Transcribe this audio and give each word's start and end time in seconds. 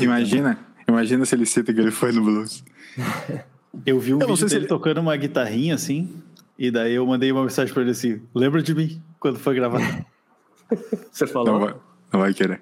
imagina, 0.00 0.58
imagina 0.88 1.24
se 1.24 1.34
ele 1.34 1.46
cita 1.46 1.72
que 1.72 1.80
ele 1.80 1.90
foi 1.90 2.12
no 2.12 2.22
blues. 2.22 2.64
Eu 3.86 4.00
vi 4.00 4.12
um 4.12 4.20
eu 4.20 4.26
vídeo 4.26 4.48
dele 4.48 4.60
ele... 4.62 4.66
tocando 4.66 4.98
uma 4.98 5.16
guitarrinha 5.16 5.76
assim, 5.76 6.12
e 6.58 6.72
daí 6.72 6.94
eu 6.94 7.06
mandei 7.06 7.30
uma 7.30 7.42
mensagem 7.42 7.72
pra 7.72 7.82
ele 7.82 7.92
assim: 7.92 8.20
lembra 8.34 8.60
de 8.60 8.74
mim 8.74 9.00
quando 9.18 9.38
foi 9.38 9.54
gravado? 9.54 10.04
Você 11.10 11.26
falou? 11.26 11.52
Não 11.52 11.60
vai, 11.60 11.74
não 12.12 12.20
vai 12.20 12.34
querer. 12.34 12.60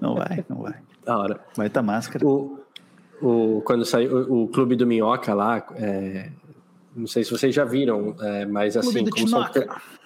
Não 0.00 0.14
vai, 0.14 0.44
não 0.48 0.62
vai. 0.62 0.74
Da 1.04 1.18
hora. 1.18 1.40
Vai 1.56 1.66
estar 1.66 1.80
tá 1.80 1.86
máscara. 1.86 2.26
O, 2.26 2.60
o, 3.20 3.62
quando 3.64 3.84
saiu 3.84 4.28
o, 4.28 4.44
o 4.44 4.48
Clube 4.48 4.76
do 4.76 4.86
Minhoca 4.86 5.34
lá, 5.34 5.66
é, 5.74 6.30
não 6.94 7.06
sei 7.06 7.24
se 7.24 7.30
vocês 7.30 7.54
já 7.54 7.64
viram, 7.64 8.14
é, 8.20 8.46
mas 8.46 8.76
assim, 8.76 9.04
são, 9.26 9.44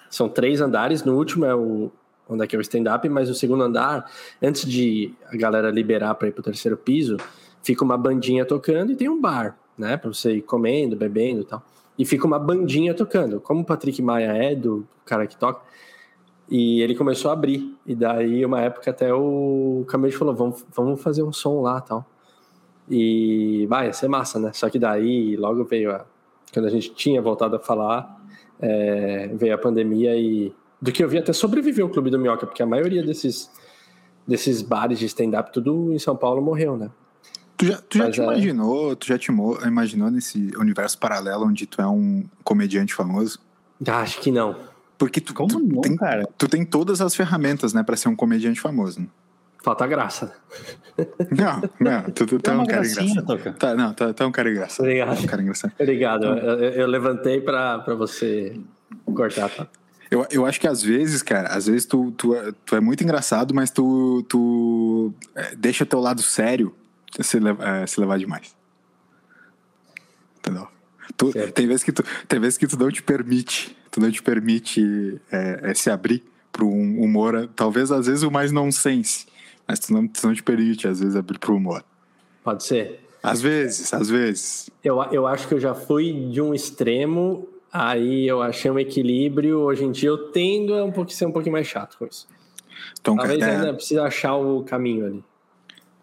são, 0.09 0.29
três 0.29 0.61
andares, 0.61 1.03
no 1.03 1.15
último 1.15 1.45
é 1.45 1.55
o 1.55 1.91
onde 2.29 2.43
é 2.43 2.47
que 2.47 2.55
é 2.55 2.59
o 2.59 2.61
stand-up, 2.61 3.09
mas 3.09 3.27
no 3.27 3.35
segundo 3.35 3.63
andar, 3.63 4.09
antes 4.41 4.65
de 4.65 5.13
a 5.27 5.35
galera 5.35 5.71
liberar 5.71 6.15
para 6.15 6.27
ir 6.27 6.31
pro 6.31 6.43
terceiro 6.43 6.77
piso, 6.77 7.17
fica 7.63 7.83
uma 7.83 7.97
bandinha 7.97 8.45
tocando 8.45 8.91
e 8.91 8.95
tem 8.95 9.09
um 9.09 9.19
bar, 9.19 9.57
né, 9.77 9.97
para 9.97 10.13
você 10.13 10.35
ir 10.35 10.41
comendo, 10.41 10.95
bebendo 10.95 11.41
e 11.41 11.45
tal. 11.45 11.63
E 11.97 12.05
fica 12.05 12.25
uma 12.25 12.39
bandinha 12.39 12.93
tocando. 12.93 13.41
Como 13.41 13.61
o 13.61 13.65
Patrick 13.65 14.01
Maia 14.01 14.31
é 14.31 14.55
do 14.55 14.87
cara 15.05 15.27
que 15.27 15.35
toca, 15.35 15.61
e 16.49 16.81
ele 16.81 16.95
começou 16.95 17.29
a 17.29 17.33
abrir. 17.33 17.77
E 17.85 17.93
daí, 17.95 18.43
uma 18.43 18.61
época, 18.61 18.89
até 18.89 19.13
o 19.13 19.85
Camille 19.87 20.11
falou: 20.11 20.33
vamos, 20.33 20.65
vamos 20.75 21.01
fazer 21.01 21.21
um 21.23 21.31
som 21.31 21.61
lá 21.61 21.79
tal. 21.79 22.05
E 22.89 23.67
vai, 23.69 23.93
ser 23.93 24.07
massa, 24.07 24.39
né? 24.39 24.51
Só 24.53 24.69
que 24.69 24.79
daí, 24.79 25.37
logo 25.37 25.63
veio 25.63 25.91
a. 25.91 26.05
Quando 26.51 26.65
a 26.65 26.69
gente 26.69 26.91
tinha 26.95 27.21
voltado 27.21 27.55
a 27.55 27.59
falar, 27.59 28.19
é, 28.59 29.27
veio 29.35 29.53
a 29.53 29.57
pandemia 29.57 30.15
e. 30.15 30.53
Do 30.81 30.91
que 30.91 31.03
eu 31.03 31.09
vi, 31.09 31.17
até 31.17 31.33
sobreviveu 31.33 31.87
o 31.87 31.89
Clube 31.89 32.09
do 32.09 32.17
Minhoca, 32.17 32.45
porque 32.45 32.63
a 32.63 32.65
maioria 32.65 33.03
desses, 33.03 33.49
desses 34.25 34.61
bares 34.61 34.97
de 34.99 35.05
stand-up, 35.05 35.51
tudo 35.51 35.91
em 35.93 35.99
São 35.99 36.15
Paulo, 36.15 36.41
morreu, 36.41 36.77
né? 36.77 36.89
Tu 37.57 37.65
já, 37.65 37.77
tu 37.77 37.97
já 37.97 38.05
Mas, 38.05 38.15
te 38.15 38.21
é... 38.21 38.23
imaginou, 38.23 38.95
tu 38.95 39.07
já 39.07 39.17
te 39.17 39.29
imaginou 39.29 40.09
nesse 40.09 40.51
universo 40.57 40.97
paralelo 40.97 41.45
onde 41.45 41.65
tu 41.65 41.81
é 41.81 41.87
um 41.87 42.23
comediante 42.43 42.93
famoso? 42.93 43.39
Acho 43.85 44.21
que 44.21 44.31
não. 44.31 44.55
Porque 44.97 45.19
tu, 45.19 45.33
Como 45.33 45.49
tu, 45.49 45.59
não, 45.59 45.81
tem, 45.81 45.95
cara? 45.95 46.27
tu 46.37 46.47
tem 46.47 46.65
todas 46.65 47.01
as 47.01 47.15
ferramentas, 47.15 47.73
né, 47.73 47.83
para 47.83 47.97
ser 47.97 48.07
um 48.07 48.15
comediante 48.15 48.61
famoso. 48.61 49.01
Né? 49.01 49.07
Falta 49.61 49.85
graça. 49.85 50.33
Não, 51.31 51.61
não, 51.79 52.03
tu, 52.11 52.25
tu, 52.25 52.39
tu 52.39 52.49
é 52.49 52.57
um 52.57 52.65
cara 52.65 52.85
engraçado. 52.85 53.53
Tá, 53.57 53.75
não, 53.75 53.93
tu, 53.93 54.13
tu 54.13 54.23
é 54.23 54.25
um 54.25 54.31
cara 54.31 54.49
engraçado. 54.49 54.85
Obrigado. 54.85 55.19
Um 55.21 55.25
cara 55.25 55.41
engraçado. 55.41 55.73
Obrigado. 55.79 56.25
Eu, 56.25 56.59
eu, 56.59 56.87
levantei 56.87 57.41
para 57.41 57.95
você 57.95 58.59
cortar, 59.13 59.49
tá? 59.49 59.67
Eu, 60.09 60.25
eu 60.31 60.45
acho 60.45 60.59
que 60.59 60.67
às 60.67 60.81
vezes, 60.81 61.21
cara, 61.21 61.49
às 61.49 61.67
vezes 61.67 61.85
tu, 61.85 62.11
tu, 62.11 62.35
é, 62.35 62.51
tu 62.65 62.75
é 62.75 62.79
muito 62.79 63.03
engraçado, 63.03 63.53
mas 63.53 63.69
tu, 63.69 64.23
tu 64.27 65.13
é, 65.35 65.55
deixa 65.55 65.85
teu 65.85 65.99
lado 65.99 66.21
sério 66.21 66.75
se, 67.21 67.37
é, 67.37 67.87
se 67.87 67.99
levar 67.99 68.17
demais. 68.17 68.55
Entendeu? 70.39 70.67
Tu, 71.15 71.31
tem, 71.53 71.67
vezes 71.67 71.83
que 71.83 71.91
tu, 71.91 72.03
tem 72.27 72.39
vezes 72.39 72.57
que 72.57 72.65
tu 72.65 72.77
não 72.77 72.89
te 72.89 73.03
permite, 73.03 73.77
tu 73.91 73.99
não 73.99 74.11
te 74.11 74.21
permite 74.21 75.19
é, 75.31 75.71
é, 75.71 75.73
se 75.73 75.91
abrir 75.91 76.23
para 76.51 76.63
um 76.63 77.01
humor, 77.01 77.49
talvez 77.55 77.91
às 77.91 78.07
vezes 78.07 78.23
o 78.23 78.31
mais 78.31 78.51
nonsense, 78.51 79.27
mas 79.67 79.79
tu 79.79 79.93
não, 79.93 80.07
tu 80.07 80.25
não 80.25 80.33
te 80.33 80.41
permite 80.41 80.87
às 80.87 80.99
vezes 80.99 81.15
abrir 81.15 81.37
para 81.37 81.51
o 81.51 81.55
humor. 81.55 81.83
Pode 82.43 82.63
ser. 82.63 83.07
Às 83.21 83.41
vezes, 83.41 83.93
às 83.93 84.09
vezes. 84.09 84.69
Eu, 84.83 85.03
eu 85.11 85.27
acho 85.27 85.47
que 85.47 85.53
eu 85.53 85.59
já 85.59 85.75
fui 85.75 86.29
de 86.31 86.41
um 86.41 86.53
extremo, 86.53 87.47
aí 87.71 88.27
eu 88.27 88.41
achei 88.41 88.69
um 88.69 88.79
equilíbrio. 88.79 89.59
Hoje 89.59 89.83
em 89.83 89.91
dia 89.91 90.09
eu 90.09 90.31
tendo 90.31 90.73
a 90.73 90.83
um 90.83 90.91
pouquinho, 90.91 91.17
ser 91.17 91.25
um 91.25 91.31
pouquinho 91.31 91.53
mais 91.53 91.67
chato 91.67 91.97
com 91.97 92.05
isso. 92.05 92.27
Então, 92.99 93.15
Talvez 93.15 93.41
é... 93.41 93.55
ainda 93.55 93.73
precise 93.73 93.99
achar 93.99 94.35
o 94.35 94.63
caminho 94.63 95.05
ali. 95.05 95.23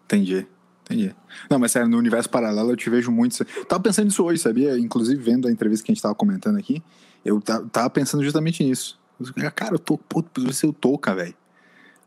Entendi. 0.05 0.47
Entendi. 0.83 1.13
Não, 1.49 1.59
mas 1.59 1.73
sério, 1.73 1.89
no 1.89 1.97
universo 1.97 2.29
paralelo 2.29 2.71
eu 2.71 2.77
te 2.77 2.89
vejo 2.89 3.11
muito. 3.11 3.43
Tava 3.65 3.83
pensando 3.83 4.05
nisso 4.05 4.23
hoje, 4.23 4.41
sabia? 4.41 4.77
Inclusive, 4.79 5.21
vendo 5.21 5.47
a 5.47 5.51
entrevista 5.51 5.85
que 5.85 5.91
a 5.91 5.93
gente 5.93 6.01
tava 6.01 6.15
comentando 6.15 6.57
aqui, 6.57 6.81
eu 7.25 7.41
tava 7.41 7.89
pensando 7.89 8.23
justamente 8.23 8.63
nisso. 8.63 8.97
Cara, 9.53 9.75
eu 9.75 9.79
tô, 9.79 9.97
pô, 9.97 10.23
você 10.37 10.65
eu 10.65 10.71
toca, 10.71 11.13
velho. 11.13 11.35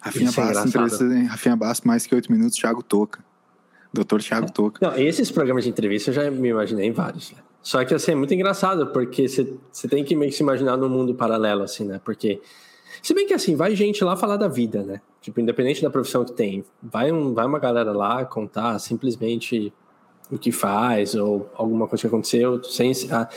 Rafinha 0.01 0.33
Bass, 0.33 0.67
entrevista, 0.67 1.05
Rafinha 1.29 1.57
Bass, 1.57 1.83
mais 1.83 2.07
que 2.07 2.15
oito 2.15 2.33
minutos, 2.33 2.57
Thiago 2.57 2.83
Toca. 2.83 3.23
Doutor 3.93 4.23
Thiago 4.23 4.47
é. 4.47 4.49
Toca. 4.49 4.87
Não, 4.87 4.97
esses 4.97 5.31
programas 5.31 5.65
de 5.65 5.71
entrevista 5.71 6.11
eu 6.11 6.15
já 6.15 6.31
me 6.31 6.49
imaginei 6.49 6.87
em 6.87 6.93
vários. 6.93 7.33
Né? 7.33 7.39
Só 7.62 7.84
que 7.84 7.94
assim, 7.94 8.12
é 8.12 8.15
muito 8.15 8.32
engraçado, 8.32 8.87
porque 8.88 9.28
você 9.28 9.88
tem 9.88 10.04
que 10.04 10.16
meio 10.16 10.31
que 10.31 10.37
se 10.37 10.43
imaginar 10.43 10.76
num 10.76 10.88
mundo 10.88 11.15
paralelo, 11.15 11.62
assim, 11.62 11.84
né? 11.84 12.00
Porque. 12.04 12.41
Se 13.03 13.15
bem 13.15 13.26
que 13.26 13.32
assim, 13.32 13.54
vai 13.54 13.75
gente 13.75 14.03
lá 14.03 14.16
falar 14.16 14.37
da 14.37 14.48
vida, 14.48 14.82
né? 14.82 15.00
Tipo, 15.21 15.41
independente 15.41 15.81
da 15.81 15.91
profissão 15.91 16.25
que 16.25 16.32
tem, 16.32 16.65
vai, 16.82 17.12
um, 17.12 17.32
vai 17.32 17.47
uma 17.47 17.59
galera 17.59 17.93
lá 17.93 18.25
contar 18.25 18.78
simplesmente 18.78 19.72
o 20.31 20.38
que 20.38 20.50
faz 20.50 21.15
ou 21.15 21.50
alguma 21.54 21.87
coisa 21.87 22.03
que 22.03 22.06
aconteceu, 22.06 22.62
sem 22.65 22.93
ah, 23.10 23.28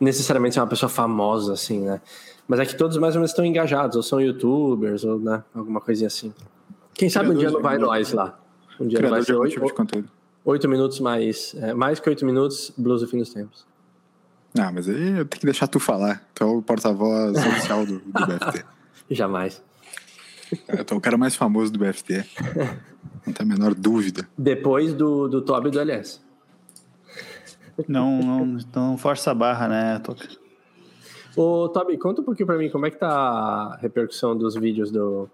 necessariamente 0.00 0.54
ser 0.54 0.60
uma 0.60 0.66
pessoa 0.66 0.88
famosa, 0.88 1.52
assim, 1.52 1.80
né? 1.80 2.00
Mas 2.46 2.60
é 2.60 2.66
que 2.66 2.76
todos 2.76 2.96
mais 2.98 3.14
ou 3.14 3.20
menos 3.20 3.30
estão 3.30 3.44
engajados, 3.44 3.96
ou 3.96 4.02
são 4.02 4.20
youtubers, 4.20 5.04
ou 5.04 5.18
né, 5.18 5.42
alguma 5.54 5.80
coisinha 5.80 6.08
assim. 6.08 6.34
Quem 6.94 7.08
sabe 7.08 7.30
um 7.30 7.34
dia 7.34 7.50
não 7.50 7.62
vai 7.62 7.78
nós 7.78 8.12
lá. 8.12 8.38
Um 8.78 8.86
dia 8.86 9.00
não 9.00 9.10
vai 9.10 9.22
ser 9.22 9.34
oito, 9.34 9.52
tipo 9.52 10.04
oito 10.44 10.68
minutos 10.68 11.00
mais. 11.00 11.54
É, 11.54 11.72
mais 11.72 12.00
que 12.00 12.08
oito 12.08 12.26
minutos, 12.26 12.72
blues 12.76 13.02
do 13.02 13.08
fim 13.08 13.18
dos 13.18 13.32
tempos. 13.32 13.69
Ah, 14.58 14.72
mas 14.72 14.88
aí 14.88 15.18
eu 15.18 15.24
tenho 15.24 15.40
que 15.40 15.46
deixar 15.46 15.68
tu 15.68 15.78
falar. 15.78 16.22
Tu 16.34 16.42
é 16.42 16.46
o 16.46 16.62
porta-voz 16.62 17.36
oficial 17.46 17.86
do, 17.86 17.98
do 17.98 18.26
BFT. 18.26 18.64
Jamais. 19.10 19.62
Eu 20.68 20.84
tô 20.84 20.96
o 20.96 21.00
cara 21.00 21.16
mais 21.16 21.36
famoso 21.36 21.72
do 21.72 21.78
BFT. 21.78 22.24
Não 23.26 23.32
tem 23.32 23.44
a 23.44 23.48
menor 23.48 23.74
dúvida. 23.74 24.28
Depois 24.36 24.92
do, 24.92 25.28
do 25.28 25.42
Toby 25.42 25.68
e 25.68 25.70
do 25.70 25.80
LS. 25.80 26.20
Não, 27.88 28.18
não, 28.20 28.58
não 28.74 28.98
força 28.98 29.30
a 29.30 29.34
barra, 29.34 29.68
né, 29.68 29.98
Toca? 30.00 30.28
Ô, 31.36 31.68
Toby, 31.68 31.96
conta 31.96 32.20
um 32.20 32.24
pouquinho 32.24 32.46
pra 32.46 32.58
mim 32.58 32.68
como 32.68 32.86
é 32.86 32.90
que 32.90 32.98
tá 32.98 33.08
a 33.08 33.78
repercussão 33.80 34.36
dos 34.36 34.54
vídeos 34.56 34.90
do 34.90 35.30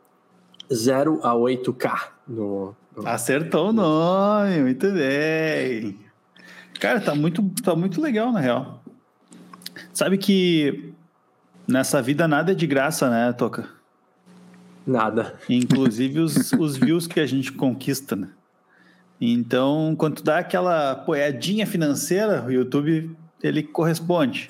0 0.73 1.21
a 1.23 1.33
8K 1.33 2.09
no, 2.29 2.77
no... 2.95 3.09
Acertou 3.09 3.71
o 3.71 3.73
nome, 3.73 4.61
muito 4.61 4.91
bem. 4.93 5.99
Cara, 6.79 7.01
tá 7.01 7.15
muito, 7.15 7.43
tá 7.63 7.75
muito 7.75 8.01
legal, 8.01 8.31
na 8.31 8.41
real. 8.41 8.76
Sabe 9.97 10.19
que 10.19 10.93
nessa 11.67 12.03
vida 12.03 12.29
nada 12.29 12.53
é 12.53 12.55
de 12.55 12.67
graça, 12.67 13.09
né, 13.09 13.33
Toca? 13.33 13.67
Nada. 14.87 15.35
Inclusive 15.49 16.21
os, 16.21 16.53
os 16.61 16.77
views 16.77 17.07
que 17.07 17.19
a 17.19 17.25
gente 17.25 17.51
conquista, 17.51 18.15
né? 18.15 18.29
Então, 19.19 19.95
quando 19.97 20.23
dá 20.23 20.37
aquela 20.37 20.91
apoiadinha 20.91 21.67
financeira, 21.67 22.45
o 22.45 22.53
YouTube 22.53 23.17
ele 23.43 23.63
corresponde. 23.63 24.49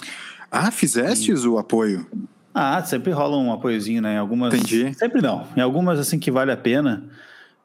Ah, 0.51 0.73
fizestes 0.73 1.45
e... 1.45 1.47
o 1.47 1.59
apoio? 1.59 2.05
Ah, 2.53 2.83
sempre 2.83 3.13
rola 3.13 3.37
um 3.37 3.53
apoiozinho, 3.53 4.03
né? 4.03 4.15
Em 4.15 4.19
algumas. 4.19 4.53
Entendi. 4.53 4.93
Sempre 4.99 5.23
não. 5.23 5.47
Em 5.57 5.61
algumas, 5.61 6.01
assim, 6.01 6.19
que 6.19 6.33
vale 6.33 6.51
a 6.51 6.57
pena. 6.57 7.05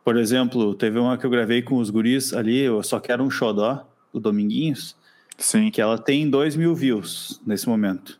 Por 0.06 0.18
exemplo, 0.18 0.76
teve 0.76 1.00
uma 1.00 1.18
que 1.18 1.26
eu 1.26 1.32
gravei 1.32 1.64
com 1.64 1.78
os 1.78 1.90
guris 1.90 2.32
ali, 2.32 2.60
eu 2.60 2.84
só 2.84 3.00
quero 3.00 3.24
um 3.24 3.32
xodó, 3.32 3.88
do 4.14 4.20
Dominguinhos. 4.20 4.96
Sim. 5.38 5.72
Que 5.72 5.82
ela 5.82 5.98
tem 5.98 6.30
2 6.30 6.56
mil 6.56 6.76
views 6.76 7.42
nesse 7.46 7.68
momento. 7.68 8.20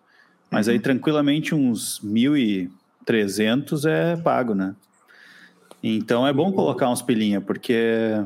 Mas 0.50 0.68
uhum. 0.68 0.74
aí, 0.74 0.80
tranquilamente, 0.80 1.56
uns 1.56 2.00
mil 2.02 2.36
e 2.36 2.70
300 3.06 3.86
é 3.86 4.18
pago, 4.18 4.54
né? 4.54 4.76
Então 5.84 6.28
é 6.28 6.34
bom 6.34 6.52
colocar 6.52 6.90
uns 6.90 7.02
pilinha, 7.02 7.42
porque. 7.42 8.24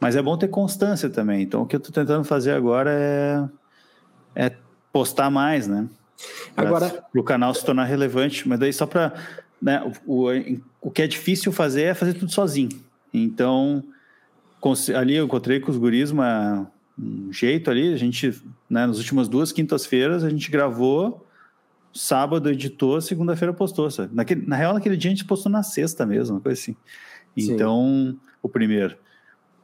Mas 0.00 0.16
é 0.16 0.22
bom 0.22 0.36
ter 0.36 0.48
constância 0.48 1.08
também. 1.08 1.42
Então 1.42 1.62
o 1.62 1.66
que 1.66 1.76
eu 1.76 1.80
tô 1.80 1.90
tentando 1.92 2.24
fazer 2.24 2.52
agora 2.52 2.90
é, 2.92 3.48
é 4.34 4.52
postar 4.92 5.30
mais, 5.30 5.66
né? 5.66 5.88
Pra, 6.54 6.66
agora. 6.66 7.04
o 7.14 7.22
canal 7.22 7.54
se 7.54 7.64
tornar 7.64 7.84
relevante. 7.84 8.48
Mas 8.48 8.58
daí 8.58 8.72
só 8.72 8.86
para. 8.86 9.12
Né, 9.60 9.82
o, 10.06 10.26
o, 10.26 10.60
o 10.80 10.90
que 10.90 11.02
é 11.02 11.06
difícil 11.06 11.52
fazer 11.52 11.82
é 11.82 11.94
fazer 11.94 12.14
tudo 12.14 12.32
sozinho. 12.32 12.70
Então, 13.12 13.82
ali 14.96 15.14
eu 15.14 15.24
encontrei 15.24 15.60
com 15.60 15.70
os 15.70 15.76
guris 15.78 16.10
uma, 16.10 16.70
um 16.98 17.32
jeito 17.32 17.70
ali. 17.70 17.92
A 17.92 17.96
gente, 17.96 18.30
né, 18.68 18.86
nas 18.86 18.98
últimas 18.98 19.28
duas 19.28 19.52
quintas-feiras, 19.52 20.24
a 20.24 20.30
gente 20.30 20.50
gravou 20.50 21.26
sábado 21.94 22.50
editou, 22.50 23.00
segunda-feira 23.00 23.54
postou. 23.54 23.90
Sabe? 23.90 24.14
Naquele, 24.14 24.46
na 24.46 24.56
real, 24.56 24.74
naquele 24.74 24.96
dia 24.96 25.10
a 25.10 25.14
gente 25.14 25.24
postou 25.24 25.50
na 25.50 25.62
sexta 25.62 26.04
mesmo, 26.04 26.34
uma 26.34 26.40
coisa 26.40 26.60
assim. 26.60 26.76
Então, 27.36 28.10
Sim. 28.10 28.18
o 28.42 28.48
primeiro. 28.48 28.96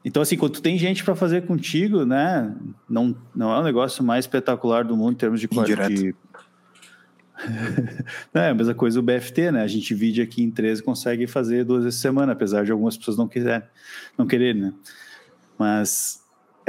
Então, 0.05 0.23
assim, 0.23 0.37
quando 0.37 0.53
tu 0.53 0.62
tem 0.62 0.79
gente 0.79 1.05
para 1.05 1.15
fazer 1.15 1.47
contigo, 1.47 2.06
né? 2.06 2.55
Não, 2.88 3.15
não 3.35 3.53
é 3.53 3.59
o 3.59 3.62
negócio 3.62 4.03
mais 4.03 4.25
espetacular 4.25 4.85
do 4.85 4.97
mundo 4.97 5.12
em 5.12 5.17
termos 5.17 5.41
de 5.41 5.49
qualidade. 5.49 6.15
é 8.35 8.49
a 8.49 8.55
mesma 8.55 8.75
coisa 8.75 8.99
o 8.99 9.03
BFT, 9.03 9.50
né? 9.50 9.62
A 9.62 9.67
gente 9.67 9.94
vídeo 9.94 10.25
aqui 10.25 10.43
em 10.43 10.50
13 10.50 10.83
consegue 10.83 11.26
fazer 11.26 11.65
duas 11.65 11.85
vezes 11.85 11.99
por 11.99 12.03
semana, 12.03 12.33
apesar 12.33 12.65
de 12.65 12.73
algumas 12.73 12.97
pessoas 12.97 13.17
não 13.17 13.29
quiserem, 13.29 13.67
não 14.17 14.26
quererem, 14.26 14.62
né? 14.62 14.75
Mas 15.59 16.20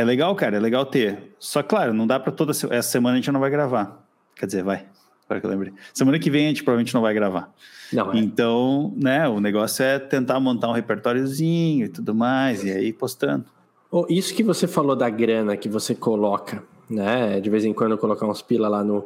é 0.02 0.06
legal, 0.06 0.36
cara, 0.36 0.58
é 0.58 0.60
legal 0.60 0.86
ter. 0.86 1.34
Só 1.40 1.62
claro, 1.62 1.94
não 1.94 2.08
dá 2.08 2.20
para 2.20 2.32
toda 2.32 2.52
essa 2.52 2.82
semana 2.82 3.16
a 3.16 3.18
gente 3.18 3.32
não 3.32 3.40
vai 3.40 3.50
gravar. 3.50 4.06
Quer 4.36 4.46
dizer, 4.46 4.64
vai. 4.64 4.86
Agora 5.26 5.40
que 5.40 5.46
eu 5.46 5.50
lembrei. 5.50 5.74
Semana 5.94 6.20
que 6.20 6.30
vem 6.30 6.46
a 6.46 6.48
gente 6.50 6.64
provavelmente 6.64 6.94
não 6.94 7.02
vai 7.02 7.14
gravar. 7.14 7.54
Não, 7.94 8.12
é. 8.12 8.18
Então, 8.18 8.94
né, 8.98 9.28
o 9.28 9.40
negócio 9.40 9.84
é 9.84 10.00
tentar 10.00 10.40
montar 10.40 10.70
um 10.70 10.74
repertóriozinho 10.74 11.86
e 11.86 11.90
tudo 11.90 12.14
mais, 12.14 12.64
e 12.64 12.72
aí 12.72 12.92
postando. 12.92 13.46
Oh, 13.90 14.06
isso 14.10 14.34
que 14.34 14.44
você 14.44 14.68
falou 14.68 14.96
da 14.96 15.10
grana 15.10 15.56
que 15.56 15.70
você 15.70 15.94
coloca, 15.94 16.64
né? 16.90 17.40
De 17.40 17.50
vez 17.50 17.66
em 17.66 17.74
quando 17.74 17.98
colocar 17.98 18.26
uns 18.26 18.42
pila 18.42 18.68
lá 18.68 18.84
no. 18.84 19.06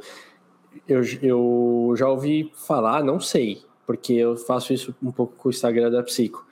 Eu, 0.88 1.02
eu 1.22 1.94
já 1.98 2.08
ouvi 2.08 2.52
falar, 2.56 3.04
não 3.04 3.20
sei, 3.20 3.64
porque 3.86 4.14
eu 4.14 4.36
faço 4.38 4.74
isso 4.74 4.96
um 5.02 5.12
pouco 5.12 5.34
com 5.36 5.50
o 5.50 5.52
Instagram 5.52 5.90
da 5.90 6.04
Psico, 6.04 6.45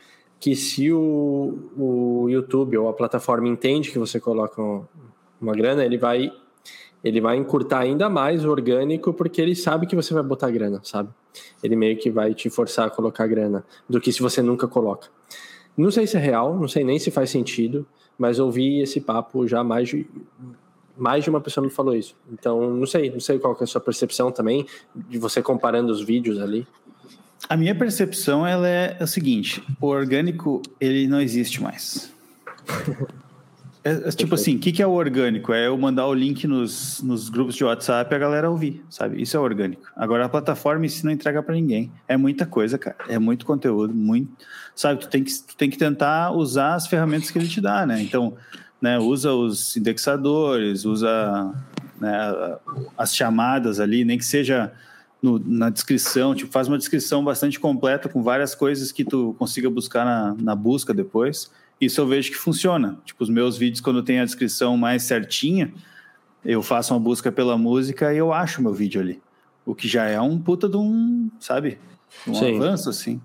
que 0.44 0.58
se 0.58 0.92
o, 0.92 1.70
o 1.78 2.30
YouTube 2.30 2.78
ou 2.78 2.90
a 2.90 2.94
plataforma 2.94 3.48
entende 3.48 3.90
que 3.90 3.98
você 3.98 4.20
coloca 4.20 4.62
uma 5.40 5.54
grana, 5.54 5.86
ele 5.86 5.98
vai 5.98 6.34
ele 7.02 7.22
vai 7.22 7.38
encurtar 7.38 7.80
ainda 7.80 8.10
mais 8.10 8.44
o 8.44 8.52
orgânico 8.52 9.14
porque 9.14 9.42
ele 9.42 9.56
sabe 9.56 9.88
que 9.88 9.96
você 9.96 10.14
vai 10.14 10.22
botar 10.22 10.52
grana, 10.52 10.82
sabe? 10.84 11.10
Ele 11.64 11.78
meio 11.78 11.98
que 11.98 12.12
vai 12.12 12.34
te 12.34 12.50
forçar 12.50 12.88
a 12.88 12.90
colocar 12.90 13.26
grana 13.26 13.64
do 13.88 14.02
que 14.02 14.12
se 14.12 14.22
você 14.22 14.42
nunca 14.42 14.68
coloca. 14.68 15.08
Não 15.78 15.90
sei 15.90 16.06
se 16.06 16.18
é 16.18 16.20
real, 16.20 16.60
não 16.60 16.68
sei 16.68 16.84
nem 16.84 17.00
se 17.00 17.10
faz 17.10 17.30
sentido, 17.30 17.88
mas 18.18 18.38
ouvi 18.38 18.82
esse 18.82 19.00
papo 19.00 19.48
já 19.48 19.64
mais 19.64 19.88
de, 19.88 20.06
mais 20.98 21.24
de 21.24 21.30
uma 21.30 21.40
pessoa 21.40 21.66
me 21.66 21.72
falou 21.72 21.96
isso. 21.96 22.18
Então, 22.30 22.70
não 22.70 22.86
sei, 22.86 23.10
não 23.10 23.22
sei 23.22 23.40
qual 23.40 23.56
é 23.58 23.64
a 23.64 23.68
sua 23.68 23.80
percepção 23.80 24.30
também 24.30 24.68
de 24.94 25.18
você 25.18 25.42
comparando 25.42 25.90
os 25.90 26.04
vídeos 26.04 26.38
ali. 26.38 26.68
A 27.50 27.58
minha 27.58 27.76
percepção 27.76 28.46
ela 28.46 28.68
é 28.68 28.98
o 29.02 29.08
seguinte: 29.08 29.64
o 29.80 29.88
orgânico 29.88 30.62
ele 30.80 31.08
não 31.08 31.22
existe 31.22 31.62
mais. 31.62 32.12
É, 33.84 33.92
é, 33.92 34.12
tipo 34.12 34.36
assim, 34.36 34.56
o 34.56 34.60
que, 34.60 34.72
que 34.72 34.82
é 34.82 34.88
o 34.88 34.92
orgânico? 34.92 35.52
É 35.52 35.68
eu 35.68 35.78
mandar 35.78 36.08
o 36.08 36.14
link 36.14 36.48
nos, 36.48 37.04
nos 37.04 37.28
grupos 37.28 37.54
de 37.54 37.66
WhatsApp 37.66 38.14
e 38.14 38.16
a 38.16 38.20
galera 38.20 38.50
ouvir, 38.50 38.82
sabe? 38.90 39.22
Isso 39.22 39.36
é 39.36 39.40
orgânico. 39.40 39.84
Agora 39.96 40.26
a 40.26 40.30
plataforma 40.30 40.86
em 40.86 40.90
si 40.90 41.04
não 41.04 41.12
entrega 41.12 41.44
para 41.44 41.54
ninguém. 41.54 41.92
É 42.08 42.16
muita 42.16 42.46
coisa, 42.46 42.78
cara. 42.78 42.96
É 43.10 43.20
muito 43.20 43.46
conteúdo, 43.46 43.94
muito. 43.94 44.32
Sabe, 44.74 45.02
tu 45.02 45.10
tem, 45.10 45.24
que, 45.24 45.34
tu 45.34 45.56
tem 45.58 45.70
que 45.70 45.78
tentar 45.78 46.32
usar 46.32 46.76
as 46.76 46.88
ferramentas 46.88 47.30
que 47.30 47.38
ele 47.38 47.48
te 47.48 47.60
dá, 47.60 47.86
né? 47.86 48.02
Então, 48.02 48.38
né, 48.82 48.98
usa 48.98 49.34
os 49.34 49.76
indexadores, 49.76 50.86
usa 50.86 51.54
né, 52.00 52.58
as 52.98 53.14
chamadas 53.14 53.82
ali, 53.82 54.06
nem 54.06 54.18
que 54.18 54.26
seja 54.26 54.72
no, 55.24 55.40
na 55.40 55.72
descrição, 55.72 56.36
tipo, 56.36 56.52
faz 56.52 56.68
uma 56.68 56.78
descrição 56.78 57.24
bastante 57.24 57.60
completa 57.60 58.08
com 58.08 58.22
várias 58.22 58.54
coisas 58.54 58.92
que 58.92 59.04
tu 59.04 59.36
consiga 59.40 59.70
buscar 59.70 60.06
na, 60.06 60.36
na 60.38 60.56
busca 60.56 60.94
depois 60.94 61.50
isso 61.84 62.00
eu 62.00 62.08
vejo 62.08 62.32
que 62.32 62.38
funciona. 62.38 62.98
Tipo, 63.06 63.24
os 63.24 63.30
meus 63.30 63.58
vídeos, 63.58 63.82
quando 63.82 64.02
tem 64.04 64.20
a 64.20 64.26
descrição 64.26 64.78
mais 64.78 65.04
certinha, 65.04 65.74
eu 66.44 66.62
faço 66.62 66.94
uma 66.94 67.00
busca 67.00 67.32
pela 67.32 67.58
música 67.58 68.14
e 68.14 68.18
eu 68.18 68.34
acho 68.34 68.62
meu 68.62 68.74
vídeo 68.74 69.02
ali. 69.02 69.22
O 69.66 69.74
que 69.74 69.88
já 69.88 70.06
é 70.06 70.20
um 70.20 70.40
puta 70.40 70.68
de 70.68 70.78
um, 70.78 71.30
sabe? 71.40 71.78
Um 72.28 72.34
Sim. 72.34 72.56
avanço, 72.56 72.90
assim. 72.90 73.22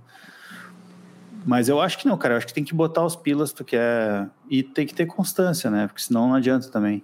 Mas 1.44 1.68
eu 1.68 1.80
acho 1.80 1.98
que 1.98 2.06
não, 2.06 2.16
cara. 2.16 2.34
Eu 2.34 2.38
acho 2.38 2.46
que 2.46 2.54
tem 2.54 2.64
que 2.64 2.74
botar 2.74 3.04
os 3.04 3.16
pilas 3.16 3.52
tu 3.52 3.64
quer. 3.64 4.28
E 4.48 4.62
tem 4.62 4.86
que 4.86 4.94
ter 4.94 5.06
constância, 5.06 5.70
né? 5.70 5.86
Porque 5.86 6.02
senão 6.02 6.28
não 6.28 6.34
adianta 6.34 6.68
também. 6.68 7.02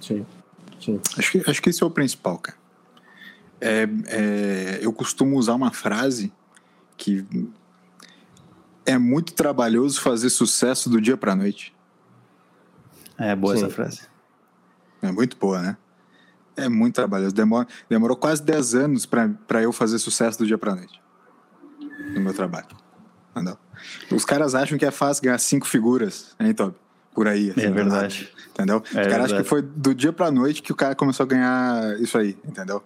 Sim. 0.00 0.24
Sim. 0.80 1.00
Acho 1.16 1.32
que, 1.32 1.50
acho 1.50 1.62
que 1.62 1.70
esse 1.70 1.82
é 1.82 1.86
o 1.86 1.90
principal, 1.90 2.38
cara. 2.38 2.58
É, 3.64 3.88
é, 4.06 4.78
eu 4.82 4.92
costumo 4.92 5.38
usar 5.38 5.54
uma 5.54 5.70
frase 5.70 6.32
que 6.96 7.24
é 8.84 8.98
muito 8.98 9.34
trabalhoso 9.34 10.00
fazer 10.00 10.30
sucesso 10.30 10.90
do 10.90 11.00
dia 11.00 11.16
para 11.16 11.36
noite. 11.36 11.72
É 13.16 13.36
boa 13.36 13.56
Sim. 13.56 13.64
essa 13.64 13.72
frase. 13.72 14.00
É 15.00 15.12
muito 15.12 15.36
boa, 15.36 15.62
né? 15.62 15.76
É 16.56 16.68
muito 16.68 16.96
trabalhoso. 16.96 17.32
Demora, 17.32 17.68
demorou 17.88 18.16
quase 18.16 18.42
10 18.42 18.74
anos 18.74 19.06
para 19.06 19.62
eu 19.62 19.72
fazer 19.72 20.00
sucesso 20.00 20.40
do 20.40 20.46
dia 20.46 20.58
para 20.58 20.74
noite. 20.74 21.00
No 22.14 22.20
meu 22.20 22.34
trabalho. 22.34 22.66
Não. 23.32 23.56
Os 24.10 24.24
caras 24.24 24.56
acham 24.56 24.76
que 24.76 24.84
é 24.84 24.90
fácil 24.90 25.22
ganhar 25.22 25.38
cinco 25.38 25.68
figuras, 25.68 26.34
hein, 26.38 26.52
Toby? 26.52 26.76
Por 27.14 27.28
aí. 27.28 27.50
Assim, 27.50 27.60
é 27.60 27.70
verdade. 27.70 28.32
Entendeu? 28.50 28.82
É 28.92 29.02
Os 29.02 29.06
caras 29.06 29.24
acham 29.26 29.38
que 29.38 29.48
foi 29.48 29.62
do 29.62 29.94
dia 29.94 30.12
pra 30.12 30.32
noite 30.32 30.62
que 30.62 30.72
o 30.72 30.76
cara 30.76 30.96
começou 30.96 31.22
a 31.22 31.26
ganhar 31.26 32.00
isso 32.00 32.18
aí, 32.18 32.36
entendeu? 32.44 32.82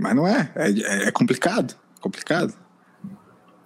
Mas 0.00 0.16
não 0.16 0.26
é. 0.26 0.50
É, 0.56 1.08
é 1.08 1.10
complicado. 1.10 1.74
Complicado. 2.00 2.54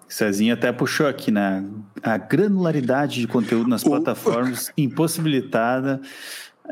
Cezinha 0.08 0.54
até 0.54 0.70
puxou 0.72 1.06
aqui, 1.06 1.31
né? 1.31 1.64
A 2.02 2.19
granularidade 2.19 3.20
de 3.20 3.26
conteúdo 3.26 3.69
nas 3.69 3.82
plataformas 3.82 4.72
impossibilitada 4.76 6.00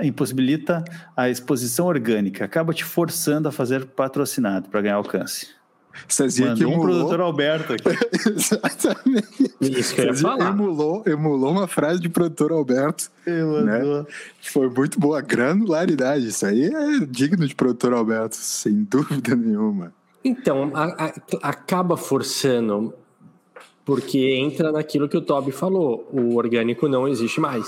impossibilita 0.01 0.83
a 1.17 1.29
exposição 1.29 1.87
orgânica, 1.87 2.45
acaba 2.45 2.73
te 2.73 2.85
forçando 2.85 3.49
a 3.49 3.53
fazer 3.53 3.85
patrocinado 3.85 4.69
para 4.69 4.81
ganhar 4.81 4.95
alcance. 4.95 5.49
Cezinha 6.09 6.55
que 6.55 6.63
emulou... 6.63 6.79
um 6.79 6.83
produtor 6.83 7.21
Alberto 7.21 7.73
aqui. 7.75 7.89
Exatamente. 8.29 9.55
Isso 9.61 9.95
que 9.95 10.01
eu 10.01 10.07
ia 10.07 10.15
falar. 10.15 10.51
Emulou, 10.51 11.03
emulou 11.07 11.51
uma 11.51 11.67
frase 11.67 12.01
de 12.01 12.09
produtor 12.09 12.53
Alberto. 12.53 13.11
Né? 13.27 14.05
Foi 14.41 14.69
muito 14.69 14.99
boa. 14.99 15.21
Granularidade. 15.21 16.29
Isso 16.29 16.47
aí 16.47 16.67
é 16.67 17.07
digno 17.07 17.47
de 17.47 17.55
produtor 17.55 17.93
Alberto, 17.93 18.37
sem 18.37 18.85
dúvida 18.85 19.35
nenhuma. 19.37 19.93
Então, 20.25 20.71
a, 20.75 21.07
a, 21.07 21.13
acaba 21.43 21.97
forçando 21.97 22.95
porque 23.85 24.37
entra 24.37 24.71
naquilo 24.71 25.09
que 25.09 25.17
o 25.17 25.23
Toby 25.23 25.53
falou: 25.53 26.09
o 26.13 26.37
orgânico 26.37 26.89
não 26.89 27.09
existe 27.09 27.41
mais. 27.41 27.67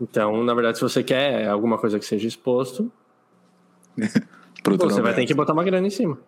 Então, 0.00 0.44
na 0.44 0.54
verdade, 0.54 0.78
se 0.78 0.82
você 0.82 1.02
quer 1.02 1.48
alguma 1.48 1.76
coisa 1.76 1.98
que 1.98 2.04
seja 2.04 2.28
exposto, 2.28 2.90
você 4.64 5.00
vai 5.00 5.14
ter 5.14 5.26
que 5.26 5.34
botar 5.34 5.52
uma 5.52 5.64
grana 5.64 5.86
em 5.86 5.90
cima. 5.90 6.18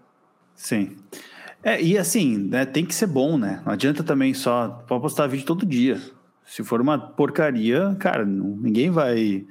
Sim. 0.54 0.96
É, 1.62 1.80
e 1.80 1.98
assim, 1.98 2.38
né, 2.38 2.64
tem 2.64 2.84
que 2.84 2.94
ser 2.94 3.06
bom, 3.06 3.36
né? 3.36 3.62
Não 3.64 3.72
adianta 3.72 4.02
também 4.02 4.32
só 4.32 4.68
pode 4.86 5.02
postar 5.02 5.26
vídeo 5.26 5.44
todo 5.44 5.66
dia. 5.66 6.00
Se 6.44 6.64
for 6.64 6.80
uma 6.80 6.98
porcaria, 6.98 7.94
cara, 7.98 8.24
não, 8.24 8.56
ninguém 8.56 8.90
vai 8.90 9.46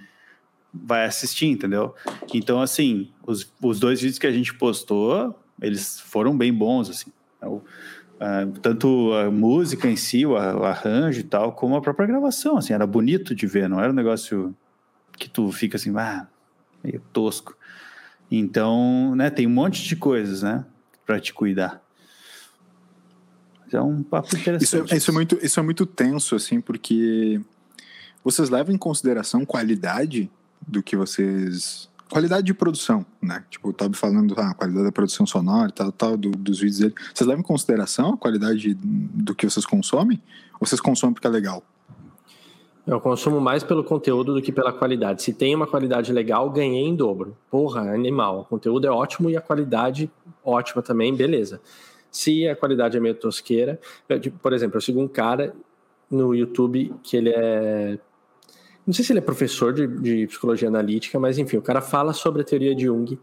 vai 0.71 1.05
assistir, 1.05 1.47
entendeu? 1.47 1.95
Então, 2.33 2.61
assim, 2.61 3.11
os, 3.25 3.51
os 3.61 3.79
dois 3.79 4.01
vídeos 4.01 4.19
que 4.19 4.27
a 4.27 4.31
gente 4.31 4.53
postou, 4.53 5.35
eles 5.59 5.99
foram 5.99 6.37
bem 6.37 6.53
bons, 6.53 6.89
assim. 6.89 7.11
É 7.41 7.47
Uh, 8.19 8.51
tanto 8.59 9.13
a 9.13 9.31
música 9.31 9.89
em 9.89 9.95
si, 9.95 10.25
o, 10.25 10.31
o, 10.31 10.65
arranjo 10.65 11.21
e 11.21 11.23
tal, 11.23 11.53
como 11.53 11.77
a 11.77 11.81
própria 11.81 12.05
gravação, 12.05 12.57
assim, 12.57 12.73
era 12.73 12.85
bonito 12.85 13.33
de 13.33 13.47
ver, 13.47 13.69
não 13.69 13.79
era 13.79 13.93
um 13.93 13.95
negócio 13.95 14.53
que 15.17 15.29
tu 15.29 15.49
fica 15.53 15.77
assim, 15.77 15.97
ah, 15.97 16.27
meio 16.83 17.01
tosco. 17.13 17.55
Então, 18.31 19.15
né, 19.15 19.29
tem 19.29 19.47
um 19.47 19.51
monte 19.51 19.83
de 19.83 19.95
coisas, 19.95 20.43
né, 20.43 20.65
para 21.05 21.19
te 21.19 21.33
cuidar. 21.33 21.81
Mas 23.63 23.73
é 23.73 23.81
um 23.81 24.03
papo 24.03 24.35
interessante. 24.35 24.63
Isso 24.63 24.93
é, 24.93 24.97
isso 24.97 25.11
é, 25.11 25.13
muito, 25.13 25.39
isso 25.41 25.59
é 25.59 25.63
muito 25.63 25.85
tenso, 25.85 26.35
assim, 26.35 26.61
porque 26.61 27.41
vocês 28.23 28.49
levam 28.49 28.73
em 28.73 28.77
consideração 28.77 29.45
qualidade 29.45 30.29
do 30.67 30.83
que 30.83 30.95
vocês 30.95 31.89
qualidade 32.09 32.47
de 32.47 32.53
produção, 32.53 33.05
né? 33.21 33.43
Tipo, 33.49 33.69
o 33.69 33.73
Toby 33.73 33.95
falando 33.95 34.33
ah, 34.37 34.49
a 34.49 34.53
qualidade 34.53 34.85
da 34.85 34.91
produção 34.91 35.25
sonora 35.25 35.69
e 35.69 35.73
tal, 35.73 35.91
tal 35.91 36.17
do, 36.17 36.31
dos 36.31 36.59
vídeos 36.59 36.79
dele. 36.79 36.95
Vocês 37.13 37.27
levam 37.27 37.41
em 37.41 37.45
consideração 37.45 38.13
a 38.13 38.17
qualidade 38.17 38.73
do 38.73 39.35
que 39.35 39.47
vocês 39.47 39.65
consomem? 39.65 40.21
Ou 40.59 40.65
vocês 40.65 40.81
consomem 40.81 41.13
porque 41.13 41.27
é 41.27 41.29
legal? 41.29 41.63
Eu 42.89 42.99
consumo 42.99 43.39
mais 43.39 43.63
pelo 43.63 43.83
conteúdo 43.83 44.33
do 44.33 44.41
que 44.41 44.51
pela 44.51 44.73
qualidade. 44.73 45.21
Se 45.21 45.31
tem 45.31 45.53
uma 45.53 45.67
qualidade 45.67 46.11
legal, 46.11 46.49
ganhei 46.49 46.83
em 46.83 46.95
dobro. 46.95 47.37
Porra, 47.51 47.81
animal. 47.81 48.41
O 48.41 48.45
conteúdo 48.45 48.87
é 48.87 48.89
ótimo 48.89 49.29
e 49.29 49.37
a 49.37 49.41
qualidade 49.41 50.09
ótima 50.43 50.81
também, 50.81 51.15
beleza. 51.15 51.61
Se 52.09 52.47
a 52.47 52.55
qualidade 52.55 52.97
é 52.97 52.99
meio 52.99 53.13
tosqueira, 53.13 53.79
por 54.41 54.53
exemplo, 54.53 54.77
eu 54.77 54.81
sigo 54.81 54.99
um 54.99 55.07
cara 55.07 55.53
no 56.09 56.33
YouTube 56.33 56.91
que 57.03 57.15
ele 57.15 57.29
é 57.29 57.99
não 58.87 58.93
sei 58.93 59.05
se 59.05 59.11
ele 59.11 59.19
é 59.19 59.21
professor 59.21 59.71
de, 59.71 59.85
de, 59.85 60.25
psicologia 60.25 60.67
analítica, 60.67 61.19
mas 61.19 61.37
enfim, 61.37 61.57
o 61.57 61.61
cara 61.61 61.79
fala 61.81 62.11
sobre 62.11 62.41
a 62.41 62.43
teoria 62.43 62.73
de 62.73 62.85
Jung. 62.85 63.19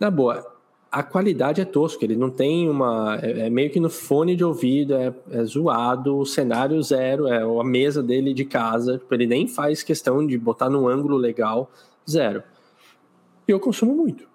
Na 0.00 0.10
boa, 0.10 0.53
a 0.94 1.02
qualidade 1.02 1.60
é 1.60 1.64
tosca, 1.64 2.04
ele 2.04 2.14
não 2.14 2.30
tem 2.30 2.70
uma. 2.70 3.18
É, 3.20 3.46
é 3.46 3.50
meio 3.50 3.68
que 3.68 3.80
no 3.80 3.90
fone 3.90 4.36
de 4.36 4.44
ouvido, 4.44 4.94
é, 4.94 5.12
é, 5.32 5.44
zoado, 5.44 6.18
o 6.18 6.24
cenário 6.24 6.80
zero, 6.84 7.26
é 7.26 7.42
a 7.42 7.64
mesa 7.64 8.00
dele 8.00 8.32
de 8.32 8.44
casa, 8.44 8.96
tipo, 8.98 9.12
ele 9.12 9.26
nem 9.26 9.48
faz 9.48 9.82
questão 9.82 10.24
de 10.24 10.38
botar 10.38 10.70
num 10.70 10.86
ângulo 10.86 11.16
legal, 11.16 11.68
zero. 12.08 12.44
E 13.48 13.50
eu 13.50 13.58
consumo 13.58 13.92
muito. 13.92 14.28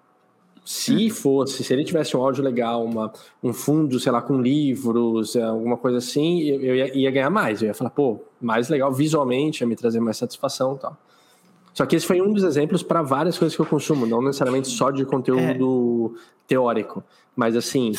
Se 0.62 0.92
uhum. 0.92 1.10
fosse, 1.10 1.64
se 1.64 1.72
ele 1.72 1.82
tivesse 1.82 2.14
um 2.14 2.22
áudio 2.22 2.44
legal, 2.44 2.84
uma, 2.84 3.10
um 3.42 3.54
fundo, 3.54 3.98
sei 3.98 4.12
lá, 4.12 4.20
com 4.20 4.38
livros, 4.42 5.34
é, 5.34 5.42
alguma 5.42 5.78
coisa 5.78 5.96
assim, 5.96 6.42
eu, 6.42 6.60
eu 6.60 6.76
ia, 6.76 6.98
ia, 6.98 7.10
ganhar 7.10 7.30
mais. 7.30 7.62
Eu 7.62 7.68
ia 7.68 7.74
falar, 7.74 7.90
pô, 7.90 8.20
mais 8.38 8.68
legal 8.68 8.92
visualmente, 8.92 9.62
ia 9.62 9.66
me 9.66 9.74
trazer 9.74 9.98
mais 9.98 10.18
satisfação 10.18 10.74
e 10.74 10.78
tal. 10.78 10.96
Só 11.72 11.86
que 11.86 11.96
esse 11.96 12.06
foi 12.06 12.20
um 12.20 12.32
dos 12.32 12.42
exemplos 12.42 12.82
para 12.82 13.02
várias 13.02 13.38
coisas 13.38 13.54
que 13.54 13.62
eu 13.62 13.66
consumo, 13.66 14.06
não 14.06 14.22
necessariamente 14.22 14.68
só 14.68 14.90
de 14.90 15.04
conteúdo 15.04 16.14
é. 16.16 16.20
teórico, 16.48 17.02
mas 17.34 17.56
assim, 17.56 17.92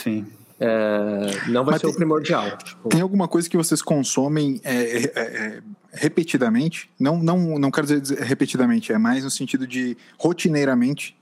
é, 0.60 1.50
não 1.50 1.63
vai 1.63 1.74
mas 1.74 1.82
ser 1.82 1.88
tem, 1.88 1.92
o 1.94 1.98
primordial. 1.98 2.58
Tipo... 2.58 2.90
Tem 2.90 3.01
alguma 3.01 3.28
coisa 3.28 3.50
que 3.50 3.58
vocês 3.58 3.82
consomem 3.82 4.60
é, 4.63 4.74
é, 4.74 5.12
é, 5.16 5.62
repetidamente? 5.92 6.90
Não, 7.00 7.18
não, 7.18 7.58
não 7.58 7.72
quero 7.72 7.88
dizer 7.88 8.20
repetidamente, 8.20 8.92
é 8.92 8.98
mais 8.98 9.24
no 9.24 9.32
sentido 9.32 9.66
de 9.66 9.98
rotineiramente 10.18 11.16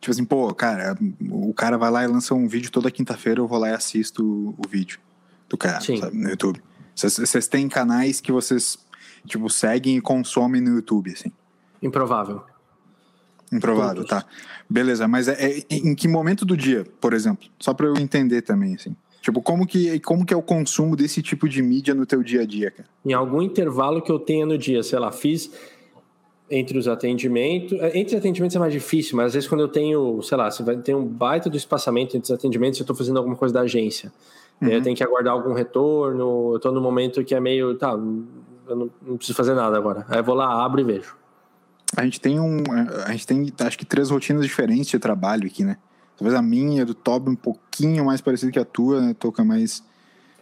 Tipo 0.00 0.12
assim, 0.12 0.24
pô, 0.24 0.54
cara, 0.54 0.96
o 1.30 1.52
cara 1.54 1.76
vai 1.76 1.90
lá 1.90 2.04
e 2.04 2.06
lança 2.06 2.34
um 2.34 2.46
vídeo 2.46 2.70
toda 2.70 2.90
quinta-feira, 2.90 3.40
eu 3.40 3.48
vou 3.48 3.58
lá 3.58 3.70
e 3.70 3.72
assisto 3.72 4.54
o 4.56 4.68
vídeo 4.68 5.00
do 5.48 5.56
cara, 5.56 5.80
sabe, 5.80 6.16
no 6.16 6.28
YouTube. 6.28 6.62
Vocês 6.94 7.48
têm 7.48 7.68
canais 7.68 8.20
que 8.20 8.30
vocês, 8.30 8.78
tipo, 9.26 9.48
seguem 9.50 9.96
e 9.96 10.00
consomem 10.00 10.60
no 10.60 10.76
YouTube, 10.76 11.12
assim? 11.12 11.32
Improvável. 11.86 12.42
Improvável, 13.52 14.04
Todos. 14.04 14.10
tá. 14.10 14.24
Beleza, 14.68 15.06
mas 15.06 15.28
é, 15.28 15.58
é, 15.58 15.64
em 15.70 15.94
que 15.94 16.08
momento 16.08 16.44
do 16.44 16.56
dia, 16.56 16.84
por 17.00 17.12
exemplo? 17.12 17.48
Só 17.60 17.72
para 17.72 17.86
eu 17.86 17.96
entender 17.96 18.42
também, 18.42 18.74
assim. 18.74 18.96
Tipo, 19.20 19.40
como 19.42 19.66
que, 19.66 19.98
como 20.00 20.24
que 20.24 20.32
é 20.32 20.36
o 20.36 20.42
consumo 20.42 20.94
desse 20.94 21.22
tipo 21.22 21.48
de 21.48 21.62
mídia 21.62 21.94
no 21.94 22.06
teu 22.06 22.22
dia 22.22 22.42
a 22.42 22.46
dia, 22.46 22.70
cara? 22.70 22.88
Em 23.04 23.12
algum 23.12 23.42
intervalo 23.42 24.02
que 24.02 24.10
eu 24.10 24.18
tenha 24.18 24.46
no 24.46 24.56
dia, 24.56 24.82
sei 24.82 24.98
lá, 24.98 25.10
fiz 25.10 25.50
entre 26.50 26.78
os 26.78 26.86
atendimentos. 26.86 27.78
É, 27.80 27.98
entre 27.98 28.14
os 28.14 28.20
atendimentos 28.20 28.56
é 28.56 28.58
mais 28.58 28.72
difícil, 28.72 29.16
mas 29.16 29.26
às 29.26 29.34
vezes 29.34 29.48
quando 29.48 29.62
eu 29.62 29.68
tenho, 29.68 30.22
sei 30.22 30.36
lá, 30.36 30.50
você 30.50 30.62
vai 30.62 30.76
ter 30.76 30.94
um 30.94 31.04
baita 31.04 31.50
do 31.50 31.56
espaçamento 31.56 32.16
entre 32.16 32.30
os 32.32 32.38
atendimentos, 32.38 32.78
eu 32.78 32.84
estou 32.84 32.94
fazendo 32.94 33.16
alguma 33.16 33.36
coisa 33.36 33.52
da 33.52 33.62
agência. 33.62 34.12
Uhum. 34.60 34.68
Eu 34.68 34.82
tenho 34.82 34.96
que 34.96 35.02
aguardar 35.02 35.32
algum 35.32 35.52
retorno, 35.52 36.52
eu 36.52 36.56
estou 36.56 36.72
num 36.72 36.80
momento 36.80 37.24
que 37.24 37.34
é 37.34 37.40
meio, 37.40 37.76
tá, 37.76 37.90
eu 37.90 38.76
não, 38.76 38.90
não, 39.02 39.16
preciso 39.16 39.36
fazer 39.36 39.54
nada 39.54 39.76
agora. 39.76 40.04
Aí 40.08 40.18
eu 40.18 40.24
vou 40.24 40.34
lá, 40.34 40.64
abro 40.64 40.80
e 40.80 40.84
vejo. 40.84 41.16
A 41.96 42.04
gente 42.04 42.20
tem 42.20 42.38
um, 42.38 42.62
a 43.06 43.12
gente 43.12 43.26
tem, 43.26 43.52
acho 43.60 43.78
que 43.78 43.84
três 43.84 44.10
rotinas 44.10 44.44
diferentes 44.44 44.88
de 44.88 44.98
trabalho 44.98 45.46
aqui, 45.46 45.64
né? 45.64 45.78
Talvez 46.16 46.34
a 46.38 46.42
minha, 46.42 46.84
do 46.84 46.94
Toby, 46.94 47.30
um 47.30 47.36
pouquinho 47.36 48.04
mais 48.04 48.20
parecida 48.20 48.52
que 48.52 48.58
a 48.58 48.64
tua, 48.64 49.00
né? 49.00 49.14
Toca 49.14 49.42
mais, 49.42 49.82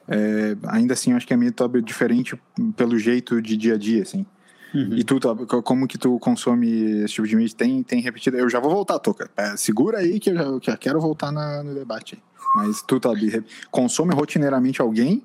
é, 0.09 0.57
ainda 0.67 0.95
assim, 0.95 1.13
acho 1.13 1.27
que 1.27 1.33
a 1.33 1.37
minha 1.37 1.53
Toby 1.53 1.79
é 1.79 1.83
diferente 1.83 2.39
pelo 2.77 2.99
jeito 2.99 3.41
de 3.41 3.57
dia 3.57 3.75
a 3.75 3.79
dia, 3.79 4.03
assim. 4.03 4.27
Uhum. 4.75 4.97
E 4.97 5.05
tu, 5.05 5.21
como 5.63 5.87
que 5.87 5.97
tu 5.97 6.19
consome 6.19 7.05
esse 7.05 7.15
tipo 7.15 7.29
de 7.29 7.37
mídia? 7.37 7.57
Tem, 7.57 7.83
tem 7.85 8.01
repetido? 8.01 8.37
Eu 8.37 8.51
já 8.51 8.59
vou 8.59 8.73
voltar, 8.73 8.99
Toca. 8.99 9.31
É, 9.37 9.57
segura 9.57 9.99
aí 9.99 10.19
que 10.19 10.31
eu 10.31 10.35
já, 10.35 10.61
que 10.61 10.71
eu 10.71 10.79
quero 10.79 11.01
voltar 11.01 11.31
na, 11.31 11.63
no 11.63 11.73
debate. 11.73 12.21
Mas 12.57 12.83
tu, 12.83 12.99
Toby, 12.99 13.45
consome 13.71 14.13
rotineiramente 14.13 14.81
alguém? 14.81 15.25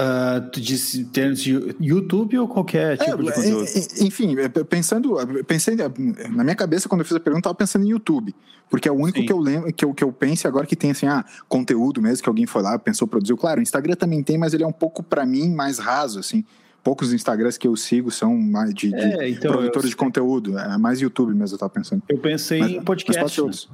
Uh, 0.00 0.48
tu 0.50 0.62
disse 0.62 1.04
termos 1.04 1.42
de 1.42 1.76
YouTube 1.78 2.38
ou 2.38 2.48
qualquer 2.48 2.94
é, 2.94 2.96
tipo 2.96 3.20
é, 3.20 3.24
de 3.24 3.32
conteúdo? 3.32 3.70
Enfim, 4.00 4.34
é, 4.38 4.48
pensando, 4.48 5.14
pensei 5.46 5.76
na 5.76 6.42
minha 6.42 6.56
cabeça 6.56 6.88
quando 6.88 7.02
eu 7.02 7.04
fiz 7.04 7.14
a 7.14 7.20
pergunta, 7.20 7.40
estava 7.40 7.54
pensando 7.54 7.84
em 7.84 7.90
YouTube, 7.90 8.34
porque 8.70 8.88
é 8.88 8.92
o 8.92 8.94
único 8.94 9.22
que 9.22 9.30
eu 9.30 9.38
lembro, 9.38 9.70
que 9.70 9.84
eu, 9.84 9.92
que 9.92 10.02
eu 10.02 10.10
pense 10.10 10.46
agora 10.46 10.64
que 10.64 10.74
tem 10.74 10.92
assim, 10.92 11.06
ah, 11.06 11.22
conteúdo 11.46 12.00
mesmo 12.00 12.22
que 12.22 12.28
alguém 12.30 12.46
foi 12.46 12.62
lá, 12.62 12.78
pensou, 12.78 13.06
produziu. 13.06 13.36
Claro, 13.36 13.60
o 13.60 13.62
Instagram 13.62 13.94
também 13.94 14.22
tem, 14.22 14.38
mas 14.38 14.54
ele 14.54 14.64
é 14.64 14.66
um 14.66 14.72
pouco 14.72 15.02
para 15.02 15.26
mim 15.26 15.50
mais 15.50 15.78
raso, 15.78 16.18
assim 16.18 16.46
poucos 16.82 17.12
Instagrams 17.12 17.58
que 17.58 17.68
eu 17.68 17.76
sigo 17.76 18.10
são 18.10 18.34
mais 18.36 18.72
de, 18.72 18.88
de 18.88 18.94
é, 18.96 19.28
então, 19.28 19.52
produtores 19.52 19.84
eu... 19.84 19.90
de 19.90 19.96
conteúdo. 19.96 20.58
É 20.58 20.78
mais 20.78 20.98
YouTube 20.98 21.34
mesmo, 21.34 21.54
eu 21.54 21.58
tava 21.58 21.70
pensando. 21.70 22.02
Eu 22.08 22.18
pensei 22.18 22.60
mas, 22.60 22.70
em 22.70 22.82
podcast. 22.82 23.42
Mas 23.42 23.68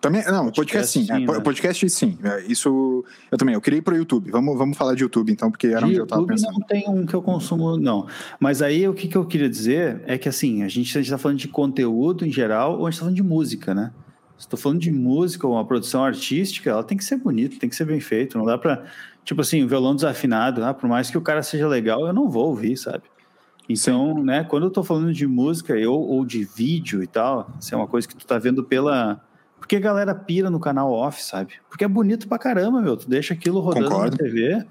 também, 0.00 0.24
não, 0.24 0.50
podcast, 0.50 0.56
podcast 0.56 0.92
sim. 0.92 1.04
sim 1.04 1.12
é, 1.12 1.18
né? 1.18 1.40
Podcast 1.40 1.90
sim. 1.90 2.18
É, 2.22 2.42
isso 2.46 3.04
eu 3.30 3.38
também. 3.38 3.54
Eu 3.54 3.60
queria 3.60 3.78
ir 3.78 3.82
pro 3.82 3.96
YouTube. 3.96 4.30
Vamos, 4.30 4.56
vamos 4.56 4.76
falar 4.76 4.94
de 4.94 5.02
YouTube 5.02 5.30
então, 5.30 5.50
porque 5.50 5.66
era 5.66 5.80
de 5.80 5.84
onde 5.86 5.96
eu 5.96 6.06
tava 6.06 6.26
pensando. 6.26 6.52
Não 6.52 6.66
tem 6.66 6.88
um 6.88 7.04
que 7.04 7.14
eu 7.14 7.22
consumo, 7.22 7.76
não. 7.76 8.06
Mas 8.38 8.62
aí 8.62 8.88
o 8.88 8.94
que, 8.94 9.08
que 9.08 9.16
eu 9.16 9.24
queria 9.24 9.48
dizer 9.48 10.02
é 10.06 10.16
que 10.16 10.28
assim, 10.28 10.62
a 10.62 10.68
gente 10.68 10.98
está 10.98 11.18
falando 11.18 11.38
de 11.38 11.48
conteúdo 11.48 12.26
em 12.26 12.32
geral 12.32 12.78
ou 12.78 12.86
a 12.86 12.90
gente 12.90 12.94
está 12.94 13.04
falando 13.04 13.16
de 13.16 13.22
música, 13.22 13.74
né? 13.74 13.92
Estou 14.38 14.58
falando 14.58 14.80
de 14.80 14.90
música 14.90 15.46
ou 15.46 15.52
uma 15.52 15.66
produção 15.66 16.02
artística, 16.02 16.70
ela 16.70 16.82
tem 16.82 16.96
que 16.96 17.04
ser 17.04 17.18
bonita, 17.18 17.58
tem 17.58 17.68
que 17.68 17.76
ser 17.76 17.84
bem 17.84 18.00
feito. 18.00 18.38
Não 18.38 18.46
dá 18.46 18.56
para 18.56 18.84
tipo 19.24 19.40
assim, 19.42 19.66
violão 19.66 19.94
desafinado, 19.94 20.64
ah, 20.64 20.74
por 20.74 20.88
mais 20.88 21.10
que 21.10 21.18
o 21.18 21.20
cara 21.20 21.42
seja 21.42 21.68
legal, 21.68 22.06
eu 22.06 22.12
não 22.12 22.28
vou 22.28 22.48
ouvir, 22.48 22.76
sabe? 22.76 23.04
Então, 23.68 24.16
Sim. 24.16 24.24
né, 24.24 24.42
quando 24.42 24.64
eu 24.64 24.70
tô 24.70 24.82
falando 24.82 25.12
de 25.12 25.26
música 25.26 25.76
eu, 25.76 25.94
ou 25.94 26.24
de 26.24 26.44
vídeo 26.44 27.02
e 27.02 27.06
tal, 27.06 27.48
isso 27.60 27.72
é 27.72 27.78
uma 27.78 27.86
coisa 27.86 28.08
que 28.08 28.16
tu 28.16 28.26
tá 28.26 28.38
vendo 28.38 28.64
pela. 28.64 29.20
Porque 29.70 29.76
a 29.76 29.88
galera 29.88 30.12
pira 30.16 30.50
no 30.50 30.58
canal 30.58 30.90
off, 30.90 31.22
sabe? 31.22 31.52
Porque 31.68 31.84
é 31.84 31.88
bonito 31.88 32.26
pra 32.26 32.40
caramba, 32.40 32.82
meu. 32.82 32.96
Tu 32.96 33.08
deixa 33.08 33.34
aquilo 33.34 33.60
rodando 33.60 33.88
Concordo. 33.88 34.16
na 34.16 34.24
TV 34.24 34.66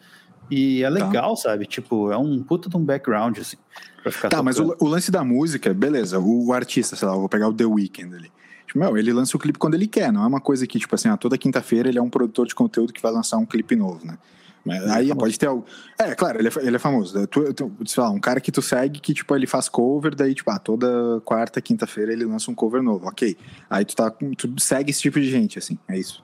e 0.52 0.84
é 0.84 0.88
tá. 0.90 0.94
legal, 0.94 1.36
tá. 1.36 1.42
sabe? 1.44 1.66
Tipo, 1.66 2.12
é 2.12 2.18
um 2.18 2.44
puta 2.44 2.70
de 2.70 2.76
um 2.76 2.84
background, 2.84 3.38
assim. 3.38 3.56
Pra 4.04 4.12
ficar 4.12 4.28
tá, 4.28 4.40
tocando. 4.40 4.44
mas 4.44 4.60
o, 4.60 4.76
o, 4.78 4.90
lance 4.90 5.10
da 5.10 5.24
música, 5.24 5.74
beleza, 5.74 6.20
o, 6.20 6.48
o, 6.48 6.52
artista, 6.52 6.98
sei 6.98 7.08
lá, 7.08 7.16
vou 7.16 7.30
pegar 7.30 7.48
o 7.48 7.54
The 7.54 7.64
Weeknd 7.64 8.14
ali. 8.14 8.30
Tipo, 8.68 8.80
meu, 8.80 8.98
ele 8.98 9.14
lança 9.14 9.38
o 9.38 9.40
clipe 9.40 9.58
quando 9.58 9.76
ele 9.76 9.88
quer, 9.88 10.12
não 10.12 10.22
é 10.22 10.28
uma 10.28 10.42
coisa 10.42 10.68
que, 10.68 10.78
tipo 10.78 10.94
assim, 10.94 11.08
ah, 11.08 11.16
toda 11.16 11.38
quinta-feira 11.38 11.88
ele 11.88 11.98
é 11.98 12.02
um 12.02 12.10
produtor 12.10 12.46
de 12.46 12.54
conteúdo 12.54 12.92
que 12.92 13.02
vai 13.02 13.14
lançar 13.14 13.38
um 13.38 13.46
clipe 13.46 13.78
novo, 13.78 14.06
né? 14.06 14.18
Mas 14.66 14.84
é 14.84 14.92
aí 14.92 15.16
pode 15.16 15.38
ter 15.38 15.48
algo. 15.48 15.66
É, 15.98 16.14
claro, 16.14 16.40
ele 16.40 16.48
é, 16.48 16.52
ele 16.62 16.76
é 16.76 16.80
famoso. 16.80 17.26
Tu, 17.28 17.54
tu, 17.54 17.72
sei 17.86 18.04
lá, 18.04 18.10
um 18.10 18.20
cara 18.20 18.42
que 18.42 18.52
tu 18.52 18.62
segue 18.62 19.00
que, 19.00 19.14
tipo, 19.14 19.36
ele 19.36 19.48
faz 19.48 19.70
cover, 19.70 20.16
daí, 20.16 20.34
tipo, 20.34 20.50
ah, 20.52 20.60
toda 20.60 21.22
quarta, 21.24 21.62
quinta-feira 21.62 22.12
ele 22.12 22.26
lança 22.26 22.52
um 22.52 22.56
cover 22.56 22.82
novo. 22.82 23.08
Ok. 23.08 23.38
Aí 23.70 23.86
tu 23.86 23.96
tá. 23.96 24.12
Tu 24.12 24.54
segue 24.60 24.92
esse 24.92 25.02
tipo 25.02 25.20
de 25.20 25.30
gente, 25.30 25.58
assim, 25.58 25.78
é 25.88 25.98
isso. 25.98 26.24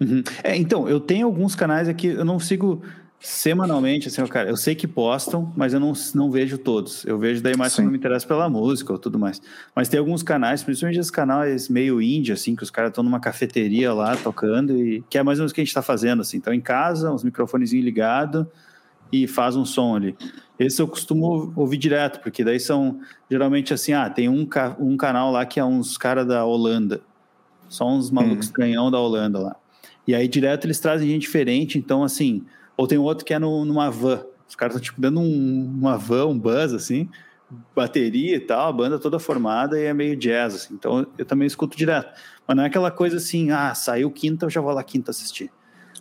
Uhum. 0.00 0.22
É, 0.42 0.56
então, 0.56 0.88
eu 0.88 1.00
tenho 1.00 1.26
alguns 1.26 1.54
canais 1.54 1.88
aqui, 1.88 2.08
eu 2.08 2.24
não 2.24 2.38
sigo 2.38 2.82
semanalmente, 3.20 4.08
assim, 4.08 4.24
cara, 4.26 4.48
eu 4.48 4.56
sei 4.56 4.74
que 4.74 4.86
postam, 4.86 5.52
mas 5.56 5.74
eu 5.74 5.80
não, 5.80 5.92
não 6.14 6.30
vejo 6.30 6.56
todos. 6.56 7.04
Eu 7.04 7.18
vejo 7.18 7.42
daí 7.42 7.56
mais 7.56 7.72
Sim. 7.72 7.82
quando 7.82 7.90
me 7.90 7.98
interessa 7.98 8.26
pela 8.26 8.48
música 8.48 8.92
ou 8.92 8.98
tudo 8.98 9.18
mais. 9.18 9.42
Mas 9.74 9.88
tem 9.88 9.98
alguns 9.98 10.22
canais, 10.22 10.62
principalmente 10.62 11.00
esses 11.00 11.10
canais 11.10 11.68
meio 11.68 12.00
indie, 12.00 12.32
assim, 12.32 12.54
que 12.54 12.62
os 12.62 12.70
caras 12.70 12.90
estão 12.90 13.02
numa 13.02 13.18
cafeteria 13.18 13.92
lá 13.92 14.16
tocando 14.16 14.76
e 14.76 15.02
que 15.10 15.18
é 15.18 15.22
mais 15.22 15.38
ou 15.38 15.42
menos 15.42 15.52
o 15.52 15.54
que 15.54 15.60
a 15.60 15.64
gente 15.64 15.70
está 15.70 15.82
fazendo, 15.82 16.22
assim. 16.22 16.36
Então, 16.36 16.54
em 16.54 16.60
casa, 16.60 17.12
uns 17.12 17.24
microfones 17.24 17.72
ligados 17.72 18.46
e 19.12 19.26
faz 19.26 19.56
um 19.56 19.64
som 19.64 19.96
ali. 19.96 20.16
Esse 20.58 20.82
eu 20.82 20.88
costumo 20.88 21.52
ouvir 21.56 21.76
direto, 21.76 22.20
porque 22.20 22.44
daí 22.44 22.60
são 22.60 23.00
geralmente 23.30 23.72
assim, 23.72 23.92
ah, 23.92 24.08
tem 24.10 24.28
um, 24.28 24.46
um 24.78 24.96
canal 24.96 25.30
lá 25.30 25.46
que 25.46 25.58
é 25.58 25.64
uns 25.64 25.96
caras 25.96 26.26
da 26.26 26.44
Holanda, 26.44 27.00
só 27.68 27.88
uns 27.88 28.10
malucos 28.10 28.46
hum. 28.46 28.48
estranhão 28.48 28.90
da 28.90 28.98
Holanda 28.98 29.38
lá. 29.38 29.56
E 30.06 30.14
aí 30.14 30.26
direto 30.26 30.66
eles 30.66 30.80
trazem 30.80 31.08
gente 31.08 31.22
diferente, 31.22 31.78
então 31.78 32.02
assim, 32.02 32.44
ou 32.78 32.86
tem 32.86 32.96
outro 32.96 33.24
que 33.24 33.34
é 33.34 33.38
no, 33.40 33.64
numa 33.64 33.90
van. 33.90 34.24
Os 34.48 34.54
caras 34.54 34.76
estão 34.76 34.82
tipo 34.82 35.00
dando 35.00 35.20
um, 35.20 35.76
uma 35.78 35.98
van, 35.98 36.26
um 36.26 36.38
buzz 36.38 36.72
assim, 36.72 37.10
bateria 37.74 38.36
e 38.36 38.40
tal, 38.40 38.68
a 38.68 38.72
banda 38.72 38.98
toda 38.98 39.18
formada 39.18 39.78
e 39.78 39.84
é 39.84 39.92
meio 39.92 40.16
jazz, 40.16 40.54
assim. 40.54 40.74
Então 40.74 41.04
eu 41.18 41.24
também 41.26 41.46
escuto 41.46 41.76
direto. 41.76 42.08
Mas 42.46 42.56
não 42.56 42.62
é 42.62 42.66
aquela 42.68 42.90
coisa 42.90 43.16
assim, 43.16 43.50
ah, 43.50 43.74
saiu 43.74 44.10
quinta, 44.10 44.46
eu 44.46 44.50
já 44.50 44.60
vou 44.60 44.72
lá 44.72 44.82
quinta 44.82 45.10
assistir. 45.10 45.50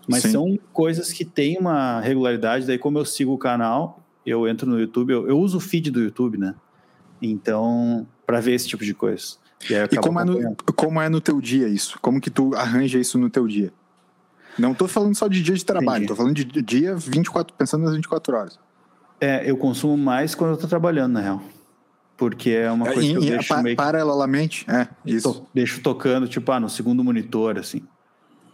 Mas 0.08 0.22
Sim. 0.22 0.32
são 0.32 0.60
coisas 0.72 1.12
que 1.12 1.26
têm 1.26 1.58
uma 1.58 2.00
regularidade, 2.00 2.66
daí 2.66 2.78
como 2.78 3.00
eu 3.00 3.06
sigo 3.06 3.34
o 3.34 3.38
canal, 3.38 4.02
eu 4.24 4.48
entro 4.48 4.70
no 4.70 4.80
YouTube, 4.80 5.12
eu, 5.12 5.28
eu 5.28 5.40
uso 5.40 5.58
o 5.58 5.60
feed 5.60 5.90
do 5.90 6.02
YouTube, 6.02 6.38
né? 6.38 6.54
Então, 7.20 8.08
para 8.26 8.40
ver 8.40 8.54
esse 8.54 8.68
tipo 8.68 8.86
de 8.86 8.94
coisa. 8.94 9.36
E, 9.70 9.74
e 9.74 9.98
como, 9.98 10.20
é 10.20 10.24
no, 10.24 10.56
como 10.76 11.02
é 11.02 11.10
no 11.10 11.20
teu 11.20 11.42
dia 11.42 11.68
isso? 11.68 11.98
Como 12.00 12.22
que 12.22 12.30
tu 12.30 12.54
arranja 12.54 13.00
isso 13.00 13.18
no 13.18 13.30
teu 13.30 13.48
dia? 13.48 13.74
Não 14.58 14.72
estou 14.72 14.88
falando 14.88 15.16
só 15.16 15.28
de 15.28 15.42
dia 15.42 15.56
de 15.56 15.66
trabalho, 15.66 16.04
estou 16.04 16.16
falando 16.16 16.34
de 16.34 16.46
dia 16.62 16.96
24, 16.96 17.56
pensando 17.56 17.84
nas 17.86 17.96
24 17.96 18.36
horas. 18.36 18.60
É, 19.20 19.50
eu 19.50 19.58
consumo 19.58 19.98
mais 19.98 20.36
quando 20.36 20.52
eu 20.52 20.56
estou 20.56 20.70
trabalhando, 20.70 21.14
na 21.14 21.22
real. 21.22 21.42
Porque 22.16 22.50
é 22.50 22.72
uma 22.72 22.86
coisa 22.86 23.02
que 23.02 23.14
eu 23.14 23.22
deixo 23.22 23.48
pa, 23.48 23.62
meio 23.62 23.76
Paralelamente, 23.76 24.66
é, 24.70 24.88
isso. 25.06 25.34
To, 25.34 25.48
deixo 25.54 25.82
tocando, 25.82 26.28
tipo, 26.28 26.52
ah, 26.52 26.60
no 26.60 26.70
segundo 26.70 27.04
monitor, 27.04 27.58
assim. 27.60 27.84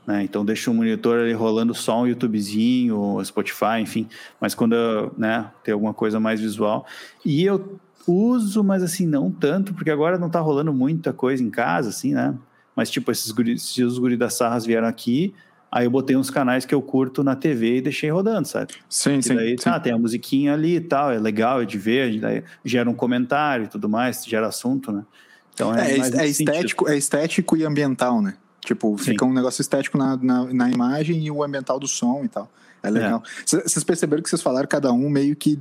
Né? 0.05 0.23
Então 0.23 0.43
deixo 0.43 0.69
o 0.69 0.73
monitor 0.73 1.19
ali 1.19 1.33
rolando 1.33 1.73
só 1.73 2.01
um 2.01 2.07
YouTubezinho, 2.07 3.23
Spotify, 3.23 3.79
enfim. 3.79 4.07
Mas 4.39 4.53
quando 4.53 4.75
eu, 4.75 5.13
né, 5.17 5.49
tem 5.63 5.73
alguma 5.73 5.93
coisa 5.93 6.19
mais 6.19 6.41
visual. 6.41 6.85
E 7.23 7.43
eu 7.45 7.79
uso, 8.05 8.63
mas 8.63 8.83
assim, 8.83 9.05
não 9.07 9.31
tanto, 9.31 9.73
porque 9.73 9.89
agora 9.89 10.17
não 10.17 10.27
está 10.27 10.41
rolando 10.41 10.73
muita 10.73 11.13
coisa 11.13 11.41
em 11.41 11.49
casa, 11.49 11.89
assim, 11.89 12.13
né? 12.13 12.35
Mas 12.75 12.89
tipo, 12.89 13.11
esses 13.11 13.31
guris, 13.31 13.61
se 13.61 13.83
os 13.83 13.97
guris 13.97 14.19
das 14.19 14.33
sarras 14.33 14.65
vieram 14.65 14.87
aqui, 14.87 15.33
Aí 15.75 15.87
eu 15.87 15.89
botei 15.89 16.15
uns 16.15 16.29
canais 16.29 16.65
que 16.65 16.75
eu 16.75 16.83
curto 16.83 17.23
na 17.23 17.35
TV 17.35 17.77
e 17.77 17.81
deixei 17.81 18.11
rodando, 18.11 18.47
sabe? 18.47 18.75
Sim, 18.87 19.17
e 19.17 19.23
sim, 19.23 19.35
daí, 19.35 19.55
sim. 19.59 19.67
Ah, 19.67 19.79
tem 19.79 19.91
a 19.91 19.97
musiquinha 19.97 20.53
ali 20.53 20.75
e 20.75 20.79
tal, 20.79 21.11
é 21.11 21.17
legal 21.17 21.63
é 21.63 21.65
de 21.65 21.79
ver, 21.79 22.19
daí 22.19 22.43
gera 22.63 22.87
um 22.87 22.93
comentário 22.93 23.65
e 23.65 23.67
tudo 23.67 23.89
mais, 23.89 24.23
gera 24.23 24.45
assunto, 24.45 24.91
né? 24.91 25.03
Então 25.51 25.75
é, 25.75 25.93
é, 25.93 26.25
é 26.25 26.27
estético, 26.27 26.87
é 26.87 26.95
estético 26.95 27.57
e 27.57 27.65
ambiental, 27.65 28.21
né? 28.21 28.35
Tipo, 28.63 28.95
sim. 28.99 29.05
fica 29.05 29.25
um 29.25 29.33
negócio 29.33 29.63
estético 29.63 29.97
na, 29.97 30.15
na, 30.15 30.53
na, 30.53 30.69
imagem 30.69 31.25
e 31.25 31.31
o 31.31 31.43
ambiental 31.43 31.79
do 31.79 31.87
som 31.87 32.21
e 32.23 32.29
tal. 32.29 32.47
É 32.83 32.91
legal. 32.91 33.23
Vocês 33.43 33.75
é. 33.75 33.83
perceberam 33.83 34.21
que 34.21 34.29
vocês 34.29 34.43
falaram 34.43 34.67
cada 34.67 34.91
um 34.91 35.09
meio 35.09 35.35
que 35.35 35.59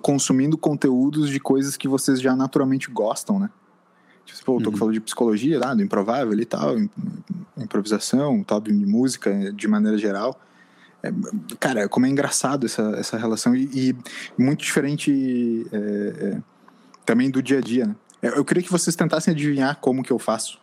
consumindo 0.00 0.56
conteúdos 0.56 1.28
de 1.28 1.38
coisas 1.38 1.76
que 1.76 1.86
vocês 1.86 2.22
já 2.22 2.34
naturalmente 2.34 2.90
gostam, 2.90 3.38
né? 3.38 3.50
Tipo, 4.34 4.56
o 4.56 4.58
Toco 4.58 4.72
uhum. 4.72 4.76
falou 4.76 4.92
de 4.92 5.00
psicologia 5.00 5.58
lá, 5.58 5.72
do 5.74 5.82
improvável 5.82 6.38
e 6.38 6.44
tal, 6.44 6.76
improvisação, 7.56 8.42
tal, 8.42 8.60
de 8.60 8.72
música 8.72 9.52
de 9.52 9.68
maneira 9.68 9.96
geral. 9.96 10.38
É, 11.02 11.10
cara, 11.58 11.88
como 11.88 12.06
é 12.06 12.08
engraçado 12.08 12.66
essa, 12.66 12.82
essa 12.98 13.16
relação 13.16 13.54
e, 13.54 13.70
e 13.72 13.96
muito 14.36 14.62
diferente 14.62 15.66
é, 15.72 15.76
é, 15.78 16.42
também 17.04 17.30
do 17.30 17.42
dia 17.42 17.58
a 17.58 17.60
dia, 17.60 17.86
né? 17.86 17.96
Eu 18.22 18.44
queria 18.44 18.62
que 18.62 18.72
vocês 18.72 18.96
tentassem 18.96 19.32
adivinhar 19.32 19.76
como 19.76 20.02
que 20.02 20.10
eu 20.10 20.18
faço. 20.18 20.58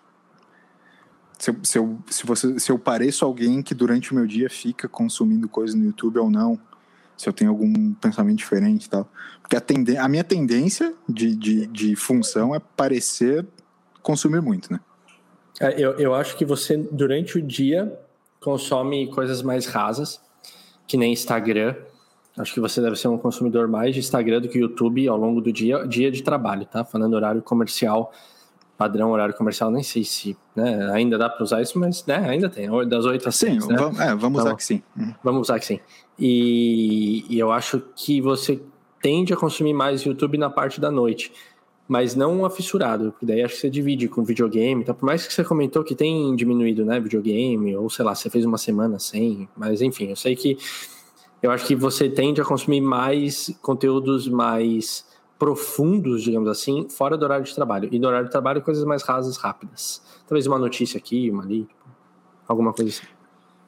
Se 1.38 1.50
eu, 1.50 1.56
se, 1.64 1.78
eu, 1.78 2.00
se, 2.10 2.26
você, 2.26 2.60
se 2.60 2.72
eu 2.72 2.80
pareço 2.80 3.24
alguém 3.24 3.62
que 3.62 3.74
durante 3.74 4.12
o 4.12 4.16
meu 4.16 4.26
dia 4.26 4.50
fica 4.50 4.88
consumindo 4.88 5.48
coisas 5.48 5.76
no 5.76 5.86
YouTube 5.86 6.20
ou 6.20 6.30
não, 6.30 6.60
se 7.24 7.30
eu 7.30 7.34
tenho 7.34 7.50
algum 7.50 7.94
pensamento 7.94 8.38
diferente 8.38 8.86
e 8.86 8.90
tal. 8.90 9.10
Porque 9.42 9.56
a, 9.56 9.62
tende 9.62 9.98
a 9.98 10.08
minha 10.08 10.24
tendência 10.24 10.94
de, 11.08 11.36
de, 11.36 11.68
de 11.68 11.96
função 11.96 12.54
é 12.54 12.60
parecer 12.60 13.46
consumir 14.02 14.42
muito, 14.42 14.72
né? 14.72 14.80
É, 15.60 15.80
eu, 15.80 15.92
eu 15.98 16.14
acho 16.14 16.36
que 16.36 16.44
você, 16.44 16.78
durante 16.92 17.38
o 17.38 17.42
dia, 17.42 17.98
consome 18.42 19.10
coisas 19.12 19.42
mais 19.42 19.66
rasas, 19.66 20.20
que 20.86 20.98
nem 20.98 21.14
Instagram. 21.14 21.76
Acho 22.38 22.54
que 22.54 22.60
você 22.60 22.82
deve 22.82 22.96
ser 22.96 23.08
um 23.08 23.18
consumidor 23.18 23.68
mais 23.68 23.94
de 23.94 24.00
Instagram 24.00 24.42
do 24.42 24.50
que 24.50 24.60
YouTube 24.60 25.08
ao 25.08 25.18
longo 25.18 25.40
do 25.40 25.54
dia, 25.54 25.88
dia 25.88 26.12
de 26.12 26.24
trabalho, 26.24 26.66
tá? 26.66 26.84
Falando 26.84 27.14
horário 27.14 27.42
comercial, 27.42 28.12
padrão 28.78 29.12
horário 29.12 29.36
comercial, 29.36 29.72
nem 29.72 29.84
sei 29.84 30.04
se 30.04 30.36
né, 30.56 30.92
ainda 30.92 31.18
dá 31.18 31.30
para 31.30 31.44
usar 31.44 31.62
isso, 31.62 31.80
mas 31.80 32.06
né, 32.06 32.28
ainda 32.28 32.50
tem, 32.50 32.68
das 32.88 33.06
8 33.06 33.30
às 33.30 33.36
6. 33.36 33.64
Sim, 33.64 33.70
né? 33.70 33.78
vamos, 33.78 34.00
é, 34.00 34.16
vamos 34.16 34.40
então, 34.40 34.46
usar 34.48 34.56
que 34.56 34.64
sim. 34.64 34.82
Uhum. 34.98 35.14
Vamos 35.24 35.42
usar 35.42 35.60
que 35.60 35.66
sim. 35.66 35.80
E, 36.18 37.26
e 37.30 37.40
eu 37.40 37.52
acho 37.52 37.82
que 37.96 38.22
você 38.22 38.62
tende 39.02 39.34
a 39.34 39.38
consumir 39.38 39.74
mais 39.74 40.04
YouTube 40.04 40.38
na 40.38 40.50
parte 40.50 40.80
da 40.80 40.92
noite 40.92 41.32
mas 41.88 42.16
não 42.16 42.46
afissurado, 42.46 43.12
porque 43.12 43.26
daí 43.26 43.44
acho 43.44 43.56
que 43.56 43.62
você 43.62 43.70
divide 43.70 44.08
com 44.08 44.24
videogame, 44.24 44.82
então 44.82 44.96
por 44.96 45.06
mais 45.06 45.28
que 45.28 45.34
você 45.34 45.44
comentou 45.44 45.84
que 45.84 45.94
tem 45.94 46.36
diminuído, 46.36 46.86
né, 46.86 47.00
videogame, 47.00 47.76
ou 47.76 47.90
sei 47.90 48.06
lá, 48.06 48.16
você 48.16 48.30
fez 48.30 48.46
uma 48.46 48.58
semana 48.58 49.00
sem, 49.00 49.50
mas 49.56 49.82
enfim, 49.82 50.10
eu 50.10 50.16
sei 50.16 50.36
que 50.36 50.58
eu 51.42 51.52
acho 51.52 51.66
que 51.66 51.76
você 51.76 52.10
tende 52.10 52.40
a 52.40 52.46
consumir 52.46 52.80
mais 52.80 53.54
conteúdos 53.62 54.30
mais 54.30 55.06
profundos, 55.38 56.24
digamos 56.24 56.48
assim, 56.48 56.88
fora 56.88 57.18
do 57.18 57.26
horário 57.26 57.44
de 57.44 57.54
trabalho. 57.54 57.90
E 57.92 58.00
no 58.00 58.08
horário 58.08 58.28
de 58.28 58.32
trabalho, 58.32 58.62
coisas 58.62 58.86
mais 58.86 59.04
rasas, 59.04 59.36
rápidas. 59.36 60.02
Talvez 60.26 60.48
uma 60.48 60.58
notícia 60.58 60.98
aqui, 60.98 61.30
uma 61.30 61.44
ali, 61.44 61.64
tipo, 61.64 61.84
alguma 62.48 62.72
coisa 62.72 62.92
assim. 62.92 63.08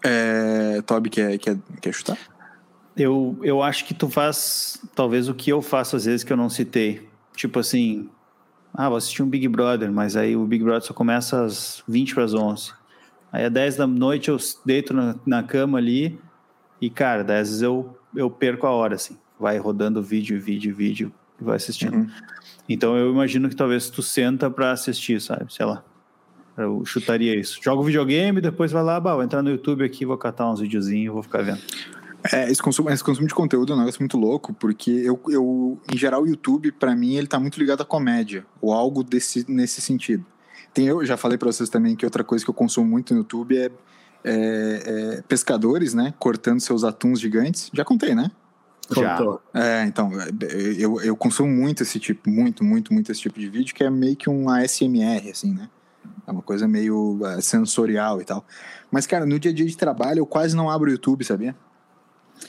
É, 0.05 0.81
Toby, 0.83 1.09
quer, 1.09 1.37
quer, 1.37 1.57
quer 1.81 1.93
chutar? 1.93 2.17
Eu, 2.97 3.37
eu 3.41 3.61
acho 3.61 3.85
que 3.85 3.93
tu 3.93 4.09
faz, 4.09 4.81
talvez, 4.95 5.27
o 5.27 5.33
que 5.33 5.51
eu 5.51 5.61
faço 5.61 5.95
às 5.95 6.05
vezes 6.05 6.23
que 6.23 6.31
eu 6.31 6.37
não 6.37 6.49
citei 6.49 7.07
Tipo 7.35 7.59
assim, 7.59 8.09
ah, 8.73 8.87
vou 8.87 8.97
assistir 8.97 9.21
um 9.21 9.29
Big 9.29 9.47
Brother, 9.47 9.91
mas 9.91 10.15
aí 10.15 10.35
o 10.35 10.45
Big 10.45 10.63
Brother 10.63 10.81
só 10.81 10.93
começa 10.93 11.43
às 11.43 11.83
20 11.87 12.15
para 12.15 12.23
as 12.23 12.33
11. 12.33 12.73
Aí 13.31 13.45
às 13.45 13.51
10 13.51 13.77
da 13.77 13.87
noite 13.87 14.29
eu 14.29 14.37
deito 14.65 14.93
na, 14.93 15.15
na 15.25 15.43
cama 15.43 15.77
ali 15.77 16.17
e, 16.81 16.89
cara, 16.89 17.21
às 17.21 17.27
vezes 17.27 17.61
eu, 17.61 17.97
eu 18.15 18.29
perco 18.29 18.65
a 18.65 18.71
hora, 18.71 18.95
assim. 18.95 19.17
Vai 19.39 19.57
rodando 19.57 20.01
vídeo, 20.01 20.39
vídeo, 20.39 20.73
vídeo 20.73 21.11
e 21.39 21.43
vai 21.43 21.57
assistindo. 21.57 21.95
Uhum. 21.95 22.09
Então 22.69 22.97
eu 22.97 23.11
imagino 23.11 23.49
que 23.49 23.55
talvez 23.55 23.89
tu 23.89 24.01
senta 24.01 24.49
para 24.49 24.71
assistir, 24.71 25.21
sabe? 25.21 25.53
Sei 25.53 25.65
lá. 25.65 25.83
Eu 26.57 26.85
chutaria 26.85 27.37
isso. 27.37 27.59
Joga 27.61 27.81
o 27.81 27.83
videogame, 27.83 28.39
depois 28.39 28.71
vai 28.71 28.81
lá, 28.81 28.97
bah, 28.97 29.13
vou 29.13 29.23
entrar 29.23 29.41
no 29.41 29.49
YouTube 29.49 29.83
aqui, 29.83 30.05
vou 30.05 30.17
catar 30.17 30.49
uns 30.49 30.61
videozinhos, 30.61 31.13
vou 31.13 31.21
ficar 31.21 31.41
vendo. 31.41 31.59
É, 32.31 32.49
esse 32.49 32.61
consumo, 32.61 32.89
esse 32.89 33.03
consumo 33.03 33.27
de 33.27 33.33
conteúdo 33.33 33.73
é 33.73 33.75
um 33.75 33.79
negócio 33.79 34.01
muito 34.01 34.17
louco, 34.17 34.53
porque 34.53 34.89
eu, 34.89 35.19
eu 35.27 35.79
em 35.91 35.97
geral, 35.97 36.23
o 36.23 36.27
YouTube, 36.27 36.71
para 36.71 36.95
mim, 36.95 37.15
ele 37.15 37.27
tá 37.27 37.39
muito 37.39 37.59
ligado 37.59 37.81
à 37.81 37.85
comédia, 37.85 38.45
ou 38.61 38.73
algo 38.73 39.03
desse, 39.03 39.45
nesse 39.49 39.81
sentido. 39.81 40.25
Tem, 40.73 40.87
eu 40.87 41.05
já 41.05 41.17
falei 41.17 41.37
para 41.37 41.51
vocês 41.51 41.69
também 41.69 41.95
que 41.95 42.05
outra 42.05 42.23
coisa 42.23 42.43
que 42.43 42.49
eu 42.49 42.53
consumo 42.53 42.89
muito 42.89 43.13
no 43.13 43.21
YouTube 43.21 43.57
é, 43.57 43.71
é, 44.23 44.31
é 45.17 45.21
pescadores, 45.27 45.93
né, 45.93 46.13
cortando 46.19 46.59
seus 46.59 46.83
atuns 46.83 47.19
gigantes. 47.19 47.69
Já 47.73 47.85
contei, 47.85 48.15
né? 48.15 48.31
Já. 48.91 49.17
É, 49.53 49.83
então, 49.85 50.11
eu, 50.77 51.01
eu 51.01 51.15
consumo 51.15 51.49
muito 51.49 51.81
esse 51.81 51.99
tipo, 51.99 52.29
muito, 52.29 52.63
muito, 52.63 52.93
muito 52.93 53.11
esse 53.11 53.21
tipo 53.21 53.39
de 53.39 53.49
vídeo, 53.49 53.73
que 53.73 53.83
é 53.83 53.89
meio 53.89 54.15
que 54.15 54.29
um 54.29 54.49
ASMR, 54.49 55.29
assim, 55.31 55.53
né? 55.53 55.69
É 56.27 56.31
uma 56.31 56.41
coisa 56.41 56.67
meio 56.67 57.19
uh, 57.21 57.41
sensorial 57.41 58.21
e 58.21 58.25
tal. 58.25 58.45
Mas, 58.91 59.07
cara, 59.07 59.25
no 59.25 59.39
dia 59.39 59.51
a 59.51 59.53
dia 59.53 59.65
de 59.65 59.77
trabalho, 59.77 60.19
eu 60.19 60.25
quase 60.25 60.55
não 60.55 60.69
abro 60.69 60.89
o 60.89 60.91
YouTube, 60.91 61.23
sabia? 61.23 61.55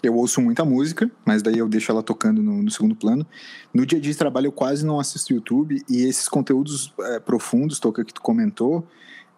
Eu 0.02 0.14
ouço 0.14 0.40
muita 0.40 0.64
música, 0.64 1.10
mas 1.24 1.42
daí 1.42 1.58
eu 1.58 1.68
deixo 1.68 1.90
ela 1.90 2.02
tocando 2.02 2.42
no, 2.42 2.62
no 2.62 2.70
segundo 2.70 2.94
plano. 2.94 3.26
No 3.72 3.86
dia 3.86 3.98
a 3.98 4.00
dia 4.00 4.12
de 4.12 4.18
trabalho 4.18 4.46
eu 4.46 4.52
quase 4.52 4.84
não 4.84 5.00
assisto 5.00 5.32
YouTube 5.32 5.82
e 5.88 6.02
esses 6.02 6.28
conteúdos 6.28 6.92
é, 7.00 7.20
profundos, 7.20 7.78
Toca, 7.78 8.04
que 8.04 8.12
tu 8.12 8.20
comentou, 8.20 8.86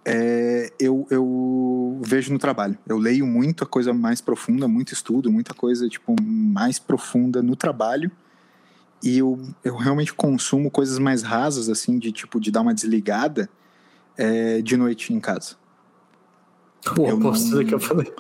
é, 0.05 0.73
eu, 0.81 1.07
eu 1.11 2.01
vejo 2.03 2.33
no 2.33 2.39
trabalho. 2.39 2.79
Eu 2.87 2.99
leio 2.99 3.27
muita 3.27 3.67
coisa 3.67 3.93
mais 3.93 4.21
profunda, 4.21 4.67
muito 4.67 4.93
estudo, 4.93 5.31
muita 5.31 5.55
coisa 5.55 5.89
tipo 5.89 6.15
mais 6.23 6.79
profunda 6.79 7.43
no 7.43 7.55
trabalho 7.55 8.11
e 9.03 9.19
eu, 9.19 9.41
eu 9.63 9.77
realmente 9.77 10.13
consumo 10.13 10.71
coisas 10.71 10.99
mais 10.99 11.23
rasas, 11.23 11.69
assim, 11.69 11.99
de 11.99 12.11
tipo, 12.11 12.41
de 12.41 12.51
dar 12.51 12.63
uma 12.63 12.75
desligada 12.75 13.49
é, 14.17 14.61
de 14.61 14.77
noite 14.77 15.13
em 15.13 15.21
casa. 15.21 15.57
Pô, 16.85 17.07
eu 17.07 17.19
não... 17.19 17.33
que 17.65 17.75
eu 17.75 17.81
falei. 17.81 18.13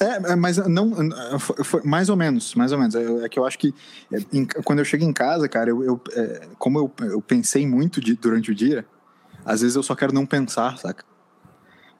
É, 0.00 0.32
é, 0.32 0.36
mas 0.36 0.56
não. 0.68 0.92
Foi, 1.38 1.82
mais 1.82 2.08
ou 2.08 2.16
menos, 2.16 2.54
mais 2.54 2.72
ou 2.72 2.78
menos. 2.78 2.94
É, 2.94 3.24
é 3.24 3.28
que 3.28 3.38
eu 3.38 3.46
acho 3.46 3.58
que 3.58 3.74
é, 4.12 4.18
em, 4.32 4.46
quando 4.64 4.80
eu 4.80 4.84
chego 4.84 5.04
em 5.04 5.12
casa, 5.12 5.48
cara, 5.48 5.70
eu, 5.70 5.82
eu 5.82 6.00
é, 6.12 6.48
como 6.58 6.78
eu, 6.78 6.92
eu 7.06 7.20
pensei 7.20 7.66
muito 7.66 8.00
de, 8.00 8.14
durante 8.14 8.50
o 8.50 8.54
dia, 8.54 8.86
às 9.44 9.60
vezes 9.60 9.76
eu 9.76 9.82
só 9.82 9.94
quero 9.94 10.12
não 10.12 10.26
pensar, 10.26 10.78
saca? 10.78 11.04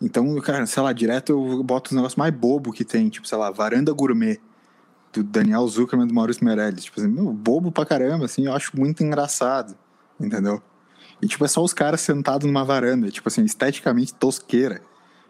Então, 0.00 0.38
cara, 0.40 0.66
sei 0.66 0.82
lá, 0.82 0.92
direto 0.92 1.32
eu 1.32 1.62
boto 1.62 1.90
os 1.90 1.96
negócios 1.96 2.16
mais 2.16 2.34
bobo 2.34 2.72
que 2.72 2.84
tem, 2.84 3.08
tipo, 3.08 3.26
sei 3.26 3.38
lá, 3.38 3.50
varanda 3.50 3.92
gourmet 3.92 4.38
do 5.12 5.22
Daniel 5.22 5.66
Zuckerman 5.66 6.06
do 6.06 6.12
Maurício 6.12 6.44
Meirelles. 6.44 6.84
Tipo 6.84 7.00
assim, 7.00 7.08
meu, 7.08 7.32
bobo 7.32 7.72
pra 7.72 7.86
caramba, 7.86 8.26
assim, 8.26 8.46
eu 8.46 8.52
acho 8.52 8.76
muito 8.76 9.02
engraçado, 9.02 9.74
entendeu? 10.20 10.62
E, 11.22 11.26
tipo, 11.26 11.44
é 11.44 11.48
só 11.48 11.62
os 11.62 11.72
caras 11.72 12.02
sentados 12.02 12.46
numa 12.46 12.64
varanda, 12.64 13.10
tipo 13.10 13.26
assim, 13.28 13.42
esteticamente 13.44 14.14
tosqueira. 14.14 14.82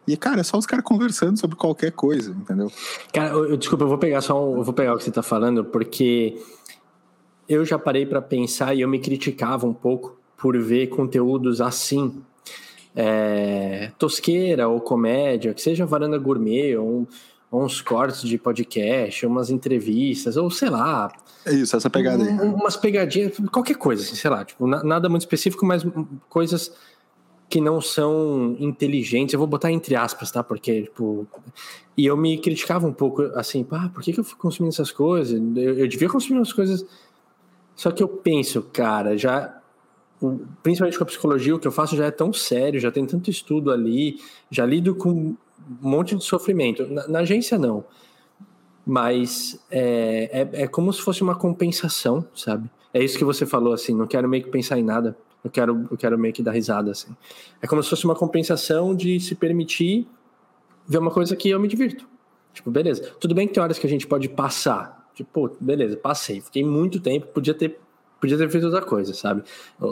E, 0.06 0.16
cara, 0.16 0.40
é 0.40 0.42
só 0.44 0.56
os 0.56 0.66
caras 0.66 0.84
conversando 0.84 1.38
sobre 1.38 1.56
qualquer 1.56 1.90
coisa, 1.90 2.30
entendeu? 2.30 2.70
Cara, 3.12 3.30
eu, 3.30 3.56
desculpa, 3.56 3.84
eu 3.84 3.88
vou 3.88 3.98
pegar 3.98 4.20
só 4.20 4.42
um, 4.42 4.58
eu 4.58 4.62
vou 4.62 4.72
pegar 4.72 4.94
o 4.94 4.98
que 4.98 5.04
você 5.04 5.10
tá 5.10 5.22
falando, 5.22 5.64
porque 5.64 6.40
eu 7.48 7.64
já 7.64 7.78
parei 7.78 8.06
para 8.06 8.22
pensar 8.22 8.74
e 8.74 8.82
eu 8.82 8.88
me 8.88 8.98
criticava 8.98 9.66
um 9.66 9.74
pouco 9.74 10.16
por 10.36 10.56
ver 10.58 10.88
conteúdos 10.88 11.60
assim, 11.60 12.22
é, 12.94 13.90
tosqueira 13.98 14.68
ou 14.68 14.80
comédia, 14.80 15.52
que 15.52 15.62
seja 15.62 15.84
varanda 15.84 16.18
gourmet 16.18 16.76
ou, 16.76 16.88
um, 16.88 17.06
uns 17.52 17.80
cortes 17.80 18.22
de 18.22 18.38
podcast, 18.38 19.24
umas 19.26 19.50
entrevistas, 19.50 20.36
ou 20.36 20.50
sei 20.50 20.68
lá. 20.68 21.10
É 21.44 21.52
isso, 21.52 21.76
essa 21.76 21.88
pegada 21.88 22.22
aí. 22.22 22.30
Um, 22.30 22.54
umas 22.54 22.76
pegadinhas, 22.76 23.36
qualquer 23.50 23.76
coisa, 23.76 24.02
assim, 24.02 24.14
sei 24.14 24.30
lá, 24.30 24.44
tipo, 24.44 24.66
nada 24.66 25.08
muito 25.08 25.22
específico, 25.22 25.64
mas 25.64 25.84
coisas 26.28 26.72
que 27.48 27.60
não 27.60 27.80
são 27.80 28.56
inteligentes. 28.58 29.32
Eu 29.32 29.38
vou 29.38 29.46
botar 29.46 29.70
entre 29.70 29.94
aspas, 29.94 30.30
tá? 30.30 30.42
Porque, 30.42 30.82
tipo. 30.82 31.26
E 31.96 32.04
eu 32.04 32.16
me 32.16 32.36
criticava 32.38 32.86
um 32.86 32.92
pouco, 32.92 33.22
assim, 33.34 33.64
pá, 33.64 33.90
por 33.92 34.02
que, 34.02 34.12
que 34.12 34.20
eu 34.20 34.24
fico 34.24 34.40
consumindo 34.40 34.72
essas 34.72 34.90
coisas? 34.90 35.40
Eu, 35.56 35.78
eu 35.78 35.88
devia 35.88 36.08
consumir 36.08 36.38
umas 36.38 36.52
coisas. 36.52 36.84
Só 37.74 37.90
que 37.90 38.02
eu 38.02 38.08
penso, 38.08 38.62
cara, 38.62 39.16
já. 39.16 39.54
Principalmente 40.62 40.96
com 40.96 41.04
a 41.04 41.06
psicologia, 41.06 41.54
o 41.54 41.58
que 41.58 41.68
eu 41.68 41.72
faço 41.72 41.94
já 41.94 42.06
é 42.06 42.10
tão 42.10 42.32
sério, 42.32 42.80
já 42.80 42.90
tem 42.90 43.04
tanto 43.04 43.30
estudo 43.30 43.70
ali, 43.70 44.18
já 44.50 44.64
lido 44.64 44.94
com 44.94 45.10
um 45.10 45.36
monte 45.82 46.16
de 46.16 46.24
sofrimento. 46.24 46.86
Na, 46.86 47.06
na 47.06 47.18
agência, 47.20 47.58
não. 47.58 47.84
Mas 48.84 49.62
é, 49.70 50.48
é, 50.52 50.62
é 50.62 50.66
como 50.66 50.90
se 50.90 51.02
fosse 51.02 51.22
uma 51.22 51.34
compensação, 51.34 52.26
sabe? 52.34 52.70
É 52.94 53.04
isso 53.04 53.18
que 53.18 53.24
você 53.24 53.44
falou, 53.44 53.74
assim, 53.74 53.94
não 53.94 54.06
quero 54.06 54.26
meio 54.26 54.42
que 54.42 54.50
pensar 54.50 54.78
em 54.78 54.82
nada 54.82 55.14
eu 55.44 55.50
quero, 55.50 55.86
eu 55.90 55.96
quero 55.96 56.18
meio 56.18 56.34
que 56.34 56.42
dar 56.42 56.52
risada, 56.52 56.90
assim. 56.90 57.14
É 57.62 57.66
como 57.66 57.82
se 57.82 57.90
fosse 57.90 58.04
uma 58.04 58.14
compensação 58.14 58.94
de 58.94 59.20
se 59.20 59.34
permitir 59.34 60.06
ver 60.86 60.98
uma 60.98 61.10
coisa 61.10 61.36
que 61.36 61.48
eu 61.48 61.60
me 61.60 61.68
divirto. 61.68 62.08
Tipo, 62.52 62.70
beleza. 62.70 63.12
Tudo 63.20 63.34
bem 63.34 63.46
que 63.46 63.54
tem 63.54 63.62
horas 63.62 63.78
que 63.78 63.86
a 63.86 63.90
gente 63.90 64.06
pode 64.06 64.28
passar. 64.28 65.08
Tipo, 65.14 65.56
beleza, 65.60 65.96
passei. 65.96 66.40
Fiquei 66.40 66.64
muito 66.64 67.00
tempo, 67.00 67.26
podia 67.28 67.54
ter, 67.54 67.78
podia 68.20 68.36
ter 68.36 68.48
feito 68.50 68.64
outra 68.64 68.82
coisa, 68.82 69.14
sabe? 69.14 69.42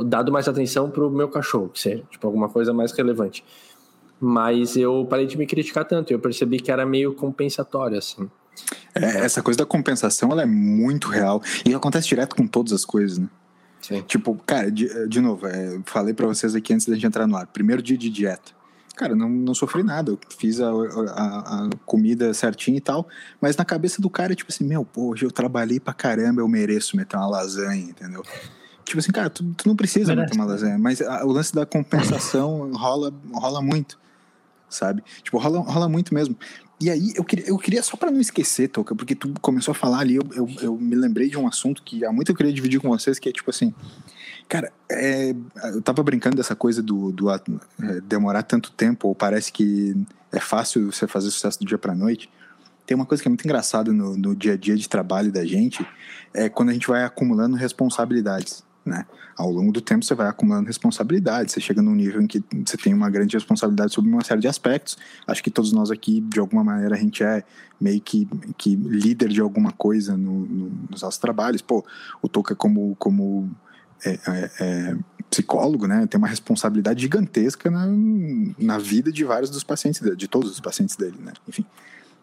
Dado 0.07 0.33
mais 0.33 0.49
atenção 0.49 0.91
pro 0.91 1.11
meu 1.11 1.29
cachorro, 1.29 1.69
que 1.69 1.81
seja. 1.81 2.03
Tipo, 2.11 2.27
alguma 2.27 2.49
coisa 2.49 2.73
mais 2.73 2.93
relevante. 2.93 3.45
Mas 4.21 4.77
eu 4.77 5.07
parei 5.09 5.27
de 5.27 5.37
me 5.37 5.47
criticar 5.47 5.85
tanto. 5.85 6.13
Eu 6.13 6.19
percebi 6.19 6.59
que 6.59 6.71
era 6.71 6.87
meio 6.87 7.15
compensatório, 7.15 7.99
assim. 7.99 8.31
É, 8.95 9.25
essa 9.25 9.43
coisa 9.43 9.59
da 9.59 9.67
compensação, 9.67 10.31
ela 10.31 10.43
é 10.43 10.47
muito 10.47 11.09
real. 11.09 11.43
E 11.67 11.75
acontece 11.75 12.09
direto 12.09 12.35
com 12.35 12.47
todas 12.47 12.73
as 12.73 12.85
coisas, 12.85 13.19
né? 13.19 13.29
Sim. 13.85 14.01
Tipo, 14.01 14.35
cara, 14.47 14.73
de, 14.73 14.89
de 15.09 15.21
novo, 15.21 15.47
é, 15.47 15.79
falei 15.85 16.15
para 16.15 16.27
vocês 16.27 16.55
aqui 16.55 16.73
antes 16.73 16.87
da 16.87 16.95
gente 16.95 17.07
entrar 17.07 17.27
no 17.27 17.37
ar. 17.37 17.47
Primeiro 17.47 17.83
dia 17.83 17.99
de 17.99 18.09
dieta. 18.09 18.53
Cara, 18.97 19.15
não, 19.15 19.29
não 19.29 19.53
sofri 19.55 19.83
nada. 19.83 20.11
Eu 20.11 20.19
fiz 20.39 20.59
a, 20.59 20.71
a, 20.71 21.67
a, 21.67 21.71
comida 21.85 22.33
certinha 22.33 22.79
e 22.79 22.81
tal. 22.81 23.07
Mas 23.43 23.59
na 23.59 23.65
cabeça 23.65 24.01
do 24.01 24.09
cara, 24.09 24.35
tipo 24.35 24.51
assim, 24.51 24.65
meu, 24.65 24.87
pô, 24.87 25.11
hoje 25.11 25.27
eu 25.27 25.31
trabalhei 25.31 25.79
pra 25.79 25.93
caramba, 25.93 26.41
eu 26.41 26.49
mereço 26.49 26.97
meter 26.97 27.15
uma 27.19 27.27
lasanha, 27.27 27.83
entendeu? 27.83 28.23
Tipo 28.87 29.01
assim, 29.01 29.13
cara, 29.13 29.29
tu, 29.29 29.45
tu 29.55 29.69
não 29.69 29.77
precisa 29.77 30.15
Merece. 30.15 30.31
meter 30.31 30.41
uma 30.41 30.51
lasanha. 30.51 30.79
Mas 30.79 31.03
a, 31.03 31.23
o 31.27 31.33
lance 31.33 31.55
da 31.55 31.67
compensação 31.67 32.73
rola, 32.73 33.13
rola 33.35 33.61
muito, 33.61 33.99
sabe? 34.71 35.05
Tipo, 35.23 35.37
rola, 35.37 35.61
rola 35.61 35.91
muito 35.91 36.15
mesmo. 36.15 36.35
E 36.81 36.91
aí, 36.91 37.13
eu 37.15 37.25
queria, 37.25 37.49
eu 37.49 37.57
queria 37.57 37.83
só 37.83 37.97
para 37.97 38.11
não 38.11 38.21
esquecer, 38.21 38.69
Toca, 38.69 38.95
porque 38.95 39.15
tu 39.15 39.33
começou 39.41 39.73
a 39.73 39.75
falar 39.75 40.01
ali, 40.01 40.17
eu, 40.17 40.23
eu, 40.35 40.49
eu, 40.61 40.77
me 40.77 40.97
lembrei 40.97 41.29
de 41.29 41.39
um 41.39 41.47
assunto 41.47 41.83
que 41.83 42.05
há 42.05 42.13
muito 42.13 42.33
eu 42.33 42.37
queria 42.37 42.53
dividir 42.53 42.81
com 42.81 42.89
vocês, 42.89 43.19
que 43.19 43.29
é 43.29 43.33
tipo 43.33 43.49
assim, 43.49 43.73
cara, 44.49 44.73
é, 44.91 45.35
eu 45.73 45.81
tava 45.81 46.03
brincando 46.03 46.37
dessa 46.37 46.57
coisa 46.57 46.83
do, 46.83 47.13
do 47.13 47.31
é, 47.31 47.41
demorar 48.03 48.43
tanto 48.43 48.73
tempo, 48.73 49.09
ou 49.09 49.15
parece 49.15 49.53
que 49.53 49.97
é 50.33 50.41
fácil 50.41 50.91
você 50.91 51.07
fazer 51.07 51.31
sucesso 51.31 51.61
do 51.61 51.67
dia 51.67 51.79
pra 51.79 51.95
noite. 51.95 52.29
Tem 52.85 52.95
uma 52.95 53.07
coisa 53.07 53.23
que 53.23 53.29
é 53.29 53.31
muito 53.31 53.45
engraçada 53.45 53.93
no, 53.93 54.17
no 54.17 54.35
dia 54.35 54.55
a 54.55 54.57
dia 54.57 54.77
de 54.77 54.89
trabalho 54.89 55.33
da 55.33 55.45
gente, 55.47 55.87
é 56.35 56.49
quando 56.49 56.71
a 56.71 56.73
gente 56.73 56.89
vai 56.89 57.05
acumulando 57.05 57.57
responsabilidades, 57.57 58.65
né? 58.85 59.07
Ao 59.37 59.51
longo 59.51 59.73
do 59.73 59.81
tempo 59.81 60.05
você 60.05 60.15
vai 60.15 60.29
acumulando 60.29 60.67
responsabilidade, 60.67 61.51
você 61.51 61.61
chega 61.61 61.81
num 61.81 61.95
nível 61.95 62.21
em 62.21 62.27
que 62.27 62.43
você 62.65 62.77
tem 62.77 62.93
uma 62.93 63.09
grande 63.09 63.37
responsabilidade 63.37 63.93
sobre 63.93 64.11
uma 64.11 64.23
série 64.23 64.41
de 64.41 64.49
aspectos. 64.49 64.97
Acho 65.27 65.43
que 65.43 65.51
todos 65.51 65.73
nós 65.73 65.91
aqui, 65.91 66.21
de 66.21 66.39
alguma 66.39 66.63
maneira, 66.63 66.95
a 66.95 66.99
gente 66.99 67.23
é 67.23 67.43
meio 67.81 68.01
que, 68.01 68.29
que 68.57 68.77
líder 68.77 69.29
de 69.29 69.41
alguma 69.41 69.73
coisa 69.73 70.17
no, 70.17 70.41
no, 70.41 70.71
nos 70.91 71.03
nossos 71.03 71.19
trabalhos. 71.19 71.63
Pô, 71.63 71.85
o 72.23 72.29
Toca 72.29 72.55
como, 72.55 72.95
como 72.97 73.51
é, 74.05 74.11
é, 74.13 74.51
é, 74.61 74.97
psicólogo, 75.31 75.87
né, 75.87 76.07
tem 76.07 76.19
uma 76.19 76.29
responsabilidade 76.29 77.01
gigantesca 77.01 77.71
na, 77.71 77.87
na 78.59 78.79
vida 78.79 79.11
de 79.11 79.25
vários 79.25 79.51
dos 79.51 79.65
pacientes 79.65 80.01
dele, 80.01 80.17
de 80.17 80.29
todos 80.29 80.51
os 80.51 80.61
pacientes 80.61 80.95
dele, 80.95 81.17
né? 81.21 81.33
Enfim. 81.49 81.65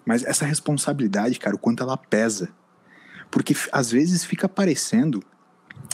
Mas 0.06 0.24
essa 0.24 0.46
responsabilidade, 0.46 1.40
cara, 1.40 1.56
o 1.56 1.60
quanto 1.60 1.84
ela 1.84 1.98
pesa. 1.98 2.50
Porque 3.30 3.56
às 3.72 3.92
vezes 3.92 4.26
fica 4.26 4.50
parecendo 4.50 5.24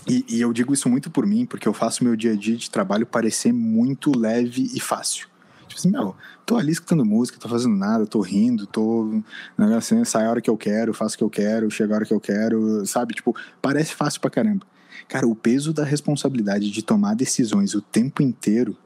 e, 0.07 0.25
e, 0.29 0.41
eu 0.41 0.53
digo 0.53 0.73
isso 0.73 0.87
muito 0.87 1.09
por 1.11 1.25
mim, 1.25 1.45
porque 1.45 1.67
eu 1.67 1.73
faço 1.73 2.03
meu 2.03 2.15
dia 2.15 2.31
a 2.31 2.35
dia 2.35 2.55
de 2.55 2.71
trabalho 2.71 3.05
parecer 3.05 3.51
muito 3.51 4.17
leve 4.17 4.71
e 4.73 4.79
fácil. 4.79 5.27
Tipo 5.67 5.79
assim, 5.79 5.91
meu, 5.91 6.15
tô 6.45 6.55
ali 6.57 6.71
escutando 6.71 7.03
música, 7.03 7.37
tô 7.37 7.49
fazendo 7.49 7.75
nada, 7.75 8.05
tô 8.07 8.21
rindo, 8.21 8.65
tô. 8.65 9.21
Né, 9.57 9.75
assim, 9.75 10.03
sai 10.05 10.25
a 10.25 10.29
hora 10.29 10.41
que 10.41 10.49
eu 10.49 10.57
quero, 10.57 10.93
faço 10.93 11.15
o 11.15 11.17
que 11.17 11.23
eu 11.25 11.29
quero, 11.29 11.69
chego 11.69 11.91
a 11.91 11.97
hora 11.97 12.05
que 12.05 12.13
eu 12.13 12.21
quero, 12.21 12.85
sabe? 12.85 13.13
Tipo, 13.13 13.35
parece 13.61 13.93
fácil 13.93 14.21
pra 14.21 14.29
caramba. 14.29 14.65
Cara, 15.09 15.27
o 15.27 15.35
peso 15.35 15.73
da 15.73 15.83
responsabilidade 15.83 16.71
de 16.71 16.81
tomar 16.81 17.13
decisões 17.13 17.75
o 17.75 17.81
tempo 17.81 18.23
inteiro 18.23 18.77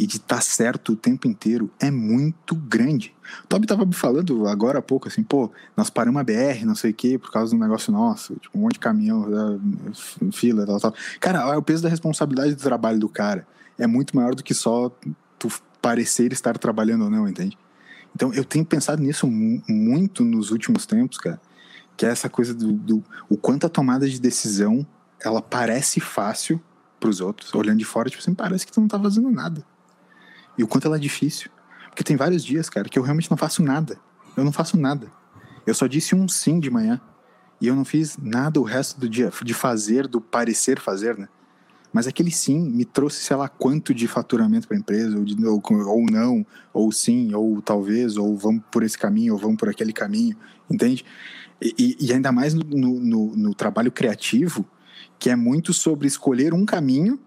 e 0.00 0.06
de 0.06 0.16
estar 0.16 0.36
tá 0.36 0.40
certo 0.40 0.94
o 0.94 0.96
tempo 0.96 1.28
inteiro 1.28 1.70
é 1.78 1.90
muito 1.90 2.54
grande. 2.54 3.14
O 3.44 3.48
Toby 3.48 3.66
tava 3.66 3.84
me 3.84 3.92
falando 3.92 4.48
agora 4.48 4.78
há 4.78 4.82
pouco, 4.82 5.06
assim, 5.06 5.22
pô, 5.22 5.52
nós 5.76 5.90
paramos 5.90 6.18
a 6.18 6.24
BR, 6.24 6.64
não 6.64 6.74
sei 6.74 6.92
o 6.92 6.94
quê, 6.94 7.18
por 7.18 7.30
causa 7.30 7.54
do 7.54 7.60
negócio 7.60 7.92
nosso, 7.92 8.34
tipo, 8.36 8.56
um 8.56 8.62
monte 8.62 8.72
de 8.72 8.78
caminhão, 8.78 9.60
fila, 10.32 10.64
tal, 10.64 10.80
tal. 10.80 10.94
Cara, 11.20 11.58
o 11.58 11.62
peso 11.62 11.82
da 11.82 11.90
responsabilidade 11.90 12.54
do 12.54 12.62
trabalho 12.62 12.98
do 12.98 13.10
cara 13.10 13.46
é 13.78 13.86
muito 13.86 14.16
maior 14.16 14.34
do 14.34 14.42
que 14.42 14.54
só 14.54 14.90
tu 15.38 15.48
parecer 15.82 16.32
estar 16.32 16.56
trabalhando 16.56 17.04
ou 17.04 17.10
não, 17.10 17.28
entende? 17.28 17.58
Então, 18.16 18.32
eu 18.32 18.42
tenho 18.44 18.64
pensado 18.64 19.02
nisso 19.02 19.26
muito 19.26 20.24
nos 20.24 20.50
últimos 20.50 20.86
tempos, 20.86 21.18
cara, 21.18 21.38
que 21.94 22.06
é 22.06 22.08
essa 22.08 22.30
coisa 22.30 22.54
do, 22.54 22.72
do 22.72 23.04
o 23.28 23.36
quanto 23.36 23.66
a 23.66 23.68
tomada 23.68 24.08
de 24.08 24.18
decisão 24.18 24.86
ela 25.22 25.42
parece 25.42 26.00
fácil 26.00 26.58
para 26.98 27.10
os 27.10 27.20
outros, 27.20 27.54
olhando 27.54 27.78
de 27.78 27.84
fora, 27.84 28.08
tipo 28.08 28.22
assim, 28.22 28.32
parece 28.32 28.64
que 28.64 28.72
tu 28.72 28.80
não 28.80 28.88
tá 28.88 28.98
fazendo 28.98 29.30
nada. 29.30 29.62
E 30.56 30.62
o 30.62 30.66
quanto 30.66 30.86
ela 30.86 30.96
é 30.96 31.00
difícil. 31.00 31.50
Porque 31.88 32.04
tem 32.04 32.16
vários 32.16 32.44
dias, 32.44 32.70
cara, 32.70 32.88
que 32.88 32.98
eu 32.98 33.02
realmente 33.02 33.30
não 33.30 33.36
faço 33.36 33.62
nada. 33.62 33.98
Eu 34.36 34.44
não 34.44 34.52
faço 34.52 34.76
nada. 34.76 35.08
Eu 35.66 35.74
só 35.74 35.86
disse 35.86 36.14
um 36.14 36.28
sim 36.28 36.60
de 36.60 36.70
manhã. 36.70 37.00
E 37.60 37.66
eu 37.66 37.76
não 37.76 37.84
fiz 37.84 38.16
nada 38.16 38.58
o 38.58 38.62
resto 38.62 38.98
do 38.98 39.08
dia, 39.08 39.30
de 39.44 39.52
fazer, 39.52 40.08
do 40.08 40.20
parecer 40.20 40.80
fazer, 40.80 41.18
né? 41.18 41.28
Mas 41.92 42.06
aquele 42.06 42.30
sim 42.30 42.58
me 42.58 42.84
trouxe, 42.84 43.22
sei 43.22 43.36
lá, 43.36 43.48
quanto 43.48 43.92
de 43.92 44.06
faturamento 44.06 44.66
para 44.66 44.76
a 44.76 44.80
empresa, 44.80 45.18
ou, 45.18 45.24
de, 45.24 45.44
ou, 45.44 45.60
ou, 45.86 46.06
não, 46.06 46.46
ou 46.72 46.90
sim, 46.92 47.34
ou 47.34 47.60
talvez, 47.60 48.16
ou 48.16 48.36
vamos 48.36 48.62
por 48.70 48.82
esse 48.82 48.96
caminho, 48.96 49.34
ou 49.34 49.38
vamos 49.38 49.56
por 49.56 49.68
aquele 49.68 49.92
caminho, 49.92 50.36
entende? 50.70 51.04
E, 51.60 51.96
e 52.00 52.12
ainda 52.12 52.32
mais 52.32 52.54
no, 52.54 52.64
no, 52.64 53.36
no 53.36 53.54
trabalho 53.54 53.90
criativo, 53.90 54.64
que 55.18 55.28
é 55.28 55.36
muito 55.36 55.74
sobre 55.74 56.06
escolher 56.06 56.54
um 56.54 56.64
caminho 56.64 57.18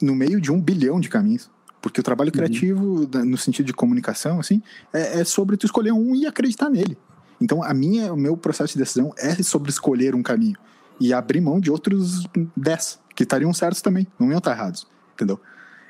no 0.00 0.14
meio 0.14 0.40
de 0.40 0.50
um 0.50 0.60
bilhão 0.60 1.00
de 1.00 1.08
caminhos. 1.08 1.50
Porque 1.84 2.00
o 2.00 2.02
trabalho 2.02 2.28
uhum. 2.28 2.32
criativo, 2.32 2.82
uhum. 3.14 3.24
no 3.26 3.36
sentido 3.36 3.66
de 3.66 3.74
comunicação, 3.74 4.40
assim, 4.40 4.62
é, 4.90 5.20
é, 5.20 5.24
sobre 5.24 5.54
tu 5.58 5.66
escolher 5.66 5.92
um 5.92 6.16
e 6.16 6.24
acreditar 6.24 6.70
nele. 6.70 6.96
Então, 7.38 7.62
a 7.62 7.74
minha, 7.74 8.10
o 8.10 8.16
meu 8.16 8.38
processo 8.38 8.72
de 8.72 8.78
decisão 8.78 9.12
é 9.18 9.34
sobre 9.42 9.68
escolher 9.68 10.14
um 10.14 10.22
caminho 10.22 10.56
e 10.98 11.12
abrir 11.12 11.42
mão 11.42 11.60
de 11.60 11.70
outros 11.70 12.26
dez 12.56 12.98
que 13.14 13.22
estariam 13.22 13.52
certos 13.52 13.82
também, 13.82 14.06
não 14.18 14.30
iam 14.30 14.38
estar 14.38 14.52
errados, 14.52 14.86
entendeu? 15.12 15.38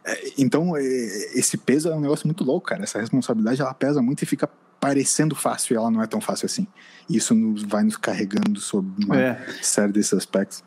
É, 0.05 0.33
então, 0.37 0.77
é, 0.77 0.83
esse 0.83 1.57
peso 1.57 1.89
é 1.89 1.95
um 1.95 2.01
negócio 2.01 2.27
muito 2.27 2.43
louco, 2.43 2.67
cara. 2.67 2.83
Essa 2.83 2.99
responsabilidade, 2.99 3.61
ela 3.61 3.73
pesa 3.73 4.03
muito 4.03 4.21
e 4.21 4.27
fica 4.27 4.51
parecendo 4.81 5.37
fácil 5.37 5.75
e 5.75 5.77
ela 5.77 5.93
não 5.93 6.03
é 6.03 6.09
tão 6.09 6.21
fácil 6.21 6.47
assim. 6.47 6.67
Isso 7.09 7.37
vai 7.69 7.85
nos 7.85 7.97
carregando 7.97 8.61
sobre 8.61 9.05
uma 9.05 9.17
é. 9.17 9.47
série 9.63 9.93
desses 9.93 10.15
aspectos. 10.15 10.65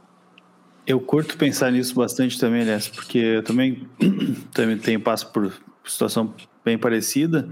Eu 0.87 1.01
curto 1.01 1.37
pensar 1.37 1.69
nisso 1.69 1.93
bastante 1.93 2.39
também, 2.39 2.61
aliás, 2.61 2.87
porque 2.87 3.17
eu 3.17 3.43
também, 3.43 3.85
também 4.53 4.77
tenho 4.77 5.01
passo 5.01 5.29
por 5.33 5.53
situação 5.83 6.33
bem 6.63 6.77
parecida 6.77 7.49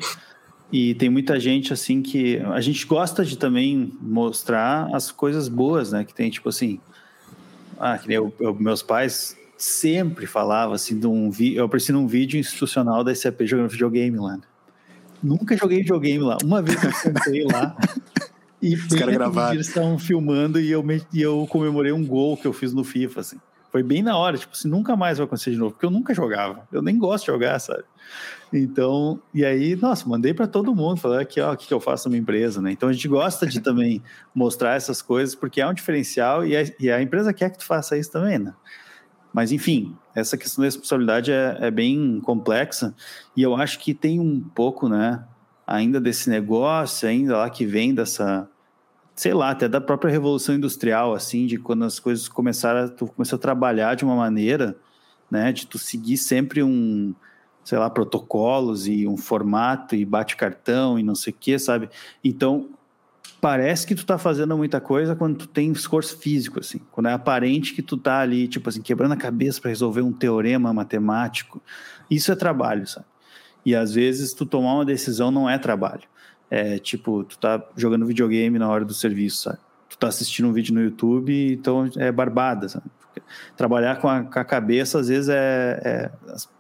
e 0.72 0.96
tem 0.96 1.10
muita 1.10 1.38
gente 1.38 1.74
assim 1.74 2.02
que 2.02 2.38
a 2.38 2.62
gente 2.62 2.86
gosta 2.86 3.26
de 3.26 3.38
também 3.38 3.94
mostrar 4.00 4.90
as 4.96 5.12
coisas 5.12 5.50
boas, 5.50 5.92
né? 5.92 6.06
Que 6.06 6.14
tem 6.14 6.30
tipo 6.30 6.48
assim, 6.48 6.80
ah, 7.78 7.98
que 7.98 8.08
nem 8.08 8.16
eu, 8.16 8.34
eu, 8.40 8.56
meus 8.56 8.82
pais 8.82 9.38
sempre 9.58 10.26
falavam 10.26 10.74
assim 10.74 10.98
de 10.98 11.06
um 11.06 11.30
vídeo, 11.30 11.60
eu 11.60 11.66
apareci 11.66 11.92
num 11.92 12.08
vídeo 12.08 12.40
institucional 12.40 13.04
da 13.04 13.14
SAP 13.14 13.42
jogando 13.42 13.70
videogame 13.70 14.18
lá. 14.18 14.38
Né? 14.38 14.44
Nunca 15.22 15.58
joguei 15.58 15.80
videogame 15.80 16.24
lá. 16.24 16.38
Uma 16.42 16.62
vez 16.62 16.82
eu 16.82 16.92
sentei 16.94 17.44
lá 17.44 17.76
E 18.66 18.76
Os 18.76 18.88
caras 18.88 19.14
gravaram. 19.14 19.54
Eles 19.54 19.68
estavam 19.68 20.00
filmando 20.00 20.60
e 20.60 20.72
eu, 20.72 20.84
e 21.14 21.22
eu 21.22 21.46
comemorei 21.48 21.92
um 21.92 22.06
gol 22.06 22.36
que 22.36 22.48
eu 22.48 22.54
fiz 22.54 22.74
no 22.74 22.84
FIFA, 22.84 23.20
assim. 23.20 23.38
Foi 23.72 23.84
bem 23.84 24.02
na 24.02 24.18
hora, 24.18 24.38
tipo 24.38 24.54
assim, 24.54 24.70
nunca 24.70 24.96
mais 24.96 25.18
vai 25.18 25.28
acontecer 25.28 25.52
de 25.52 25.58
novo, 25.58 25.74
porque 25.74 25.86
eu 25.86 25.92
nunca 25.92 26.14
jogava. 26.14 26.68
Eu 26.72 26.82
nem 26.82 26.98
gosto 26.98 27.26
de 27.26 27.32
jogar, 27.32 27.60
sabe? 27.60 27.84
Então, 28.52 29.20
e 29.34 29.44
aí, 29.44 29.76
nossa, 29.76 30.08
mandei 30.08 30.34
para 30.34 30.48
todo 30.48 30.74
mundo, 30.74 30.98
falar 30.98 31.22
aqui, 31.22 31.42
ó, 31.42 31.54
o 31.54 31.58
que, 31.58 31.68
que 31.68 31.74
eu 31.74 31.80
faço 31.80 32.08
na 32.08 32.12
minha 32.12 32.22
empresa, 32.22 32.62
né? 32.62 32.72
Então 32.72 32.90
a 32.90 32.94
gente 32.94 33.08
gosta 33.08 33.46
de 33.46 33.60
também 33.62 34.02
mostrar 34.34 34.76
essas 34.76 35.02
coisas, 35.02 35.36
porque 35.36 35.62
é 35.62 35.68
um 35.68 35.74
diferencial 35.74 36.46
e 36.46 36.56
a, 36.56 36.64
e 36.80 36.90
a 36.90 37.02
empresa 37.02 37.34
quer 37.34 37.50
que 37.52 37.60
tu 37.60 37.66
faça 37.66 37.98
isso 37.98 38.12
também, 38.12 38.40
né? 38.40 38.54
Mas, 39.34 39.52
enfim, 39.52 39.94
essa 40.16 40.38
questão 40.38 40.62
da 40.62 40.68
responsabilidade 40.68 41.30
é, 41.30 41.58
é, 41.60 41.70
bem 41.70 42.22
complexa 42.22 42.96
e 43.36 43.44
eu 43.44 43.54
acho 43.54 43.78
que 43.80 43.94
tem 43.94 44.18
um 44.18 44.40
pouco, 44.40 44.88
né, 44.88 45.22
ainda 45.68 46.00
desse 46.00 46.30
negócio, 46.30 47.10
ainda 47.10 47.38
lá 47.40 47.50
que 47.50 47.66
vem 47.66 47.94
dessa, 47.94 48.50
sei 49.16 49.34
lá, 49.34 49.52
até 49.52 49.68
da 49.68 49.80
própria 49.80 50.12
revolução 50.12 50.56
industrial, 50.56 51.14
assim, 51.14 51.46
de 51.46 51.58
quando 51.58 51.86
as 51.86 52.00
coisas 52.00 52.28
começaram, 52.28 52.90
tu 52.90 53.08
começou 53.08 53.38
a 53.38 53.40
trabalhar 53.40 53.96
de 53.96 54.04
uma 54.04 54.16
maneira, 54.16 54.76
né, 55.32 55.54
de 55.54 55.66
tu 55.66 55.78
seguir 55.78 56.18
sempre 56.18 56.62
um, 56.62 57.16
sei 57.64 57.78
lá, 57.78 57.90
protocolos 57.90 58.88
e 58.88 59.08
um 59.08 59.16
formato 59.16 59.96
e 59.96 60.04
bate 60.04 60.36
cartão 60.36 61.00
e 61.00 61.04
não 61.04 61.16
sei 61.16 61.32
o 61.32 61.36
que, 61.40 61.58
sabe? 61.58 61.90
Então, 62.24 62.70
parece 63.40 63.88
que 63.88 63.96
tu 63.96 64.06
tá 64.06 64.18
fazendo 64.18 64.58
muita 64.58 64.82
coisa 64.82 65.16
quando 65.16 65.38
tu 65.38 65.48
tem 65.48 65.72
esforço 65.72 66.18
físico, 66.18 66.60
assim, 66.60 66.82
quando 66.92 67.08
é 67.08 67.14
aparente 67.14 67.74
que 67.74 67.82
tu 67.82 67.96
tá 67.96 68.20
ali, 68.20 68.50
tipo 68.50 68.68
assim, 68.68 68.82
quebrando 68.82 69.14
a 69.14 69.18
cabeça 69.18 69.62
para 69.62 69.70
resolver 69.70 70.02
um 70.02 70.12
teorema 70.12 70.74
matemático. 70.74 71.62
Isso 72.12 72.32
é 72.32 72.36
trabalho, 72.36 72.86
sabe? 72.86 73.06
E 73.66 73.74
às 73.74 73.94
vezes 73.94 74.34
tu 74.34 74.46
tomar 74.46 74.76
uma 74.76 74.86
decisão 74.86 75.32
não 75.32 75.50
é 75.50 75.58
trabalho. 75.58 76.04
É 76.50 76.78
tipo, 76.78 77.24
tu 77.24 77.38
tá 77.38 77.64
jogando 77.76 78.06
videogame 78.06 78.60
na 78.60 78.70
hora 78.70 78.86
do 78.86 78.94
serviço, 78.94 79.44
sabe? 79.44 79.60
Tu 79.90 79.98
tá 79.98 80.08
assistindo 80.08 80.48
um 80.48 80.54
vídeo 80.54 80.74
no 80.74 80.82
YouTube, 80.82 81.54
então 81.54 81.90
é 81.98 82.12
barbada, 82.12 82.70
sabe? 82.70 82.86
Trabalhar 83.56 83.98
com 83.98 84.08
a, 84.08 84.24
com 84.24 84.40
a 84.40 84.44
cabeça, 84.44 85.00
às 85.00 85.08
vezes, 85.08 85.30
é, 85.30 85.80
é, 85.84 86.12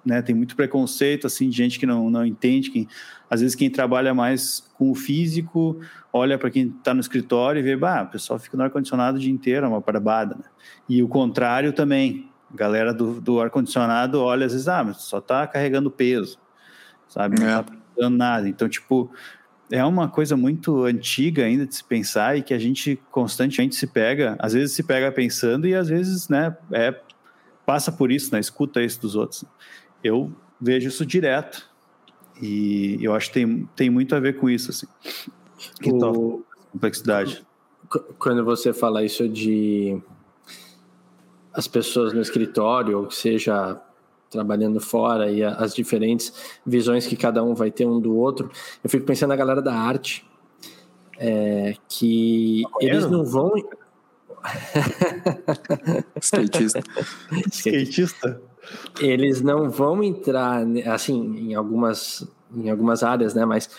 né, 0.06 0.22
tem 0.22 0.34
muito 0.34 0.56
preconceito, 0.56 1.28
assim, 1.28 1.50
de 1.50 1.58
gente 1.58 1.80
que 1.80 1.86
não, 1.86 2.10
não 2.10 2.26
entende. 2.26 2.72
Quem, 2.72 2.88
às 3.30 3.42
vezes, 3.42 3.56
quem 3.56 3.70
trabalha 3.70 4.14
mais 4.14 4.64
com 4.78 4.92
o 4.92 4.96
físico, 4.96 5.80
olha 6.12 6.38
para 6.38 6.50
quem 6.50 6.68
está 6.68 6.94
no 6.94 7.02
escritório 7.02 7.60
e 7.60 7.64
vê, 7.64 7.76
bah, 7.76 8.04
o 8.04 8.08
pessoal 8.08 8.40
fica 8.40 8.56
no 8.56 8.64
ar-condicionado 8.64 9.18
o 9.18 9.20
dia 9.20 9.32
inteiro, 9.32 9.66
é 9.66 9.70
uma 9.70 9.82
barbada, 9.82 10.36
né? 10.36 10.46
E 10.88 11.04
o 11.04 11.08
contrário 11.08 11.74
também. 11.74 12.30
A 12.54 12.56
galera 12.56 12.94
do, 12.94 13.20
do 13.20 13.42
ar-condicionado 13.42 14.22
olha, 14.22 14.46
às 14.46 14.54
vezes, 14.54 14.68
ah, 14.68 14.84
mas 14.84 14.98
só 14.98 15.20
tá 15.20 15.46
carregando 15.46 15.92
peso, 15.92 16.38
sabe? 17.08 17.40
Não 17.40 17.50
é. 17.50 17.64
tá 17.64 17.74
dando 17.98 18.18
nada. 18.18 18.48
Então, 18.48 18.70
tipo, 18.70 19.12
é 19.72 19.84
uma 19.84 20.08
coisa 20.08 20.38
muito 20.38 20.84
antiga 20.84 21.44
ainda 21.44 21.66
de 21.66 21.76
se 21.76 21.84
pensar 21.84 22.38
e 22.38 22.42
que 22.42 22.54
a 22.54 22.60
gente 22.60 23.00
constantemente 23.12 23.76
se 23.76 23.88
pega, 23.88 24.36
às 24.40 24.54
vezes 24.54 24.76
se 24.76 24.84
pega 24.84 25.12
pensando 25.12 25.68
e 25.68 25.74
às 25.74 25.90
vezes, 25.90 26.30
né, 26.30 26.56
é, 26.72 27.00
passa 27.66 27.92
por 27.92 28.12
isso, 28.12 28.34
né, 28.34 28.40
escuta 28.40 28.82
isso 28.82 29.02
dos 29.02 29.16
outros. 29.16 29.44
Eu 30.04 30.32
vejo 30.62 30.88
isso 30.88 31.06
direto 31.06 31.68
e 32.42 32.98
eu 33.02 33.14
acho 33.14 33.28
que 33.28 33.34
tem, 33.34 33.70
tem 33.76 33.90
muito 33.90 34.16
a 34.16 34.20
ver 34.20 34.38
com 34.38 34.50
isso, 34.50 34.70
assim, 34.70 34.88
que 35.82 35.90
o... 35.90 36.44
complexidade. 36.72 37.46
Quando 38.20 38.44
você 38.44 38.74
fala 38.74 39.04
isso 39.04 39.28
de 39.30 40.02
as 41.54 41.68
pessoas 41.68 42.14
no 42.14 42.22
escritório, 42.22 43.00
ou 43.00 43.10
seja 43.10 43.80
trabalhando 44.30 44.80
fora 44.80 45.32
e 45.32 45.44
as 45.44 45.74
diferentes 45.74 46.34
visões 46.66 47.08
que 47.08 47.16
cada 47.16 47.44
um 47.44 47.54
vai 47.54 47.72
ter 47.72 47.86
um 47.86 48.00
do 48.00 48.16
outro, 48.16 48.50
eu 48.84 48.90
fico 48.90 49.06
pensando 49.06 49.30
na 49.30 49.36
galera 49.36 49.62
da 49.62 49.74
arte, 49.74 50.26
é, 51.18 51.76
que 51.88 52.64
eles 52.80 53.10
não 53.10 53.24
vão. 53.24 53.54
Skatista. 56.22 56.84
Skatista. 57.52 58.42
Eles 59.00 59.42
não 59.42 59.70
vão 59.70 60.04
entrar, 60.04 60.66
assim, 60.92 61.38
em 61.38 61.56
algumas, 61.56 62.28
em 62.54 62.70
algumas 62.70 63.04
áreas, 63.04 63.34
né? 63.34 63.46
Mas 63.46 63.70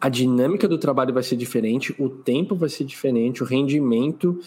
a 0.00 0.08
dinâmica 0.08 0.68
do 0.68 0.78
trabalho 0.78 1.12
vai 1.12 1.22
ser 1.22 1.36
diferente, 1.36 1.94
o 1.98 2.08
tempo 2.08 2.54
vai 2.54 2.68
ser 2.68 2.84
diferente, 2.84 3.42
o 3.42 3.46
rendimento 3.46 4.40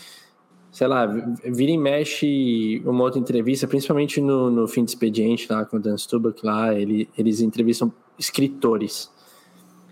sei 0.71 0.87
lá, 0.87 1.05
vira 1.05 1.71
e 1.71 1.77
mexe 1.77 2.81
uma 2.85 3.03
outra 3.03 3.19
entrevista, 3.19 3.67
principalmente 3.67 4.21
no, 4.21 4.49
no 4.49 4.67
fim 4.67 4.85
de 4.85 4.91
expediente 4.91 5.47
lá 5.51 5.65
com 5.65 5.77
o 5.77 5.79
Dan 5.79 5.97
Stubach 5.97 6.39
lá, 6.43 6.73
ele, 6.73 7.09
eles 7.17 7.41
entrevistam 7.41 7.91
escritores. 8.17 9.11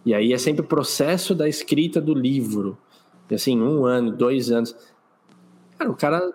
E 0.06 0.13
aí 0.13 0.32
é 0.32 0.38
sempre 0.38 0.62
o 0.62 0.68
processo 0.68 1.36
da 1.36 1.50
escrita 1.50 2.00
do 2.00 2.13
livro. 2.13 2.78
E 3.30 3.36
assim, 3.36 3.60
um 3.60 3.86
ano, 3.86 4.12
dois 4.12 4.50
anos. 4.50 4.76
Cara, 5.78 5.92
o 5.92 5.96
cara. 5.96 6.34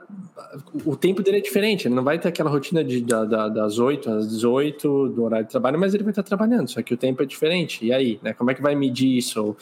O 0.85 0.95
tempo 0.95 1.23
dele 1.23 1.39
é 1.39 1.41
diferente. 1.41 1.89
Ele 1.89 1.95
não 1.95 2.05
vai 2.05 2.19
ter 2.19 2.29
aquela 2.29 2.51
rotina 2.51 2.85
de, 2.85 3.01
da, 3.01 3.25
da, 3.25 3.49
das 3.49 3.79
8 3.79 4.11
às 4.11 4.29
18 4.29 5.09
do 5.09 5.25
horário 5.25 5.47
de 5.47 5.51
trabalho, 5.51 5.79
mas 5.79 5.95
ele 5.95 6.05
vai 6.05 6.13
estar 6.13 6.23
trabalhando. 6.23 6.69
Só 6.69 6.83
que 6.83 6.93
o 6.93 6.97
tempo 6.97 7.23
é 7.23 7.27
diferente. 7.27 7.85
E 7.85 7.93
aí, 7.93 8.21
né? 8.23 8.35
Como 8.35 8.51
é 8.51 8.55
que 8.55 8.63
vai 8.63 8.75
medir 8.75 9.17
isso? 9.17 9.57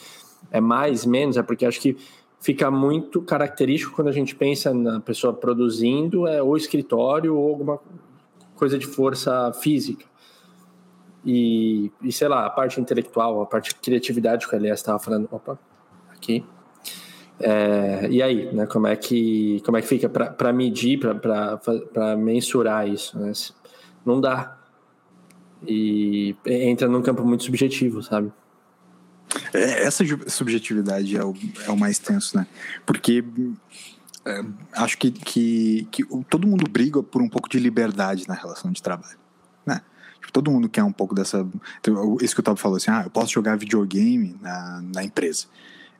É 0.51 0.59
mais, 0.59 1.05
menos? 1.05 1.37
É 1.37 1.43
porque 1.43 1.65
acho 1.65 1.79
que 1.79 1.97
fica 2.43 2.69
muito 2.69 3.21
característico 3.21 3.95
quando 3.95 4.09
a 4.09 4.11
gente 4.11 4.35
pensa 4.35 4.73
na 4.73 4.99
pessoa 4.99 5.33
produzindo, 5.33 6.27
é 6.27 6.43
ou 6.43 6.57
escritório 6.57 7.37
ou 7.37 7.47
alguma 7.47 7.79
coisa 8.53 8.77
de 8.77 8.85
força 8.85 9.53
física. 9.53 10.05
E, 11.25 11.89
e 12.01 12.11
sei 12.11 12.27
lá, 12.27 12.45
a 12.45 12.49
parte 12.49 12.81
intelectual, 12.81 13.41
a 13.41 13.45
parte 13.45 13.69
de 13.69 13.75
criatividade 13.75 14.45
que 14.45 14.53
o 14.53 14.57
Elias 14.57 14.81
estava 14.81 14.99
falando, 14.99 15.29
opa, 15.31 15.57
aqui. 16.09 16.45
É, 17.39 18.09
e 18.09 18.21
aí, 18.21 18.53
né, 18.53 18.65
como 18.65 18.87
é 18.87 18.95
que 18.97 19.61
como 19.65 19.77
é 19.77 19.81
que 19.81 19.87
fica 19.87 20.09
para 20.09 20.51
medir, 20.51 20.99
para 20.99 22.17
mensurar 22.17 22.89
isso? 22.89 23.17
Né? 23.17 23.31
Não 24.05 24.19
dá. 24.19 24.59
E 25.65 26.35
entra 26.45 26.89
num 26.89 27.01
campo 27.01 27.23
muito 27.23 27.45
subjetivo, 27.45 28.03
sabe? 28.03 28.33
É, 29.53 29.83
essa 29.83 30.03
subjetividade 30.27 31.15
é 31.15 31.23
o, 31.23 31.33
é 31.65 31.71
o 31.71 31.77
mais 31.77 31.99
tenso, 31.99 32.37
né? 32.37 32.47
Porque 32.85 33.23
é, 34.25 34.41
acho 34.73 34.97
que, 34.97 35.11
que, 35.11 35.87
que 35.91 36.05
todo 36.29 36.47
mundo 36.47 36.69
briga 36.69 37.01
por 37.03 37.21
um 37.21 37.29
pouco 37.29 37.49
de 37.49 37.59
liberdade 37.59 38.27
na 38.27 38.33
relação 38.33 38.71
de 38.71 38.81
trabalho, 38.81 39.17
né? 39.65 39.81
Tipo, 40.19 40.31
todo 40.31 40.51
mundo 40.51 40.69
quer 40.69 40.83
um 40.83 40.91
pouco 40.91 41.13
dessa... 41.13 41.47
Isso 42.21 42.33
que 42.33 42.39
o 42.39 42.43
Tabo 42.43 42.59
falou 42.59 42.77
assim, 42.77 42.91
ah, 42.91 43.03
eu 43.05 43.09
posso 43.09 43.31
jogar 43.31 43.57
videogame 43.57 44.35
na, 44.41 44.81
na 44.93 45.03
empresa. 45.03 45.45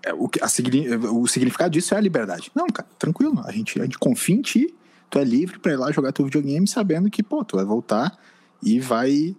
É, 0.02 0.14
o, 0.14 0.30
a, 0.42 1.12
o 1.12 1.28
significado 1.28 1.72
disso 1.72 1.94
é 1.94 1.98
a 1.98 2.02
liberdade. 2.02 2.52
Não, 2.56 2.68
cara, 2.68 2.88
tranquilo, 2.98 3.42
a 3.46 3.52
gente, 3.52 3.80
a 3.80 3.84
gente 3.84 3.98
confia 3.98 4.36
em 4.36 4.42
ti, 4.42 4.76
tu 5.10 5.20
é 5.20 5.24
livre 5.24 5.60
para 5.60 5.74
ir 5.74 5.78
lá 5.78 5.92
jogar 5.92 6.12
teu 6.12 6.26
videogame 6.26 6.68
sabendo 6.68 7.10
que, 7.10 7.24
pô, 7.24 7.44
tu 7.44 7.56
vai 7.58 7.66
voltar 7.66 8.18
e 8.62 8.80
vai 8.80 9.36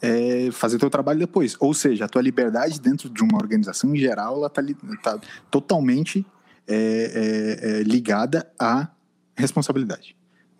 é, 0.00 0.50
fazer 0.52 0.78
teu 0.78 0.90
trabalho 0.90 1.18
depois. 1.18 1.56
Ou 1.60 1.72
seja, 1.72 2.04
a 2.04 2.08
tua 2.08 2.22
liberdade 2.22 2.80
dentro 2.80 3.08
de 3.08 3.22
uma 3.22 3.36
organização 3.36 3.94
em 3.94 3.98
geral, 3.98 4.36
ela 4.36 4.50
tá, 4.50 4.62
tá 5.02 5.20
totalmente 5.50 6.24
é, 6.66 6.74
é, 6.74 7.70
é, 7.70 7.82
ligada 7.82 8.50
à 8.58 8.88
responsabilidade. 9.36 10.16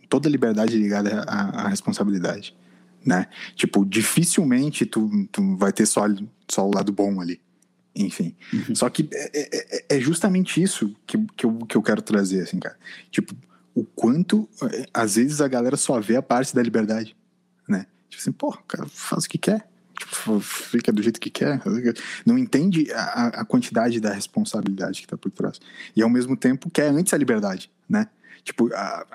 Toda 0.08 0.28
liberdade 0.28 0.76
ligada 0.76 1.22
à, 1.22 1.64
à, 1.64 1.68
responsabilidade, 1.68 2.56
né? 3.04 3.26
Tipo, 3.56 3.84
dificilmente 3.84 4.86
tu, 4.86 5.26
tu 5.32 5.56
vai 5.56 5.72
ter 5.72 5.84
só, 5.84 6.04
só 6.48 6.66
o 6.66 6.72
lado 6.72 6.92
bom 6.92 7.20
ali. 7.20 7.40
Enfim. 7.94 8.36
Uhum. 8.52 8.74
Só 8.74 8.88
que 8.88 9.08
é, 9.12 9.30
é, 9.32 9.96
é, 9.96 10.00
justamente 10.00 10.62
isso 10.62 10.94
que, 11.06 11.18
que, 11.34 11.46
eu, 11.46 11.56
que 11.66 11.76
eu 11.76 11.82
quero 11.82 12.02
trazer, 12.02 12.42
assim, 12.42 12.58
cara. 12.58 12.76
Tipo, 13.10 13.34
o 13.74 13.84
quanto, 13.84 14.48
às 14.94 15.16
vezes, 15.16 15.40
a 15.40 15.48
galera 15.48 15.76
só 15.76 15.98
vê 16.00 16.14
a 16.16 16.22
parte 16.22 16.54
da 16.54 16.62
liberdade, 16.62 17.16
né? 17.68 17.86
Tipo 18.08 18.20
assim, 18.20 18.32
pô, 18.32 18.52
cara 18.68 18.86
faz 18.86 19.24
o 19.24 19.28
que 19.28 19.38
quer. 19.38 19.66
Tipo, 19.98 20.40
fica 20.40 20.92
do 20.92 21.02
jeito 21.02 21.20
que 21.20 21.30
quer. 21.30 21.60
Não 22.24 22.36
entende 22.36 22.92
a, 22.92 23.28
a 23.40 23.44
quantidade 23.44 23.98
da 24.00 24.12
responsabilidade 24.12 25.00
que 25.00 25.06
tá 25.06 25.16
por 25.16 25.30
trás. 25.30 25.58
E 25.94 26.02
ao 26.02 26.10
mesmo 26.10 26.36
tempo 26.36 26.70
quer 26.70 26.90
antes 26.90 27.14
a 27.14 27.16
liberdade, 27.16 27.70
né? 27.88 28.08
Tipo, 28.44 28.72
a, 28.74 29.06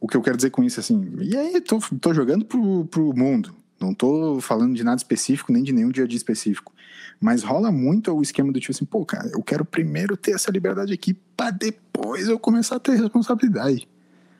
o 0.00 0.08
que 0.08 0.16
eu 0.16 0.22
quero 0.22 0.36
dizer 0.36 0.50
com 0.50 0.64
isso, 0.64 0.80
assim, 0.80 1.14
e 1.20 1.36
aí, 1.36 1.60
tô, 1.60 1.78
tô 2.00 2.12
jogando 2.12 2.44
pro, 2.44 2.86
pro 2.86 3.14
mundo. 3.14 3.54
Não 3.80 3.94
tô 3.94 4.40
falando 4.40 4.74
de 4.74 4.82
nada 4.82 4.96
específico, 4.96 5.52
nem 5.52 5.62
de 5.62 5.72
nenhum 5.72 5.90
dia 5.90 6.04
a 6.04 6.06
dia 6.06 6.16
específico. 6.16 6.72
Mas 7.20 7.42
rola 7.42 7.70
muito 7.70 8.12
o 8.12 8.22
esquema 8.22 8.52
do 8.52 8.58
tipo 8.58 8.72
assim, 8.72 8.84
pô, 8.84 9.04
cara, 9.04 9.28
eu 9.28 9.42
quero 9.42 9.64
primeiro 9.64 10.16
ter 10.16 10.32
essa 10.32 10.50
liberdade 10.50 10.92
aqui 10.92 11.14
para 11.36 11.50
depois 11.50 12.28
eu 12.28 12.38
começar 12.38 12.76
a 12.76 12.80
ter 12.80 12.96
responsabilidade. 12.96 13.88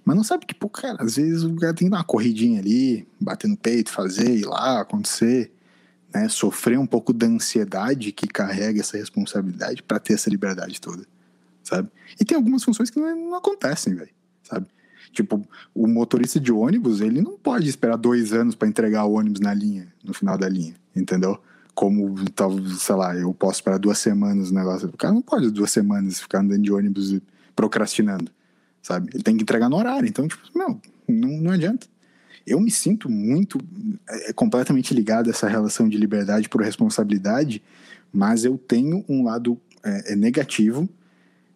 Mas 0.05 0.17
não 0.17 0.25
sabe 0.25 0.47
que, 0.47 0.55
pô, 0.55 0.69
cara, 0.69 0.97
às 1.01 1.17
vezes 1.17 1.45
o 1.45 1.55
cara 1.57 1.73
tem 1.73 1.87
que 1.87 1.91
dar 1.91 1.99
uma 1.99 2.05
corridinha 2.05 2.61
ali, 2.61 3.07
bater 3.21 3.49
no 3.49 3.57
peito, 3.57 3.91
fazer, 3.91 4.37
ir 4.37 4.45
lá, 4.45 4.81
acontecer, 4.81 5.53
né? 6.13 6.29
Sofrer 6.29 6.79
um 6.79 6.87
pouco 6.87 7.13
da 7.13 7.27
ansiedade 7.27 8.11
que 8.11 8.27
carrega 8.27 8.81
essa 8.81 8.97
responsabilidade 8.97 9.83
para 9.83 10.01
ter 10.01 10.15
essa 10.15 10.29
liberdade 10.29 10.81
toda, 10.81 11.07
sabe? 11.63 11.89
E 12.21 12.25
tem 12.25 12.37
algumas 12.37 12.65
funções 12.65 12.91
que 12.91 12.99
não, 12.99 13.15
não 13.31 13.35
acontecem, 13.37 13.95
velho, 13.95 14.11
sabe? 14.43 14.67
Tipo, 15.13 15.47
o 15.75 15.87
motorista 15.87 16.41
de 16.41 16.51
ônibus, 16.51 17.01
ele 17.01 17.21
não 17.21 17.37
pode 17.37 17.69
esperar 17.69 17.97
dois 17.97 18.33
anos 18.33 18.55
para 18.55 18.67
entregar 18.67 19.05
o 19.05 19.13
ônibus 19.13 19.41
na 19.41 19.55
linha, 19.55 19.93
no 20.03 20.13
final 20.13 20.37
da 20.37 20.49
linha, 20.49 20.75
entendeu? 20.97 21.41
Como, 21.75 22.15
sei 22.77 22.95
lá, 22.95 23.15
eu 23.15 23.33
posso 23.33 23.61
esperar 23.61 23.79
duas 23.79 23.99
semanas 23.99 24.51
o 24.51 24.55
negócio. 24.55 24.89
O 24.89 24.97
cara 24.97 25.13
não 25.13 25.23
pode 25.23 25.51
duas 25.51 25.71
semanas 25.71 26.21
ficar 26.21 26.41
andando 26.41 26.63
de 26.63 26.73
ônibus 26.73 27.19
procrastinando 27.55 28.31
sabe? 28.83 29.11
Ele 29.15 29.23
tem 29.23 29.37
que 29.37 29.43
entregar 29.43 29.69
no 29.69 29.77
horário. 29.77 30.09
Então, 30.09 30.27
tipo, 30.27 30.43
não, 30.55 30.81
não, 31.09 31.53
adianta. 31.53 31.87
Eu 32.47 32.61
me 32.61 32.71
sinto 32.71 33.09
muito, 33.09 33.59
é, 34.09 34.31
é, 34.31 34.33
completamente 34.33 34.93
ligado 34.93 35.29
a 35.29 35.31
essa 35.31 35.49
relação 35.49 35.89
de 35.89 35.97
liberdade 35.97 36.49
por 36.49 36.61
responsabilidade, 36.61 37.63
mas 38.13 38.45
eu 38.45 38.59
tenho 38.59 39.05
um 39.09 39.23
lado 39.23 39.59
é, 39.85 40.13
é 40.13 40.17
negativo 40.17 40.89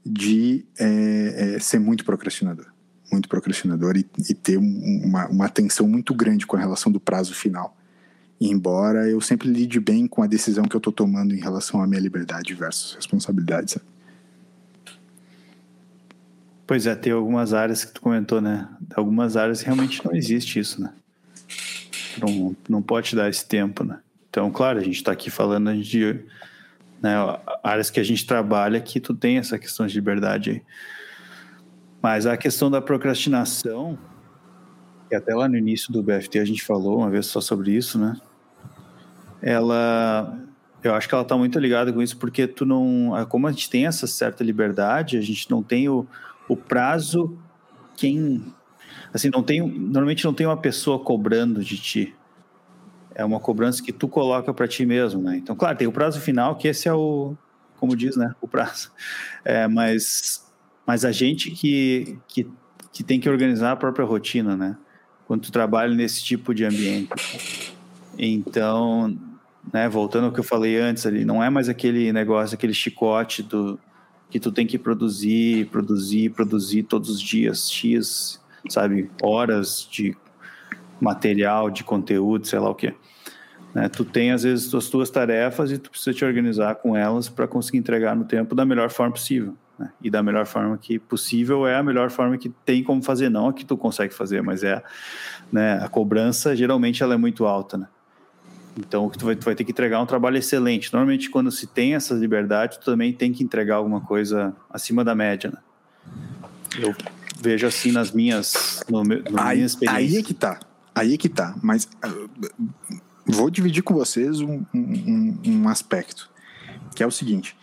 de 0.04 0.64
é, 0.78 1.54
é, 1.56 1.58
ser 1.58 1.80
muito 1.80 2.04
procrastinador. 2.04 2.66
Muito 3.10 3.28
procrastinador 3.28 3.96
e, 3.96 4.06
e 4.28 4.34
ter 4.34 4.56
uma, 4.56 5.28
uma 5.28 5.46
atenção 5.46 5.88
muito 5.88 6.14
grande 6.14 6.46
com 6.46 6.56
a 6.56 6.60
relação 6.60 6.90
do 6.92 7.00
prazo 7.00 7.34
final. 7.34 7.76
Embora 8.40 9.08
eu 9.08 9.20
sempre 9.20 9.48
lide 9.48 9.80
bem 9.80 10.06
com 10.06 10.22
a 10.22 10.26
decisão 10.26 10.64
que 10.64 10.76
eu 10.76 10.78
estou 10.78 10.92
tomando 10.92 11.34
em 11.34 11.40
relação 11.40 11.80
à 11.82 11.86
minha 11.86 12.00
liberdade 12.00 12.52
versus 12.54 12.94
responsabilidade, 12.94 13.72
sabe? 13.72 13.86
Pois 16.66 16.86
é, 16.86 16.96
tem 16.96 17.12
algumas 17.12 17.54
áreas 17.54 17.84
que 17.84 17.92
tu 17.92 18.00
comentou, 18.00 18.40
né? 18.40 18.68
Algumas 18.94 19.36
áreas 19.36 19.62
realmente 19.62 20.04
não 20.04 20.12
existe 20.14 20.58
isso, 20.58 20.82
né? 20.82 20.92
Não, 22.18 22.56
não 22.68 22.82
pode 22.82 23.14
dar 23.14 23.28
esse 23.28 23.46
tempo, 23.46 23.84
né? 23.84 24.00
Então, 24.28 24.50
claro, 24.50 24.78
a 24.78 24.82
gente 24.82 24.96
está 24.96 25.12
aqui 25.12 25.30
falando 25.30 25.74
de 25.80 26.24
né, 27.00 27.14
áreas 27.62 27.88
que 27.88 28.00
a 28.00 28.02
gente 28.02 28.26
trabalha 28.26 28.80
que 28.80 28.98
tu 28.98 29.14
tem 29.14 29.38
essa 29.38 29.58
questão 29.58 29.86
de 29.86 29.94
liberdade 29.94 30.50
aí. 30.50 30.62
Mas 32.02 32.26
a 32.26 32.36
questão 32.36 32.70
da 32.70 32.82
procrastinação, 32.82 33.96
que 35.08 35.14
até 35.14 35.34
lá 35.34 35.48
no 35.48 35.56
início 35.56 35.92
do 35.92 36.02
BFT 36.02 36.40
a 36.40 36.44
gente 36.44 36.64
falou 36.64 36.98
uma 36.98 37.10
vez 37.10 37.26
só 37.26 37.40
sobre 37.40 37.72
isso, 37.72 37.98
né? 37.98 38.16
Ela, 39.40 40.36
eu 40.82 40.94
acho 40.94 41.08
que 41.08 41.14
ela 41.14 41.22
está 41.22 41.36
muito 41.36 41.58
ligada 41.58 41.92
com 41.92 42.02
isso 42.02 42.16
porque 42.16 42.46
tu 42.46 42.66
não, 42.66 43.12
como 43.28 43.46
a 43.46 43.52
gente 43.52 43.70
tem 43.70 43.86
essa 43.86 44.06
certa 44.06 44.42
liberdade, 44.42 45.16
a 45.16 45.20
gente 45.20 45.50
não 45.50 45.62
tem 45.62 45.88
o, 45.88 46.06
o 46.48 46.56
prazo, 46.56 47.38
quem. 47.96 48.44
Assim, 49.12 49.30
não 49.32 49.42
tem, 49.42 49.66
normalmente 49.66 50.24
não 50.24 50.34
tem 50.34 50.46
uma 50.46 50.56
pessoa 50.56 50.98
cobrando 50.98 51.64
de 51.64 51.78
ti. 51.78 52.14
É 53.14 53.24
uma 53.24 53.40
cobrança 53.40 53.82
que 53.82 53.92
tu 53.92 54.08
coloca 54.08 54.52
para 54.52 54.68
ti 54.68 54.84
mesmo, 54.84 55.22
né? 55.22 55.36
Então, 55.38 55.56
claro, 55.56 55.76
tem 55.76 55.86
o 55.86 55.92
prazo 55.92 56.20
final, 56.20 56.56
que 56.56 56.68
esse 56.68 56.86
é 56.86 56.92
o, 56.92 57.34
como 57.78 57.96
diz, 57.96 58.16
né? 58.16 58.34
O 58.40 58.48
prazo. 58.48 58.92
É, 59.48 59.68
mas, 59.68 60.44
mas 60.84 61.04
a 61.04 61.12
gente 61.12 61.52
que, 61.52 62.18
que, 62.26 62.50
que 62.92 63.04
tem 63.04 63.20
que 63.20 63.28
organizar 63.28 63.70
a 63.70 63.76
própria 63.76 64.04
rotina, 64.04 64.56
né? 64.56 64.76
Quando 65.24 65.42
tu 65.42 65.52
trabalha 65.52 65.94
nesse 65.94 66.24
tipo 66.24 66.52
de 66.52 66.64
ambiente. 66.64 67.72
Então, 68.18 69.16
né, 69.72 69.88
voltando 69.88 70.26
ao 70.26 70.32
que 70.32 70.40
eu 70.40 70.44
falei 70.44 70.80
antes 70.80 71.06
ali, 71.06 71.24
não 71.24 71.42
é 71.42 71.48
mais 71.48 71.68
aquele 71.68 72.12
negócio, 72.12 72.56
aquele 72.56 72.74
chicote 72.74 73.40
do, 73.42 73.78
que 74.30 74.40
tu 74.40 74.50
tem 74.50 74.66
que 74.66 74.78
produzir, 74.78 75.66
produzir, 75.66 76.30
produzir 76.30 76.82
todos 76.82 77.10
os 77.10 77.20
dias, 77.20 77.70
X, 77.70 78.40
sabe, 78.68 79.10
horas 79.22 79.88
de 79.90 80.16
material, 81.00 81.70
de 81.70 81.84
conteúdo, 81.84 82.46
sei 82.46 82.58
lá 82.58 82.70
o 82.70 82.74
que. 82.74 82.94
Né? 83.74 83.88
Tu 83.88 84.04
tem, 84.04 84.32
às 84.32 84.42
vezes, 84.42 84.74
as 84.74 84.88
tuas 84.88 85.10
tarefas 85.10 85.70
e 85.70 85.78
tu 85.78 85.90
precisa 85.90 86.14
te 86.14 86.24
organizar 86.24 86.76
com 86.76 86.96
elas 86.96 87.28
para 87.28 87.46
conseguir 87.46 87.78
entregar 87.78 88.16
no 88.16 88.24
tempo 88.24 88.54
da 88.54 88.64
melhor 88.64 88.90
forma 88.90 89.12
possível. 89.12 89.54
Né? 89.78 89.90
E 90.02 90.10
da 90.10 90.22
melhor 90.22 90.46
forma 90.46 90.78
que 90.78 90.98
possível 90.98 91.66
é 91.66 91.76
a 91.76 91.82
melhor 91.82 92.10
forma 92.10 92.38
que 92.38 92.48
tem 92.64 92.82
como 92.82 93.02
fazer, 93.02 93.28
não 93.28 93.48
a 93.48 93.52
que 93.52 93.64
tu 93.64 93.76
consegue 93.76 94.14
fazer, 94.14 94.42
mas 94.42 94.64
é 94.64 94.82
né, 95.52 95.78
a 95.82 95.88
cobrança, 95.88 96.56
geralmente, 96.56 97.02
ela 97.02 97.14
é 97.14 97.18
muito 97.18 97.44
alta, 97.44 97.76
né? 97.76 97.86
Então, 98.78 99.08
tu 99.08 99.24
vai, 99.24 99.34
tu 99.36 99.44
vai 99.44 99.54
ter 99.54 99.64
que 99.64 99.72
entregar 99.72 100.00
um 100.00 100.06
trabalho 100.06 100.36
excelente. 100.36 100.92
Normalmente, 100.92 101.30
quando 101.30 101.50
se 101.50 101.66
tem 101.66 101.94
essa 101.94 102.14
liberdade, 102.14 102.78
tu 102.78 102.84
também 102.84 103.12
tem 103.12 103.32
que 103.32 103.42
entregar 103.42 103.76
alguma 103.76 104.00
coisa 104.00 104.54
acima 104.70 105.02
da 105.02 105.14
média, 105.14 105.50
né? 105.50 105.58
Eu 106.78 106.94
vejo 107.40 107.66
assim 107.66 107.90
nas 107.90 108.10
minhas, 108.10 108.82
no, 108.88 109.02
no 109.02 109.14
aí, 109.40 109.56
minha 109.56 109.66
experiência. 109.66 109.98
Aí 109.98 110.16
é 110.18 110.22
que 110.22 110.34
tá. 110.34 110.60
Aí 110.94 111.14
é 111.14 111.16
que 111.16 111.28
tá. 111.28 111.54
Mas 111.62 111.88
uh, 112.04 112.30
vou 113.24 113.48
dividir 113.48 113.82
com 113.82 113.94
vocês 113.94 114.40
um, 114.40 114.62
um, 114.74 115.38
um 115.46 115.68
aspecto, 115.68 116.30
que 116.94 117.02
é 117.02 117.06
o 117.06 117.10
seguinte. 117.10 117.56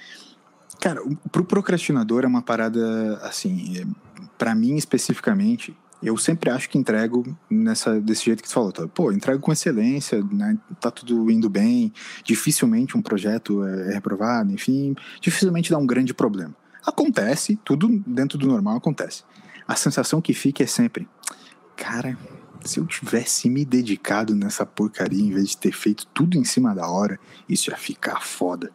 Cara, 0.81 1.01
pro 1.31 1.45
procrastinador 1.45 2.23
é 2.23 2.27
uma 2.27 2.41
parada 2.41 3.17
assim, 3.21 3.77
é, 3.79 3.85
para 4.37 4.53
mim 4.53 4.75
especificamente, 4.75 5.75
eu 6.03 6.17
sempre 6.17 6.49
acho 6.49 6.69
que 6.69 6.77
entrego 6.77 7.35
nessa, 7.49 7.99
desse 7.99 8.25
jeito 8.25 8.43
que 8.43 8.49
você 8.49 8.53
falou. 8.53 8.71
Tá? 8.71 8.87
Pô, 8.87 9.11
entrego 9.11 9.39
com 9.39 9.51
excelência, 9.51 10.23
né? 10.31 10.57
tá 10.79 10.91
tudo 10.91 11.31
indo 11.31 11.49
bem, 11.49 11.93
dificilmente 12.23 12.97
um 12.97 13.01
projeto 13.01 13.63
é 13.63 13.93
reprovado, 13.93 14.51
enfim, 14.51 14.95
dificilmente 15.21 15.71
dá 15.71 15.77
um 15.77 15.85
grande 15.85 16.13
problema. 16.13 16.55
Acontece, 16.85 17.57
tudo 17.63 17.87
dentro 18.05 18.37
do 18.37 18.47
normal 18.47 18.77
acontece. 18.77 19.23
A 19.67 19.75
sensação 19.75 20.21
que 20.21 20.33
fica 20.33 20.63
é 20.63 20.67
sempre, 20.67 21.07
cara, 21.77 22.17
se 22.65 22.79
eu 22.79 22.85
tivesse 22.85 23.49
me 23.49 23.63
dedicado 23.63 24.35
nessa 24.35 24.65
porcaria 24.65 25.23
em 25.23 25.31
vez 25.31 25.49
de 25.49 25.57
ter 25.57 25.71
feito 25.71 26.05
tudo 26.07 26.37
em 26.37 26.43
cima 26.43 26.75
da 26.75 26.87
hora, 26.87 27.19
isso 27.47 27.69
ia 27.69 27.77
ficar 27.77 28.21
foda. 28.21 28.71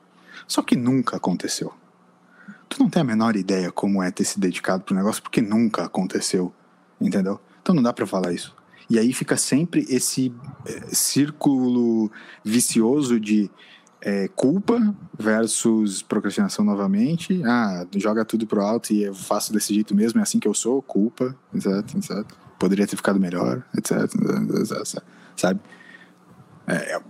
Só 0.46 0.62
que 0.62 0.76
nunca 0.76 1.16
aconteceu. 1.16 1.74
Tu 2.68 2.78
não 2.78 2.90
tem 2.90 3.00
a 3.00 3.04
menor 3.04 3.36
ideia 3.36 3.72
como 3.72 4.02
é 4.02 4.10
ter 4.10 4.24
se 4.24 4.38
dedicado 4.38 4.84
pro 4.84 4.94
negócio, 4.94 5.22
porque 5.22 5.40
nunca 5.40 5.84
aconteceu. 5.84 6.52
Entendeu? 7.00 7.40
Então 7.62 7.74
não 7.74 7.82
dá 7.82 7.92
para 7.92 8.06
falar 8.06 8.32
isso. 8.32 8.54
E 8.90 8.98
aí 8.98 9.12
fica 9.12 9.36
sempre 9.36 9.86
esse 9.88 10.32
é, 10.66 10.94
círculo 10.94 12.10
vicioso 12.42 13.20
de 13.20 13.50
é, 14.00 14.28
culpa 14.28 14.94
versus 15.18 16.02
procrastinação 16.02 16.64
novamente. 16.64 17.42
Ah, 17.44 17.86
joga 17.96 18.24
tudo 18.24 18.46
pro 18.46 18.62
alto 18.62 18.92
e 18.92 19.02
eu 19.02 19.14
faço 19.14 19.52
desse 19.52 19.74
jeito 19.74 19.94
mesmo, 19.94 20.20
é 20.20 20.22
assim 20.22 20.38
que 20.38 20.48
eu 20.48 20.54
sou, 20.54 20.80
culpa, 20.80 21.36
exato, 21.54 21.98
exato. 21.98 22.36
Poderia 22.58 22.86
ter 22.86 22.96
ficado 22.96 23.20
melhor, 23.20 23.62
etc, 23.76 24.02
etc 24.02 25.02
sabe? 25.38 25.60
É, 26.66 27.00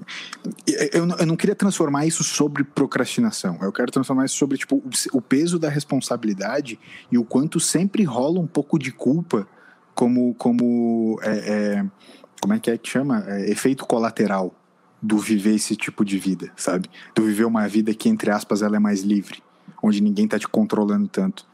eu, 0.92 1.08
eu, 1.18 1.26
não 1.26 1.36
queria 1.36 1.54
transformar 1.54 2.06
isso 2.06 2.22
sobre 2.22 2.62
procrastinação. 2.62 3.58
Eu 3.60 3.72
quero 3.72 3.90
transformar 3.90 4.24
isso 4.24 4.36
sobre 4.36 4.56
tipo, 4.56 4.80
o 5.12 5.20
peso 5.20 5.58
da 5.58 5.68
responsabilidade 5.68 6.78
e 7.10 7.18
o 7.18 7.24
quanto 7.24 7.58
sempre 7.58 8.04
rola 8.04 8.38
um 8.38 8.46
pouco 8.46 8.78
de 8.78 8.92
culpa 8.92 9.48
como, 9.98 10.32
como, 10.34 11.18
é, 11.22 11.30
é, 11.38 11.86
como 12.40 12.54
é 12.54 12.60
que 12.60 12.70
é 12.70 12.78
que 12.78 12.88
chama? 12.88 13.24
É, 13.26 13.50
efeito 13.50 13.84
colateral 13.84 14.54
do 15.02 15.18
viver 15.18 15.56
esse 15.56 15.74
tipo 15.74 16.04
de 16.04 16.16
vida, 16.16 16.52
sabe? 16.54 16.88
Do 17.16 17.24
viver 17.24 17.44
uma 17.44 17.66
vida 17.66 17.92
que, 17.92 18.08
entre 18.08 18.30
aspas, 18.30 18.62
ela 18.62 18.76
é 18.76 18.78
mais 18.78 19.02
livre, 19.02 19.42
onde 19.82 20.00
ninguém 20.00 20.28
tá 20.28 20.38
te 20.38 20.46
controlando 20.46 21.08
tanto, 21.08 21.44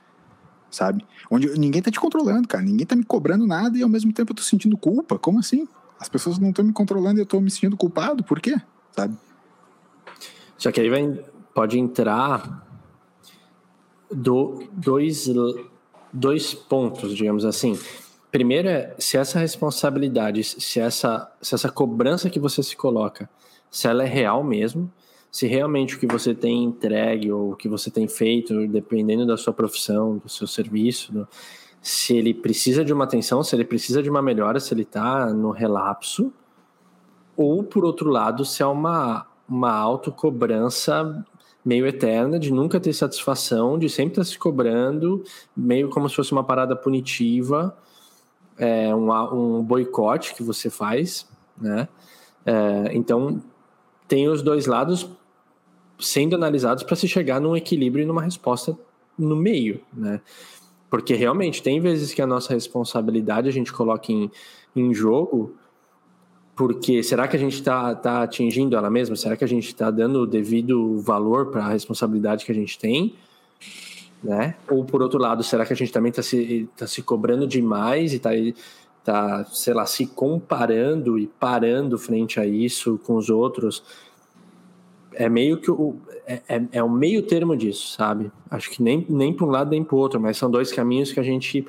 sabe? 0.71 1.07
Onde 1.31 1.59
ninguém 1.59 1.81
tá 1.81 1.91
te 1.91 1.99
controlando, 1.99 2.47
cara, 2.47 2.63
ninguém 2.63 2.85
tá 2.85 2.95
me 2.95 3.03
cobrando 3.03 3.47
nada 3.47 3.79
e 3.79 3.83
ao 3.83 3.89
mesmo 3.89 4.13
tempo 4.13 4.33
eu 4.33 4.37
tô 4.37 4.43
sentindo 4.43 4.77
culpa, 4.77 5.19
como 5.19 5.39
assim? 5.39 5.67
As 5.99 6.11
pessoas 6.11 6.39
não 6.39 6.51
estão 6.51 6.67
me 6.67 6.73
controlando 6.75 7.19
e 7.19 7.23
eu 7.23 7.27
tô 7.27 7.41
me 7.41 7.51
sentindo 7.51 7.79
culpado, 7.79 8.23
por 8.23 8.43
quê? 8.43 8.61
Sabe? 8.93 9.17
Só 10.59 10.71
que 10.71 10.83
aí 10.83 10.91
vai, 10.91 11.19
pode 11.55 11.79
entrar 11.79 12.63
do, 14.13 14.65
dois, 14.71 15.31
dois 16.13 16.53
pontos, 16.53 17.17
digamos 17.17 17.47
assim. 17.47 17.79
Primeiro 18.35 18.69
é 18.69 18.93
se 18.99 19.17
essa 19.17 19.39
responsabilidade, 19.39 20.43
se 20.43 20.81
essa, 20.81 21.31
se 21.41 21.55
essa 21.55 21.71
cobrança 21.71 22.29
que 22.29 22.41
você 22.41 22.65
se 22.65 22.77
coloca, 22.77 23.31
se 23.71 23.87
ela 23.87 24.03
é 24.03 24.09
real 24.09 24.43
mesmo, 24.43 24.91
se 25.31 25.47
realmente 25.47 25.95
o 25.95 26.01
que 26.01 26.07
você 26.09 26.35
tem 26.35 26.65
entregue 26.65 27.31
ou 27.31 27.53
o 27.53 27.57
que 27.57 27.69
você 27.69 27.93
tem 27.93 28.09
feito, 28.09 28.67
dependendo 28.67 29.25
da 29.25 29.37
sua 29.37 29.53
profissão, 29.53 30.19
do 30.19 30.29
seu 30.29 30.49
serviço, 30.49 31.13
do, 31.13 31.29
se 31.81 32.17
ele 32.17 32.35
precisa 32.35 32.85
de 32.85 32.93
uma 32.93 33.05
atenção, 33.05 33.41
se 33.45 33.55
ele 33.55 33.65
precisa 33.65 34.03
de 34.03 34.11
uma 34.11 34.21
melhora, 34.21 34.59
se 34.59 34.75
ele 34.75 34.83
está 34.83 35.33
no 35.33 35.53
relapso, 35.53 36.33
ou 37.37 37.63
por 37.63 37.85
outro 37.85 38.11
lado, 38.11 38.45
se 38.45 38.65
é 38.65 38.67
uma, 38.67 39.29
uma 39.49 39.71
autocobrança 39.71 41.25
meio 41.65 41.87
eterna 41.87 42.37
de 42.41 42.53
nunca 42.53 42.81
ter 42.81 42.95
satisfação, 42.95 43.79
de 43.79 43.89
sempre 43.89 44.15
estar 44.15 44.23
tá 44.23 44.29
se 44.29 44.37
cobrando, 44.37 45.23
meio 45.57 45.89
como 45.89 46.09
se 46.09 46.17
fosse 46.17 46.33
uma 46.33 46.43
parada 46.43 46.75
punitiva 46.75 47.79
é, 48.59 48.95
um, 48.95 49.59
um 49.59 49.63
boicote 49.63 50.35
que 50.35 50.43
você 50.43 50.71
faz, 50.71 51.27
né? 51.61 51.89
É, 52.47 52.91
então, 52.93 53.43
tem 54.07 54.29
os 54.29 54.43
dois 54.43 54.67
lados 54.67 55.09
sendo 55.99 56.35
analisados 56.35 56.83
para 56.83 56.97
se 56.97 57.09
chegar 57.09 57.41
num 57.41 57.57
equilíbrio 57.57 58.03
e 58.03 58.07
numa 58.07 58.23
resposta 58.23 58.77
no 59.19 59.37
meio, 59.37 59.81
né? 59.93 60.21
Porque 60.91 61.15
realmente 61.15 61.63
tem 61.63 61.81
vezes 61.81 62.13
que 62.13 62.23
a 62.23 62.27
nossa 62.27 62.53
responsabilidade 62.53 63.49
a 63.49 63.53
gente 63.53 63.73
coloca 63.73 64.13
em, 64.13 64.31
em 64.77 64.95
jogo, 64.95 65.55
porque 66.55 67.03
será 67.03 67.27
que 67.27 67.37
a 67.37 67.39
gente 67.39 67.55
está 67.55 67.95
tá 67.95 68.23
atingindo 68.23 68.77
ela 68.77 68.91
mesma? 68.91 69.17
Será 69.17 69.37
que 69.37 69.45
a 69.45 69.49
gente 69.49 69.69
está 69.69 69.91
dando 69.91 70.21
o 70.21 70.27
devido 70.27 71.01
valor 71.01 71.47
para 71.47 71.65
a 71.65 71.69
responsabilidade 71.69 72.45
que 72.45 72.53
a 72.53 72.55
gente 72.55 72.79
tem? 72.79 73.15
Né? 74.25 74.55
Ou 74.69 74.85
por 74.85 75.03
outro 75.03 75.19
lado, 75.19 75.43
será 75.43 75.67
que 75.67 75.73
a 75.75 75.77
gente 75.77 75.93
também 75.93 76.09
está 76.09 76.23
se, 76.23 76.69
tá 76.77 76.87
se 76.87 77.03
cobrando 77.03 77.47
demais 77.47 78.15
e 78.15 78.17
está, 78.17 78.31
tá, 79.05 79.45
sei 79.45 79.75
lá, 79.75 79.85
se 79.85 80.07
comparando 80.07 81.19
e 81.19 81.27
parando 81.27 81.99
frente 81.99 82.41
a 82.41 82.47
isso 82.47 82.99
com 83.05 83.17
os 83.17 83.29
outros? 83.29 83.85
É 85.13 85.29
meio 85.29 85.61
que 85.61 85.71
o, 85.71 85.97
é, 86.27 86.41
é, 86.49 86.63
é 86.73 86.83
um 86.83 86.91
meio 86.91 87.23
termo 87.23 87.55
disso, 87.55 87.95
sabe? 87.95 88.33
Acho 88.51 88.71
que 88.71 88.83
nem, 88.83 89.07
nem 89.09 89.33
para 89.33 89.47
um 89.47 89.51
lado 89.51 89.71
nem 89.71 89.85
para 89.85 89.95
o 89.95 89.99
outro, 89.99 90.19
mas 90.19 90.39
são 90.39 90.51
dois 90.51 90.73
caminhos 90.73 91.13
que 91.13 91.21
a 91.21 91.23
gente 91.23 91.65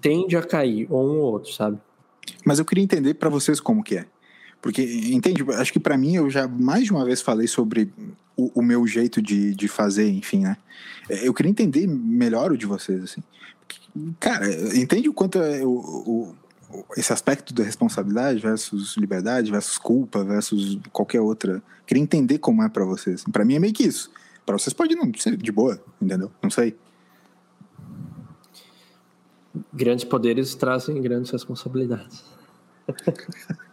tende 0.00 0.36
a 0.36 0.42
cair, 0.42 0.86
ou 0.90 1.06
um 1.06 1.18
ou 1.18 1.32
outro, 1.32 1.52
sabe? 1.52 1.78
Mas 2.44 2.58
eu 2.58 2.64
queria 2.64 2.82
entender 2.82 3.14
para 3.14 3.28
vocês 3.28 3.60
como 3.60 3.84
que 3.84 3.98
é. 3.98 4.06
Porque, 4.60 4.82
entende? 4.82 5.44
Acho 5.54 5.72
que 5.72 5.80
para 5.80 5.96
mim 5.96 6.16
eu 6.16 6.28
já 6.30 6.48
mais 6.48 6.84
de 6.84 6.92
uma 6.92 7.04
vez 7.04 7.22
falei 7.22 7.46
sobre 7.46 7.92
o, 8.36 8.60
o, 8.60 8.62
meu 8.62 8.86
jeito 8.86 9.22
de, 9.22 9.54
de 9.54 9.68
fazer, 9.68 10.08
enfim, 10.10 10.40
né? 10.40 10.56
Eu 11.08 11.32
queria 11.32 11.50
entender 11.50 11.86
melhor 11.86 12.52
o 12.52 12.58
de 12.58 12.66
vocês, 12.66 13.02
assim. 13.02 13.22
Cara, 14.18 14.46
entende 14.76 15.08
o 15.08 15.14
quanto 15.14 15.38
é 15.38 15.64
o, 15.64 15.70
o, 15.70 16.34
esse 16.96 17.12
aspecto 17.12 17.54
da 17.54 17.62
responsabilidade 17.62 18.40
versus 18.40 18.96
liberdade 18.96 19.50
versus 19.50 19.78
culpa 19.78 20.24
versus 20.24 20.78
qualquer 20.92 21.20
outra. 21.20 21.62
Queria 21.86 22.02
entender 22.02 22.38
como 22.38 22.62
é 22.62 22.68
para 22.68 22.84
vocês. 22.84 23.24
Para 23.24 23.44
mim 23.44 23.54
é 23.54 23.58
meio 23.58 23.72
que 23.72 23.84
isso. 23.84 24.10
Para 24.44 24.58
vocês 24.58 24.72
pode 24.72 24.94
não 24.94 25.10
ser 25.16 25.36
de 25.36 25.52
boa, 25.52 25.80
entendeu? 26.00 26.30
Não 26.42 26.50
sei. 26.50 26.76
Grandes 29.72 30.04
poderes 30.04 30.54
trazem 30.54 31.00
grandes 31.00 31.30
responsabilidades. 31.30 32.24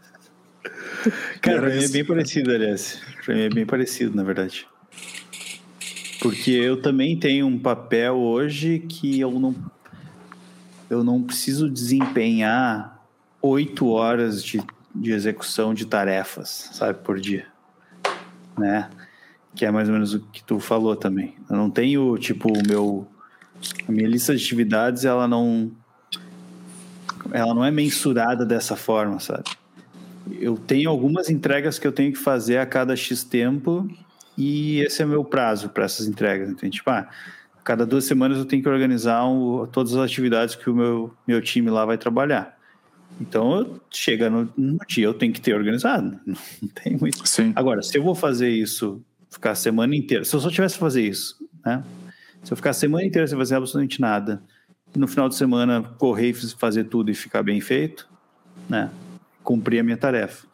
Cara, 1.41 1.61
pra 1.61 1.69
mim 1.69 1.83
é 1.83 1.87
bem 1.89 2.05
parecido, 2.05 2.51
aliás. 2.51 3.01
Pra 3.23 3.35
mim 3.35 3.41
é 3.41 3.49
bem 3.49 3.65
parecido, 3.65 4.15
na 4.15 4.23
verdade. 4.23 4.67
Porque 6.21 6.51
eu 6.51 6.81
também 6.81 7.19
tenho 7.19 7.45
um 7.45 7.59
papel 7.59 8.15
hoje 8.15 8.79
que 8.79 9.19
eu 9.19 9.37
não, 9.39 9.53
eu 10.89 11.03
não 11.03 11.21
preciso 11.21 11.69
desempenhar 11.69 13.03
oito 13.41 13.89
horas 13.89 14.41
de, 14.41 14.63
de 14.95 15.11
execução 15.11 15.73
de 15.73 15.85
tarefas, 15.85 16.69
sabe, 16.71 16.99
por 16.99 17.19
dia. 17.19 17.45
Né? 18.57 18.89
Que 19.53 19.65
é 19.65 19.71
mais 19.71 19.89
ou 19.89 19.93
menos 19.93 20.13
o 20.13 20.21
que 20.21 20.41
tu 20.41 20.61
falou 20.61 20.95
também. 20.95 21.35
Eu 21.49 21.57
não 21.57 21.69
tenho, 21.69 22.17
tipo, 22.17 22.47
o 22.47 22.67
meu. 22.67 23.05
A 23.87 23.91
minha 23.91 24.07
lista 24.07 24.33
de 24.33 24.43
atividades, 24.43 25.03
ela 25.03 25.27
não. 25.27 25.71
Ela 27.31 27.53
não 27.53 27.65
é 27.65 27.71
mensurada 27.71 28.45
dessa 28.45 28.75
forma, 28.75 29.19
sabe? 29.19 29.43
Eu 30.31 30.57
tenho 30.57 30.89
algumas 30.89 31.29
entregas 31.29 31.77
que 31.77 31.87
eu 31.87 31.91
tenho 31.91 32.11
que 32.11 32.19
fazer 32.19 32.57
a 32.57 32.65
cada 32.65 32.95
X 32.95 33.23
tempo 33.23 33.89
e 34.37 34.79
esse 34.81 35.01
é 35.01 35.05
meu 35.05 35.23
prazo 35.23 35.69
para 35.69 35.85
essas 35.85 36.07
entregas. 36.07 36.49
Então, 36.49 36.69
tipo, 36.69 36.89
ah, 36.89 37.09
cada 37.63 37.85
duas 37.85 38.05
semanas 38.05 38.37
eu 38.37 38.45
tenho 38.45 38.61
que 38.61 38.69
organizar 38.69 39.25
um, 39.25 39.65
todas 39.67 39.93
as 39.93 39.99
atividades 39.99 40.55
que 40.55 40.69
o 40.69 40.75
meu, 40.75 41.13
meu 41.27 41.41
time 41.41 41.69
lá 41.69 41.85
vai 41.85 41.97
trabalhar. 41.97 42.57
Então, 43.21 43.79
chega 43.91 44.29
no, 44.29 44.49
no, 44.57 44.79
dia, 44.87 45.05
eu 45.05 45.13
tenho 45.13 45.31
que 45.31 45.41
ter 45.41 45.53
organizado. 45.53 46.19
Não 46.25 46.69
tem 46.73 46.97
muito. 46.97 47.27
Sim. 47.27 47.53
Agora, 47.55 47.81
se 47.81 47.97
eu 47.97 48.03
vou 48.03 48.15
fazer 48.15 48.49
isso, 48.49 49.01
ficar 49.29 49.51
a 49.51 49.55
semana 49.55 49.95
inteira, 49.95 50.25
se 50.25 50.35
eu 50.35 50.39
só 50.39 50.49
tivesse 50.49 50.75
que 50.75 50.79
fazer 50.79 51.07
isso, 51.07 51.37
né? 51.65 51.83
Se 52.43 52.51
eu 52.51 52.57
ficar 52.57 52.71
a 52.71 52.73
semana 52.73 53.05
inteira 53.05 53.27
sem 53.27 53.37
fazer 53.37 53.55
absolutamente 53.55 54.01
nada, 54.01 54.43
e 54.93 54.99
no 54.99 55.07
final 55.07 55.29
de 55.29 55.35
semana 55.35 55.81
correr 55.97 56.29
e 56.29 56.33
fazer 56.33 56.85
tudo 56.85 57.09
e 57.09 57.13
ficar 57.13 57.41
bem 57.43 57.61
feito, 57.61 58.07
né? 58.69 58.89
Cumprir 59.43 59.79
a 59.79 59.83
minha 59.83 59.97
tarefa. 59.97 60.47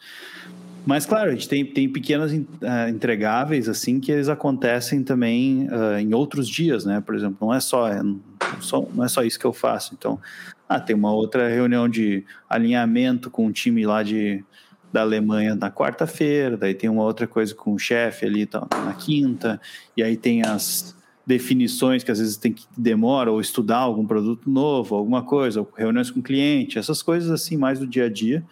Mas, 0.86 1.06
claro, 1.06 1.30
a 1.30 1.34
gente 1.34 1.48
tem, 1.48 1.66
tem 1.66 1.88
pequenas 1.88 2.32
uh, 2.32 2.90
entregáveis, 2.90 3.70
assim, 3.70 4.00
que 4.00 4.12
eles 4.12 4.30
acontecem 4.30 5.04
também 5.04 5.68
uh, 5.68 6.00
em 6.00 6.14
outros 6.14 6.48
dias, 6.48 6.86
né? 6.86 7.02
Por 7.02 7.16
exemplo, 7.16 7.38
não 7.42 7.54
é 7.54 7.60
só, 7.60 7.88
é, 7.88 8.02
não, 8.02 8.20
só, 8.60 8.88
não 8.94 9.04
é 9.04 9.08
só 9.08 9.24
isso 9.24 9.38
que 9.38 9.46
eu 9.46 9.54
faço. 9.54 9.94
Então, 9.94 10.20
ah, 10.68 10.80
tem 10.80 10.96
uma 10.96 11.12
outra 11.12 11.48
reunião 11.50 11.88
de 11.88 12.24
alinhamento 12.50 13.30
com 13.30 13.46
um 13.46 13.52
time 13.52 13.86
lá 13.86 14.02
de, 14.02 14.44
da 14.92 15.02
Alemanha 15.02 15.56
na 15.56 15.70
quarta-feira, 15.70 16.58
daí 16.58 16.74
tem 16.74 16.90
uma 16.90 17.04
outra 17.04 17.28
coisa 17.28 17.54
com 17.54 17.74
o 17.74 17.80
chefe 17.80 18.26
ali 18.26 18.46
tá, 18.46 18.68
na 18.86 18.94
quinta, 18.94 19.60
e 19.96 20.02
aí 20.02 20.16
tem 20.16 20.44
as 20.44 20.96
definições 21.26 22.04
que 22.04 22.12
às 22.12 22.20
vezes 22.20 22.38
tem 22.38 22.52
que 22.52 22.66
demora 22.76 23.32
ou 23.32 23.40
estudar 23.40 23.78
algum 23.78 24.06
produto 24.06 24.50
novo, 24.50 24.96
alguma 24.96 25.22
coisa, 25.22 25.60
ou 25.60 25.72
reuniões 25.78 26.10
com 26.10 26.22
cliente, 26.22 26.80
essas 26.80 27.04
coisas 27.04 27.30
assim 27.30 27.58
mais 27.58 27.78
do 27.78 27.86
dia 27.86 28.06
a 28.06 28.10
dia 28.10 28.44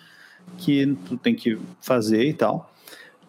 que 0.57 0.97
tu 1.07 1.17
tem 1.17 1.35
que 1.35 1.57
fazer 1.81 2.25
e 2.25 2.33
tal. 2.33 2.71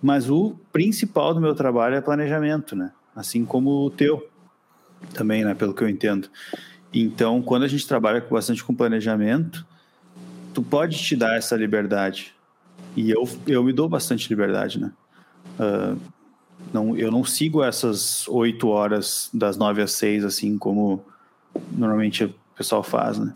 Mas 0.03 0.31
o 0.31 0.57
principal 0.73 1.35
do 1.35 1.41
meu 1.41 1.55
trabalho 1.55 1.97
é 1.97 2.01
planejamento, 2.01 2.77
né? 2.77 2.93
Assim 3.15 3.45
como 3.45 3.87
o 3.87 3.91
teu. 3.91 4.29
também, 5.13 5.45
né? 5.45 5.55
Pelo 5.55 5.75
que 5.75 5.83
eu 5.83 5.89
entendo. 5.89 6.29
Então, 6.93 7.43
quando 7.43 7.65
a 7.65 7.69
gente 7.69 7.87
trabalha 7.87 8.25
bastante 8.31 8.65
com 8.65 8.75
planejamento, 8.75 9.67
tu 10.55 10.63
pode 10.63 10.97
te 10.99 11.15
dar 11.17 11.37
essa 11.37 11.57
liberdade. 11.57 12.35
E 12.97 13.11
eu, 13.11 13.29
eu 13.47 13.63
me 13.63 13.73
dou 13.73 13.89
bastante 13.89 14.29
liberdade, 14.29 14.81
né? 14.81 14.93
Uh, 15.59 15.99
não, 16.73 16.97
eu 16.97 17.11
não 17.11 17.25
sigo 17.25 17.63
essas 17.63 18.27
oito 18.29 18.69
horas 18.69 19.31
das 19.33 19.57
nove 19.57 19.83
às 19.83 19.93
seis, 19.93 20.25
assim 20.25 20.59
como 20.59 21.05
normalmente 21.73 22.25
o 22.25 22.35
pessoal 22.57 22.83
faz, 22.83 23.19
né? 23.19 23.33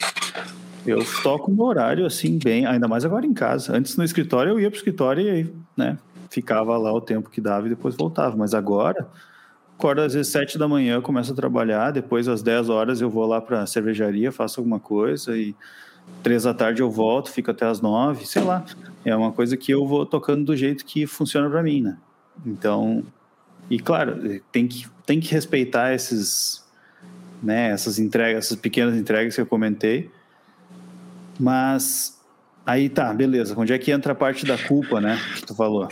Eu 0.87 0.99
toco 1.23 1.51
no 1.51 1.63
horário, 1.65 2.05
assim, 2.05 2.39
bem, 2.39 2.67
ainda 2.67 2.89
mais 2.89 3.05
agora 3.05 3.25
em 3.25 3.33
casa. 3.33 3.77
Antes 3.77 3.97
no 3.97 4.05
escritório, 4.05 4.53
eu 4.53 4.61
ia 4.61 4.69
pro 4.69 4.77
escritório 4.77 5.23
e 5.23 5.53
né, 5.77 5.97
ficava 6.29 6.77
lá 6.77 6.93
o 6.93 7.01
tempo 7.01 7.31
que 7.31 7.41
dava 7.41 7.67
e 7.67 7.71
depois 7.71 7.95
voltava. 7.95 8.37
Mas 8.37 8.53
agora, 8.53 9.07
acordo 9.79 10.01
às 10.01 10.15
vezes 10.15 10.33
sete 10.33 10.59
da 10.59 10.67
manhã, 10.67 11.01
começo 11.01 11.33
a 11.33 11.37
trabalhar, 11.37 11.91
depois 11.93 12.27
às 12.27 12.43
dez 12.43 12.69
horas 12.69 13.01
eu 13.01 13.09
vou 13.09 13.27
lá 13.27 13.41
pra 13.41 13.67
cervejaria, 13.67 14.33
faço 14.33 14.61
alguma 14.61 14.81
coisa 14.81 15.37
e 15.37 15.55
três 16.23 16.43
da 16.43 16.55
tarde 16.55 16.83
eu 16.83 16.91
volto, 16.91 17.31
fico 17.31 17.51
até 17.51 17.67
as 17.67 17.81
nove, 17.81 18.27
sei 18.27 18.43
lá. 18.43 18.65
É 19.05 19.15
uma 19.15 19.33
coisa 19.33 19.57
que 19.57 19.73
eu 19.73 19.87
vou 19.87 20.05
tocando 20.05 20.45
do 20.45 20.57
jeito 20.57 20.85
que 20.85 21.07
funciona 21.07 21.49
para 21.49 21.63
mim, 21.63 21.81
né? 21.83 21.97
Então, 22.45 23.05
e 23.71 23.79
claro, 23.79 24.41
tem 24.51 24.67
que, 24.67 24.87
tem 25.07 25.21
que 25.21 25.33
respeitar 25.33 25.95
esses, 25.95 26.65
né, 27.43 27.71
essas 27.71 27.99
entregas, 27.99 28.47
essas 28.47 28.57
pequenas 28.59 28.97
entregas 28.97 29.35
que 29.35 29.41
eu 29.41 29.47
comentei. 29.47 30.11
Mas 31.43 32.21
aí 32.65 32.89
tá, 32.89 33.13
beleza. 33.13 33.59
Onde 33.59 33.73
é 33.73 33.79
que 33.79 33.91
entra 33.91 34.13
a 34.13 34.15
parte 34.15 34.47
da 34.47 34.57
culpa, 34.57 35.01
né? 35.01 35.19
Que 35.35 35.45
tu 35.45 35.57
falou. 35.57 35.89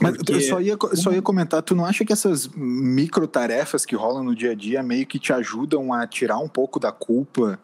Mas 0.00 0.16
Porque... 0.16 0.32
eu 0.32 0.40
só 0.40 0.58
ia, 0.58 0.74
só 0.94 1.12
ia 1.12 1.20
comentar, 1.20 1.60
tu 1.60 1.76
não 1.76 1.84
acha 1.84 2.02
que 2.02 2.14
essas 2.14 2.48
micro 2.48 3.28
tarefas 3.28 3.84
que 3.84 3.94
rolam 3.94 4.24
no 4.24 4.34
dia 4.34 4.52
a 4.52 4.54
dia 4.54 4.82
meio 4.82 5.06
que 5.06 5.18
te 5.18 5.34
ajudam 5.34 5.92
a 5.92 6.06
tirar 6.06 6.38
um 6.38 6.48
pouco 6.48 6.80
da 6.80 6.90
culpa 6.90 7.60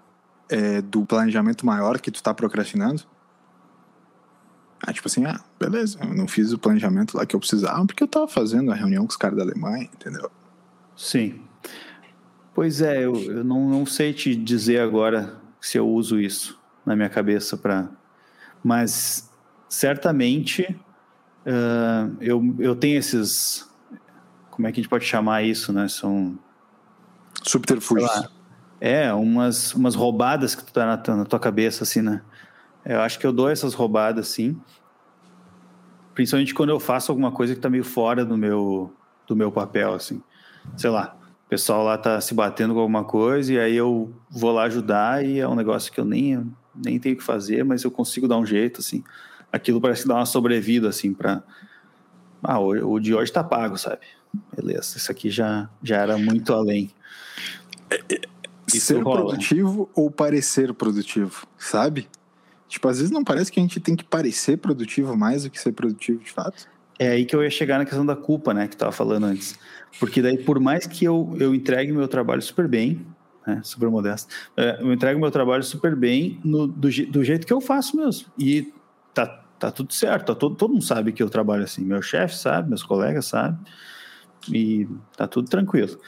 é, 0.51 0.83
do 0.83 1.07
planejamento 1.07 1.65
maior 1.65 1.99
que 1.99 2.11
tu 2.11 2.23
tá 2.23 2.35
procrastinando? 2.35 3.05
Ah, 4.83 4.93
tipo 4.93 5.09
assim, 5.09 5.25
ah, 5.25 5.41
beleza, 5.59 5.99
eu 6.03 6.15
não 6.15 6.29
fiz 6.29 6.53
o 6.53 6.59
planejamento 6.59 7.17
lá 7.17 7.25
que 7.25 7.35
eu 7.35 7.41
precisava 7.41 7.87
porque 7.87 8.03
eu 8.03 8.09
tava 8.09 8.29
fazendo 8.29 8.71
a 8.71 8.75
reunião 8.75 9.07
com 9.07 9.11
os 9.11 9.17
caras 9.17 9.39
da 9.39 9.43
Alemanha, 9.43 9.85
entendeu? 9.85 10.31
Sim. 10.95 11.41
Pois 12.55 12.83
é, 12.83 13.07
eu, 13.07 13.17
eu 13.17 13.43
não, 13.43 13.71
não 13.71 13.87
sei 13.87 14.13
te 14.13 14.37
dizer 14.37 14.81
agora 14.81 15.41
se 15.59 15.79
eu 15.79 15.89
uso 15.89 16.21
isso 16.21 16.60
na 16.85 16.97
minha 16.97 17.09
cabeça 17.09 17.57
para. 17.57 17.89
Mas 18.63 19.31
certamente 19.69 20.77
uh, 21.47 22.17
eu, 22.21 22.55
eu 22.59 22.75
tenho 22.75 22.99
esses. 22.99 23.69
Como 24.51 24.67
é 24.67 24.73
que 24.73 24.81
a 24.81 24.83
gente 24.83 24.91
pode 24.91 25.05
chamar 25.05 25.43
isso, 25.43 25.73
né? 25.73 25.89
São. 25.89 26.39
Subterfúgios. 27.43 28.29
É, 28.81 29.13
umas, 29.13 29.75
umas 29.75 29.95
roubadas 29.95 30.55
que 30.55 30.65
tu 30.65 30.73
tá 30.73 30.87
na, 30.87 31.17
na 31.17 31.25
tua 31.25 31.39
cabeça, 31.39 31.85
assim, 31.85 32.01
né? 32.01 32.23
Eu 32.85 33.01
acho 33.01 33.19
que 33.19 33.27
eu 33.27 33.33
dou 33.33 33.49
essas 33.49 33.75
roubadas, 33.75 34.29
sim. 34.29 34.59
Principalmente 36.15 36.55
quando 36.55 36.71
eu 36.71 36.81
faço 36.81 37.13
alguma 37.13 37.31
coisa 37.31 37.55
que 37.55 37.61
tá 37.61 37.69
meio 37.69 37.85
fora 37.85 38.25
do 38.25 38.37
meu, 38.37 38.93
do 39.27 39.37
meu 39.37 39.53
papel, 39.53 39.95
assim. 39.95 40.23
Sei 40.77 40.89
lá, 40.91 41.17
o 41.47 41.49
pessoal 41.49 41.85
lá 41.85 41.99
tá 41.99 42.21
se 42.21 42.35
batendo 42.35 42.75
com 42.75 42.81
alguma 42.81 43.05
coisa 43.05 43.53
e 43.53 43.59
aí 43.59 43.77
eu 43.77 44.13
vou 44.31 44.53
lá 44.53 44.65
ajudar 44.65 45.25
e 45.25 45.39
é 45.39 45.49
um 45.49 45.55
negócio 45.55 45.93
que 45.93 46.01
eu 46.01 46.05
nem, 46.05 46.51
nem 46.75 46.99
tenho 46.99 47.17
que 47.17 47.23
fazer, 47.23 47.65
mas 47.65 47.83
eu 47.83 47.91
consigo 47.91 48.29
dar 48.29 48.39
um 48.39 48.47
jeito, 48.47 48.81
assim. 48.81 49.03
Aquilo 49.53 49.81
parece 49.81 50.03
que 50.03 50.09
dá 50.09 50.17
uma 50.17 50.27
sobrevida, 50.27 50.89
assim, 50.89 51.13
pra... 51.13 51.43
Ah, 52.43 52.59
o, 52.59 52.95
o 52.95 53.01
de 53.01 53.15
hoje 53.15 53.33
tá 53.33 53.45
pago, 53.45 53.77
sabe? 53.77 54.01
Beleza, 54.57 54.97
isso 54.97 55.11
aqui 55.11 55.31
já, 55.31 55.69
já 55.83 55.99
era 55.99 56.17
muito 56.17 56.53
além. 56.53 56.91
É, 57.91 57.97
é, 58.15 58.21
ser 58.79 59.03
rola. 59.03 59.27
produtivo 59.27 59.91
ou 59.95 60.11
parecer 60.11 60.73
produtivo, 60.73 61.47
sabe? 61.59 62.09
Tipo, 62.69 62.89
às 62.89 62.99
vezes 62.99 63.11
não 63.11 63.25
parece 63.25 63.51
que 63.51 63.59
a 63.59 63.63
gente 63.63 63.81
tem 63.81 63.97
que 63.97 64.05
parecer 64.05 64.57
produtivo 64.59 65.17
mais 65.17 65.43
do 65.43 65.51
que 65.51 65.61
ser 65.61 65.73
produtivo 65.73 66.23
de 66.23 66.31
fato. 66.31 66.69
É 66.99 67.09
aí 67.09 67.25
que 67.25 67.35
eu 67.35 67.43
ia 67.43 67.51
chegar 67.51 67.79
na 67.79 67.85
questão 67.85 68.07
da 68.07 68.15
culpa, 68.15 68.55
né, 68.55 68.69
que 68.69 68.77
tava 68.77 68.93
falando 68.93 69.25
antes. 69.25 69.59
Porque 69.99 70.23
daí, 70.23 70.39
por 70.39 70.61
mais 70.61 70.87
que 70.87 71.05
eu, 71.05 71.35
eu 71.41 71.55
entregue 71.55 71.93
meu 71.93 72.07
trabalho 72.07 72.41
super 72.43 72.69
bem, 72.69 73.05
né, 73.51 73.61
super 73.63 73.91
modesto, 73.91 74.33
é, 74.57 74.79
eu 74.81 74.93
entrego 74.93 75.21
meu 75.21 75.31
trabalho 75.31 75.63
super 75.63 75.97
bem 75.97 76.41
no, 76.45 76.67
do, 76.67 76.89
do 76.89 77.25
jeito 77.25 77.47
que 77.47 77.53
eu 77.53 77.61
faço 77.61 77.97
mesmo. 77.97 78.27
E 78.39 78.73
tá, 79.13 79.27
tá 79.59 79.71
tudo 79.71 79.93
certo, 79.93 80.27
tá 80.27 80.35
todo, 80.35 80.55
todo 80.55 80.73
mundo 80.73 80.85
sabe 80.85 81.13
que 81.13 81.23
eu 81.23 81.29
trabalho 81.29 81.65
assim. 81.65 81.85
Meu 81.85 82.01
chefe 82.01 82.37
sabe, 82.37 82.69
meus 82.69 82.83
colegas 82.83 83.27
sabem, 83.27 83.59
e 84.49 84.89
tá 85.17 85.27
tudo 85.27 85.49
tranquilo. 85.49 85.99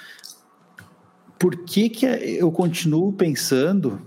Por 1.38 1.56
que 1.64 1.88
que 1.88 2.06
eu 2.06 2.52
continuo 2.52 3.12
pensando 3.12 4.00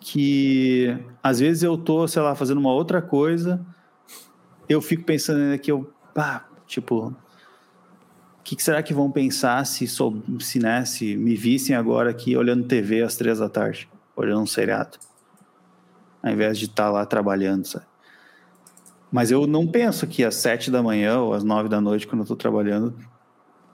que 0.00 0.96
às 1.22 1.40
vezes 1.40 1.62
eu 1.62 1.76
tô, 1.76 2.06
sei 2.06 2.22
lá, 2.22 2.34
fazendo 2.34 2.58
uma 2.58 2.72
outra 2.72 3.00
coisa, 3.02 3.64
eu 4.68 4.80
fico 4.80 5.04
pensando 5.04 5.58
que 5.58 5.72
eu, 5.72 5.90
tipo, 6.66 7.16
que, 8.46 8.54
que, 8.54 8.62
será 8.62 8.80
que 8.80 8.94
vão 8.94 9.10
pensar 9.10 9.66
se, 9.66 9.88
sou, 9.88 10.22
se, 10.38 10.60
né, 10.60 10.84
se 10.84 11.16
me 11.16 11.34
vissem 11.34 11.74
agora 11.74 12.10
aqui 12.10 12.36
olhando 12.36 12.64
TV 12.64 13.02
às 13.02 13.16
três 13.16 13.40
da 13.40 13.48
tarde, 13.48 13.88
olhando 14.14 14.42
um 14.42 14.46
seriado, 14.46 14.98
ao 16.22 16.30
invés 16.30 16.56
de 16.56 16.66
estar 16.66 16.84
tá 16.84 16.90
lá 16.90 17.04
trabalhando, 17.04 17.66
sabe? 17.66 17.84
Mas 19.10 19.32
eu 19.32 19.48
não 19.48 19.66
penso 19.66 20.06
que 20.06 20.22
às 20.22 20.36
sete 20.36 20.70
da 20.70 20.80
manhã 20.80 21.18
ou 21.18 21.34
às 21.34 21.42
nove 21.42 21.68
da 21.68 21.80
noite, 21.80 22.06
quando 22.06 22.20
eu 22.20 22.22
estou 22.22 22.36
trabalhando, 22.36 22.94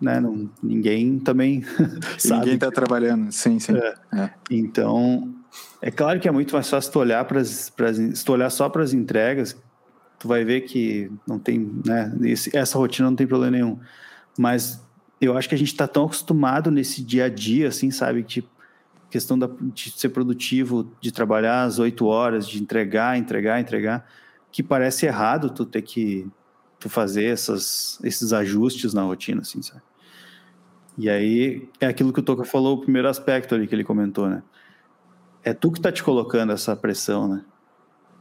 né, 0.01 0.19
não, 0.19 0.49
ninguém 0.63 1.19
também 1.19 1.63
sabe. 2.17 2.41
Ninguém 2.41 2.55
está 2.55 2.71
trabalhando, 2.71 3.31
sim, 3.31 3.59
sim. 3.59 3.77
É. 3.77 3.95
É. 4.15 4.31
Então, 4.51 5.35
é 5.83 5.91
claro 5.91 6.19
que 6.19 6.27
é 6.27 6.33
muito 6.33 6.55
mais 6.55 6.71
fácil 6.71 6.91
tu 6.91 6.99
olhar 6.99 7.23
para 7.27 7.45
se 7.45 7.71
tu 8.25 8.33
olhar 8.33 8.49
só 8.49 8.71
para 8.71 8.83
as 8.83 8.95
entregas, 8.95 9.55
tu 10.19 10.29
vai 10.29 10.47
ver 10.47 10.63
que 10.63 11.13
não 11.29 11.39
tem, 11.39 11.71
né, 11.85 12.11
esse, 12.23 12.57
essa 12.57 12.79
rotina 12.79 13.11
não 13.11 13.17
tem 13.17 13.27
problema 13.27 13.55
nenhum. 13.55 13.79
Mas 14.39 14.83
eu 15.21 15.37
acho 15.37 15.49
que 15.49 15.55
a 15.55 15.59
gente 15.59 15.73
está 15.73 15.87
tão 15.87 16.05
acostumado 16.05 16.71
nesse 16.71 17.03
dia 17.03 17.27
a 17.27 17.29
dia, 17.29 17.69
assim, 17.69 17.91
sabe, 17.91 18.23
que 18.23 18.45
questão 19.11 19.39
da, 19.39 19.49
de 19.61 19.91
ser 19.91 20.09
produtivo, 20.09 20.91
de 21.01 21.13
trabalhar 21.13 21.65
às 21.65 21.79
oito 21.79 22.07
horas, 22.07 22.49
de 22.49 22.63
entregar, 22.63 23.19
entregar, 23.19 23.61
entregar, 23.61 24.09
que 24.51 24.63
parece 24.63 25.05
errado 25.05 25.51
tu 25.51 25.67
ter 25.67 25.83
que 25.83 26.27
tu 26.81 26.89
fazer 26.89 27.25
essas, 27.25 28.01
esses 28.03 28.33
ajustes 28.33 28.95
na 28.95 29.03
rotina, 29.03 29.43
assim, 29.43 29.61
sabe? 29.63 29.83
E 30.99 31.09
aí 31.09 31.69
é 31.79 31.87
aquilo 31.87 32.13
que 32.13 32.21
o 32.21 32.23
Toca 32.23 32.45
falou, 32.45 32.77
o 32.77 32.81
primeiro 32.81 33.09
aspecto 33.09 33.55
ali 33.55 33.67
que 33.67 33.75
ele 33.75 33.85
comentou, 33.85 34.29
né? 34.29 34.43
é 35.45 35.53
tu 35.53 35.71
que 35.71 35.81
tá 35.81 35.91
te 35.91 36.03
colocando 36.03 36.53
essa 36.53 36.75
pressão, 36.77 37.29
né? 37.29 37.45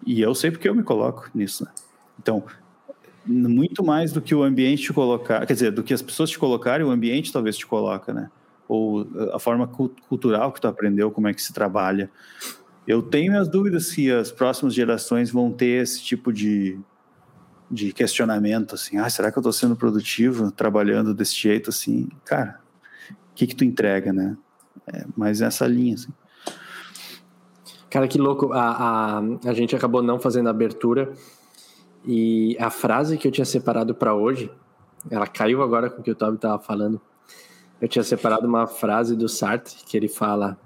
E 0.06 0.22
eu 0.22 0.34
sei 0.34 0.50
porque 0.50 0.68
eu 0.68 0.74
me 0.74 0.84
coloco 0.84 1.30
nisso, 1.34 1.64
né? 1.64 1.72
Então, 2.20 2.44
muito 3.26 3.84
mais 3.84 4.12
do 4.12 4.22
que 4.22 4.34
o 4.34 4.44
ambiente 4.44 4.84
te 4.84 4.94
colocar, 4.94 5.46
quer 5.46 5.54
dizer, 5.54 5.72
do 5.72 5.84
que 5.84 5.94
as 5.94 6.02
pessoas 6.02 6.30
te 6.30 6.40
colocarem, 6.40 6.86
o 6.86 6.90
ambiente 6.90 7.32
talvez 7.32 7.58
te 7.58 7.66
coloca, 7.66 8.14
né? 8.14 8.30
Ou 8.68 9.08
a 9.34 9.40
forma 9.40 9.68
cultural 9.68 10.52
que 10.52 10.62
tu 10.62 10.68
aprendeu, 10.68 11.12
como 11.12 11.28
é 11.28 11.34
que 11.34 11.42
se 11.42 11.54
trabalha. 11.54 12.10
Eu 12.88 13.02
tenho 13.02 13.32
minhas 13.32 13.48
dúvidas 13.48 13.88
se 13.88 14.12
as 14.12 14.32
próximas 14.32 14.74
gerações 14.74 15.30
vão 15.30 15.52
ter 15.52 15.84
esse 15.84 16.02
tipo 16.02 16.34
de, 16.34 16.80
de 17.70 17.94
questionamento, 17.94 18.76
assim, 18.76 18.98
ah, 18.98 19.10
será 19.10 19.32
que 19.32 19.38
eu 19.38 19.42
estou 19.42 19.54
sendo 19.54 19.76
produtivo 19.76 20.52
trabalhando 20.52 21.14
desse 21.14 21.36
jeito, 21.36 21.70
assim? 21.70 22.10
Cara, 22.26 22.60
o 23.12 23.36
que 23.36 23.48
que 23.48 23.56
tu 23.56 23.64
entrega, 23.64 24.12
né? 24.12 24.38
É, 24.92 25.06
mas 25.16 25.42
nessa 25.42 25.68
linha, 25.68 25.96
assim. 25.96 26.12
Cara, 27.90 28.08
que 28.08 28.18
louco. 28.18 28.54
A, 28.54 29.20
a, 29.20 29.50
a 29.50 29.54
gente 29.54 29.76
acabou 29.76 30.02
não 30.02 30.18
fazendo 30.18 30.48
a 30.48 30.52
abertura. 30.52 31.12
E 32.06 32.58
a 32.60 32.70
frase 32.70 33.18
que 33.18 33.28
eu 33.28 33.32
tinha 33.32 33.46
separado 33.46 33.94
para 33.94 34.14
hoje, 34.14 34.52
ela 35.10 35.28
caiu 35.28 35.62
agora 35.62 35.90
com 35.90 36.02
o 36.02 36.04
que 36.04 36.12
o 36.12 36.16
Toby 36.16 36.36
estava 36.36 36.62
falando. 36.62 37.00
Eu 37.80 37.88
tinha 37.88 38.04
separado 38.04 38.48
uma 38.48 38.68
frase 38.68 39.16
do 39.16 39.28
Sartre 39.28 39.76
que 39.86 39.98
ele 39.98 40.08
fala: 40.08 40.58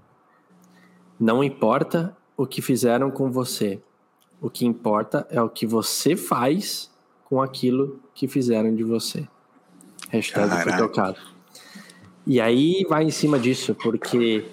Não 1.19 1.43
importa 1.43 2.15
o 2.37 2.45
que 2.45 2.61
fizeram 2.61 3.09
com 3.09 3.31
você, 3.31 3.81
o 4.41 4.49
que 4.49 4.65
importa 4.65 5.25
é 5.29 5.41
o 5.41 5.49
que 5.49 5.65
você 5.65 6.15
faz 6.15 6.91
com 7.25 7.41
aquilo 7.41 7.99
que 8.13 8.27
fizeram 8.27 8.73
de 8.75 8.83
você. 8.83 9.27
Hashtag 10.09 10.63
foi 10.63 10.77
tocado. 10.77 11.19
E 12.27 12.41
aí 12.41 12.85
vai 12.89 13.03
em 13.03 13.11
cima 13.11 13.39
disso, 13.39 13.75
porque 13.75 14.45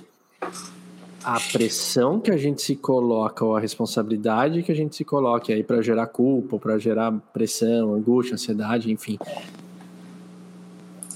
a 1.24 1.38
pressão 1.52 2.18
que 2.18 2.30
a 2.30 2.36
gente 2.36 2.62
se 2.62 2.76
coloca 2.76 3.44
ou 3.44 3.56
a 3.56 3.60
responsabilidade 3.60 4.62
que 4.62 4.72
a 4.72 4.74
gente 4.74 4.96
se 4.96 5.04
coloca 5.04 5.52
aí 5.52 5.62
para 5.62 5.80
gerar 5.80 6.06
culpa, 6.06 6.58
para 6.58 6.78
gerar 6.78 7.12
pressão, 7.32 7.94
angústia, 7.94 8.34
ansiedade, 8.34 8.90
enfim. 8.90 9.18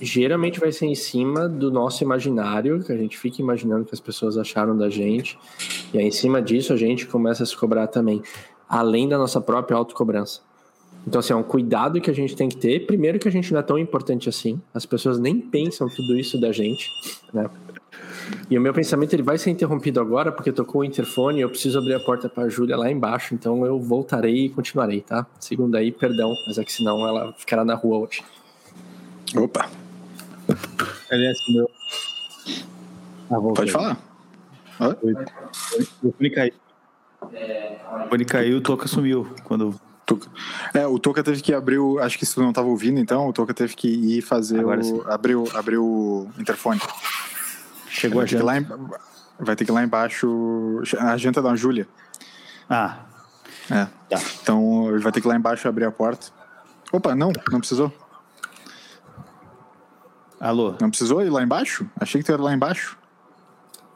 Geralmente 0.00 0.60
vai 0.60 0.70
ser 0.72 0.86
em 0.86 0.94
cima 0.94 1.48
do 1.48 1.70
nosso 1.70 2.04
imaginário, 2.04 2.82
que 2.84 2.92
a 2.92 2.96
gente 2.96 3.18
fica 3.18 3.40
imaginando 3.40 3.84
que 3.84 3.94
as 3.94 4.00
pessoas 4.00 4.36
acharam 4.36 4.76
da 4.76 4.90
gente, 4.90 5.38
e 5.92 5.98
aí 5.98 6.04
em 6.04 6.10
cima 6.10 6.42
disso 6.42 6.72
a 6.72 6.76
gente 6.76 7.06
começa 7.06 7.42
a 7.42 7.46
se 7.46 7.56
cobrar 7.56 7.86
também, 7.86 8.22
além 8.68 9.08
da 9.08 9.16
nossa 9.16 9.40
própria 9.40 9.76
autocobrança. 9.76 10.40
Então, 11.06 11.20
assim, 11.20 11.32
é 11.32 11.36
um 11.36 11.42
cuidado 11.42 12.00
que 12.00 12.10
a 12.10 12.14
gente 12.14 12.34
tem 12.34 12.48
que 12.48 12.56
ter. 12.56 12.84
Primeiro 12.84 13.18
que 13.18 13.28
a 13.28 13.30
gente 13.30 13.52
não 13.52 13.60
é 13.60 13.62
tão 13.62 13.78
importante 13.78 14.28
assim, 14.28 14.60
as 14.74 14.84
pessoas 14.84 15.20
nem 15.20 15.40
pensam 15.40 15.88
tudo 15.88 16.18
isso 16.18 16.38
da 16.40 16.50
gente, 16.50 16.90
né? 17.32 17.48
E 18.50 18.58
o 18.58 18.60
meu 18.60 18.72
pensamento 18.72 19.12
ele 19.12 19.22
vai 19.22 19.38
ser 19.38 19.50
interrompido 19.50 20.00
agora 20.00 20.30
porque 20.30 20.52
tocou 20.52 20.82
o 20.82 20.84
interfone 20.84 21.38
e 21.38 21.42
eu 21.42 21.48
preciso 21.48 21.78
abrir 21.78 21.94
a 21.94 22.00
porta 22.00 22.28
para 22.28 22.44
a 22.44 22.48
Júlia 22.48 22.76
lá 22.76 22.90
embaixo, 22.90 23.34
então 23.34 23.64
eu 23.66 23.80
voltarei 23.80 24.46
e 24.46 24.48
continuarei, 24.48 25.00
tá? 25.00 25.26
Segundo 25.40 25.76
aí, 25.76 25.90
perdão, 25.90 26.32
mas 26.46 26.58
é 26.58 26.64
que 26.64 26.72
senão 26.72 27.06
ela 27.06 27.32
ficará 27.36 27.64
na 27.64 27.74
rua 27.74 27.98
hoje. 27.98 28.22
Opa. 29.36 29.68
Aliás, 31.10 31.38
meu. 31.48 31.70
Ah, 33.30 33.40
Pode 33.40 33.72
falar. 33.72 33.98
O 36.02 36.12
fone 36.12 36.30
caiu. 36.30 36.52
O 37.20 38.08
fone 38.08 38.24
caiu, 38.24 38.58
o 38.58 38.60
Toca 38.60 38.86
sumiu 38.86 39.26
quando 39.44 39.74
é, 40.72 40.86
o 40.86 40.98
Toca 40.98 41.22
teve 41.22 41.42
que 41.42 41.52
abrir 41.52 41.78
o. 41.78 41.98
Acho 41.98 42.16
que 42.16 42.24
se 42.24 42.34
tu 42.34 42.40
não 42.40 42.50
estava 42.50 42.68
ouvindo, 42.68 43.00
então, 43.00 43.28
o 43.28 43.32
Toca 43.32 43.52
teve 43.52 43.74
que 43.74 43.88
ir 43.88 44.22
fazer 44.22 44.60
Agora 44.60 44.80
o. 44.80 45.10
Abrir 45.10 45.34
o, 45.34 45.44
abrir 45.54 45.78
o 45.78 46.28
interfone. 46.38 46.80
Chegou 48.00 48.16
vai 48.16 48.24
a 48.24 48.26
janta. 48.26 48.58
Em, 48.58 49.44
vai 49.44 49.56
ter 49.56 49.64
que 49.64 49.70
ir 49.70 49.74
lá 49.74 49.82
embaixo. 49.82 50.82
A 50.98 51.16
janta 51.16 51.40
da 51.40 51.54
Júlia. 51.56 51.88
Ah. 52.68 52.98
É. 53.70 53.86
Tá. 54.08 54.20
Então 54.42 54.90
ele 54.90 55.02
vai 55.02 55.12
ter 55.12 55.20
que 55.20 55.26
ir 55.26 55.30
lá 55.30 55.36
embaixo 55.36 55.66
abrir 55.68 55.84
a 55.84 55.90
porta. 55.90 56.28
Opa, 56.92 57.14
não, 57.14 57.32
não 57.50 57.58
precisou. 57.58 57.92
Alô? 60.38 60.74
Não 60.80 60.90
precisou 60.90 61.22
ir 61.22 61.30
lá 61.30 61.42
embaixo? 61.42 61.88
Achei 61.98 62.20
que 62.20 62.26
tu 62.26 62.32
era 62.32 62.42
lá 62.42 62.52
embaixo. 62.52 62.98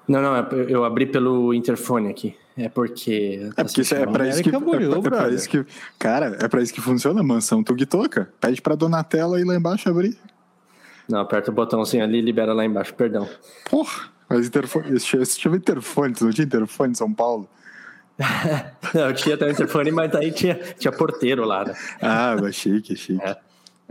Não, 0.09 0.21
não, 0.21 0.35
é 0.35 0.49
eu 0.69 0.85
abri 0.85 1.07
pelo 1.07 1.55
interfone 1.55 2.09
aqui. 2.09 2.37
É 2.57 2.69
porque. 2.69 3.49
É 3.57 3.63
porque 3.63 3.83
isso 3.83 3.95
é 3.95 4.07
pra 4.07 4.29
isso 4.29 4.43
que. 4.43 4.51
é, 4.51 4.55
é 4.55 5.01
pra 5.01 5.31
isso 5.31 5.49
que 5.49 5.67
cara, 5.99 6.37
é 6.41 6.49
pra 6.49 6.63
isso 6.63 6.75
que 6.75 6.81
funciona 6.81 7.21
a 7.21 7.23
mansão 7.23 7.63
Tug 7.63 7.87
Toca. 7.87 8.33
Pede 8.41 8.61
pra 8.61 8.75
Donatella 8.75 9.41
ir 9.41 9.45
lá 9.45 9.55
embaixo 9.55 9.89
abrir. 9.89 10.19
Não, 11.11 11.21
aperta 11.21 11.51
o 11.51 11.55
botãozinho 11.55 12.05
ali 12.05 12.19
e 12.19 12.21
libera 12.21 12.53
lá 12.53 12.65
embaixo, 12.65 12.95
perdão. 12.95 13.29
Porra, 13.69 14.09
mas 14.29 14.47
interfone. 14.47 14.95
Esse 14.95 15.41
chama 15.41 15.57
interfone, 15.57 16.15
tu 16.15 16.25
não 16.25 16.33
tinha 16.33 16.45
interfone 16.45 16.93
em 16.93 16.95
São 16.95 17.13
Paulo? 17.13 17.49
não, 18.95 19.09
eu 19.09 19.15
tinha 19.15 19.35
até 19.35 19.47
o 19.47 19.51
interfone, 19.51 19.91
mas 19.91 20.15
aí 20.15 20.31
tinha, 20.31 20.55
tinha 20.79 20.93
porteiro 20.93 21.45
lá, 21.45 21.65
né? 21.65 21.75
Ah, 22.01 22.37
mas 22.41 22.55
chique, 22.55 22.95
chique. 22.95 23.23
É. 23.23 23.37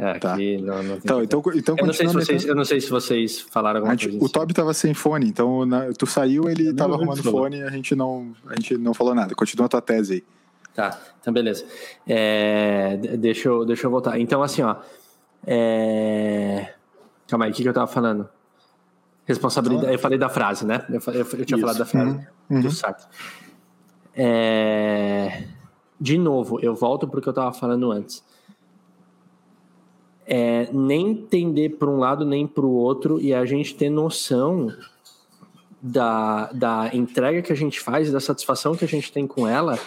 É, 0.01 0.17
tá. 0.17 0.33
aqui 0.33 0.57
não, 0.61 0.81
não 0.81 0.95
então, 0.95 1.21
então, 1.21 1.43
então 1.53 1.75
eu, 1.77 1.85
não 1.85 1.91
sei 1.91 2.07
se 2.07 2.13
vocês, 2.13 2.45
eu 2.45 2.55
não 2.55 2.63
sei 2.63 2.79
se 2.79 2.89
vocês 2.89 3.41
falaram 3.41 3.79
alguma 3.79 3.91
gente, 3.95 4.03
coisa. 4.03 4.17
O 4.17 4.23
assim. 4.23 4.31
Toby 4.31 4.53
tava 4.53 4.73
sem 4.73 4.93
fone, 4.93 5.27
então 5.27 5.65
na, 5.65 5.91
tu 5.91 6.05
saiu, 6.05 6.49
ele 6.49 6.73
tava 6.73 6.93
arrumando 6.93 7.21
fone 7.21 7.57
e 7.57 7.63
a 7.63 7.69
gente, 7.69 7.93
não, 7.95 8.33
a 8.47 8.55
gente 8.55 8.77
não 8.77 8.93
falou 8.93 9.13
nada. 9.13 9.35
Continua 9.35 9.65
a 9.65 9.69
tua 9.69 9.81
tese 9.81 10.13
aí. 10.13 10.23
Tá, 10.73 10.97
então 11.19 11.33
beleza. 11.33 11.65
É, 12.07 12.95
deixa, 13.17 13.49
eu, 13.49 13.65
deixa 13.65 13.87
eu 13.87 13.91
voltar. 13.91 14.17
Então, 14.17 14.41
assim, 14.41 14.61
ó. 14.61 14.77
É... 15.45 16.73
Calma 17.29 17.45
aí, 17.45 17.51
o 17.51 17.53
que, 17.53 17.63
que 17.63 17.69
eu 17.69 17.73
tava 17.73 17.87
falando? 17.87 18.27
Responsabilidade. 19.25 19.93
Eu 19.93 19.99
falei 19.99 20.17
da 20.17 20.29
frase, 20.29 20.65
né? 20.65 20.85
Eu, 20.89 21.13
eu, 21.13 21.19
eu 21.19 21.45
tinha 21.45 21.57
Isso. 21.57 21.59
falado 21.59 21.77
da 21.77 21.85
frase 21.85 22.27
uhum. 22.49 22.59
do 22.61 22.65
uhum. 22.65 22.71
Sartre. 22.71 23.07
É... 24.15 25.43
De 26.01 26.17
novo, 26.17 26.59
eu 26.61 26.73
volto 26.75 27.07
para 27.07 27.19
o 27.19 27.21
que 27.21 27.29
eu 27.29 27.33
tava 27.33 27.53
falando 27.53 27.91
antes 27.91 28.23
é, 30.29 30.69
nem 30.71 31.15
tender 31.15 31.75
para 31.77 31.89
um 31.89 31.97
lado 31.97 32.23
nem 32.23 32.45
para 32.45 32.63
o 32.63 32.69
outro 32.71 33.19
e 33.19 33.33
a 33.33 33.43
gente 33.45 33.73
ter 33.73 33.89
noção 33.89 34.71
da, 35.81 36.51
da 36.51 36.91
entrega 36.93 37.41
que 37.41 37.51
a 37.51 37.55
gente 37.55 37.79
faz 37.79 38.09
e 38.09 38.11
da 38.11 38.19
satisfação 38.19 38.75
que 38.75 38.85
a 38.85 38.87
gente 38.87 39.11
tem 39.11 39.25
com 39.25 39.47
ela, 39.47 39.79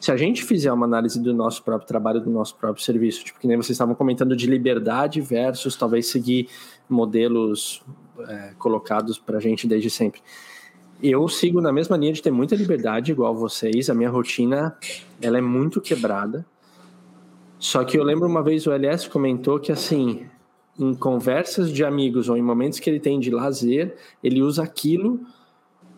se 0.00 0.12
a 0.12 0.16
gente 0.16 0.44
fizer 0.44 0.72
uma 0.72 0.86
análise 0.86 1.20
do 1.20 1.34
nosso 1.34 1.64
próprio 1.64 1.88
trabalho, 1.88 2.20
do 2.20 2.30
nosso 2.30 2.54
próprio 2.54 2.84
serviço, 2.84 3.24
tipo 3.24 3.40
que 3.40 3.48
nem 3.48 3.56
vocês 3.56 3.70
estavam 3.70 3.96
comentando 3.96 4.36
de 4.36 4.46
liberdade 4.46 5.20
versus 5.20 5.74
talvez 5.74 6.06
seguir 6.06 6.48
modelos 6.90 7.82
é, 8.28 8.52
colocados 8.58 9.18
para 9.18 9.38
a 9.38 9.40
gente 9.40 9.66
desde 9.66 9.88
sempre. 9.88 10.20
Eu 11.02 11.26
sigo 11.28 11.60
na 11.60 11.72
mesma 11.72 11.96
linha 11.96 12.12
de 12.12 12.20
ter 12.20 12.30
muita 12.30 12.54
liberdade, 12.54 13.12
igual 13.12 13.34
vocês. 13.34 13.88
A 13.88 13.94
minha 13.94 14.10
rotina 14.10 14.76
ela 15.20 15.38
é 15.38 15.40
muito 15.40 15.80
quebrada. 15.80 16.44
Só 17.58 17.84
que 17.84 17.98
eu 17.98 18.02
lembro 18.02 18.26
uma 18.26 18.42
vez 18.42 18.66
o 18.66 18.72
LS 18.72 19.08
comentou 19.08 19.58
que 19.58 19.72
assim, 19.72 20.26
em 20.78 20.94
conversas 20.94 21.70
de 21.70 21.84
amigos 21.84 22.28
ou 22.28 22.36
em 22.36 22.42
momentos 22.42 22.78
que 22.78 22.88
ele 22.88 23.00
tem 23.00 23.20
de 23.20 23.30
lazer, 23.30 23.96
ele 24.22 24.42
usa 24.42 24.62
aquilo 24.62 25.20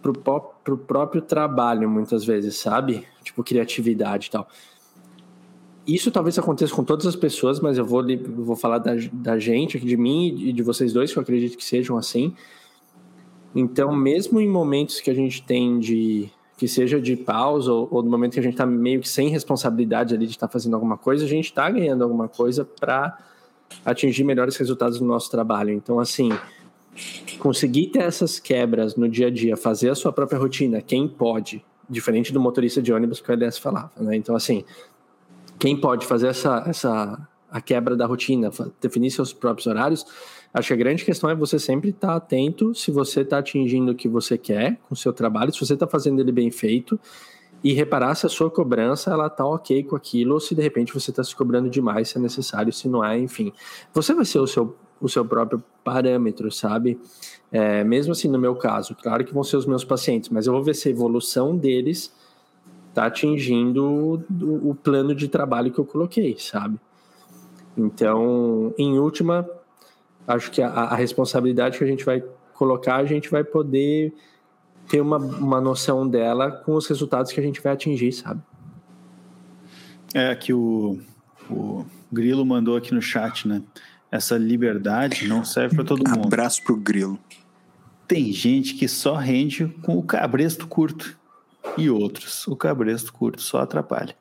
pro, 0.03 0.13
pro 0.13 0.77
próprio 0.77 1.23
trabalho, 1.23 1.89
muitas 1.89 2.25
vezes, 2.25 2.57
sabe? 2.57 3.07
Tipo, 3.23 3.45
criatividade 3.45 4.27
e 4.27 4.31
tal. 4.31 4.49
Isso 5.87 6.11
talvez 6.11 6.39
aconteça 6.39 6.75
com 6.75 6.85
todas 6.85 7.07
as 7.07 7.17
pessoas, 7.17 7.59
mas 7.59 7.77
eu 7.77 7.85
vou, 7.85 8.05
vou 8.37 8.55
falar 8.55 8.79
da, 8.79 8.93
da 9.13 9.39
gente, 9.39 9.81
de 9.81 9.97
mim 9.97 10.29
e 10.39 10.53
de 10.53 10.63
vocês 10.63 10.93
dois, 10.93 11.13
que 11.13 11.19
eu 11.19 11.23
acredito 11.23 11.57
que 11.57 11.65
sejam 11.65 11.97
assim. 11.97 12.35
Então, 13.55 13.95
mesmo 13.95 14.41
em 14.41 14.49
momentos 14.49 15.01
que 15.01 15.11
a 15.11 15.15
gente 15.15 15.43
tem 15.43 15.79
de 15.79 16.31
que 16.57 16.69
seja 16.69 17.01
de 17.01 17.17
pausa 17.17 17.73
ou, 17.73 17.89
ou, 17.91 18.03
no 18.05 18.11
momento 18.11 18.35
que 18.35 18.41
a 18.41 18.43
gente 18.43 18.53
está 18.53 18.65
meio 18.65 19.01
que 19.01 19.09
sem 19.09 19.29
responsabilidade 19.29 20.15
ali 20.15 20.27
de 20.27 20.33
estar 20.33 20.47
tá 20.47 20.53
fazendo 20.53 20.75
alguma 20.75 20.97
coisa, 20.97 21.25
a 21.25 21.29
gente 21.29 21.47
está 21.47 21.69
ganhando 21.69 22.05
alguma 22.05 22.29
coisa 22.29 22.65
para 22.65 23.19
atingir 23.85 24.23
melhores 24.23 24.57
resultados 24.57 25.01
no 25.01 25.07
nosso 25.09 25.29
trabalho. 25.29 25.73
Então, 25.73 25.99
assim, 25.99 26.31
conseguir 27.41 27.89
ter 27.89 28.03
essas 28.03 28.39
quebras 28.39 28.95
no 28.95 29.09
dia 29.09 29.27
a 29.27 29.31
dia, 29.31 29.57
fazer 29.57 29.91
a 29.91 29.95
sua 29.97 30.13
própria 30.13 30.39
rotina, 30.39 30.81
quem 30.81 31.09
pode, 31.09 31.65
diferente 31.91 32.33
do 32.33 32.41
motorista 32.41 32.81
de 32.81 32.93
ônibus 32.93 33.21
que 33.21 33.29
o 33.29 33.33
LS 33.33 33.59
falava, 33.59 33.91
né? 33.97 34.15
Então, 34.15 34.37
assim, 34.37 34.65
quem 35.59 35.77
pode 35.81 36.07
fazer 36.07 36.29
essa, 36.29 36.65
essa 36.67 37.29
a 37.51 37.61
quebra 37.61 37.97
da 37.97 38.07
rotina, 38.07 38.51
definir 38.81 39.11
seus 39.11 39.33
próprios 39.33 39.67
horários, 39.67 40.07
Acho 40.55 40.69
que 40.69 40.75
a 40.75 40.77
grande 40.77 41.05
questão 41.05 41.31
é 41.31 41.35
você 41.35 41.59
sempre 41.59 41.91
estar 41.91 42.09
tá 42.09 42.17
atento 42.17 42.75
se 42.75 42.91
você 42.91 43.23
está 43.23 43.39
atingindo 43.39 43.93
o 43.93 43.95
que 43.95 44.07
você 44.07 44.37
quer 44.37 44.79
com 44.87 44.93
o 44.93 44.97
seu 44.97 45.13
trabalho, 45.13 45.53
se 45.53 45.59
você 45.59 45.73
está 45.73 45.87
fazendo 45.87 46.21
ele 46.21 46.31
bem 46.31 46.51
feito 46.51 47.01
e 47.65 47.73
reparar 47.73 48.15
se 48.15 48.27
a 48.27 48.29
sua 48.29 48.51
cobrança 48.51 49.11
ela 49.11 49.31
tá 49.31 49.47
ok 49.47 49.83
com 49.85 49.97
aquilo 49.97 50.35
ou 50.35 50.41
se 50.41 50.55
de 50.55 50.61
repente 50.61 50.93
você 50.93 51.11
está 51.11 51.25
se 51.25 51.35
cobrando 51.35 51.71
demais, 51.71 52.09
se 52.09 52.19
é 52.19 52.21
necessário, 52.21 52.71
se 52.71 52.87
não 52.87 53.03
é, 53.03 53.19
enfim. 53.19 53.51
Você 53.95 54.13
vai 54.13 54.27
ser 54.27 54.41
o 54.41 54.47
seu, 54.47 54.77
o 55.01 55.09
seu 55.09 55.25
próprio 55.25 55.63
parâmetro, 55.83 56.53
sabe? 56.53 57.01
É, 57.51 57.83
mesmo 57.83 58.13
assim, 58.13 58.29
no 58.29 58.39
meu 58.39 58.55
caso, 58.55 58.95
claro 58.95 59.25
que 59.25 59.33
vão 59.33 59.45
ser 59.45 59.57
os 59.57 59.65
meus 59.65 59.85
pacientes, 59.85 60.29
mas 60.29 60.47
eu 60.47 60.53
vou 60.53 60.63
ver 60.63 60.75
se 60.75 60.89
a 60.89 60.91
evolução 60.91 61.57
deles 61.57 62.13
está 62.93 63.07
atingindo 63.07 64.23
o, 64.31 64.71
o 64.71 64.75
plano 64.75 65.15
de 65.15 65.27
trabalho 65.27 65.73
que 65.73 65.79
eu 65.79 65.85
coloquei, 65.85 66.37
sabe? 66.39 66.79
Então, 67.77 68.75
em 68.77 68.99
última, 68.99 69.49
acho 70.29 70.51
que 70.51 70.61
a, 70.61 70.69
a, 70.69 70.95
responsabilidade 70.95 71.79
que 71.79 71.85
a 71.85 71.87
gente 71.87 72.05
vai 72.05 72.23
colocar, 72.53 72.97
a 72.97 73.07
gente 73.07 73.31
vai 73.31 73.43
poder 73.43 74.13
ter 74.89 75.01
uma, 75.01 75.17
uma 75.17 75.61
noção 75.61 76.07
dela 76.07 76.51
com 76.51 76.75
os 76.75 76.87
resultados 76.87 77.33
que 77.33 77.41
a 77.41 77.43
gente 77.43 77.63
vai 77.63 77.73
atingir, 77.73 78.13
sabe? 78.13 78.43
É 80.13 80.35
que 80.35 80.53
o, 80.53 81.01
o 81.51 81.87
Grilo 82.13 82.45
mandou 82.45 82.77
aqui 82.77 82.93
no 82.93 83.01
chat, 83.01 83.49
né? 83.49 83.63
Essa 84.11 84.37
liberdade 84.37 85.27
não 85.27 85.43
serve 85.43 85.77
para 85.77 85.85
todo 85.85 86.07
mundo. 86.07 86.27
Abraço 86.27 86.63
pro 86.63 86.77
Grilo. 86.77 87.19
Tem 88.07 88.31
gente 88.31 88.75
que 88.75 88.87
só 88.87 89.15
rende 89.15 89.69
com 89.83 89.97
o 89.97 90.03
cabresto 90.03 90.67
curto 90.67 91.19
e 91.77 91.89
outros 91.91 92.47
o 92.47 92.57
cabresto 92.57 93.13
curto 93.13 93.41
só 93.41 93.61
atrapalha. 93.61 94.15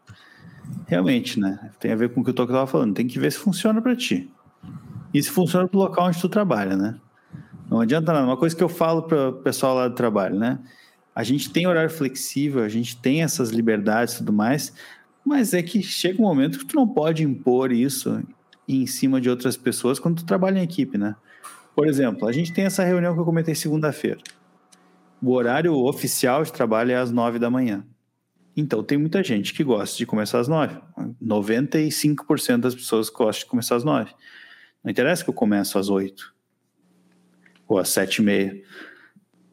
Realmente, 0.87 1.39
né? 1.39 1.71
Tem 1.79 1.91
a 1.91 1.95
ver 1.95 2.09
com 2.09 2.21
o 2.21 2.23
que 2.23 2.31
o 2.31 2.33
Toque 2.33 2.51
estava 2.51 2.67
falando. 2.67 2.93
Tem 2.93 3.07
que 3.07 3.19
ver 3.19 3.31
se 3.31 3.37
funciona 3.37 3.81
para 3.81 3.95
ti. 3.95 4.31
Isso 5.13 5.31
funciona 5.31 5.67
para 5.67 5.77
o 5.77 5.81
local 5.81 6.07
onde 6.07 6.19
tu 6.19 6.29
trabalha, 6.29 6.75
né? 6.77 6.99
Não 7.69 7.79
adianta 7.81 8.13
nada. 8.13 8.25
Uma 8.25 8.37
coisa 8.37 8.55
que 8.55 8.63
eu 8.63 8.69
falo 8.69 9.03
para 9.03 9.29
o 9.29 9.33
pessoal 9.33 9.75
lá 9.75 9.87
do 9.87 9.95
trabalho, 9.95 10.37
né? 10.37 10.59
A 11.13 11.23
gente 11.23 11.49
tem 11.49 11.67
horário 11.67 11.89
flexível, 11.89 12.63
a 12.63 12.69
gente 12.69 12.95
tem 12.97 13.21
essas 13.21 13.49
liberdades 13.49 14.13
e 14.13 14.17
tudo 14.19 14.31
mais, 14.31 14.73
mas 15.25 15.53
é 15.53 15.61
que 15.61 15.83
chega 15.83 16.21
um 16.21 16.25
momento 16.25 16.59
que 16.59 16.65
tu 16.65 16.75
não 16.75 16.87
pode 16.87 17.23
impor 17.23 17.71
isso 17.71 18.23
em 18.67 18.85
cima 18.85 19.19
de 19.19 19.29
outras 19.29 19.57
pessoas 19.57 19.99
quando 19.99 20.17
tu 20.17 20.25
trabalha 20.25 20.59
em 20.59 20.63
equipe, 20.63 20.97
né? 20.97 21.15
Por 21.75 21.87
exemplo, 21.87 22.27
a 22.27 22.31
gente 22.31 22.53
tem 22.53 22.65
essa 22.65 22.83
reunião 22.83 23.13
que 23.13 23.19
eu 23.19 23.25
comentei 23.25 23.55
segunda-feira. 23.55 24.19
O 25.21 25.31
horário 25.33 25.73
oficial 25.75 26.43
de 26.43 26.51
trabalho 26.51 26.91
é 26.91 26.95
às 26.95 27.11
nove 27.11 27.37
da 27.37 27.49
manhã. 27.49 27.85
Então, 28.55 28.83
tem 28.83 28.97
muita 28.97 29.23
gente 29.23 29.53
que 29.53 29.63
gosta 29.63 29.97
de 29.97 30.05
começar 30.05 30.39
às 30.39 30.47
nove. 30.47 30.77
95% 31.23 32.57
das 32.57 32.75
pessoas 32.75 33.09
gostam 33.09 33.45
de 33.45 33.49
começar 33.49 33.75
às 33.75 33.83
nove. 33.83 34.11
Não 34.83 34.91
interessa 34.91 35.23
que 35.23 35.29
eu 35.29 35.33
começo 35.33 35.77
às 35.77 35.89
8 35.89 36.33
ou 37.67 37.77
às 37.77 37.89
7 37.89 38.17
e 38.17 38.21
meia. 38.21 38.63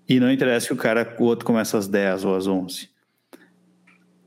E 0.09 0.19
não 0.19 0.33
interessa 0.33 0.67
que 0.69 0.73
o 0.73 0.77
cara, 0.77 1.17
o 1.21 1.25
outro 1.25 1.45
começa 1.45 1.77
às 1.77 1.87
10 1.87 2.25
ou 2.25 2.35
às 2.35 2.47
11. 2.47 2.91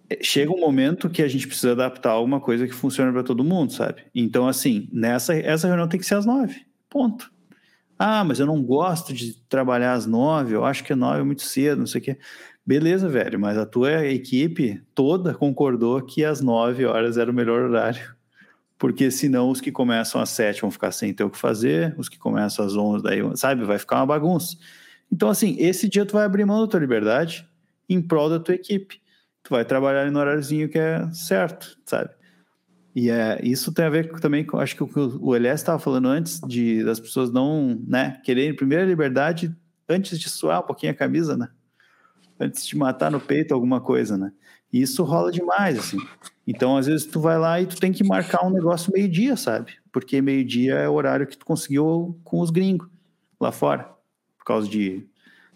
É, 0.10 0.20
chega 0.22 0.52
um 0.52 0.60
momento 0.60 1.10
que 1.10 1.24
a 1.24 1.28
gente 1.28 1.48
precisa 1.48 1.72
adaptar 1.72 2.12
alguma 2.12 2.39
coisa 2.39 2.68
que 2.68 2.74
funcione 2.74 3.12
para 3.12 3.24
todo 3.24 3.44
mundo, 3.44 3.74
sabe? 3.74 4.04
Então, 4.14 4.48
assim, 4.48 4.88
nessa 4.94 5.36
essa 5.36 5.68
reunião 5.68 5.88
tem 5.88 6.00
que 6.00 6.06
ser 6.06 6.16
às 6.16 6.26
9. 6.26 6.66
Ponto. 6.89 7.32
Ah, 8.04 8.24
mas 8.24 8.39
eu 8.39 8.47
não 8.47 8.64
gosto 8.64 9.14
de 9.14 9.34
trabalhar 9.47 9.93
às 9.93 10.08
9, 10.08 10.56
eu 10.56 10.66
acho 10.66 10.84
que 10.84 10.95
9 10.95 11.20
é 11.22 11.24
muito 11.24 11.43
cedo, 11.43 11.80
não 11.80 11.86
sei 11.86 12.02
o 12.02 12.04
quê. 12.04 12.18
Beleza, 12.66 13.08
velho, 13.08 13.39
mas 13.39 13.58
a 13.60 13.66
tua 13.66 14.08
equipe 14.08 14.82
toda 14.95 15.36
concordou 15.36 16.02
que 16.02 16.26
às 16.26 16.41
9 16.41 16.86
horas 16.86 17.18
era 17.18 17.30
o 17.30 17.34
melhor 17.34 17.62
horário 17.70 18.16
porque 18.80 19.12
senão 19.12 19.52
os 19.52 19.62
que 19.62 19.72
começam 19.72 20.20
às 20.20 20.32
sete 20.32 20.62
vão 20.62 20.72
ficar 20.72 20.91
sem 20.91 21.14
ter 21.14 21.24
o 21.24 21.30
que 21.30 21.38
fazer, 21.38 21.93
os 21.99 22.10
que 22.10 22.18
começam 22.18 22.66
às 22.66 22.76
onze, 22.76 23.04
daí, 23.04 23.22
sabe, 23.38 23.64
vai 23.64 23.78
ficar 23.78 23.97
uma 23.97 24.08
bagunça. 24.08 24.58
Então, 25.12 25.30
assim, 25.30 25.56
esse 25.60 25.88
dia 25.88 26.06
tu 26.06 26.14
vai 26.14 26.26
abrir 26.26 26.45
mão 26.45 26.62
da 26.62 26.68
tua 26.68 26.80
liberdade 26.80 27.47
em 27.88 28.02
prol 28.02 28.30
da 28.30 28.39
tua 28.39 28.56
equipe. 28.56 28.99
Tu 29.43 29.52
vai 29.52 29.66
trabalhar 29.66 30.10
no 30.12 30.20
horáriozinho 30.20 30.68
que 30.70 30.80
é 30.80 31.08
certo, 31.14 31.78
sabe? 31.86 32.10
E 32.96 33.10
é, 33.10 33.39
isso 33.42 33.74
tem 33.74 33.86
a 33.86 33.89
ver 33.89 34.12
também 34.20 34.46
com, 34.46 34.58
acho 34.58 34.76
que 34.76 34.84
o 34.84 34.88
que 34.88 35.00
o 35.00 35.36
Elias 35.36 35.62
estava 35.62 35.80
falando 35.80 36.08
antes, 36.08 36.42
de 36.42 36.84
das 36.84 37.00
pessoas 37.00 37.32
não, 37.32 37.82
né, 37.88 38.20
quererem 38.24 38.56
primeiro 38.56 38.84
a 38.84 38.88
liberdade 38.88 39.56
antes 39.88 40.20
de 40.20 40.30
suar 40.30 40.62
um 40.62 40.66
pouquinho 40.66 40.92
a 40.92 40.96
camisa, 40.96 41.38
né? 41.38 41.50
Antes 42.39 42.66
de 42.66 42.78
matar 42.78 43.12
no 43.12 43.20
peito 43.20 43.54
alguma 43.54 43.80
coisa, 43.80 44.18
né? 44.18 44.32
E 44.74 44.82
isso 44.82 45.04
rola 45.04 45.32
demais, 45.32 45.78
assim. 45.78 45.98
Então, 46.48 46.78
às 46.78 46.88
vezes, 46.88 47.06
tu 47.06 47.20
vai 47.20 47.38
lá 47.38 47.62
e 47.62 47.66
tu 47.66 47.78
tem 47.78 47.92
que 47.92 48.04
marcar 48.04 48.46
um 48.46 48.50
negócio 48.50 48.92
meio-dia, 48.94 49.36
sabe? 49.36 49.74
Porque 49.92 50.22
meio-dia 50.22 50.76
é 50.76 50.89
o 50.89 50.94
horário 50.94 51.28
que 51.28 51.38
tu 51.38 51.46
conseguiu 51.46 52.20
com 52.24 52.39
os 52.39 52.50
gringos 52.50 52.88
lá 53.39 53.52
fora. 53.52 53.84
Por 54.38 54.46
causa 54.46 54.68
de, 54.68 55.06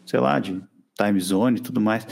sei 0.06 0.20
lá, 0.20 0.38
de 0.40 0.62
time 0.98 1.20
zone 1.20 1.60
e 1.60 1.62
tudo 1.62 1.80
mais. 1.80 2.06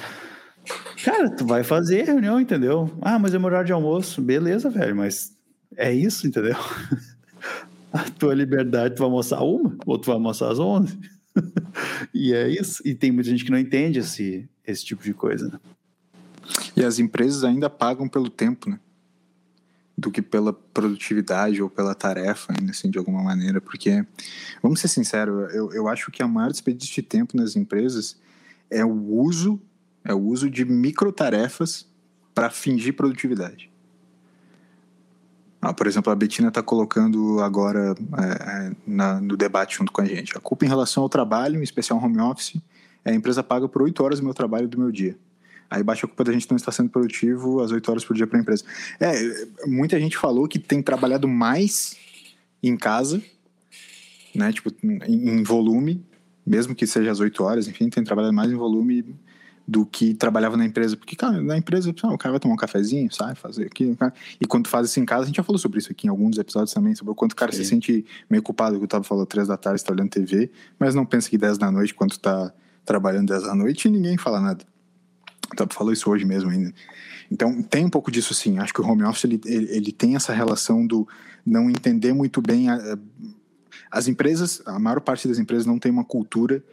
Cara, 1.03 1.30
tu 1.30 1.45
vai 1.45 1.64
fazer 1.64 2.03
reunião, 2.03 2.39
entendeu? 2.39 2.89
Ah, 3.01 3.20
mas 3.20 3.34
é 3.34 3.38
meu 3.38 3.47
horário 3.47 3.66
de 3.66 3.74
almoço. 3.74 4.22
Beleza, 4.22 4.70
velho, 4.70 4.95
mas 4.95 5.36
é 5.76 5.93
isso, 5.93 6.26
entendeu? 6.26 6.55
A 7.91 8.09
tua 8.09 8.34
liberdade, 8.34 8.95
tu 8.95 8.99
vai 8.99 9.07
almoçar 9.07 9.41
uma, 9.43 9.76
ou 9.86 9.99
tu 9.99 10.07
vai 10.07 10.16
almoçar 10.16 10.51
às 10.51 10.59
11. 10.59 10.97
e 12.14 12.34
é 12.34 12.49
isso. 12.49 12.82
E 12.86 12.95
tem 12.95 13.11
muita 13.11 13.30
gente 13.30 13.45
que 13.45 13.51
não 13.51 13.57
entende 13.57 13.99
esse, 13.99 14.49
esse 14.66 14.84
tipo 14.84 15.03
de 15.03 15.14
coisa, 15.14 15.47
né? 15.47 15.59
E 16.76 16.84
as 16.84 16.97
empresas 16.97 17.43
ainda 17.43 17.70
pagam 17.70 18.07
pelo 18.07 18.30
tempo, 18.30 18.70
né? 18.70 18.80
Do 19.95 20.09
que 20.09 20.22
pela 20.22 20.51
produtividade 20.51 21.61
ou 21.61 21.70
pela 21.70 21.93
tarefa, 21.93 22.53
ainda 22.57 22.72
assim, 22.72 22.89
de 22.89 22.97
alguma 22.97 23.22
maneira. 23.22 23.61
Porque, 23.61 24.03
vamos 24.61 24.80
ser 24.80 24.88
sinceros, 24.88 25.53
eu, 25.53 25.72
eu 25.72 25.88
acho 25.88 26.09
que 26.11 26.24
a 26.24 26.28
maior 26.28 26.49
desperdício 26.49 26.95
de 26.95 27.03
tempo 27.03 27.38
nas 27.38 27.55
empresas 27.55 28.18
é 28.72 28.84
o 28.84 28.91
uso 28.91 29.61
é 30.04 30.14
o 30.14 30.20
uso 30.20 30.49
de 30.49 30.66
microtarefas 30.66 31.88
para 32.34 32.49
fingir 32.49 32.95
produtividade. 32.95 33.72
Ah, 35.62 35.74
por 35.74 35.88
exemplo, 35.88 36.12
a 36.12 36.16
Betina 36.16 36.49
está 36.49 36.62
colocando 36.62 37.39
agora 37.39 37.95
é, 38.18 38.68
é, 38.68 38.72
na, 38.86 39.22
no 39.22 39.38
debate 39.38 39.78
junto 39.78 39.93
com 39.93 40.01
a 40.01 40.06
gente. 40.06 40.38
A 40.38 40.41
culpa 40.41 40.66
em 40.66 40.68
relação 40.68 41.04
ao 41.04 41.08
trabalho, 41.08 41.58
em 41.58 41.64
especial 41.64 42.04
home 42.04 42.20
office, 42.20 42.62
é 43.06 43.12
a 43.12 43.16
empresa 43.16 43.41
paga 43.41 43.68
por 43.70 43.82
oito 43.82 44.04
horas 44.04 44.20
do 44.20 44.26
meu 44.26 44.34
trabalho 44.34 44.68
do 44.68 44.78
meu 44.78 44.91
dia. 44.91 45.18
Aí 45.70 45.82
baixa 45.82 46.06
a 46.06 46.10
culpa 46.10 46.26
da 46.26 46.34
gente 46.34 46.49
não 46.49 46.58
estar 46.58 46.74
sendo 46.74 46.89
produtivo 46.89 47.62
às 47.62 47.72
oito 47.72 47.89
horas 47.89 48.04
por 48.04 48.14
dia 48.14 48.28
para 48.28 48.38
a 48.38 48.41
empresa. 48.41 48.66
É, 48.99 49.47
muita 49.66 49.97
gente 49.99 50.18
falou 50.18 50.49
que 50.49 50.60
tem 50.60 50.82
trabalhado 50.82 51.30
mais 51.30 51.95
em 52.62 52.76
casa, 52.76 53.24
né, 54.36 54.51
tipo, 54.51 54.70
em, 54.84 55.30
em 55.30 55.43
volume, 55.43 56.06
mesmo 56.45 56.76
que 56.76 56.86
seja 56.86 57.10
às 57.10 57.22
oito 57.22 57.41
horas, 57.41 57.70
enfim, 57.70 57.89
tem 57.89 58.04
trabalhado 58.04 58.34
mais 58.34 58.51
em 58.51 58.56
volume 58.56 59.16
do 59.68 59.86
que 59.86 60.14
trabalhava 60.14 60.57
na 60.57 60.66
empresa. 60.66 60.97
Porque, 60.97 61.16
cara, 61.16 61.41
na 61.41 61.57
empresa, 61.57 61.89
o 61.89 62.18
cara 62.18 62.32
vai 62.32 62.39
tomar 62.39 62.53
um 62.53 62.57
cafezinho, 62.57 63.11
sai, 63.14 63.36
fazer 63.36 63.66
aquilo. 63.66 63.97
E 64.39 64.45
quando 64.45 64.68
faz 64.68 64.89
isso 64.89 64.99
em 64.99 65.05
casa, 65.05 65.24
a 65.24 65.26
gente 65.26 65.38
já 65.38 65.43
falou 65.43 65.57
sobre 65.57 65.80
isso 65.80 65.91
aqui 65.91 66.07
em 66.07 66.09
alguns 66.09 66.38
episódios 66.38 66.74
também, 66.74 66.93
sobre 66.95 67.11
o 67.11 67.16
quanto 67.16 67.34
o 67.34 67.36
cara 67.36 67.51
Sim. 67.51 67.64
se 67.64 67.70
sente 67.70 68.05
meio 68.30 68.43
culpado, 68.43 68.78
que 68.78 68.84
o 68.84 68.88
Tava 68.88 69.03
falou, 69.03 69.26
três 69.26 69.47
da 69.47 69.57
tarde, 69.57 69.80
está 69.80 69.93
olhando 69.93 70.09
TV, 70.09 70.51
mas 70.78 70.93
não 70.93 71.05
pensa 71.05 71.30
que 71.30 71.38
dez 71.38 71.57
da 71.57 71.72
noite, 71.72 71.93
quando 71.93 72.18
tá 72.18 72.53
trabalhando 72.86 73.28
dez 73.28 73.43
da 73.43 73.55
noite, 73.55 73.89
ninguém 73.89 74.18
fala 74.18 74.41
nada. 74.41 74.66
O 75.51 75.55
Tava 75.55 75.74
falou 75.74 75.93
isso 75.93 76.09
hoje 76.09 76.26
mesmo 76.26 76.49
ainda. 76.49 76.74
Então, 77.32 77.64
tem 77.64 77.86
um 77.86 77.89
pouco 77.89 78.11
disso 78.11 78.34
sim. 78.34 78.59
Acho 78.59 78.74
que 78.74 78.82
o 78.82 78.86
home 78.86 79.03
office, 79.03 79.24
ele, 79.24 79.41
ele, 79.45 79.72
ele 79.72 79.91
tem 79.91 80.16
essa 80.16 80.34
relação 80.34 80.86
do 80.86 81.07
não 81.45 81.70
entender 81.70 82.14
muito 82.14 82.41
bem... 82.41 82.70
A, 82.70 82.97
as 83.93 84.07
empresas, 84.07 84.59
a 84.66 84.80
maior 84.80 84.99
parte 85.01 85.28
das 85.28 85.38
empresas 85.38 85.68
não 85.68 85.78
tem 85.78 85.91
uma 85.91 86.03
cultura 86.03 86.64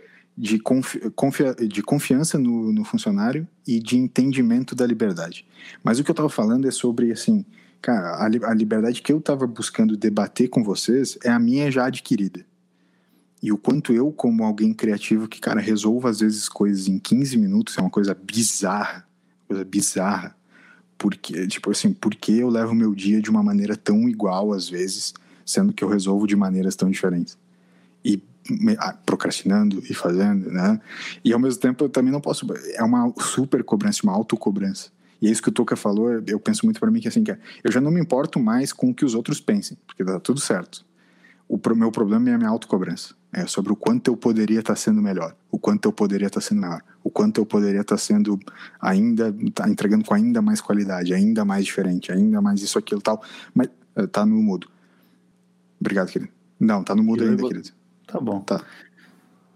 de, 0.41 0.59
confi 0.59 0.99
confia 1.11 1.55
de 1.55 1.82
confiança 1.82 2.38
no, 2.38 2.72
no, 2.72 2.82
funcionário 2.82 3.47
e 3.66 3.78
de 3.78 3.99
entendimento 3.99 4.74
da 4.74 4.86
liberdade. 4.86 5.47
Mas 5.84 5.99
o 5.99 6.05
que 6.05 6.11
eu 6.11 6.14
estava 6.14 6.30
falando 6.30 6.66
é 6.66 6.70
sobre, 6.70 7.12
assim, 7.12 7.45
cara, 7.82 8.14
a, 8.14 8.24
a 8.24 8.55
liberdade 8.55 9.03
que 9.03 9.12
eu 9.12 9.18
estava 9.18 9.47
buscando 9.47 9.99
debater 9.99 10.49
com 10.49 10.64
vocês 10.64 11.18
é 11.22 11.28
a 11.28 11.38
minha 11.38 11.70
já 11.70 11.84
adquirida. 11.84 12.45
E 13.43 13.53
o 13.53 13.59
quanto 13.59 13.93
eu, 13.93 14.11
como 14.12 14.43
alguém 14.43 14.72
criativo 14.72 15.28
que, 15.28 15.41
cara, 15.41 15.61
resolvo 15.61 16.09
às 16.09 16.20
vezes 16.20 16.49
coisas 16.49 16.88
em 16.88 16.99
15 16.99 17.36
minutos, 17.36 17.76
é 17.76 17.82
uma 17.82 17.91
coisa 17.91 18.14
bizarra, 18.14 19.07
coisa 19.47 19.62
bizarra. 19.62 20.34
Porque, 20.97 21.47
tipo 21.49 21.70
assim, 21.70 21.93
porque 21.93 22.32
eu 22.32 22.49
levo 22.49 22.74
meu 22.74 22.95
dia 22.95 23.20
de 23.20 23.28
uma 23.28 23.43
maneira 23.43 23.76
tão 23.76 24.09
igual 24.09 24.55
às 24.55 24.68
vezes, 24.70 25.12
sendo 25.45 25.72
que 25.72 25.84
eu 25.84 25.88
resolvo 25.88 26.26
de 26.26 26.36
maneiras 26.36 26.76
tão 26.76 26.91
diferentes. 26.91 27.38
Ah, 28.78 28.95
procrastinando 29.07 29.82
e 29.88 29.95
fazendo, 29.95 30.51
né? 30.51 30.80
E 31.24 31.32
ao 31.32 31.38
mesmo 31.38 31.61
tempo 31.61 31.84
eu 31.84 31.88
também 31.88 32.12
não 32.12 32.20
posso. 32.20 32.47
É 32.74 32.82
uma 32.82 33.12
super 33.18 33.62
cobrança, 33.62 34.01
uma 34.03 34.12
autocobrança. 34.12 34.91
E 35.20 35.28
é 35.28 35.30
isso 35.30 35.43
que 35.43 35.51
o 35.51 35.53
Toca 35.53 35.76
falou, 35.76 36.11
eu 36.26 36.41
penso 36.41 36.64
muito 36.64 36.80
para 36.80 36.91
mim 36.91 37.01
que 37.01 37.09
assim, 37.09 37.22
que 37.22 37.30
é, 37.30 37.38
eu 37.62 37.70
já 37.70 37.80
não 37.80 37.91
me 37.91 38.01
importo 38.01 38.41
mais 38.41 38.72
com 38.72 38.91
o 38.91 38.95
que 38.95 39.05
os 39.05 39.14
outros 39.14 39.41
pensem, 39.41 39.76
porque 39.86 40.03
dá 40.03 40.18
tudo 40.18 40.41
certo. 40.41 40.84
O 41.49 41.59
meu 41.74 41.91
problema 41.91 42.30
é 42.30 42.34
a 42.34 42.38
minha 42.38 42.49
autocobrança. 42.49 43.14
É 43.32 43.47
sobre 43.47 43.72
o 43.72 43.76
quanto 43.76 44.09
eu 44.11 44.16
poderia 44.16 44.61
estar 44.61 44.74
tá 44.74 44.80
sendo 44.80 45.01
melhor, 45.01 45.36
o 45.51 45.59
quanto 45.59 45.86
eu 45.86 45.93
poderia 45.93 46.26
estar 46.26 46.41
tá 46.41 46.47
sendo 46.47 46.61
melhor, 46.62 46.82
o 47.05 47.11
quanto 47.11 47.41
eu 47.41 47.47
poderia 47.47 47.82
estar 47.82 47.95
tá 47.95 48.01
sendo 48.01 48.41
ainda, 48.80 49.34
tá 49.55 49.68
entregando 49.68 50.05
com 50.05 50.14
ainda 50.14 50.43
mais 50.43 50.61
qualidade, 50.61 51.14
ainda 51.14 51.45
mais 51.45 51.64
diferente, 51.64 52.11
ainda 52.11 52.41
mais 52.41 52.61
isso, 52.62 52.78
aquilo 52.78 53.01
tal. 53.01 53.22
Mas 53.55 53.68
eh, 53.95 54.07
tá 54.07 54.26
no 54.26 54.43
mudo. 54.43 54.68
Obrigado, 55.80 56.11
querido. 56.11 56.32
Não, 56.59 56.82
tá 56.82 56.95
no 56.95 57.05
mudo 57.05 57.22
ainda, 57.22 57.36
vou... 57.36 57.49
querido. 57.49 57.70
Tá 58.11 58.21
bom. 58.21 58.41
Tá. 58.41 58.61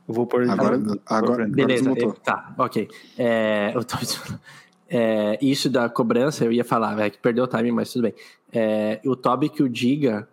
Eu 0.07 0.15
vou 0.15 0.27
pôr 0.27 0.49
agora. 0.49 0.77
agora, 0.77 1.01
agora 1.07 1.49
Beleza, 1.49 1.91
agora 1.91 2.15
tá, 2.23 2.55
ok. 2.59 2.89
É, 3.19 3.73
eu 3.75 3.83
tô, 3.85 3.97
é, 4.89 5.39
isso 5.41 5.71
da 5.71 5.89
cobrança, 5.89 6.45
eu 6.45 6.53
ia 6.53 6.65
falar, 6.65 6.99
é 7.01 7.11
que 7.11 7.19
perdeu 7.19 7.45
o 7.45 7.47
time, 7.47 7.73
mas 7.73 7.93
tudo 7.93 8.03
bem. 8.03 8.15
É, 8.53 9.01
o 9.05 9.17
Toby 9.17 9.49
que 9.49 9.63
o 9.63 9.69
diga 9.69 10.29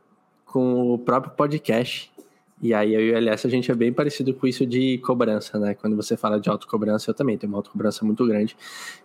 com 0.45 0.93
o 0.93 0.97
próprio 0.97 1.33
podcast. 1.33 2.11
E 2.61 2.75
aí 2.75 2.93
eu 2.93 3.01
e 3.01 3.11
o 3.11 3.15
LS 3.15 3.47
a 3.47 3.49
gente 3.49 3.71
é 3.71 3.73
bem 3.73 3.91
parecido 3.91 4.35
com 4.35 4.45
isso 4.45 4.67
de 4.67 4.99
cobrança, 4.99 5.57
né? 5.57 5.73
Quando 5.73 5.95
você 5.95 6.15
fala 6.15 6.39
de 6.39 6.47
autocobrança, 6.47 7.09
eu 7.09 7.15
também 7.15 7.35
tenho 7.35 7.51
uma 7.51 7.57
autocobrança 7.57 8.05
muito 8.05 8.23
grande. 8.27 8.55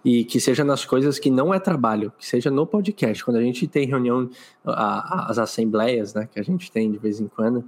E 0.04 0.24
que 0.24 0.38
seja 0.38 0.62
nas 0.62 0.84
coisas 0.84 1.18
que 1.18 1.30
não 1.30 1.54
é 1.54 1.58
trabalho, 1.58 2.12
que 2.18 2.26
seja 2.26 2.50
no 2.50 2.66
podcast. 2.66 3.24
Quando 3.24 3.38
a 3.38 3.40
gente 3.40 3.66
tem 3.66 3.86
reunião, 3.86 4.28
a, 4.62 5.30
as 5.30 5.38
assembleias, 5.38 6.12
né, 6.12 6.28
que 6.30 6.38
a 6.38 6.42
gente 6.42 6.70
tem 6.70 6.92
de 6.92 6.98
vez 6.98 7.18
em 7.18 7.28
quando, 7.28 7.64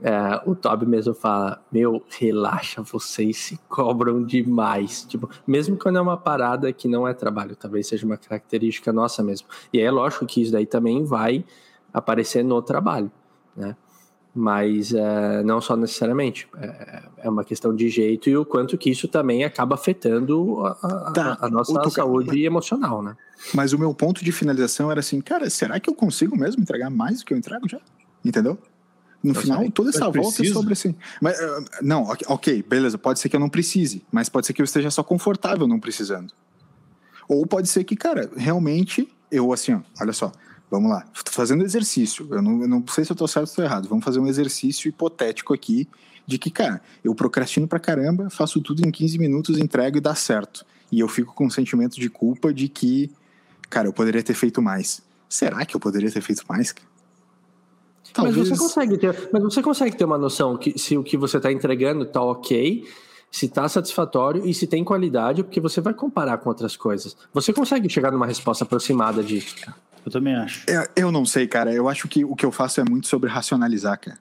é, 0.00 0.40
o 0.46 0.54
Toby 0.54 0.86
mesmo 0.86 1.12
fala: 1.12 1.60
Meu, 1.72 2.02
relaxa, 2.08 2.82
vocês 2.82 3.36
se 3.36 3.58
cobram 3.68 4.22
demais. 4.22 5.04
Tipo, 5.04 5.28
mesmo 5.46 5.76
quando 5.76 5.98
é 5.98 6.00
uma 6.00 6.16
parada 6.16 6.72
que 6.72 6.86
não 6.86 7.06
é 7.06 7.12
trabalho, 7.12 7.56
talvez 7.56 7.88
seja 7.88 8.06
uma 8.06 8.16
característica 8.16 8.92
nossa 8.92 9.22
mesmo. 9.22 9.48
E 9.72 9.78
aí 9.78 9.84
é 9.84 9.90
lógico 9.90 10.24
que 10.26 10.40
isso 10.40 10.52
daí 10.52 10.66
também 10.66 11.04
vai 11.04 11.44
aparecer 11.92 12.44
no 12.44 12.62
trabalho, 12.62 13.10
né? 13.56 13.74
Mas 14.32 14.92
é, 14.92 15.42
não 15.42 15.60
só 15.60 15.76
necessariamente. 15.76 16.48
É, 16.56 17.02
é, 17.24 17.28
uma 17.28 17.42
questão 17.42 17.74
de 17.74 17.88
jeito 17.88 18.30
e 18.30 18.36
o 18.36 18.44
quanto 18.44 18.78
que 18.78 18.90
isso 18.90 19.08
também 19.08 19.42
acaba 19.42 19.74
afetando 19.74 20.64
a, 20.64 21.10
tá, 21.12 21.38
a 21.40 21.48
nossa 21.48 21.90
saúde 21.90 22.44
emocional, 22.44 23.02
né? 23.02 23.16
Mas 23.52 23.72
o 23.72 23.78
meu 23.78 23.92
ponto 23.92 24.24
de 24.24 24.30
finalização 24.30 24.92
era 24.92 25.00
assim, 25.00 25.20
cara, 25.20 25.50
será 25.50 25.80
que 25.80 25.90
eu 25.90 25.94
consigo 25.94 26.36
mesmo 26.36 26.62
entregar 26.62 26.88
mais 26.88 27.18
do 27.18 27.24
que 27.24 27.34
eu 27.34 27.38
entrego 27.38 27.68
já? 27.68 27.80
Entendeu? 28.24 28.56
No 29.22 29.32
eu 29.32 29.34
final, 29.34 29.70
toda 29.70 29.90
essa 29.90 30.04
volta 30.04 30.20
preciso. 30.20 30.50
é 30.50 30.52
sobre 30.52 30.72
assim. 30.72 30.94
Mas, 31.20 31.38
uh, 31.38 31.64
não, 31.82 32.04
ok, 32.04 32.62
beleza, 32.62 32.96
pode 32.96 33.18
ser 33.18 33.28
que 33.28 33.34
eu 33.34 33.40
não 33.40 33.48
precise, 33.48 34.04
mas 34.12 34.28
pode 34.28 34.46
ser 34.46 34.52
que 34.52 34.62
eu 34.62 34.64
esteja 34.64 34.90
só 34.90 35.02
confortável 35.02 35.66
não 35.66 35.80
precisando. 35.80 36.32
Ou 37.28 37.46
pode 37.46 37.68
ser 37.68 37.84
que, 37.84 37.96
cara, 37.96 38.30
realmente, 38.36 39.08
eu 39.30 39.52
assim, 39.52 39.74
ó, 39.74 39.80
olha 40.00 40.12
só, 40.12 40.32
vamos 40.70 40.90
lá, 40.90 41.04
tô 41.24 41.32
fazendo 41.32 41.64
exercício, 41.64 42.28
eu 42.30 42.40
não, 42.40 42.62
eu 42.62 42.68
não 42.68 42.84
sei 42.88 43.04
se 43.04 43.10
eu 43.10 43.16
tô 43.16 43.26
certo 43.26 43.48
ou 43.50 43.56
tô 43.56 43.62
errado, 43.62 43.88
vamos 43.88 44.04
fazer 44.04 44.20
um 44.20 44.26
exercício 44.26 44.88
hipotético 44.88 45.52
aqui 45.52 45.88
de 46.28 46.38
que, 46.38 46.50
cara, 46.50 46.82
eu 47.02 47.14
procrastino 47.14 47.66
pra 47.66 47.80
caramba, 47.80 48.28
faço 48.28 48.60
tudo 48.60 48.86
em 48.86 48.90
15 48.90 49.18
minutos, 49.18 49.58
entrego 49.58 49.96
e 49.96 50.00
dá 50.00 50.14
certo. 50.14 50.64
E 50.92 51.00
eu 51.00 51.08
fico 51.08 51.34
com 51.34 51.46
um 51.46 51.50
sentimento 51.50 51.98
de 51.98 52.10
culpa 52.10 52.52
de 52.52 52.68
que, 52.68 53.10
cara, 53.70 53.88
eu 53.88 53.94
poderia 53.94 54.22
ter 54.22 54.34
feito 54.34 54.60
mais. 54.60 55.00
Será 55.26 55.64
que 55.64 55.74
eu 55.74 55.80
poderia 55.80 56.10
ter 56.10 56.20
feito 56.20 56.44
mais? 56.46 56.74
Talvez... 58.12 58.36
Mas 58.36 58.48
você 58.48 58.56
consegue 58.56 58.98
ter, 58.98 59.28
mas 59.32 59.42
você 59.42 59.62
consegue 59.62 59.96
ter 59.96 60.04
uma 60.04 60.18
noção 60.18 60.56
que 60.56 60.78
se 60.78 60.96
o 60.96 61.02
que 61.02 61.16
você 61.16 61.36
está 61.36 61.52
entregando 61.52 62.04
está 62.04 62.22
ok, 62.22 62.84
se 63.30 63.46
está 63.46 63.68
satisfatório 63.68 64.46
e 64.46 64.54
se 64.54 64.66
tem 64.66 64.82
qualidade, 64.82 65.42
porque 65.42 65.60
você 65.60 65.80
vai 65.80 65.94
comparar 65.94 66.38
com 66.38 66.48
outras 66.48 66.76
coisas. 66.76 67.16
Você 67.32 67.52
consegue 67.52 67.88
chegar 67.88 68.10
numa 68.10 68.26
resposta 68.26 68.64
aproximada 68.64 69.22
disso. 69.22 69.54
Eu 70.04 70.10
também 70.10 70.34
acho. 70.34 70.64
Eu, 70.66 70.86
eu 70.96 71.12
não 71.12 71.26
sei, 71.26 71.46
cara. 71.46 71.72
Eu 71.72 71.88
acho 71.88 72.08
que 72.08 72.24
o 72.24 72.34
que 72.34 72.46
eu 72.46 72.52
faço 72.52 72.80
é 72.80 72.84
muito 72.88 73.06
sobre 73.06 73.28
racionalizar, 73.28 73.98
cara. 74.00 74.18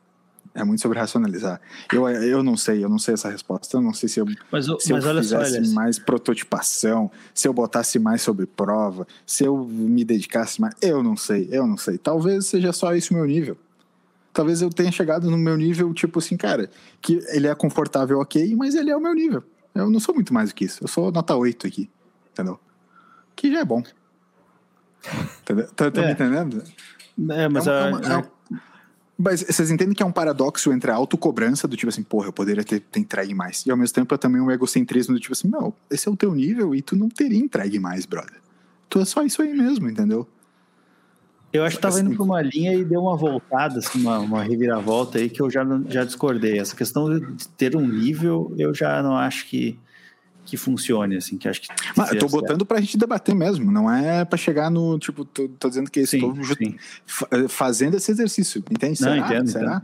É 0.54 0.64
muito 0.64 0.82
sobre 0.82 0.98
racionalizar. 0.98 1.62
Eu, 1.94 2.10
eu 2.10 2.42
não 2.42 2.58
sei, 2.58 2.84
eu 2.84 2.90
não 2.90 2.98
sei 2.98 3.14
essa 3.14 3.30
resposta. 3.30 3.78
Eu 3.78 3.82
não 3.82 3.94
sei 3.94 4.10
se 4.10 4.20
eu, 4.20 4.26
mas, 4.52 4.66
se 4.66 4.92
mas 4.92 5.06
eu 5.06 5.16
fizesse 5.18 5.66
só, 5.66 5.74
mais 5.76 6.00
prototipação, 6.00 7.12
se 7.32 7.48
eu 7.48 7.54
botasse 7.54 8.00
mais 8.00 8.24
sobre 8.24 8.48
prova, 8.48 9.08
se 9.24 9.46
eu 9.46 9.56
me 9.66 10.04
dedicasse 10.04 10.60
mais. 10.60 10.74
Eu 10.82 11.04
não 11.04 11.16
sei, 11.16 11.48
eu 11.52 11.68
não 11.68 11.78
sei. 11.78 12.00
Talvez 12.00 12.48
seja 12.48 12.74
só 12.74 12.96
esse 12.96 13.12
o 13.12 13.14
meu 13.14 13.26
nível. 13.26 13.56
Talvez 14.38 14.62
eu 14.62 14.70
tenha 14.70 14.92
chegado 14.92 15.32
no 15.32 15.38
meu 15.38 15.58
nível, 15.58 15.92
tipo 15.96 16.20
assim, 16.20 16.38
cara, 16.38 16.70
que 17.02 17.20
ele 17.30 17.48
é 17.48 17.56
confortável, 17.56 18.20
ok, 18.20 18.56
mas 18.56 18.76
ele 18.76 18.92
é 18.92 18.96
o 18.96 19.02
meu 19.02 19.16
nível. 19.16 19.44
Eu 19.74 19.90
não 19.90 20.00
sou 20.00 20.14
muito 20.14 20.32
mais 20.32 20.50
do 20.50 20.56
que 20.56 20.66
isso. 20.66 20.84
Eu 20.84 20.88
sou 20.88 21.12
nota 21.12 21.36
8 21.36 21.66
aqui, 21.66 21.90
entendeu? 22.32 22.60
Que 23.36 23.52
já 23.52 23.62
é 23.62 23.66
bom. 23.66 23.82
Tá, 25.76 25.90
tá 25.90 26.02
é. 26.02 26.06
me 26.06 26.12
entendendo? 26.12 26.64
É, 27.32 27.50
mas, 27.50 27.66
é 27.66 27.72
uma, 27.72 28.00
é 28.00 28.16
uma, 28.16 28.20
é 28.20 28.58
mas 29.18 29.42
vocês 29.42 29.72
entendem 29.72 29.96
que 29.96 30.04
é 30.04 30.06
um 30.06 30.12
paradoxo 30.12 30.72
entre 30.72 30.92
a 30.92 30.94
autocobrança 30.94 31.68
do 31.68 31.76
tipo 31.76 31.90
assim, 31.90 32.04
porra, 32.04 32.28
eu 32.28 32.34
poderia 32.34 32.64
ter, 32.64 32.80
ter 32.80 33.00
entregue 33.00 33.34
mais. 33.34 33.66
E 33.66 33.72
ao 33.72 33.78
mesmo 33.78 33.96
tempo 33.96 34.14
é 34.14 34.20
também 34.20 34.40
um 34.40 34.52
egocentrismo 34.52 35.16
do 35.16 35.20
tipo 35.20 35.34
assim, 35.34 35.48
não, 35.48 35.74
esse 35.90 36.08
é 36.08 36.12
o 36.12 36.16
teu 36.16 36.36
nível 36.36 36.76
e 36.76 36.82
tu 36.84 36.96
não 36.96 37.10
teria 37.10 37.40
entregue 37.40 37.80
mais, 37.80 38.06
brother. 38.06 38.40
Tu 38.88 39.00
é 39.00 39.06
só 39.06 39.24
isso 39.24 39.42
aí 39.42 39.52
mesmo, 39.52 39.90
entendeu? 39.90 40.28
Eu 41.52 41.64
acho 41.64 41.78
que 41.78 41.82
tava 41.82 42.00
indo 42.00 42.08
assim, 42.08 42.16
pra 42.16 42.26
uma 42.26 42.42
linha 42.42 42.74
e 42.74 42.84
deu 42.84 43.02
uma 43.02 43.16
voltada, 43.16 43.80
assim, 43.80 44.02
uma, 44.02 44.20
uma 44.20 44.44
reviravolta 44.44 45.18
aí 45.18 45.30
que 45.30 45.42
eu 45.42 45.50
já, 45.50 45.66
já 45.88 46.04
discordei. 46.04 46.60
Essa 46.60 46.76
questão 46.76 47.20
de 47.20 47.48
ter 47.50 47.76
um 47.76 47.88
nível, 47.88 48.54
eu 48.58 48.74
já 48.74 49.02
não 49.02 49.16
acho 49.16 49.48
que 49.48 49.80
que 50.48 50.56
funcione, 50.56 51.18
assim, 51.18 51.38
que 51.38 51.48
acho 51.48 51.62
que. 51.62 51.68
Mas 51.94 52.14
eu 52.14 52.20
tô 52.20 52.30
botando 52.30 52.66
pra 52.66 52.80
gente 52.80 52.98
debater 52.98 53.36
mesmo, 53.36 53.70
não 53.70 53.92
é 53.92 54.24
pra 54.24 54.38
chegar 54.38 54.72
no. 54.72 54.98
Tipo, 54.98 55.26
tô, 55.26 55.50
tô 55.50 55.68
dizendo 55.68 55.92
que 55.92 56.00
estou 56.00 56.34
eh, 57.32 57.48
fazendo 57.50 57.98
esse 57.98 58.10
exercício, 58.10 58.64
entende? 58.72 59.02
Não, 59.02 59.12
será? 59.12 59.18
Entendo, 59.18 59.50
será? 59.50 59.84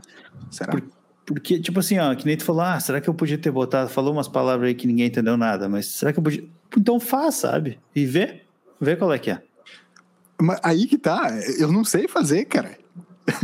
Será? 0.50 0.72
Por, 0.72 0.82
porque, 1.26 1.60
tipo 1.60 1.80
assim, 1.80 1.98
ó, 1.98 2.14
que 2.14 2.24
nem 2.24 2.36
tu 2.36 2.44
falou, 2.44 2.62
ah, 2.62 2.80
será 2.80 3.00
que 3.00 3.08
eu 3.08 3.14
podia 3.14 3.36
ter 3.36 3.50
botado? 3.50 3.90
Falou 3.90 4.12
umas 4.12 4.28
palavras 4.28 4.68
aí 4.68 4.74
que 4.74 4.86
ninguém 4.86 5.06
entendeu 5.06 5.36
nada, 5.36 5.68
mas 5.68 5.86
será 5.86 6.12
que 6.14 6.18
eu 6.18 6.22
podia. 6.22 6.44
Então 6.76 6.98
faz, 6.98 7.34
sabe? 7.34 7.78
E 7.94 8.06
vê, 8.06 8.42
vê 8.80 8.96
qual 8.96 9.12
é 9.12 9.18
que 9.18 9.30
é. 9.30 9.42
Mas 10.40 10.60
aí 10.62 10.86
que 10.86 10.98
tá, 10.98 11.28
eu 11.58 11.72
não 11.72 11.84
sei 11.84 12.08
fazer, 12.08 12.44
cara. 12.44 12.76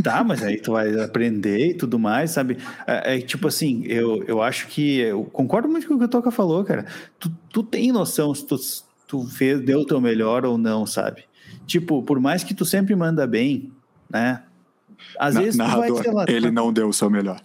Tá, 0.03 0.23
mas 0.23 0.43
aí 0.43 0.61
tu 0.61 0.73
vai 0.73 0.99
aprender 1.01 1.69
e 1.69 1.73
tudo 1.73 1.97
mais, 1.97 2.31
sabe? 2.31 2.57
É, 2.85 3.15
é, 3.15 3.21
tipo 3.21 3.47
assim, 3.47 3.83
eu, 3.85 4.23
eu 4.27 4.41
acho 4.41 4.67
que. 4.67 4.99
Eu 4.99 5.23
concordo 5.23 5.67
muito 5.67 5.87
com 5.87 5.95
o 5.95 5.97
que 5.97 6.05
o 6.05 6.07
Toca 6.07 6.29
falou, 6.29 6.63
cara. 6.63 6.85
Tu, 7.19 7.31
tu 7.51 7.63
tem 7.63 7.91
noção 7.91 8.33
se 8.35 8.45
tu, 8.45 8.55
tu 9.07 9.25
fez, 9.25 9.59
deu 9.59 9.79
o 9.79 9.85
teu 9.85 9.99
melhor 9.99 10.45
ou 10.45 10.57
não, 10.57 10.85
sabe? 10.85 11.23
Tipo, 11.65 12.03
por 12.03 12.19
mais 12.19 12.43
que 12.43 12.53
tu 12.53 12.63
sempre 12.63 12.95
manda 12.95 13.25
bem, 13.25 13.71
né? 14.07 14.43
Às 15.17 15.33
Na, 15.33 15.41
vezes 15.41 15.55
narrador, 15.55 16.03
vai, 16.03 16.13
lá, 16.13 16.25
ele 16.27 16.51
não 16.51 16.71
deu 16.71 16.87
o 16.87 16.93
seu 16.93 17.09
melhor. 17.09 17.41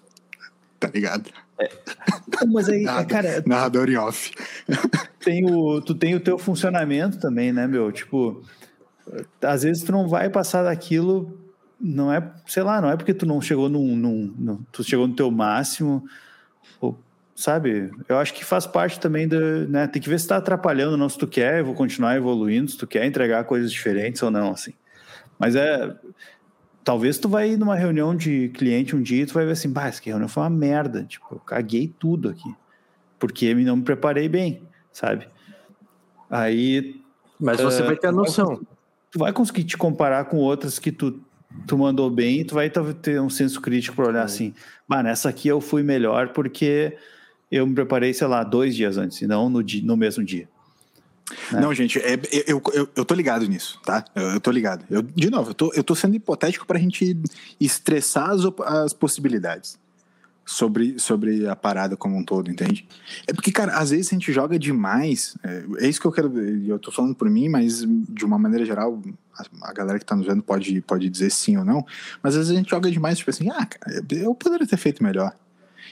Tá 0.78 0.90
ligado? 0.92 1.30
É. 1.58 1.70
Mas 2.46 2.68
aí, 2.68 2.82
Nada, 2.82 3.04
cara. 3.06 3.42
Narrador 3.46 3.88
em 3.88 3.96
off. 3.96 4.30
Tem 5.20 5.50
o, 5.50 5.80
tu 5.80 5.94
tem 5.94 6.14
o 6.14 6.20
teu 6.20 6.38
funcionamento 6.38 7.18
também, 7.18 7.52
né, 7.52 7.66
meu? 7.66 7.90
Tipo, 7.90 8.44
às 9.42 9.62
vezes 9.62 9.82
tu 9.82 9.92
não 9.92 10.08
vai 10.08 10.28
passar 10.28 10.62
daquilo 10.64 11.46
não 11.80 12.12
é, 12.12 12.32
sei 12.46 12.62
lá, 12.62 12.80
não 12.80 12.90
é 12.90 12.96
porque 12.96 13.12
tu 13.12 13.26
não 13.26 13.40
chegou 13.40 13.68
num, 13.68 13.94
num, 13.94 14.34
num 14.38 14.62
tu 14.72 14.82
chegou 14.82 15.06
no 15.06 15.14
teu 15.14 15.30
máximo, 15.30 16.04
ou, 16.80 16.98
sabe? 17.34 17.90
Eu 18.08 18.18
acho 18.18 18.32
que 18.32 18.44
faz 18.44 18.66
parte 18.66 18.98
também 18.98 19.28
da, 19.28 19.38
né? 19.68 19.86
Tem 19.86 20.00
que 20.00 20.08
ver 20.08 20.18
se 20.18 20.24
está 20.24 20.38
atrapalhando, 20.38 20.96
não 20.96 21.08
se 21.08 21.18
tu 21.18 21.26
quer, 21.26 21.62
vou 21.62 21.74
continuar 21.74 22.16
evoluindo, 22.16 22.70
se 22.70 22.78
tu 22.78 22.86
quer 22.86 23.04
entregar 23.04 23.44
coisas 23.44 23.70
diferentes 23.70 24.22
ou 24.22 24.30
não, 24.30 24.52
assim. 24.52 24.72
Mas 25.38 25.54
é, 25.54 25.94
talvez 26.82 27.18
tu 27.18 27.28
vai 27.28 27.50
ir 27.50 27.58
numa 27.58 27.76
reunião 27.76 28.16
de 28.16 28.48
cliente 28.54 28.96
um 28.96 29.02
dia 29.02 29.22
e 29.22 29.26
tu 29.26 29.34
vai 29.34 29.44
ver 29.44 29.52
assim, 29.52 29.70
bah, 29.70 29.88
essa 29.88 30.00
reunião 30.02 30.28
foi 30.28 30.42
uma 30.42 30.50
merda, 30.50 31.04
tipo, 31.04 31.26
eu 31.30 31.40
caguei 31.40 31.92
tudo 31.98 32.30
aqui, 32.30 32.54
porque 33.18 33.54
não 33.54 33.76
me 33.76 33.82
preparei 33.82 34.28
bem, 34.30 34.62
sabe? 34.90 35.28
Aí, 36.30 37.02
mas 37.38 37.60
você 37.60 37.82
uh, 37.82 37.86
vai 37.86 37.96
ter 37.96 38.06
a 38.06 38.12
noção. 38.12 38.60
Tu 39.16 39.20
vai 39.20 39.32
conseguir 39.32 39.64
te 39.64 39.78
comparar 39.78 40.26
com 40.26 40.36
outras 40.36 40.78
que 40.78 40.92
tu 40.92 41.22
tu 41.66 41.78
mandou 41.78 42.10
bem, 42.10 42.44
tu 42.44 42.54
vai 42.54 42.68
ter 42.68 43.18
um 43.18 43.30
senso 43.30 43.62
crítico 43.62 43.96
para 43.96 44.08
olhar 44.08 44.22
assim, 44.22 44.52
bah, 44.86 45.02
nessa 45.02 45.30
aqui 45.30 45.48
eu 45.48 45.58
fui 45.58 45.82
melhor 45.82 46.34
porque 46.34 46.98
eu 47.50 47.66
me 47.66 47.74
preparei, 47.74 48.12
sei 48.12 48.26
lá, 48.26 48.44
dois 48.44 48.76
dias 48.76 48.98
antes, 48.98 49.22
e 49.22 49.26
não 49.26 49.48
no, 49.48 49.64
dia, 49.64 49.82
no 49.82 49.96
mesmo 49.96 50.22
dia. 50.22 50.46
Né? 51.50 51.62
Não, 51.62 51.72
gente, 51.72 51.98
é, 51.98 52.20
eu, 52.46 52.60
eu, 52.74 52.86
eu 52.94 53.04
tô 53.06 53.14
ligado 53.14 53.46
nisso, 53.46 53.80
tá? 53.86 54.04
Eu, 54.14 54.32
eu 54.32 54.40
tô 54.40 54.50
ligado. 54.50 54.84
Eu, 54.90 55.00
de 55.00 55.30
novo, 55.30 55.48
eu 55.48 55.54
tô, 55.54 55.72
eu 55.72 55.82
tô 55.82 55.94
sendo 55.94 56.14
hipotético 56.14 56.66
para 56.66 56.76
a 56.76 56.80
gente 56.80 57.18
estressar 57.58 58.28
as, 58.28 58.42
as 58.66 58.92
possibilidades 58.92 59.78
sobre, 60.46 60.96
sobre 61.00 61.48
a 61.48 61.56
parada 61.56 61.96
como 61.96 62.16
um 62.16 62.24
todo, 62.24 62.48
entende? 62.48 62.86
É 63.26 63.32
porque, 63.32 63.50
cara, 63.50 63.76
às 63.76 63.90
vezes 63.90 64.06
a 64.06 64.14
gente 64.14 64.32
joga 64.32 64.56
demais. 64.56 65.36
É, 65.42 65.64
é 65.80 65.88
isso 65.88 66.00
que 66.00 66.06
eu 66.06 66.12
quero. 66.12 66.32
Eu 66.38 66.78
tô 66.78 66.92
falando 66.92 67.16
por 67.16 67.28
mim, 67.28 67.48
mas 67.48 67.84
de 67.84 68.24
uma 68.24 68.38
maneira 68.38 68.64
geral, 68.64 69.02
a, 69.36 69.68
a, 69.68 69.72
galera 69.72 69.98
que 69.98 70.04
tá 70.04 70.14
nos 70.14 70.24
vendo 70.24 70.44
pode, 70.44 70.80
pode 70.82 71.10
dizer 71.10 71.30
sim 71.30 71.56
ou 71.56 71.64
não. 71.64 71.84
Mas 72.22 72.34
às 72.34 72.46
vezes 72.46 72.52
a 72.52 72.54
gente 72.54 72.70
joga 72.70 72.88
demais, 72.88 73.18
tipo 73.18 73.30
assim, 73.30 73.50
ah, 73.50 73.68
eu 74.08 74.32
poderia 74.36 74.66
ter 74.66 74.76
feito 74.76 75.02
melhor. 75.02 75.34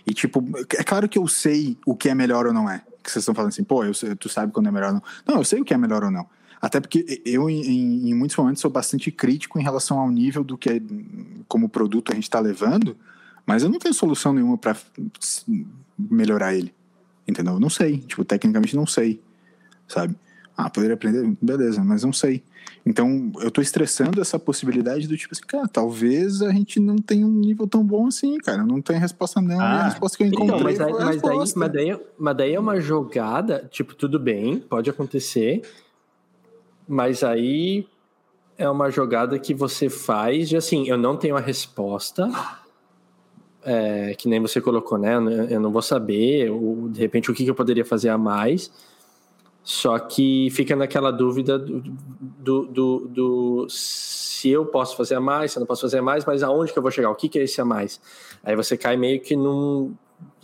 E, 0.07 0.15
tipo, 0.15 0.43
é 0.79 0.85
claro 0.85 1.09
que 1.09 1.19
eu 1.19 1.27
sei 1.27 1.77
o 1.85 1.97
que 1.97 2.09
é 2.09 2.15
melhor 2.15 2.47
ou 2.47 2.53
não 2.53 2.71
é. 2.71 2.81
Que 3.03 3.11
vocês 3.11 3.23
estão 3.23 3.35
falando 3.35 3.51
assim, 3.51 3.65
pô, 3.65 3.85
eu, 3.85 3.93
tu 4.17 4.29
sabe 4.29 4.53
quando 4.53 4.69
é 4.69 4.71
melhor 4.71 4.89
ou 4.89 4.95
não. 4.95 5.03
Não, 5.27 5.37
eu 5.39 5.45
sei 5.45 5.61
o 5.61 5.65
que 5.65 5.75
é 5.75 5.79
melhor 5.79 6.05
ou 6.05 6.13
não. 6.13 6.27
Até 6.63 6.81
porque 6.81 7.23
eu, 7.27 7.51
em, 7.51 8.09
em 8.09 8.15
muitos 8.15 8.37
momentos, 8.37 8.63
sou 8.63 8.71
bastante 8.71 9.11
crítico 9.11 9.59
em 9.59 9.63
relação 9.65 9.99
ao 9.99 10.11
nível 10.11 10.45
do 10.45 10.57
que, 10.57 10.71
é, 10.71 10.81
como 11.49 11.69
produto 11.69 12.13
a 12.13 12.15
gente 12.15 12.25
está 12.25 12.39
levando 12.39 12.97
mas 13.47 13.63
eu 13.63 13.69
não 13.69 13.79
tenho 13.79 13.95
solução 13.95 14.33
nenhuma 14.33 14.57
para 14.57 14.77
melhorar 15.99 16.55
ele. 16.55 16.75
Entendeu? 17.27 17.55
Eu 17.55 17.61
não 17.61 17.71
sei. 17.71 17.99
Tipo, 17.99 18.25
tecnicamente 18.25 18.77
não 18.77 18.87
sei. 18.87 19.21
Sabe? 19.89 20.15
Ah, 20.57 20.71
poderia 20.71 20.95
aprender? 20.95 21.37
Beleza, 21.41 21.83
mas 21.83 22.05
não 22.05 22.13
sei. 22.13 22.43
Então, 22.87 23.33
eu 23.41 23.51
tô 23.51 23.61
estressando 23.61 24.21
essa 24.21 24.39
possibilidade 24.39 25.09
do 25.09 25.17
tipo 25.17 25.33
assim, 25.33 25.43
cara, 25.47 25.67
talvez 25.67 26.43
a 26.43 26.51
gente 26.51 26.79
não 26.79 26.97
tenha 26.97 27.27
um 27.27 27.31
nível 27.31 27.67
tão 27.67 27.83
bom 27.83 28.07
assim, 28.07 28.37
cara. 28.39 28.65
Não 28.65 28.81
tem 28.81 28.99
resposta 28.99 29.41
não. 29.41 29.59
Ah, 29.59 29.81
a 29.81 29.85
resposta 29.85 30.19
que 30.19 30.25
eu 30.25 30.29
encontrei 30.29 30.57
então, 30.57 30.63
mas, 30.63 30.81
aí, 30.81 30.93
mas, 30.93 31.23
daí, 31.23 31.37
mas, 31.57 31.73
daí, 31.73 32.01
mas 32.19 32.37
daí 32.37 32.55
é 32.55 32.61
uma 32.61 32.81
jogada, 32.81 33.69
tipo, 33.71 33.95
tudo 33.95 34.19
bem, 34.19 34.61
pode 34.61 34.91
acontecer, 34.91 35.63
mas 36.87 37.23
aí 37.25 37.87
é 38.59 38.69
uma 38.69 38.91
jogada 38.91 39.39
que 39.39 39.55
você 39.55 39.89
faz 39.89 40.49
de 40.49 40.57
assim, 40.57 40.87
eu 40.89 40.99
não 40.99 41.17
tenho 41.17 41.37
a 41.37 41.41
resposta, 41.41 42.31
é, 43.65 44.15
que 44.15 44.29
nem 44.29 44.41
você 44.41 44.61
colocou, 44.61 44.99
né? 44.99 45.15
Eu 45.51 45.61
não 45.61 45.73
vou 45.73 45.83
saber, 45.83 46.51
ou, 46.51 46.89
de 46.89 47.01
repente, 47.01 47.31
o 47.31 47.35
que, 47.35 47.47
eu 47.47 47.55
poderia 47.55 47.85
fazer 47.85 48.11
a 48.11 48.19
mais. 48.19 48.71
Só 49.63 49.99
que 49.99 50.51
fica 50.51 50.77
naquela 50.77 51.11
dúvida 51.11 51.59
do, 51.59 51.81
do, 51.81 52.67
do, 52.67 52.99
do, 53.09 53.67
se 53.71 54.51
eu 54.51 54.67
posso 54.67 54.95
fazer 54.95 55.15
a 55.15 55.21
mais, 55.21 55.53
se 55.53 55.59
eu 55.59 55.61
não 55.61 55.67
posso 55.67 55.81
fazer 55.83 55.99
a 55.99 56.03
mais, 56.03 56.25
mas 56.27 56.43
aonde 56.43 56.71
que 56.71 56.79
eu 56.79 56.83
vou 56.83 56.91
chegar? 56.91 57.11
O 57.11 57.15
que, 57.15 57.31
que 57.31 57.39
é 57.39 57.45
esse 57.45 57.61
a 57.61 57.65
mais? 57.65 57.99
Aí 58.43 58.55
você 58.55 58.77
cai 58.77 58.97
meio 58.97 59.21
que 59.21 59.35
num. 59.35 59.95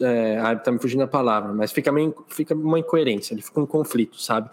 É, 0.00 0.38
ah, 0.38 0.56
tá 0.56 0.72
me 0.72 0.78
fugindo 0.78 1.02
a 1.02 1.06
palavra, 1.06 1.52
mas 1.52 1.70
fica, 1.70 1.92
meio, 1.92 2.14
fica 2.28 2.54
uma 2.54 2.78
incoerência, 2.78 3.34
ele 3.34 3.42
fica 3.42 3.60
um 3.60 3.66
conflito, 3.66 4.20
sabe? 4.20 4.50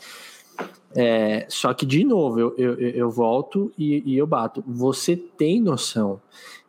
É, 0.96 1.46
só 1.50 1.74
que, 1.74 1.86
de 1.86 2.04
novo, 2.04 2.40
eu, 2.40 2.56
eu, 2.58 2.80
eu 2.80 3.10
volto 3.10 3.72
e, 3.78 4.02
e, 4.06 4.18
eu 4.18 4.26
bato. 4.26 4.64
Você 4.66 5.16
tem 5.16 5.62
noção. 5.62 6.22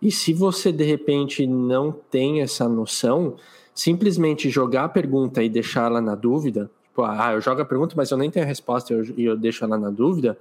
E 0.02 0.10
se 0.10 0.32
você, 0.32 0.72
de 0.72 0.84
repente, 0.84 1.46
não 1.46 1.92
tem 1.92 2.40
essa 2.40 2.68
noção, 2.68 3.36
simplesmente 3.74 4.50
jogar 4.50 4.84
a 4.84 4.88
pergunta 4.88 5.42
e 5.42 5.48
deixar 5.48 5.86
ela 5.86 6.00
na 6.00 6.14
dúvida, 6.14 6.70
tipo, 6.84 7.02
ah, 7.02 7.32
eu 7.32 7.40
jogo 7.40 7.62
a 7.62 7.64
pergunta, 7.64 7.94
mas 7.96 8.10
eu 8.10 8.18
nem 8.18 8.30
tenho 8.30 8.44
a 8.44 8.48
resposta 8.48 8.92
e 8.92 8.96
eu, 8.96 9.32
eu 9.32 9.36
deixo 9.36 9.64
ela 9.64 9.78
na 9.78 9.90
dúvida, 9.90 10.36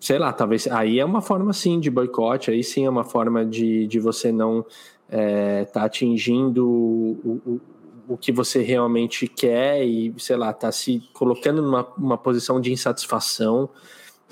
sei 0.00 0.18
lá, 0.18 0.32
talvez 0.32 0.66
aí 0.68 0.98
é 0.98 1.04
uma 1.04 1.20
forma 1.20 1.52
sim 1.52 1.78
de 1.78 1.90
boicote, 1.90 2.50
aí 2.50 2.64
sim 2.64 2.86
é 2.86 2.90
uma 2.90 3.04
forma 3.04 3.44
de, 3.44 3.86
de 3.86 4.00
você 4.00 4.32
não 4.32 4.60
estar 4.60 5.18
é, 5.18 5.64
tá 5.64 5.84
atingindo 5.84 6.66
o, 6.66 7.40
o, 7.46 7.60
o 8.10 8.16
que 8.16 8.32
você 8.32 8.60
realmente 8.60 9.28
quer 9.28 9.84
e, 9.84 10.12
sei 10.18 10.36
lá, 10.36 10.52
tá 10.52 10.72
se 10.72 11.00
colocando 11.12 11.62
numa 11.62 11.86
uma 11.96 12.18
posição 12.18 12.60
de 12.60 12.72
insatisfação 12.72 13.70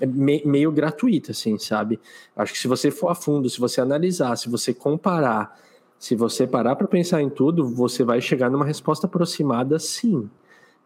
é 0.00 0.06
me, 0.06 0.42
meio 0.44 0.72
gratuita, 0.72 1.30
assim, 1.30 1.56
sabe? 1.58 2.00
Acho 2.36 2.52
que 2.52 2.58
se 2.58 2.66
você 2.66 2.90
for 2.90 3.08
a 3.08 3.14
fundo, 3.14 3.48
se 3.48 3.60
você 3.60 3.80
analisar, 3.80 4.34
se 4.36 4.48
você 4.48 4.74
comparar, 4.74 5.56
se 5.96 6.16
você 6.16 6.44
parar 6.44 6.74
para 6.74 6.88
pensar 6.88 7.22
em 7.22 7.30
tudo, 7.30 7.68
você 7.68 8.02
vai 8.02 8.20
chegar 8.20 8.50
numa 8.50 8.64
resposta 8.64 9.06
aproximada, 9.06 9.78
sim. 9.78 10.28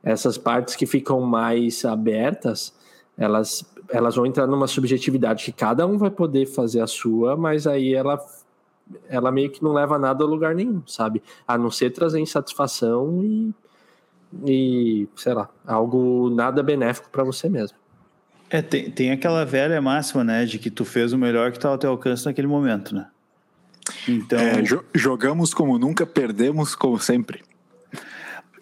Essas 0.02 0.36
partes 0.36 0.76
que 0.76 0.84
ficam 0.84 1.20
mais 1.22 1.86
abertas, 1.86 2.74
elas, 3.16 3.64
elas 3.88 4.16
vão 4.16 4.26
entrar 4.26 4.46
numa 4.46 4.66
subjetividade 4.66 5.46
que 5.46 5.52
cada 5.52 5.86
um 5.86 5.96
vai 5.96 6.10
poder 6.10 6.44
fazer 6.44 6.80
a 6.80 6.86
sua, 6.86 7.36
mas 7.38 7.66
aí 7.66 7.94
ela 7.94 8.22
ela 9.08 9.30
meio 9.30 9.50
que 9.50 9.62
não 9.62 9.72
leva 9.72 9.98
nada 9.98 10.24
a 10.24 10.26
lugar 10.26 10.54
nenhum, 10.54 10.82
sabe? 10.86 11.22
A 11.46 11.56
não 11.56 11.70
ser 11.70 11.90
trazer 11.90 12.20
insatisfação 12.20 13.22
e, 13.22 13.54
e 14.44 15.08
sei 15.16 15.34
lá, 15.34 15.48
algo 15.66 16.30
nada 16.30 16.62
benéfico 16.62 17.08
para 17.10 17.24
você 17.24 17.48
mesmo. 17.48 17.76
É, 18.50 18.60
tem, 18.60 18.90
tem 18.90 19.10
aquela 19.10 19.44
velha 19.44 19.80
máxima, 19.80 20.22
né, 20.22 20.44
de 20.44 20.58
que 20.58 20.70
tu 20.70 20.84
fez 20.84 21.12
o 21.12 21.18
melhor 21.18 21.50
que 21.50 21.56
está 21.56 21.68
ao 21.68 21.78
teu 21.78 21.90
alcance 21.90 22.26
naquele 22.26 22.46
momento, 22.46 22.94
né? 22.94 23.06
Então... 24.06 24.38
É, 24.38 24.62
jo 24.62 24.84
jogamos 24.94 25.54
como 25.54 25.78
nunca, 25.78 26.04
perdemos 26.04 26.74
como 26.74 26.98
sempre. 26.98 27.42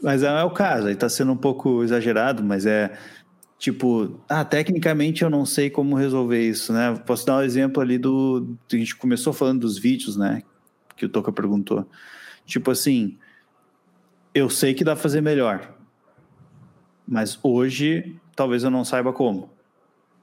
Mas 0.03 0.23
não 0.23 0.39
é 0.39 0.45
o 0.45 0.51
caso, 0.51 0.87
aí 0.87 0.95
tá 0.95 1.09
sendo 1.09 1.33
um 1.33 1.37
pouco 1.37 1.83
exagerado, 1.83 2.43
mas 2.43 2.65
é 2.67 2.97
tipo, 3.61 4.21
ah, 4.29 4.45
tecnicamente 4.45 5.23
eu 5.23 5.31
não 5.31 5.47
sei 5.47 5.71
como 5.71 5.95
resolver 5.95 6.43
isso, 6.43 6.73
né? 6.73 7.01
Posso 7.07 7.25
dar 7.25 7.37
um 7.37 7.43
exemplo 7.43 7.81
ali 7.81 7.97
do. 7.97 8.57
A 8.73 8.77
gente 8.77 8.97
começou 8.97 9.33
falando 9.33 9.61
dos 9.61 9.79
vídeos, 9.79 10.17
né? 10.17 10.43
que 11.01 11.07
o 11.07 11.09
Toca 11.09 11.33
perguntou. 11.33 11.89
Tipo 12.45 12.71
assim, 12.71 13.17
eu 14.35 14.51
sei 14.51 14.75
que 14.75 14.85
dá 14.85 14.93
pra 14.93 15.03
fazer 15.03 15.23
melhor, 15.23 15.75
mas 17.09 17.39
hoje 17.43 18.17
talvez 18.37 18.63
eu 18.63 18.71
não 18.71 18.85
saiba 18.85 19.13
como. 19.13 19.51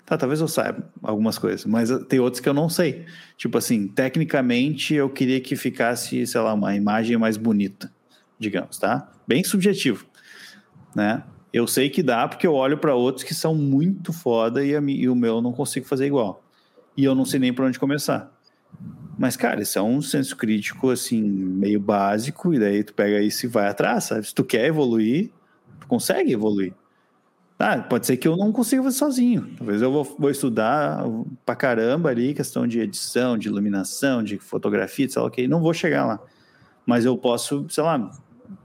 Tá, 0.06 0.18
talvez 0.18 0.40
eu 0.40 0.48
saiba 0.48 0.90
algumas 1.02 1.38
coisas, 1.38 1.66
mas 1.66 1.90
tem 2.06 2.20
outros 2.20 2.40
que 2.40 2.48
eu 2.48 2.54
não 2.54 2.70
sei. 2.70 3.06
Tipo 3.36 3.58
assim, 3.58 3.88
tecnicamente 3.88 4.94
eu 4.94 5.10
queria 5.10 5.42
que 5.42 5.56
ficasse, 5.56 6.26
sei 6.26 6.42
lá, 6.42 6.54
uma 6.54 6.76
imagem 6.76 7.18
mais 7.18 7.36
bonita, 7.36 7.92
digamos, 8.40 8.78
tá? 8.78 9.12
Bem 9.28 9.44
subjetivo, 9.44 10.06
né? 10.96 11.24
Eu 11.54 11.66
sei 11.66 11.90
que 11.90 12.04
dá 12.04 12.28
porque 12.28 12.46
eu 12.46 12.54
olho 12.54 12.78
para 12.78 12.94
outros 12.94 13.24
que 13.24 13.34
são 13.34 13.56
muito 13.56 14.12
foda 14.12 14.64
e, 14.64 14.76
a, 14.76 14.82
e 14.82 15.08
o 15.08 15.16
meu 15.16 15.36
eu 15.36 15.42
não 15.42 15.54
consigo 15.54 15.86
fazer 15.86 16.06
igual. 16.06 16.44
E 16.96 17.04
eu 17.04 17.16
não 17.16 17.26
sei 17.26 17.40
nem 17.40 17.54
por 17.54 17.66
onde 17.66 17.80
começar. 17.80 18.32
Mas, 19.18 19.36
cara, 19.36 19.62
isso 19.62 19.80
é 19.80 19.82
um 19.82 20.02
senso 20.02 20.36
crítico, 20.36 20.92
assim, 20.92 21.22
meio 21.22 21.80
básico, 21.80 22.54
e 22.54 22.60
daí 22.60 22.84
tu 22.84 22.94
pega 22.94 23.20
isso 23.20 23.46
e 23.46 23.50
vai 23.50 23.68
atrás, 23.68 24.06
sabe? 24.06 24.28
Se 24.28 24.34
tu 24.34 24.44
quer 24.44 24.66
evoluir, 24.66 25.32
tu 25.80 25.88
consegue 25.88 26.32
evoluir. 26.32 26.74
Ah, 27.58 27.80
pode 27.80 28.06
ser 28.06 28.18
que 28.18 28.28
eu 28.28 28.38
não 28.38 28.52
consiga 28.52 28.84
fazer 28.84 28.98
sozinho. 28.98 29.50
Talvez 29.58 29.82
eu 29.82 29.92
vou, 29.92 30.04
vou 30.04 30.30
estudar 30.30 31.04
pra 31.44 31.56
caramba 31.56 32.10
ali, 32.10 32.36
questão 32.36 32.68
de 32.68 32.80
edição, 32.80 33.36
de 33.36 33.48
iluminação, 33.48 34.22
de 34.22 34.38
fotografia, 34.38 35.10
sei 35.10 35.20
lá 35.20 35.28
o 35.28 35.48
não 35.48 35.60
vou 35.60 35.74
chegar 35.74 36.06
lá. 36.06 36.20
Mas 36.86 37.04
eu 37.04 37.18
posso, 37.18 37.66
sei 37.70 37.84
lá, 37.84 38.12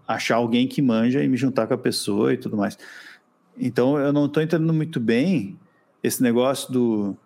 achar 0.07 0.37
alguém 0.37 0.67
que 0.67 0.83
manja 0.83 1.23
e 1.23 1.29
me 1.29 1.37
juntar 1.37 1.67
com 1.67 1.75
a 1.75 1.79
pessoa 1.79 2.33
e 2.33 2.37
tudo 2.37 2.57
mais. 2.57 2.79
Então 3.59 3.99
eu 3.99 4.13
não 4.13 4.27
estou 4.27 4.43
entendendo 4.43 4.73
muito 4.73 4.99
bem 4.99 5.59
esse 6.03 6.23
negócio 6.23 6.73
do 6.73 7.17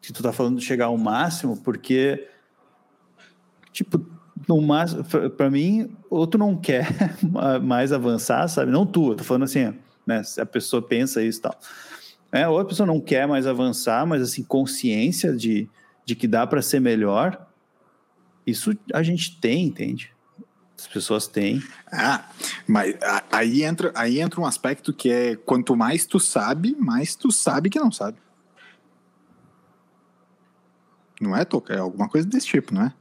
que 0.00 0.12
tu 0.12 0.22
tá 0.22 0.32
falando 0.32 0.58
de 0.58 0.64
chegar 0.64 0.86
ao 0.86 0.96
máximo, 0.96 1.56
porque 1.58 2.28
tipo, 3.72 4.04
no 4.48 4.60
máximo, 4.60 5.04
para 5.36 5.50
mim, 5.50 5.94
ou 6.08 6.26
tu 6.26 6.38
não 6.38 6.56
quer 6.56 6.88
mais 7.62 7.92
avançar, 7.92 8.48
sabe? 8.48 8.70
Não 8.70 8.86
tu, 8.86 9.12
eu 9.12 9.16
tô 9.16 9.24
falando 9.24 9.44
assim, 9.44 9.74
né? 10.06 10.22
Se 10.22 10.40
a 10.40 10.46
pessoa 10.46 10.82
pensa 10.82 11.22
isso 11.22 11.38
e 11.38 11.42
tal. 11.42 11.58
É, 12.32 12.48
ou 12.48 12.58
a 12.58 12.64
pessoa 12.64 12.86
não 12.86 13.00
quer 13.00 13.26
mais 13.26 13.46
avançar, 13.46 14.06
mas 14.06 14.22
assim, 14.22 14.42
consciência 14.42 15.34
de, 15.34 15.68
de 16.04 16.14
que 16.14 16.28
dá 16.28 16.46
para 16.46 16.62
ser 16.62 16.80
melhor, 16.80 17.46
isso 18.46 18.76
a 18.94 19.02
gente 19.02 19.38
tem, 19.40 19.66
entende? 19.66 20.12
As 20.80 20.86
pessoas 20.86 21.26
têm. 21.26 21.62
Ah, 21.92 22.24
mas 22.66 22.96
aí 23.30 23.62
entra, 23.62 23.92
aí 23.94 24.18
entra 24.18 24.40
um 24.40 24.46
aspecto 24.46 24.94
que 24.94 25.10
é 25.10 25.36
quanto 25.36 25.76
mais 25.76 26.06
tu 26.06 26.18
sabe, 26.18 26.74
mais 26.78 27.14
tu 27.14 27.30
sabe 27.30 27.68
que 27.68 27.78
não 27.78 27.92
sabe. 27.92 28.16
Não 31.20 31.36
é, 31.36 31.44
Toca? 31.44 31.74
É 31.74 31.78
alguma 31.78 32.08
coisa 32.08 32.26
desse 32.26 32.46
tipo, 32.46 32.72
não 32.72 32.84
é? 32.84 32.94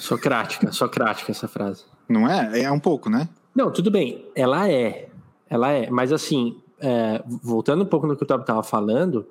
Socrática, 0.00 0.72
socrática 0.72 1.30
essa 1.30 1.46
frase. 1.46 1.84
Não 2.08 2.28
é? 2.28 2.62
É 2.62 2.70
um 2.72 2.80
pouco, 2.80 3.08
né? 3.08 3.28
Não, 3.54 3.70
tudo 3.70 3.92
bem. 3.92 4.28
Ela 4.34 4.68
é. 4.68 5.08
Ela 5.48 5.70
é. 5.70 5.88
Mas 5.90 6.10
assim, 6.10 6.60
é, 6.80 7.22
voltando 7.24 7.84
um 7.84 7.86
pouco 7.86 8.08
no 8.08 8.16
que 8.16 8.24
o 8.24 8.26
Tob 8.26 8.42
estava 8.42 8.64
falando, 8.64 9.24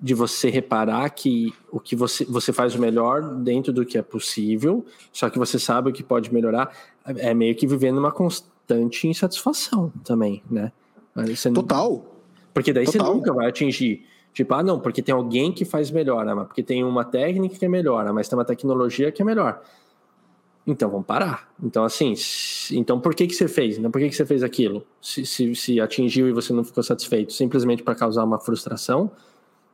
de 0.00 0.14
você 0.14 0.50
reparar 0.50 1.08
que 1.10 1.52
o 1.70 1.80
que 1.80 1.96
você, 1.96 2.24
você 2.24 2.52
faz 2.52 2.74
o 2.74 2.80
melhor 2.80 3.22
dentro 3.36 3.72
do 3.72 3.84
que 3.84 3.96
é 3.96 4.02
possível, 4.02 4.84
só 5.12 5.30
que 5.30 5.38
você 5.38 5.58
sabe 5.58 5.90
o 5.90 5.92
que 5.92 6.02
pode 6.02 6.32
melhorar, 6.32 6.70
é 7.04 7.32
meio 7.32 7.54
que 7.54 7.66
vivendo 7.66 7.98
uma 7.98 8.12
constante 8.12 9.08
insatisfação 9.08 9.92
também, 10.04 10.42
né? 10.50 10.72
Você 11.14 11.50
Total. 11.50 11.90
Não, 11.90 12.04
porque 12.52 12.72
daí 12.72 12.84
Total. 12.84 13.06
você 13.06 13.12
nunca 13.12 13.32
vai 13.32 13.48
atingir 13.48 14.04
Tipo, 14.36 14.52
ah, 14.52 14.62
não, 14.62 14.78
porque 14.78 15.00
tem 15.00 15.14
alguém 15.14 15.50
que 15.50 15.64
faz 15.64 15.90
melhor, 15.90 16.28
ah, 16.28 16.44
porque 16.44 16.62
tem 16.62 16.84
uma 16.84 17.02
técnica 17.06 17.56
que 17.58 17.64
é 17.64 17.68
melhor, 17.68 18.06
ah, 18.06 18.12
mas 18.12 18.28
tem 18.28 18.38
uma 18.38 18.44
tecnologia 18.44 19.10
que 19.10 19.22
é 19.22 19.24
melhor. 19.24 19.62
Então 20.66 20.90
vamos 20.90 21.06
parar. 21.06 21.48
Então, 21.62 21.84
assim, 21.84 22.12
então 22.70 23.00
por 23.00 23.14
que, 23.14 23.26
que 23.26 23.34
você 23.34 23.48
fez? 23.48 23.78
Então, 23.78 23.90
por 23.90 23.98
que, 23.98 24.10
que 24.10 24.14
você 24.14 24.26
fez 24.26 24.42
aquilo? 24.42 24.84
Se, 25.00 25.24
se, 25.24 25.54
se 25.54 25.80
atingiu 25.80 26.28
e 26.28 26.32
você 26.32 26.52
não 26.52 26.62
ficou 26.62 26.82
satisfeito, 26.82 27.32
simplesmente 27.32 27.82
para 27.82 27.94
causar 27.94 28.24
uma 28.24 28.38
frustração, 28.38 29.10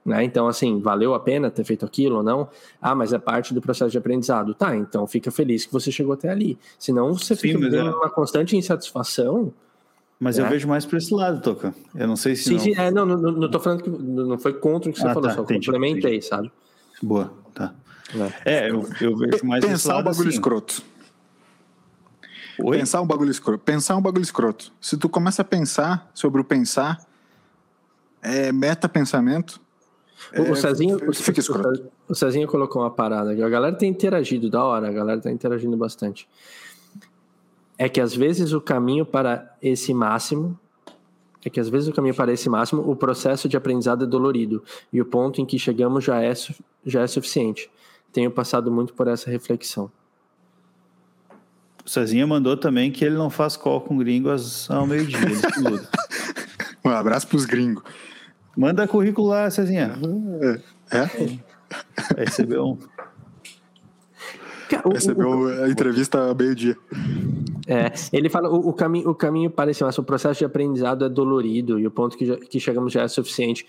né? 0.05 0.25
Então, 0.25 0.49
assim, 0.49 0.81
valeu 0.81 1.15
a 1.15 1.21
pena 1.21 1.51
ter 1.51 1.65
feito 1.65 1.85
aquilo 1.85 2.17
ou 2.17 2.23
não? 2.23 2.49
Ah, 2.81 2.95
mas 2.95 3.13
é 3.13 3.19
parte 3.19 3.55
do 3.55 3.61
processo 3.61 3.91
de 3.91 3.99
aprendizado. 3.99 4.55
Tá, 4.55 4.77
então 4.77 5.07
fica 5.07 5.31
feliz 5.31 5.65
que 5.65 5.73
você 5.73 5.93
chegou 5.93 6.13
até 6.13 6.29
ali. 6.29 6.59
Senão 6.79 7.15
você 7.15 7.35
Sim, 7.35 7.41
fica 7.41 7.77
é... 7.77 7.83
uma 7.83 8.11
constante 8.11 8.57
insatisfação 8.57 9.53
mas 10.23 10.39
é. 10.39 10.43
eu 10.43 10.49
vejo 10.49 10.69
mais 10.69 10.87
para 10.87 10.99
esse 10.99 11.13
lado, 11.13 11.41
Toca. 11.41 11.75
Eu 11.93 12.07
não 12.07 12.15
sei 12.15 12.37
se. 12.37 12.45
Sim, 12.45 12.53
não... 12.53 12.61
sim, 12.61 12.75
é, 12.77 12.91
não, 12.93 13.05
não, 13.05 13.17
não 13.17 13.51
tô 13.51 13.59
falando 13.59 13.83
que 13.83 13.91
não 13.91 14.39
foi 14.39 14.53
contra 14.53 14.89
o 14.89 14.93
que 14.93 15.01
você 15.01 15.09
ah, 15.09 15.15
falou, 15.15 15.29
tá, 15.29 15.35
só 15.35 15.43
entendi, 15.43 15.67
complementei, 15.67 16.13
entendi. 16.13 16.27
sabe? 16.27 16.53
Boa, 17.03 17.33
tá. 17.53 17.75
É, 18.45 18.69
é 18.69 18.71
eu, 18.71 18.89
eu 19.01 19.17
vejo 19.17 19.45
mais 19.45 19.65
Pensar 19.65 19.99
um 19.99 20.05
bagulho 20.05 20.29
assim. 20.29 20.39
escroto. 20.39 20.81
Oi? 22.63 22.79
Pensar 22.79 23.01
um 23.01 23.07
bagulho 23.07 23.33
escroto. 23.33 23.65
Pensar 23.65 23.97
um 23.97 24.01
bagulho 24.01 24.23
escroto. 24.23 24.73
Se 24.81 24.97
tu 24.97 25.09
começa 25.09 25.43
a 25.43 25.45
pensar 25.45 26.09
sobre 26.15 26.41
o 26.41 26.45
pensar, 26.45 27.05
é 28.23 28.53
meta-pensamento. 28.53 29.61
O, 30.37 30.43
é, 30.43 31.15
fica 31.15 31.41
escroto. 31.41 31.85
O 32.09 32.15
Cezinho 32.15 32.47
colocou 32.49 32.83
uma 32.83 32.91
parada 32.91 33.33
aqui. 33.33 33.43
A 33.43 33.49
galera 33.49 33.75
tem 33.75 33.91
interagido, 33.91 34.49
da 34.49 34.65
hora, 34.65 34.89
a 34.89 34.93
galera 34.93 35.21
tá 35.21 35.31
interagindo 35.31 35.77
bastante 35.77 36.29
é 37.83 37.89
que 37.89 38.01
às 38.01 38.15
vezes 38.15 38.53
o 38.53 38.61
caminho 38.61 39.05
para 39.05 39.57
esse 39.61 39.93
máximo 39.93 40.57
é 41.45 41.51
que 41.51 41.59
às 41.59 41.69
vezes 41.69 41.89
o 41.89 41.93
caminho 41.93 42.15
para 42.15 42.33
esse 42.33 42.49
máximo, 42.49 42.89
o 42.89 42.95
processo 42.95 43.49
de 43.49 43.57
aprendizado 43.57 44.05
é 44.05 44.07
dolorido 44.07 44.63
e 44.93 45.01
o 45.01 45.05
ponto 45.05 45.41
em 45.41 45.45
que 45.45 45.59
chegamos 45.59 46.05
já 46.05 46.23
é, 46.23 46.33
já 46.87 47.03
é 47.03 47.07
suficiente. 47.09 47.69
Tenho 48.13 48.31
passado 48.31 48.71
muito 48.71 48.95
por 48.95 49.09
essa 49.09 49.29
reflexão. 49.29 49.91
O 51.85 51.91
Cezinha 51.91 52.25
mandou 52.25 52.57
também 52.57 52.93
que 52.93 53.05
ele 53.05 53.17
não 53.17 53.29
faz 53.29 53.57
call 53.57 53.81
com 53.81 53.99
gringos 53.99 54.71
ao 54.71 54.87
meio-dia. 54.87 55.19
um 56.85 56.91
abraço 56.91 57.27
para 57.27 57.37
os 57.37 57.45
gringos. 57.45 57.83
Manda 58.57 58.87
currículo 58.87 59.29
lá, 59.29 59.51
Cezinha. 59.51 59.95
É? 60.91 60.99
é? 60.99 61.05
Recebeu 62.17 62.65
um. 62.65 62.79
Recebeu 64.93 65.49
a 65.65 65.69
entrevista 65.69 66.35
meio-dia. 66.35 66.77
É, 67.67 67.93
ele 68.13 68.29
fala 68.29 68.49
o, 68.49 68.69
o, 68.71 68.73
caminho, 68.73 69.11
o 69.11 69.15
caminho 69.15 69.51
parece 69.51 69.85
mas 69.85 69.97
o 69.99 70.03
processo 70.03 70.39
de 70.39 70.45
aprendizado 70.45 71.05
é 71.05 71.09
dolorido 71.09 71.79
e 71.79 71.87
o 71.87 71.91
ponto 71.91 72.17
que, 72.17 72.27
já, 72.27 72.37
que 72.37 72.59
chegamos 72.59 72.93
já 72.93 73.03
é 73.03 73.09
suficiente. 73.09 73.67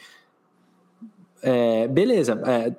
É, 1.42 1.88
beleza, 1.88 2.42
é, 2.46 2.74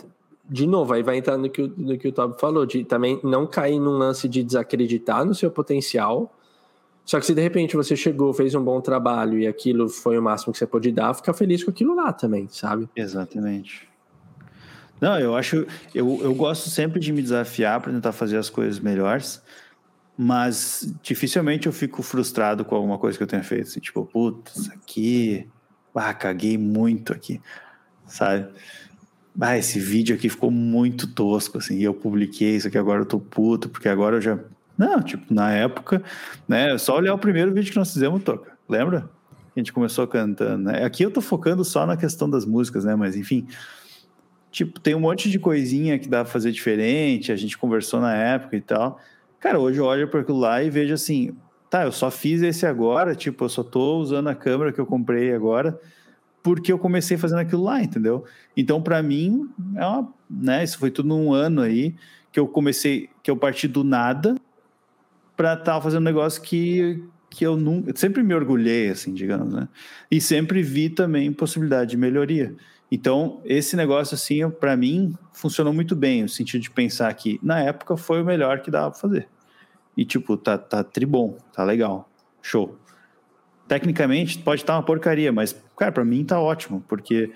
de 0.49 0.67
novo, 0.67 0.93
aí 0.95 1.03
vai 1.03 1.19
entrar 1.19 1.37
no 1.37 1.49
que, 1.49 1.73
no 1.77 1.97
que 1.99 2.09
o 2.09 2.13
Tob 2.13 2.39
falou, 2.39 2.67
de 2.67 2.85
também 2.85 3.21
não 3.23 3.47
cair 3.47 3.79
num 3.79 3.97
lance 3.97 4.29
de 4.29 4.43
desacreditar 4.43 5.25
no 5.25 5.35
seu 5.35 5.51
potencial. 5.51 6.35
Só 7.05 7.21
que 7.21 7.27
se 7.27 7.35
de 7.35 7.43
repente 7.43 7.77
você 7.77 7.95
chegou, 7.95 8.33
fez 8.33 8.55
um 8.55 8.65
bom 8.65 8.81
trabalho 8.81 9.39
e 9.39 9.47
aquilo 9.47 9.89
foi 9.89 10.19
o 10.19 10.23
máximo 10.23 10.53
que 10.53 10.59
você 10.59 10.67
pôde 10.67 10.91
dar, 10.91 11.13
fica 11.15 11.35
feliz 11.35 11.63
com 11.63 11.71
aquilo 11.71 11.95
lá 11.95 12.13
também, 12.13 12.49
sabe? 12.49 12.89
Exatamente. 12.97 13.89
Não, 15.01 15.19
eu 15.19 15.37
acho. 15.37 15.67
Eu, 15.95 16.21
eu 16.23 16.35
gosto 16.35 16.71
sempre 16.71 16.99
de 16.99 17.13
me 17.13 17.21
desafiar 17.21 17.81
para 17.81 17.93
tentar 17.93 18.13
fazer 18.13 18.39
as 18.39 18.49
coisas 18.49 18.81
melhores, 18.81 19.43
mas 20.17 20.95
dificilmente 21.03 21.67
eu 21.67 21.73
fico 21.73 22.03
frustrado 22.03 22.65
com 22.65 22.75
alguma 22.75 22.99
coisa 22.99 23.19
que 23.19 23.23
eu 23.23 23.29
tenha 23.29 23.43
feito. 23.43 23.69
Assim, 23.69 23.81
tipo, 23.81 24.05
putz, 24.07 24.71
aqui. 24.71 25.47
Ah, 25.95 26.13
caguei 26.15 26.59
muito 26.59 27.13
aqui, 27.13 27.41
sabe? 28.07 28.49
Ah, 29.41 29.59
esse 29.59 29.79
vídeo 29.79 30.17
aqui 30.17 30.29
ficou 30.29 30.51
muito 30.51 31.07
tosco, 31.13 31.59
assim, 31.59 31.77
e 31.77 31.85
eu 31.85 31.95
publiquei 31.95 32.57
isso 32.57 32.69
aqui, 32.69 32.79
agora 32.79 33.03
eu 33.03 33.07
tô 33.07 33.21
puto, 33.21 33.69
porque 33.69 33.89
agora 33.89 34.17
eu 34.17 34.21
já. 34.21 34.39
Não, 34.77 35.01
tipo, 35.01 35.33
na 35.33 35.53
época, 35.53 36.03
né? 36.49 36.77
Só 36.79 36.97
olhar 36.97 37.15
o 37.15 37.19
primeiro 37.19 37.53
vídeo 37.53 37.71
que 37.71 37.79
nós 37.79 37.93
fizemos, 37.93 38.23
Toca. 38.23 38.53
Lembra? 38.69 39.09
A 39.55 39.61
gente 39.61 39.73
começou 39.73 40.07
cantando, 40.07 40.65
né? 40.65 40.85
Aqui 40.85 41.05
eu 41.05 41.11
tô 41.11 41.21
focando 41.21 41.65
só 41.65 41.87
na 41.87 41.97
questão 41.97 42.29
das 42.29 42.45
músicas, 42.45 42.85
né? 42.85 42.97
Mas 42.97 43.17
enfim. 43.17 43.47
Tipo, 44.51 44.81
tem 44.81 44.95
um 44.95 45.01
monte 45.01 45.31
de 45.31 45.39
coisinha 45.39 45.99
que 45.99 46.09
dá 46.09 46.23
pra 46.23 46.33
fazer 46.33 46.53
diferente, 46.53 47.33
a 47.33 47.37
gente 47.37 47.59
conversou 47.59 48.01
na 48.01 48.15
época 48.15 48.57
e 48.57 48.61
tal. 48.61 49.01
Cara, 49.41 49.59
hoje 49.59 49.79
eu 49.79 49.85
olho 49.85 50.09
para 50.09 50.21
aquilo 50.21 50.39
lá 50.39 50.63
e 50.63 50.71
vejo 50.71 50.95
assim, 50.95 51.37
tá, 51.69 51.85
eu 51.85 51.93
só 51.93 52.11
fiz 52.11 52.41
esse 52.41 52.65
agora, 52.65 53.15
tipo, 53.15 53.45
eu 53.45 53.49
só 53.49 53.65
tô 53.65 53.99
usando 53.99 54.29
a 54.29 54.35
câmera 54.35 54.73
que 54.73 54.81
eu 54.81 54.87
comprei 54.87 55.35
agora 55.35 55.79
porque 56.43 56.71
eu 56.71 56.79
comecei 56.79 57.17
fazendo 57.17 57.39
aquilo 57.39 57.65
lá, 57.65 57.83
entendeu? 57.83 58.25
Então, 58.57 58.81
para 58.81 59.03
mim, 59.03 59.49
é 59.77 59.85
uma, 59.85 60.13
né, 60.29 60.63
isso 60.63 60.79
foi 60.79 60.91
tudo 60.91 61.09
num 61.09 61.33
ano 61.33 61.63
aí 61.63 61.95
que 62.31 62.39
eu 62.39 62.47
comecei, 62.47 63.09
que 63.23 63.31
eu 63.31 63.37
parti 63.37 63.67
do 63.67 63.83
nada 63.83 64.35
para 65.37 65.55
estar 65.55 65.75
tá 65.75 65.81
fazendo 65.81 66.03
um 66.03 66.05
negócio 66.05 66.41
que 66.43 67.03
que 67.35 67.45
eu 67.45 67.57
nunca, 67.57 67.93
sempre 67.97 68.23
me 68.23 68.33
orgulhei, 68.33 68.91
assim, 68.91 69.13
digamos, 69.13 69.53
né? 69.53 69.69
E 70.09 70.21
sempre 70.21 70.63
vi 70.63 70.89
também 70.89 71.33
possibilidade 71.33 71.91
de 71.91 71.97
melhoria. 71.97 72.55
Então, 72.91 73.41
esse 73.45 73.75
negócio, 73.75 74.15
assim, 74.15 74.49
para 74.49 74.77
mim, 74.77 75.19
funcionou 75.33 75.73
muito 75.73 75.97
bem, 75.97 76.23
no 76.23 76.29
sentido 76.29 76.61
de 76.61 76.71
pensar 76.71 77.13
que, 77.15 77.41
na 77.43 77.59
época, 77.59 77.97
foi 77.97 78.23
o 78.23 78.25
melhor 78.25 78.61
que 78.61 78.71
dava 78.71 78.93
pra 78.93 79.01
fazer. 79.01 79.29
E, 79.97 80.05
tipo, 80.05 80.37
tá, 80.37 80.57
tá 80.57 80.85
tribom, 80.85 81.37
tá 81.53 81.65
legal, 81.65 82.09
show. 82.41 82.79
Tecnicamente, 83.67 84.39
pode 84.39 84.63
estar 84.63 84.77
uma 84.77 84.83
porcaria, 84.85 85.33
mas, 85.33 85.61
cara, 85.77 85.91
para 85.91 86.05
mim 86.05 86.25
tá 86.25 86.41
ótimo, 86.41 86.85
porque 86.87 87.33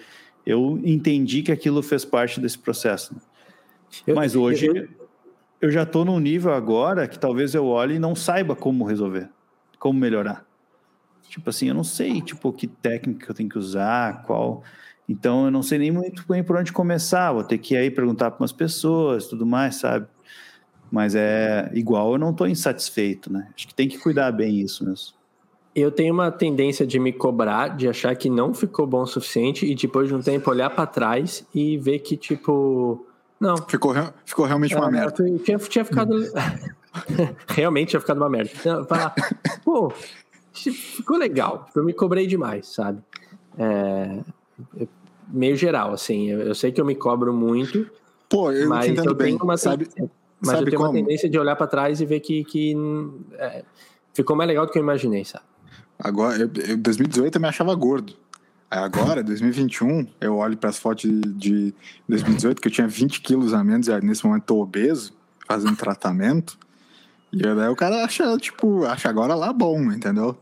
eu 0.47 0.81
entendi 0.85 1.43
que 1.43 1.51
aquilo 1.51 1.83
fez 1.83 2.05
parte 2.05 2.41
desse 2.41 2.59
processo. 2.59 3.15
Né? 3.15 3.21
Eu, 4.07 4.15
mas 4.15 4.37
hoje. 4.37 4.67
Eu, 4.67 4.89
eu 5.61 5.71
já 5.71 5.85
tô 5.85 6.05
num 6.05 6.21
nível 6.21 6.53
agora 6.53 7.09
que 7.09 7.19
talvez 7.19 7.55
eu 7.55 7.67
olhe 7.67 7.97
e 7.97 7.99
não 7.99 8.15
saiba 8.15 8.55
como 8.55 8.85
resolver, 8.85 9.29
como 9.79 9.99
melhorar. 9.99 10.47
Tipo 11.29 11.51
assim, 11.51 11.69
eu 11.69 11.75
não 11.75 11.85
sei, 11.85 12.21
tipo, 12.23 12.53
que 12.53 12.67
técnica 12.67 13.31
eu 13.31 13.35
tenho 13.35 13.49
que 13.49 13.59
usar, 13.59 14.23
qual. 14.23 14.63
Então, 15.09 15.47
eu 15.47 15.51
não 15.51 15.63
sei 15.63 15.79
nem 15.79 15.91
muito 15.91 16.25
bem 16.27 16.43
por 16.43 16.57
onde 16.57 16.73
começar. 16.73 17.33
Vou 17.33 17.45
ter 17.45 17.59
que 17.59 17.77
aí 17.77 17.91
perguntar 17.91 18.31
para 18.31 18.43
umas 18.43 18.53
pessoas, 18.53 19.27
tudo 19.27 19.45
mais, 19.45 19.77
sabe? 19.77 20.07
Mas 20.91 21.15
é 21.15 21.71
igual, 21.75 22.13
eu 22.13 22.19
não 22.19 22.31
estou 22.31 22.47
insatisfeito, 22.47 23.31
né? 23.31 23.49
Acho 23.55 23.69
que 23.69 23.75
tem 23.75 23.89
que 23.89 23.99
cuidar 23.99 24.33
bem 24.33 24.61
isso 24.61 24.85
mesmo. 24.87 25.19
Eu 25.75 25.93
tenho 25.93 26.15
uma 26.15 26.31
tendência 26.31 26.87
de 26.87 26.99
me 26.99 27.13
cobrar, 27.13 27.77
de 27.77 27.87
achar 27.89 28.17
que 28.17 28.31
não 28.31 28.55
ficou 28.55 28.87
bom 28.87 29.03
o 29.03 29.07
suficiente 29.07 29.67
e 29.67 29.75
depois 29.75 30.09
de 30.09 30.15
um 30.15 30.23
tempo 30.23 30.51
olhar 30.51 30.71
para 30.71 30.87
trás 30.87 31.47
e 31.55 31.77
ver 31.77 31.99
que, 31.99 32.17
tipo, 32.17 33.07
não. 33.41 33.57
Ficou, 33.57 33.95
ficou 34.25 34.45
realmente 34.45 34.75
uma 34.75 34.89
é, 34.89 34.91
merda. 34.91 35.25
Tinha, 35.45 35.59
tinha 35.59 35.85
ficado. 35.85 36.15
realmente 37.49 37.91
tinha 37.91 38.01
ficado 38.01 38.19
uma 38.19 38.29
merda. 38.29 38.51
Falar, 38.85 39.15
pô, 39.65 39.93
ficou 40.53 41.17
legal. 41.17 41.69
Eu 41.75 41.85
me 41.85 41.93
cobrei 41.93 42.27
demais, 42.27 42.67
sabe? 42.69 43.03
É, 43.59 44.21
meio 45.29 45.57
geral, 45.57 45.93
assim. 45.93 46.31
Eu, 46.31 46.41
eu, 46.41 46.55
sei 46.55 46.73
que 46.73 46.81
eu 46.81 46.85
me 46.85 46.95
cobro 46.95 47.33
muito. 47.33 47.89
Pô, 48.29 48.51
eu 48.53 48.69
mas 48.69 48.87
entendo 48.87 49.11
eu 49.11 49.15
bem. 49.15 49.37
Uma, 49.37 49.57
sabe, 49.57 49.89
mas 50.41 50.57
sabe 50.57 50.63
eu 50.63 50.71
tenho 50.71 50.77
como? 50.77 50.91
uma 50.91 50.99
tendência 50.99 51.29
de 51.29 51.39
olhar 51.39 51.57
para 51.57 51.67
trás 51.67 52.01
e 52.01 52.07
ver 52.07 52.21
que, 52.21 52.45
que 52.45 52.77
é, 53.35 53.65
ficou 54.13 54.37
mais 54.37 54.49
legal 54.49 54.67
do 54.67 54.73
que 54.73 54.79
eu 54.79 54.83
imaginei, 54.83 55.25
sabe? 55.25 55.45
Agora, 55.99 56.37
eu 56.37 56.77
2018 56.77 57.37
eu 57.37 57.41
me 57.41 57.49
achava 57.49 57.75
gordo. 57.75 58.15
Agora, 58.71 59.23
2021, 59.23 60.07
eu 60.21 60.37
olho 60.37 60.57
para 60.57 60.69
as 60.69 60.79
fotos 60.79 61.11
de 61.37 61.75
2018, 62.07 62.61
que 62.61 62.69
eu 62.69 62.73
tinha 62.73 62.87
20 62.87 63.23
quilos 63.23 63.55
a 63.55 63.65
menos 63.65 63.89
e 63.89 64.01
nesse 64.03 64.27
momento 64.27 64.45
tô 64.45 64.61
obeso, 64.61 65.15
fazendo 65.47 65.75
tratamento. 65.75 66.59
E 67.33 67.43
daí 67.43 67.69
o 67.69 67.77
cara 67.77 68.05
acha, 68.05 68.37
tipo, 68.37 68.85
acha 68.85 69.09
agora 69.09 69.35
lá 69.35 69.53
bom, 69.55 69.91
entendeu? 69.91 70.37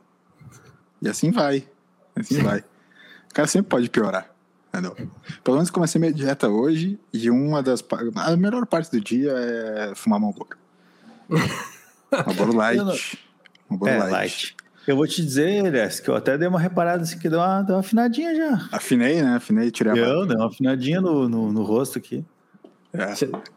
E 1.01 1.09
assim 1.09 1.31
vai. 1.31 1.68
Assim 2.16 2.43
vai. 2.43 2.61
O 3.31 3.35
cara 3.35 3.47
sempre 3.47 3.68
pode 3.68 3.89
piorar, 3.89 4.29
entendeu? 4.68 4.97
Pelo 5.45 5.59
menos 5.59 5.70
comecei 5.70 6.01
minha 6.01 6.12
dieta 6.12 6.49
hoje 6.49 6.99
e 7.12 7.31
uma 7.31 7.62
das. 7.62 7.85
A 8.16 8.37
melhor 8.37 8.66
parte 8.66 8.91
do 8.91 9.01
dia 9.01 9.33
é 9.33 9.95
fumar 9.95 10.18
Malboro. 10.18 10.57
Malboro 12.11 12.57
Light. 12.57 13.18
Malboro 13.68 13.91
é, 13.93 13.99
light. 13.99 14.12
light. 14.12 14.57
Eu 14.87 14.95
vou 14.97 15.07
te 15.07 15.24
dizer, 15.24 15.66
Elias, 15.66 15.99
que 15.99 16.09
eu 16.09 16.14
até 16.14 16.39
dei 16.39 16.47
uma 16.47 16.61
reparada 16.61 17.03
assim, 17.03 17.18
que 17.18 17.28
deu 17.28 17.41
uma, 17.41 17.62
deu 17.62 17.74
uma 17.74 17.80
afinadinha 17.80 18.34
já. 18.34 18.68
Afinei, 18.70 19.20
né? 19.20 19.34
Afinei, 19.34 19.70
tirei 19.70 19.93
a 19.93 19.97
barba. 19.97 20.26
deu 20.26 20.37
uma 20.37 20.47
afinadinha 20.47 21.01
no, 21.01 21.28
no, 21.28 21.53
no 21.53 21.62
rosto 21.64 21.99
aqui. 21.99 22.24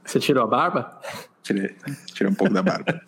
Você 0.04 0.18
é. 0.18 0.22
tirou 0.22 0.44
a 0.44 0.48
barba? 0.48 1.00
Tirei. 1.44 1.76
Tirei 2.08 2.32
um 2.32 2.36
pouco 2.36 2.54
da 2.54 2.64
barba. 2.64 3.00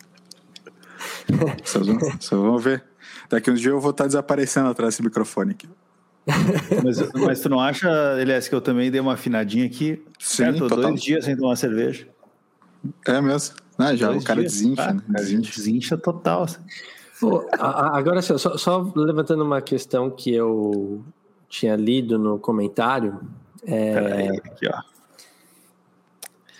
vocês, 1.64 1.86
vão, 1.86 1.98
vocês 1.98 2.30
vão 2.30 2.58
ver. 2.58 2.84
Daqui 3.28 3.50
uns 3.50 3.60
dias 3.60 3.72
eu 3.72 3.80
vou 3.80 3.90
estar 3.90 4.06
desaparecendo 4.06 4.68
atrás 4.68 4.94
desse 4.94 5.02
microfone 5.02 5.52
aqui. 5.52 5.68
mas, 6.84 7.12
mas 7.14 7.40
tu 7.40 7.48
não 7.48 7.58
acha, 7.58 7.88
Elias, 8.20 8.48
que 8.48 8.54
eu 8.54 8.60
também 8.60 8.90
dei 8.90 9.00
uma 9.00 9.14
afinadinha 9.14 9.66
aqui? 9.66 10.02
Sim, 10.18 10.44
certo? 10.44 10.68
total. 10.68 10.90
dois 10.90 11.02
dias 11.02 11.24
sem 11.24 11.36
tomar 11.36 11.56
cerveja. 11.56 12.06
É 13.06 13.20
mesmo. 13.20 13.56
Ah, 13.78 13.94
já 13.96 14.08
dois 14.08 14.22
o 14.22 14.26
cara 14.26 14.40
dias. 14.40 14.52
desincha, 14.52 14.82
ah, 14.82 14.94
né? 14.94 15.02
Desincha. 15.08 15.52
desincha 15.56 15.98
total. 15.98 16.44
Assim. 16.44 16.60
Pô, 17.22 17.46
agora, 17.56 18.20
só, 18.20 18.36
só, 18.36 18.92
levantando 18.96 19.44
uma 19.44 19.62
questão 19.62 20.10
que 20.10 20.34
eu 20.34 21.04
tinha 21.48 21.76
lido 21.76 22.18
no 22.18 22.36
comentário. 22.36 23.20
É... 23.64 23.94
Peraí, 23.94 24.28
aqui, 24.38 24.68
ó. 24.68 24.82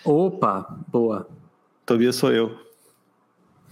Opa, 0.04 0.78
boa. 0.86 1.28
Tobias 1.84 2.14
sou 2.14 2.30
eu. 2.30 2.56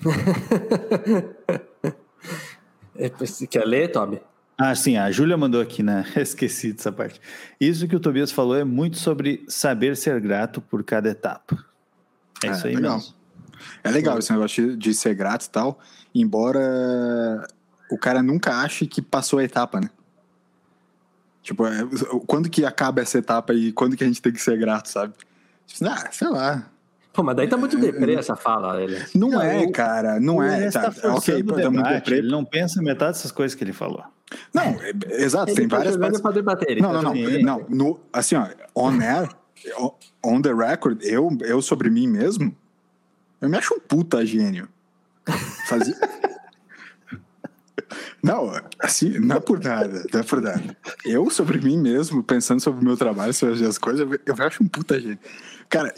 Quer 3.48 3.64
ler, 3.64 3.92
Tobi? 3.92 4.20
Ah, 4.58 4.74
sim, 4.74 4.96
a 4.96 5.12
Júlia 5.12 5.36
mandou 5.36 5.60
aqui, 5.60 5.84
né? 5.84 6.04
Esqueci 6.16 6.72
dessa 6.72 6.90
parte. 6.90 7.20
Isso 7.60 7.86
que 7.86 7.94
o 7.94 8.00
Tobias 8.00 8.32
falou 8.32 8.56
é 8.56 8.64
muito 8.64 8.98
sobre 8.98 9.44
saber 9.46 9.96
ser 9.96 10.20
grato 10.20 10.60
por 10.60 10.82
cada 10.82 11.08
etapa. 11.08 11.64
É, 12.42 12.48
é 12.48 12.50
isso 12.50 12.66
aí 12.66 12.74
legal. 12.74 12.96
mesmo. 12.96 13.14
É 13.84 13.90
legal 13.90 14.18
esse 14.18 14.32
negócio 14.32 14.76
de 14.76 14.92
ser 14.92 15.14
grato 15.14 15.44
e 15.44 15.50
tal 15.50 15.78
embora 16.14 17.46
o 17.90 17.98
cara 17.98 18.22
nunca 18.22 18.56
ache 18.60 18.86
que 18.86 19.02
passou 19.02 19.38
a 19.38 19.44
etapa, 19.44 19.80
né? 19.80 19.90
Tipo, 21.42 21.66
é, 21.66 21.86
quando 22.26 22.50
que 22.50 22.64
acaba 22.64 23.00
essa 23.00 23.18
etapa 23.18 23.54
e 23.54 23.72
quando 23.72 23.96
que 23.96 24.04
a 24.04 24.06
gente 24.06 24.20
tem 24.20 24.32
que 24.32 24.42
ser 24.42 24.58
grato, 24.58 24.88
sabe? 24.88 25.14
Tipo, 25.66 25.90
ah, 25.90 26.08
sei 26.10 26.28
lá. 26.28 26.70
Pô, 27.12 27.22
mas 27.24 27.36
daí 27.36 27.48
tá 27.48 27.56
muito 27.56 27.76
é, 27.76 27.80
deprê 27.80 28.14
essa 28.14 28.36
fala, 28.36 28.80
ele. 28.80 29.02
Não, 29.14 29.30
não 29.30 29.42
é, 29.42 29.70
cara, 29.70 30.20
não 30.20 30.42
é. 30.42 30.70
Tá, 30.70 30.90
tá 30.90 31.14
ok, 31.14 31.42
tá 31.42 31.70
muito 31.70 31.88
deprê. 31.88 32.18
Ele 32.18 32.30
não 32.30 32.44
pensa 32.44 32.80
metade 32.82 33.12
dessas 33.12 33.32
coisas 33.32 33.54
que 33.54 33.64
ele 33.64 33.72
falou. 33.72 34.04
Não, 34.54 34.62
é, 34.62 34.92
exato, 35.22 35.52
tem 35.52 35.66
tá 35.66 35.78
várias 35.78 35.96
partes. 35.96 36.20
Pra 36.20 36.30
debater, 36.30 36.80
não, 36.80 36.92
não, 36.92 37.02
não, 37.02 37.14
não, 37.42 37.66
no, 37.68 38.00
assim, 38.12 38.36
ó, 38.36 38.46
on 38.76 39.00
air, 39.00 39.28
on 40.24 40.40
the 40.40 40.52
record, 40.52 41.02
eu, 41.02 41.36
eu 41.40 41.60
sobre 41.60 41.90
mim 41.90 42.06
mesmo, 42.06 42.54
eu 43.40 43.48
me 43.48 43.56
acho 43.56 43.74
um 43.74 43.80
puta 43.80 44.24
gênio. 44.24 44.68
Fazia... 45.68 45.94
Não, 48.22 48.52
assim, 48.78 49.18
não 49.18 49.36
é 49.36 49.40
por 49.40 49.62
nada, 49.62 50.04
não 50.12 50.20
é 50.20 50.22
por 50.22 50.40
nada. 50.40 50.76
Eu, 51.04 51.30
sobre 51.30 51.58
mim 51.58 51.78
mesmo, 51.78 52.22
pensando 52.22 52.60
sobre 52.60 52.80
o 52.80 52.84
meu 52.84 52.96
trabalho, 52.96 53.32
sobre 53.32 53.64
as 53.64 53.78
coisas, 53.78 54.06
eu, 54.26 54.46
acho 54.46 54.62
um 54.62 54.68
puta 54.68 55.00
gente. 55.00 55.20
Cara, 55.68 55.92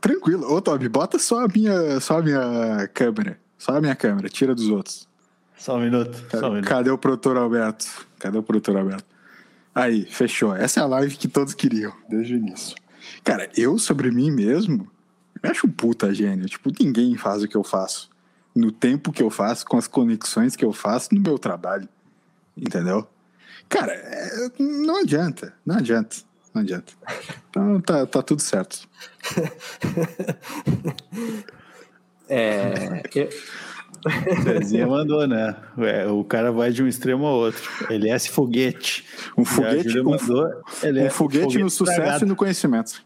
tranquilo. 0.00 0.50
Ô, 0.50 0.60
Toby, 0.60 0.88
bota 0.88 1.18
só 1.18 1.44
a 1.44 1.48
minha, 1.48 2.00
só 2.00 2.18
a 2.18 2.22
minha 2.22 2.88
câmera. 2.94 3.38
Só 3.58 3.76
a 3.76 3.80
minha 3.80 3.94
câmera, 3.94 4.28
tira 4.28 4.54
dos 4.54 4.68
outros. 4.68 5.08
Só 5.56 5.76
um 5.76 5.80
minuto. 5.80 6.22
Cadê, 6.28 6.40
só 6.40 6.46
um 6.46 6.54
minuto. 6.54 6.68
cadê 6.68 6.90
o 6.90 6.98
produtor 6.98 7.36
Alberto? 7.36 7.86
Cadê 8.18 8.38
o 8.38 8.42
produtor 8.42 8.76
Alberto? 8.76 9.04
Aí, 9.74 10.06
fechou. 10.06 10.54
Essa 10.54 10.80
é 10.80 10.82
a 10.82 10.86
live 10.86 11.16
que 11.16 11.28
todos 11.28 11.54
queriam, 11.54 11.92
desde 12.08 12.34
o 12.34 12.36
início. 12.36 12.76
Cara, 13.22 13.48
eu, 13.56 13.78
sobre 13.78 14.10
mim 14.10 14.30
mesmo, 14.30 14.88
eu 15.42 15.50
acho 15.50 15.66
um 15.66 15.70
puta 15.70 16.14
gênio. 16.14 16.46
Tipo, 16.46 16.72
ninguém 16.80 17.16
faz 17.16 17.42
o 17.42 17.48
que 17.48 17.56
eu 17.56 17.64
faço 17.64 18.07
no 18.58 18.72
tempo 18.72 19.12
que 19.12 19.22
eu 19.22 19.30
faço, 19.30 19.64
com 19.64 19.76
as 19.76 19.86
conexões 19.86 20.56
que 20.56 20.64
eu 20.64 20.72
faço 20.72 21.14
no 21.14 21.20
meu 21.20 21.38
trabalho. 21.38 21.88
Entendeu? 22.56 23.06
Cara, 23.68 23.92
é, 23.92 24.50
não 24.58 25.00
adianta, 25.00 25.54
não 25.64 25.76
adianta, 25.76 26.16
não 26.52 26.62
adianta. 26.62 26.92
Então 27.48 27.80
tá, 27.80 28.06
tá 28.06 28.22
tudo 28.22 28.42
certo. 28.42 28.88
é. 32.28 33.02
Eu... 33.14 33.28
Cezinha 34.42 34.86
mandou, 34.86 35.26
né? 35.26 35.56
É, 35.78 36.06
o 36.06 36.24
cara 36.24 36.52
vai 36.52 36.70
de 36.70 36.82
um 36.82 36.88
extremo 36.88 37.26
ao 37.26 37.34
outro. 37.34 37.68
Ele 37.90 38.08
é 38.08 38.14
esse 38.14 38.30
foguete. 38.30 39.04
Um 39.36 39.44
foguete, 39.44 40.00
um, 40.00 40.04
mandou, 40.04 40.50
ele 40.82 41.00
um 41.00 41.06
é 41.06 41.10
foguete, 41.10 41.44
foguete 41.44 41.58
no 41.58 41.70
sucesso 41.70 42.00
estragado. 42.00 42.24
e 42.24 42.28
no 42.28 42.36
conhecimento. 42.36 43.02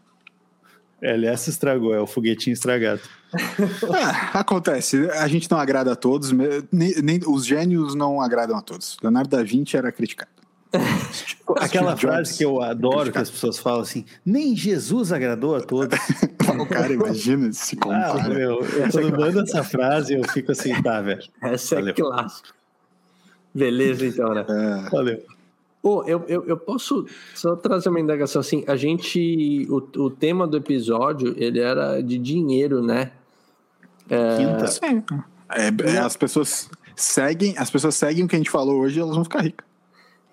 LS 1.01 1.49
estragou, 1.49 1.93
é 1.93 1.99
o 1.99 2.07
foguetinho 2.07 2.53
estragado. 2.53 3.01
É, 3.33 4.37
acontece. 4.37 5.09
A 5.11 5.27
gente 5.27 5.49
não 5.49 5.57
agrada 5.57 5.91
a 5.91 5.95
todos, 5.95 6.31
nem, 6.31 7.01
nem, 7.01 7.19
os 7.27 7.45
gênios 7.45 7.95
não 7.95 8.21
agradam 8.21 8.57
a 8.57 8.61
todos. 8.61 8.97
Leonardo 9.01 9.29
da 9.29 9.43
Vinci 9.43 9.77
era 9.77 9.91
criticado. 9.91 10.31
Aquela 11.57 11.95
frase 11.95 12.35
que 12.35 12.43
eu 12.43 12.59
adoro 12.59 13.11
que 13.11 13.17
as 13.19 13.29
pessoas 13.29 13.59
falam 13.59 13.81
assim: 13.81 14.05
nem 14.25 14.55
Jesus 14.55 15.11
agradou 15.11 15.55
a 15.55 15.61
todos. 15.61 15.99
o 16.59 16.65
cara, 16.65 16.91
imagina 16.91 17.51
se 17.53 17.75
compara. 17.75 18.23
Ah, 18.23 18.29
meu, 18.29 18.59
quando 18.91 19.07
é 19.07 19.11
manda 19.11 19.41
essa 19.41 19.63
frase, 19.63 20.15
eu 20.15 20.23
fico 20.29 20.51
assim, 20.51 20.73
tá, 20.81 20.99
velho. 21.01 21.21
Essa 21.41 21.75
é 21.75 21.77
Valeu. 21.77 21.91
é 21.91 21.95
clássica. 21.95 22.49
Beleza, 23.53 24.05
então, 24.07 24.33
né? 24.33 24.45
É. 24.49 24.89
Valeu. 24.89 25.23
Oh, 25.85 26.01
eu, 26.07 26.23
eu, 26.27 26.45
eu, 26.45 26.57
posso 26.57 27.05
só 27.35 27.55
trazer 27.55 27.89
uma 27.89 27.99
indagação 27.99 28.39
assim. 28.39 28.63
A 28.67 28.75
gente. 28.75 29.67
O, 29.69 29.77
o 30.05 30.09
tema 30.09 30.47
do 30.47 30.57
episódio 30.57 31.35
ele 31.37 31.59
era 31.59 32.01
de 32.01 32.17
dinheiro, 32.17 32.81
né? 32.81 33.11
Quinta. 34.37 34.67
Sim. 34.67 35.03
É, 35.49 35.95
é, 35.95 35.97
as 35.99 36.17
pessoas 36.17 36.69
seguem, 36.95 37.55
as 37.57 37.69
pessoas 37.69 37.95
seguem 37.95 38.25
o 38.25 38.27
que 38.27 38.35
a 38.35 38.39
gente 38.39 38.49
falou 38.49 38.81
hoje 38.81 38.99
e 38.99 39.01
elas 39.01 39.15
vão 39.15 39.23
ficar 39.23 39.41
ricas. 39.41 39.65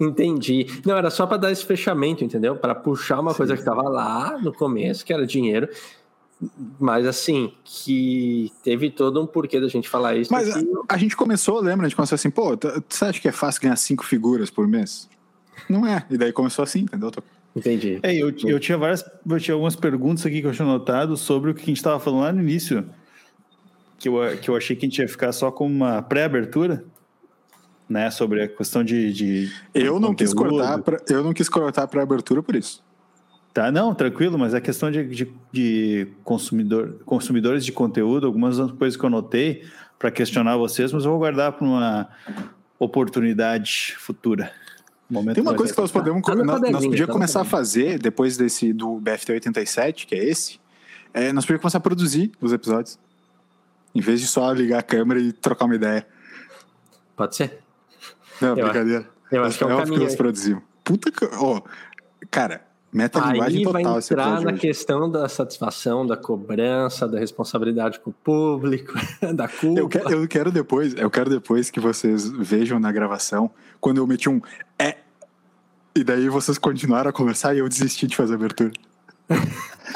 Entendi. 0.01 0.66
Não, 0.85 0.97
era 0.97 1.11
só 1.11 1.26
para 1.26 1.37
dar 1.37 1.53
esse 1.53 1.64
fechamento, 1.64 2.24
entendeu? 2.24 2.57
Para 2.57 2.74
puxar 2.74 3.20
uma 3.20 3.33
Sim. 3.33 3.37
coisa 3.37 3.55
que 3.55 3.61
estava 3.61 3.83
lá 3.83 4.39
no 4.39 4.53
começo, 4.53 5.05
que 5.05 5.12
era 5.12 5.26
dinheiro. 5.26 5.68
Mas 6.78 7.07
assim, 7.07 7.53
que 7.62 8.51
teve 8.64 8.91
todo 8.91 9.22
um 9.22 9.26
porquê 9.26 9.61
da 9.61 9.68
gente 9.68 9.91
falar 9.91 10.16
isso. 10.16 10.33
Mas 10.33 10.49
a, 10.57 10.62
a, 10.89 10.97
gente 10.97 11.14
começou, 11.14 11.61
lembra? 11.61 11.85
A 11.85 11.89
gente 11.89 11.97
começou 11.97 12.16
assim, 12.16 12.31
pô, 12.31 12.59
você 12.89 13.05
acha 13.05 13.20
que 13.20 13.28
é 13.28 13.33
fácil 13.33 13.61
ganhar 13.61 13.76
cinco 13.76 14.07
figuras 14.07 14.49
por 14.49 14.66
mês? 14.66 15.07
Não 15.68 15.87
é. 15.87 16.07
E 16.09 16.16
daí 16.16 16.33
começou 16.33 16.62
assim, 16.62 16.81
entendeu? 16.81 17.12
Entendi. 17.55 18.01
É, 18.03 18.14
eu, 18.14 18.33
eu 18.45 18.59
tinha 18.59 18.78
várias. 18.78 19.05
Eu 19.28 19.39
tinha 19.39 19.55
algumas 19.55 19.76
perguntas 19.76 20.24
aqui 20.24 20.41
que 20.41 20.47
eu 20.47 20.53
tinha 20.53 20.66
notado 20.66 21.14
sobre 21.14 21.51
o 21.51 21.55
que 21.55 21.62
a 21.62 21.66
gente 21.66 21.76
estava 21.76 22.01
falando 22.01 22.20
lá 22.22 22.33
no 22.33 22.41
início. 22.41 22.89
Que 24.01 24.09
eu, 24.09 24.38
que 24.40 24.48
eu 24.48 24.57
achei 24.57 24.74
que 24.74 24.84
a 24.84 24.88
gente 24.88 24.98
ia 24.98 25.09
ficar 25.09 25.30
só 25.30 25.51
com 25.53 25.66
uma 25.66 26.03
pré-abertura. 26.03 26.84
Né, 27.88 28.09
sobre 28.09 28.44
a 28.44 28.48
questão 28.48 28.84
de. 28.84 29.12
de 29.12 29.53
eu, 29.74 29.98
não 29.98 30.14
quis 30.14 30.32
cortar 30.32 30.78
pra, 30.78 30.96
eu 31.09 31.24
não 31.24 31.32
quis 31.32 31.48
cortar 31.48 31.88
para 31.88 32.01
abertura 32.01 32.40
por 32.40 32.55
isso. 32.55 32.84
Tá, 33.53 33.72
não, 33.72 33.92
tranquilo, 33.92 34.38
mas 34.38 34.55
a 34.55 34.61
questão 34.61 34.92
de, 34.92 35.05
de, 35.09 35.32
de 35.51 36.09
consumidor, 36.22 37.01
consumidores 37.05 37.64
de 37.64 37.72
conteúdo, 37.72 38.28
algumas 38.28 38.59
coisas 38.72 38.96
que 38.96 39.05
eu 39.05 39.11
notei 39.11 39.64
para 39.98 40.11
questionar 40.11 40.57
vocês, 40.57 40.92
mas 40.92 41.05
eu 41.05 41.11
vou 41.11 41.18
guardar 41.18 41.53
para 41.53 41.66
uma 41.66 42.09
oportunidade 42.78 43.96
futura. 43.98 44.53
Momento 45.11 45.34
Tem 45.34 45.42
uma 45.42 45.55
coisa 45.55 45.74
que 45.74 45.80
nós 45.80 45.90
podemos 45.90 46.22
tá 46.22 46.34
nós, 46.36 46.61
nós 46.61 46.84
podíamos 46.84 47.01
tá 47.01 47.12
começar 47.12 47.40
a 47.40 47.44
fazer 47.44 47.98
depois 47.98 48.36
desse 48.36 48.72
do 48.72 49.01
BFT 49.01 49.32
87, 49.32 50.07
que 50.07 50.14
é 50.14 50.24
esse, 50.24 50.61
é, 51.12 51.32
nós 51.32 51.44
podíamos 51.44 51.62
começar 51.62 51.78
a 51.78 51.80
produzir 51.80 52.30
os 52.40 52.53
episódios. 52.53 52.98
Em 53.95 54.01
vez 54.01 54.20
de 54.20 54.26
só 54.26 54.53
ligar 54.53 54.78
a 54.78 54.82
câmera 54.82 55.20
e 55.20 55.32
trocar 55.32 55.64
uma 55.64 55.74
ideia. 55.74 56.07
Pode 57.16 57.36
ser. 57.36 57.59
Não, 58.41 58.57
eu 58.57 58.64
brincadeira. 58.64 59.09
Eu 59.30 59.45
acho 59.45 59.59
que 59.59 59.64
é 59.64 59.66
o 59.66 59.76
caminho. 59.76 59.99
que 59.99 60.05
nós 60.05 60.14
produzimos. 60.14 60.62
Puta 60.82 61.11
que. 61.11 61.24
Ó, 61.36 61.61
cara, 62.30 62.62
Metalinguagem 62.93 63.62
total. 63.62 63.82
vai 63.82 64.03
entrar 64.03 64.41
na 64.41 64.53
questão 64.53 65.09
da 65.09 65.28
satisfação, 65.28 66.05
da 66.05 66.16
cobrança, 66.16 67.07
da 67.07 67.20
responsabilidade 67.20 68.01
com 68.01 68.11
o 68.11 68.12
público, 68.12 68.95
da 69.32 69.47
culpa. 69.47 69.80
Eu 69.80 69.88
quero, 69.88 70.11
eu 70.11 70.28
quero, 70.28 70.53
depois, 70.53 70.95
eu 70.97 71.09
quero 71.09 71.30
depois 71.30 71.70
que 71.70 71.78
vocês 71.78 72.28
vejam 72.28 72.80
na 72.80 72.91
gravação 72.91 73.51
quando 73.80 73.99
eu 73.99 74.07
meti 74.07 74.28
um 74.28 74.41
é 74.76 74.97
e 75.95 76.03
daí 76.03 76.28
vocês 76.28 76.59
continuaram 76.59 77.11
a 77.11 77.12
conversar 77.12 77.55
e 77.55 77.59
eu 77.59 77.68
desisti 77.68 78.07
de 78.07 78.16
fazer 78.16 78.32
a 78.32 78.36
abertura. 78.36 78.72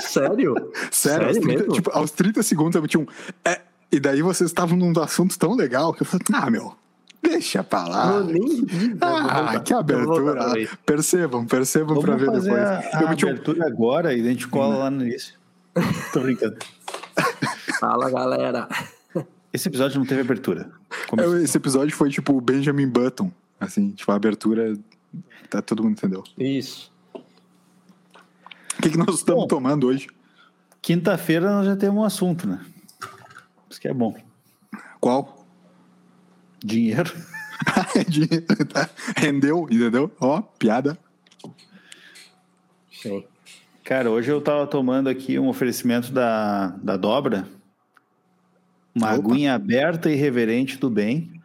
Sério? 0.01 0.55
Sério, 0.90 0.92
Sério 0.92 1.26
aos 1.26 1.38
30, 1.38 1.68
tipo, 1.72 1.90
aos 1.90 2.11
30 2.12 2.42
segundos 2.45 2.76
eu 2.76 2.82
meti 2.82 2.99
um 2.99 3.07
é 3.45 3.61
e 3.95 4.01
daí 4.01 4.22
vocês 4.22 4.51
estavam 4.51 4.76
num 4.76 4.92
assunto 5.01 5.38
tão 5.38 5.55
legal 5.55 5.92
que 5.95 6.03
eu 6.03 6.07
falei, 6.07 6.26
ah, 6.32 6.51
meu, 6.51 6.76
Deixa 7.24 7.64
pra 7.64 7.88
lá. 7.88 8.20
Nem... 8.20 8.66
Ah, 9.01 9.59
que 9.59 9.72
abertura. 9.72 10.68
Percebam, 10.84 11.47
percebam 11.47 11.95
Vamos 11.95 12.05
pra 12.05 12.16
ver 12.16 12.30
depois. 12.30 12.53
A, 12.53 12.78
a 12.80 13.03
eu 13.03 13.09
abertura 13.09 13.61
um... 13.61 13.66
agora 13.66 14.14
e 14.14 14.20
a 14.20 14.24
gente 14.24 14.47
cola 14.47 14.76
lá 14.76 14.90
no 14.90 15.03
início. 15.03 15.34
Tô 16.12 16.20
brincando. 16.20 16.59
Fala, 17.80 18.11
galera. 18.11 18.68
Esse 19.53 19.68
episódio 19.68 19.99
não 19.99 20.07
teve 20.07 20.20
abertura. 20.20 20.70
É, 21.16 21.42
esse 21.42 21.57
episódio 21.57 21.97
foi 21.97 22.11
tipo 22.11 22.36
o 22.36 22.40
Benjamin 22.42 22.88
Button. 22.88 23.32
Assim, 23.59 23.92
tipo, 23.92 24.12
a 24.12 24.16
abertura. 24.16 24.76
Tá, 25.49 25.62
todo 25.62 25.82
mundo 25.82 25.92
entendeu. 25.92 26.22
Isso. 26.36 26.92
O 27.14 28.82
que, 28.82 28.90
que 28.90 28.99
nós 28.99 29.14
estamos 29.14 29.45
bom, 29.45 29.49
tomando 29.49 29.86
hoje? 29.86 30.09
Quinta-feira 30.82 31.51
nós 31.51 31.64
já 31.66 31.76
temos 31.76 32.03
um 32.03 32.05
assunto, 32.05 32.47
né? 32.47 32.61
Isso 33.75 33.81
que 33.81 33.89
é 33.89 33.93
bom. 33.93 34.14
Qual? 35.01 35.45
Dinheiro. 36.64 37.12
Dinheiro, 38.09 38.64
tá? 38.72 38.89
Rendeu, 39.16 39.66
entendeu? 39.68 40.12
Ó, 40.20 40.41
piada. 40.41 40.97
Sim. 42.93 43.25
Cara, 43.83 44.12
hoje 44.12 44.31
eu 44.31 44.41
tava 44.41 44.64
tomando 44.68 45.09
aqui 45.09 45.41
um 45.41 45.49
oferecimento 45.49 46.12
da, 46.12 46.68
da 46.68 46.97
Dobra. 46.97 47.49
Uma 48.95 49.12
Opa. 49.12 49.33
aguinha 49.33 49.55
aberta 49.55 50.09
e 50.09 50.14
reverente 50.14 50.79
do 50.79 50.89
bem. 50.89 51.43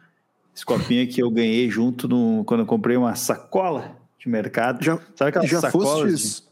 Esse 0.54 0.64
copinho 0.64 1.02
aqui 1.02 1.20
eu 1.20 1.32
ganhei 1.32 1.68
junto 1.68 2.06
no, 2.06 2.44
quando 2.44 2.60
eu 2.60 2.66
comprei 2.66 2.96
uma 2.96 3.16
sacola 3.16 3.96
de 4.20 4.28
mercado. 4.28 4.84
Já, 4.84 5.00
Sabe 5.16 5.30
aquela 5.30 5.46
já 5.48 5.60
sacola? 5.62 5.84
Fostes, 5.84 6.48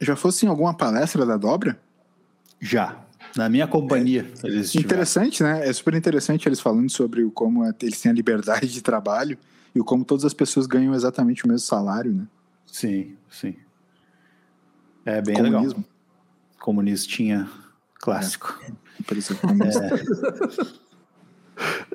Já 0.00 0.14
fosse 0.14 0.46
em 0.46 0.48
alguma 0.48 0.72
palestra 0.72 1.26
da 1.26 1.36
Dobra? 1.36 1.80
Já. 2.60 3.04
Na 3.36 3.50
minha 3.50 3.66
companhia. 3.66 4.26
É, 4.42 4.46
eles 4.46 4.74
interessante, 4.74 5.42
né? 5.42 5.68
É 5.68 5.72
super 5.72 5.94
interessante 5.94 6.48
eles 6.48 6.58
falando 6.58 6.90
sobre 6.90 7.28
como 7.30 7.64
é, 7.64 7.74
eles 7.82 8.00
têm 8.00 8.10
a 8.10 8.14
liberdade 8.14 8.68
de 8.68 8.82
trabalho 8.82 9.36
e 9.74 9.80
como 9.80 10.04
todas 10.04 10.24
as 10.24 10.32
pessoas 10.32 10.66
ganham 10.66 10.94
exatamente 10.94 11.44
o 11.44 11.48
mesmo 11.48 11.66
salário, 11.66 12.12
né? 12.12 12.26
Sim, 12.66 13.14
sim. 13.28 13.54
É 15.04 15.20
bem 15.20 15.36
Comunismo. 15.36 15.68
legal. 15.68 15.84
Comunistinha 16.58 17.48
clássico. 18.00 18.58
É. 18.58 18.86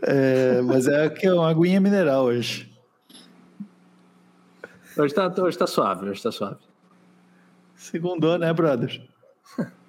é, 0.57 0.61
mas 0.61 0.87
é 0.87 1.09
que 1.09 1.25
é 1.25 1.33
uma 1.33 1.49
aguinha 1.49 1.81
mineral 1.81 2.25
hoje. 2.25 2.71
Hoje 4.95 5.13
tá, 5.13 5.33
hoje 5.41 5.57
tá 5.57 5.65
suave, 5.65 6.07
hoje 6.07 6.21
tá 6.21 6.31
suave. 6.31 6.59
Segundou, 7.75 8.37
né, 8.37 8.53
brother? 8.53 9.01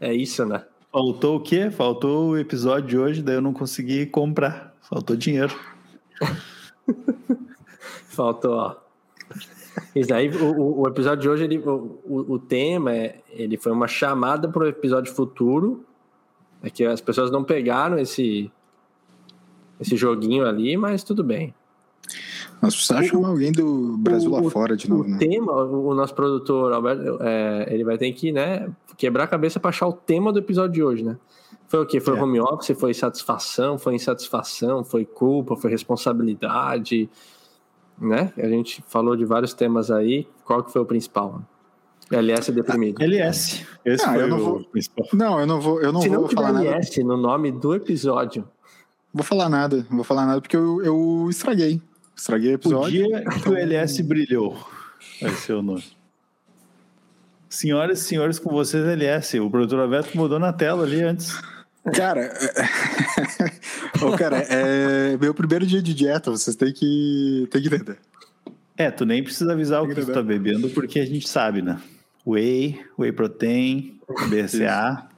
É 0.00 0.14
isso, 0.14 0.46
né? 0.46 0.64
Faltou 0.92 1.36
o 1.36 1.40
quê? 1.40 1.70
Faltou 1.70 2.28
o 2.28 2.38
episódio 2.38 2.86
de 2.86 2.98
hoje, 2.98 3.22
daí 3.22 3.36
eu 3.36 3.40
não 3.40 3.54
consegui 3.54 4.04
comprar. 4.04 4.76
Faltou 4.82 5.16
dinheiro. 5.16 5.58
Faltou, 8.08 8.52
ó. 8.52 8.76
Isso 9.96 10.12
aí, 10.12 10.28
o, 10.28 10.82
o 10.82 10.86
episódio 10.86 11.22
de 11.22 11.28
hoje, 11.30 11.44
ele, 11.44 11.58
o, 11.58 11.98
o 12.34 12.38
tema, 12.38 12.94
é, 12.94 13.20
ele 13.30 13.56
foi 13.56 13.72
uma 13.72 13.88
chamada 13.88 14.50
para 14.50 14.64
o 14.64 14.68
episódio 14.68 15.14
futuro. 15.14 15.82
É 16.62 16.68
que 16.68 16.84
as 16.84 17.00
pessoas 17.00 17.30
não 17.30 17.42
pegaram 17.42 17.98
esse, 17.98 18.52
esse 19.80 19.96
joguinho 19.96 20.46
ali, 20.46 20.76
mas 20.76 21.02
tudo 21.02 21.24
bem. 21.24 21.54
Nós 22.62 22.76
precisamos 22.76 23.08
chamar 23.08 23.28
alguém 23.28 23.50
do 23.50 23.96
Brasil 23.98 24.30
o, 24.30 24.40
lá 24.40 24.48
fora 24.48 24.76
de 24.76 24.88
novo, 24.88 25.02
o 25.02 25.08
né? 25.08 25.18
tema, 25.18 25.52
o 25.52 25.92
nosso 25.94 26.14
produtor, 26.14 26.72
Alberto, 26.72 27.18
é, 27.20 27.66
ele 27.68 27.82
vai 27.82 27.98
ter 27.98 28.12
que, 28.12 28.30
né, 28.30 28.70
quebrar 28.96 29.24
a 29.24 29.26
cabeça 29.26 29.58
para 29.58 29.70
achar 29.70 29.88
o 29.88 29.92
tema 29.92 30.32
do 30.32 30.38
episódio 30.38 30.72
de 30.72 30.82
hoje, 30.82 31.02
né? 31.02 31.18
Foi 31.66 31.82
o 31.82 31.86
quê? 31.86 31.98
Foi 31.98 32.16
é. 32.16 32.22
home 32.22 32.38
office, 32.38 32.78
foi 32.78 32.94
satisfação, 32.94 33.78
foi 33.78 33.96
insatisfação, 33.96 34.84
foi 34.84 35.04
culpa, 35.04 35.56
foi 35.56 35.72
responsabilidade, 35.72 37.10
né? 37.98 38.32
A 38.36 38.46
gente 38.46 38.84
falou 38.86 39.16
de 39.16 39.24
vários 39.24 39.54
temas 39.54 39.90
aí. 39.90 40.28
Qual 40.44 40.62
que 40.62 40.72
foi 40.72 40.82
o 40.82 40.86
principal? 40.86 41.42
LS 42.12 42.50
é 42.50 42.54
deprimido. 42.54 43.02
LS. 43.02 43.66
Esse 43.84 44.06
não, 44.06 44.12
foi 44.12 44.22
eu 44.22 44.28
não 44.28 44.36
o 44.36 44.40
vou, 44.40 44.64
principal. 44.64 45.06
Não, 45.12 45.40
eu 45.40 45.46
não 45.46 45.60
vou, 45.60 45.80
eu 45.80 45.92
não 45.92 46.00
Se 46.00 46.08
vou 46.08 46.22
não 46.22 46.28
falar 46.28 46.52
nada. 46.52 46.66
LS 46.66 47.02
no 47.02 47.16
nome 47.16 47.50
do 47.50 47.74
episódio. 47.74 48.48
Vou 49.12 49.24
falar 49.24 49.48
nada, 49.48 49.86
vou 49.90 50.04
falar 50.04 50.26
nada 50.26 50.40
porque 50.40 50.56
eu, 50.56 50.82
eu 50.82 51.26
estraguei. 51.28 51.82
Estraguei 52.22 52.52
o 52.52 52.54
episódio. 52.54 53.04
O 53.04 53.08
dia 53.08 53.24
que 53.24 53.48
o 53.48 53.56
LS 53.56 54.00
brilhou. 54.00 54.56
Vai 55.20 55.32
ser 55.32 55.54
o 55.54 55.62
nome. 55.62 55.82
Senhoras 57.50 57.98
e 57.98 58.04
senhores, 58.04 58.38
com 58.38 58.48
vocês, 58.48 58.86
LS. 58.86 59.40
O 59.40 59.50
produtor 59.50 59.80
Alberto 59.80 60.16
mudou 60.16 60.38
na 60.38 60.52
tela 60.52 60.84
ali 60.84 61.02
antes. 61.02 61.36
Cara, 61.92 62.32
Ô, 64.00 64.16
cara, 64.16 64.38
é 64.38 65.16
meu 65.16 65.34
primeiro 65.34 65.66
dia 65.66 65.82
de 65.82 65.92
dieta, 65.92 66.30
vocês 66.30 66.54
têm 66.54 66.72
que, 66.72 67.48
têm 67.50 67.60
que 67.60 67.66
entender. 67.66 67.98
É, 68.76 68.88
tu 68.88 69.04
nem 69.04 69.24
precisa 69.24 69.52
avisar 69.52 69.82
o 69.82 69.88
que, 69.88 69.96
que 69.96 70.02
tu 70.02 70.12
tá 70.12 70.22
bebendo, 70.22 70.70
porque 70.70 71.00
a 71.00 71.04
gente 71.04 71.28
sabe, 71.28 71.60
né? 71.60 71.82
Whey, 72.24 72.80
Whey 72.96 73.10
Protein, 73.10 73.98
BCA, 74.28 75.08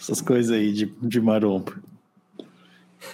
essas 0.00 0.22
coisas 0.22 0.50
aí 0.56 0.72
de, 0.72 0.86
de 1.02 1.20
maromba. 1.20 1.74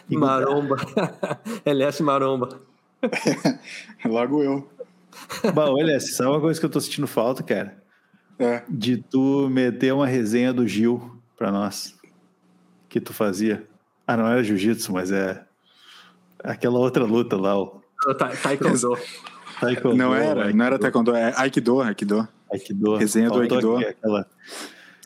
Maromba. 0.09 0.77
LS 1.65 2.03
Maromba. 2.03 2.61
Logo 4.05 4.43
eu. 4.43 4.69
Bom, 5.55 5.79
LS, 5.79 6.15
sabe 6.15 6.31
uma 6.31 6.41
coisa 6.41 6.59
que 6.59 6.67
eu 6.67 6.71
tô 6.71 6.81
sentindo 6.81 7.07
falta, 7.07 7.43
cara? 7.43 7.83
É. 8.39 8.63
De 8.69 8.97
tu 8.97 9.49
meter 9.51 9.93
uma 9.93 10.07
resenha 10.07 10.53
do 10.53 10.67
Gil 10.67 11.21
pra 11.37 11.51
nós. 11.51 11.95
Que 12.89 13.01
tu 13.01 13.13
fazia. 13.13 13.67
Ah, 14.07 14.17
não 14.17 14.27
era 14.27 14.43
jiu-jitsu, 14.43 14.93
mas 14.93 15.11
é 15.11 15.45
aquela 16.43 16.79
outra 16.79 17.05
luta 17.05 17.37
lá. 17.37 17.59
O... 17.59 17.83
Taekwondo. 18.43 18.99
taekwondo. 19.61 19.97
Não 19.97 20.15
era, 20.15 20.43
Aikido. 20.43 20.59
não 20.59 20.65
era 20.65 20.79
Taekwondo, 20.79 21.15
é 21.15 21.33
Aikido, 21.37 21.81
Aikido. 21.81 22.29
Aikido. 22.53 22.97
Resenha 22.97 23.31
do 23.31 23.41
Aikido. 23.41 23.77
Aquela... 23.77 24.27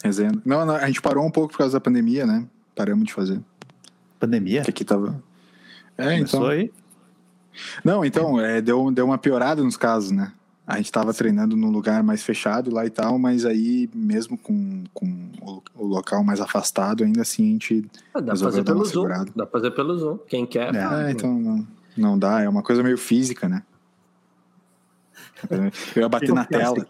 Resenha. 0.03 0.33
Não, 0.45 0.65
não, 0.65 0.75
a 0.75 0.87
gente 0.87 1.03
parou 1.03 1.25
um 1.25 1.31
pouco 1.31 1.53
por 1.53 1.59
causa 1.59 1.75
da 1.75 1.81
pandemia, 1.81 2.27
né? 2.27 2.47
Paramos 2.75 3.05
de 3.05 3.13
fazer. 3.13 3.41
Pandemia? 4.19 4.63
Que 4.63 4.71
aqui 4.71 4.85
tava. 4.85 5.23
É, 5.97 6.17
Começou 6.17 6.41
então. 6.41 6.49
aí? 6.51 6.73
Não, 7.85 8.05
então, 8.05 8.41
é, 8.41 8.61
deu, 8.61 8.91
deu 8.91 9.07
uma 9.07 9.19
piorada 9.19 9.63
nos 9.63 9.77
casos, 9.77 10.11
né? 10.11 10.33
A 10.67 10.77
gente 10.79 10.87
estava 10.87 11.15
treinando 11.15 11.57
num 11.57 11.71
lugar 11.71 12.03
mais 12.03 12.25
fechado 12.25 12.75
lá 12.75 12.85
e 12.85 12.91
tal, 12.91 13.19
mas 13.19 13.47
aí, 13.47 13.89
mesmo 13.95 14.37
com, 14.37 14.83
com 14.93 15.31
o, 15.41 15.63
o 15.77 15.87
local 15.87 16.25
mais 16.25 16.41
afastado, 16.41 17.05
ainda 17.05 17.23
assim 17.23 17.51
a 17.51 17.53
gente 17.53 17.87
ah, 18.13 18.21
dá 18.21 18.33
resolveu 18.33 18.65
dar 18.65 18.75
uma 18.75 18.85
Zoom. 18.85 18.93
segurada. 18.93 19.31
Dá 19.37 19.47
pra 19.47 19.61
fazer 19.61 19.71
pelo 19.71 19.97
Zoom, 19.97 20.19
quem 20.27 20.45
quer. 20.45 20.75
É, 20.75 20.83
ah, 20.83 21.07
então 21.09 21.39
não, 21.39 21.67
não 21.97 22.19
dá, 22.19 22.43
é 22.43 22.49
uma 22.49 22.63
coisa 22.63 22.83
meio 22.83 22.99
física, 22.99 23.49
né? 23.49 23.63
Eu 25.95 26.03
ia 26.03 26.09
bater 26.09 26.33
na 26.33 26.45
tela. 26.45 26.85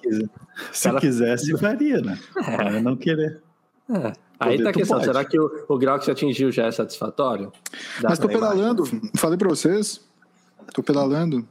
Se, 0.72 0.88
se 0.88 0.92
quisesse, 0.94 1.58
faria, 1.58 2.00
né? 2.00 2.18
É. 2.46 2.80
não 2.80 2.96
querer. 2.96 3.42
É. 3.90 4.12
Aí 4.38 4.62
tá 4.62 4.70
a 4.70 4.72
questão, 4.72 4.98
pode. 4.98 5.06
será 5.06 5.24
que 5.24 5.38
o, 5.38 5.64
o 5.68 5.78
grau 5.78 5.98
que 5.98 6.04
você 6.04 6.10
atingiu 6.10 6.52
já 6.52 6.66
é 6.66 6.72
satisfatório? 6.72 7.52
Dá 8.00 8.10
Mas 8.10 8.18
tô 8.18 8.28
pedalando, 8.28 8.84
falei 9.16 9.38
pra 9.38 9.48
vocês, 9.48 10.00
tô 10.74 10.82
pedalando, 10.82 11.46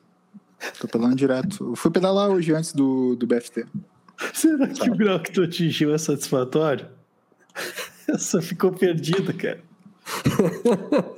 tô 0.80 0.88
pedalando 0.88 1.16
direto. 1.16 1.72
Eu 1.72 1.76
fui 1.76 1.90
pedalar 1.90 2.30
hoje 2.30 2.54
antes 2.54 2.74
do, 2.74 3.16
do 3.16 3.26
BFT. 3.26 3.66
Será 4.34 4.68
que 4.68 4.90
o 4.90 4.96
grau 4.96 5.20
que 5.20 5.32
tu 5.32 5.42
atingiu 5.44 5.94
é 5.94 5.98
satisfatório? 5.98 6.88
Essa 8.08 8.42
ficou 8.42 8.72
perdida, 8.72 9.34
cara. 9.34 9.60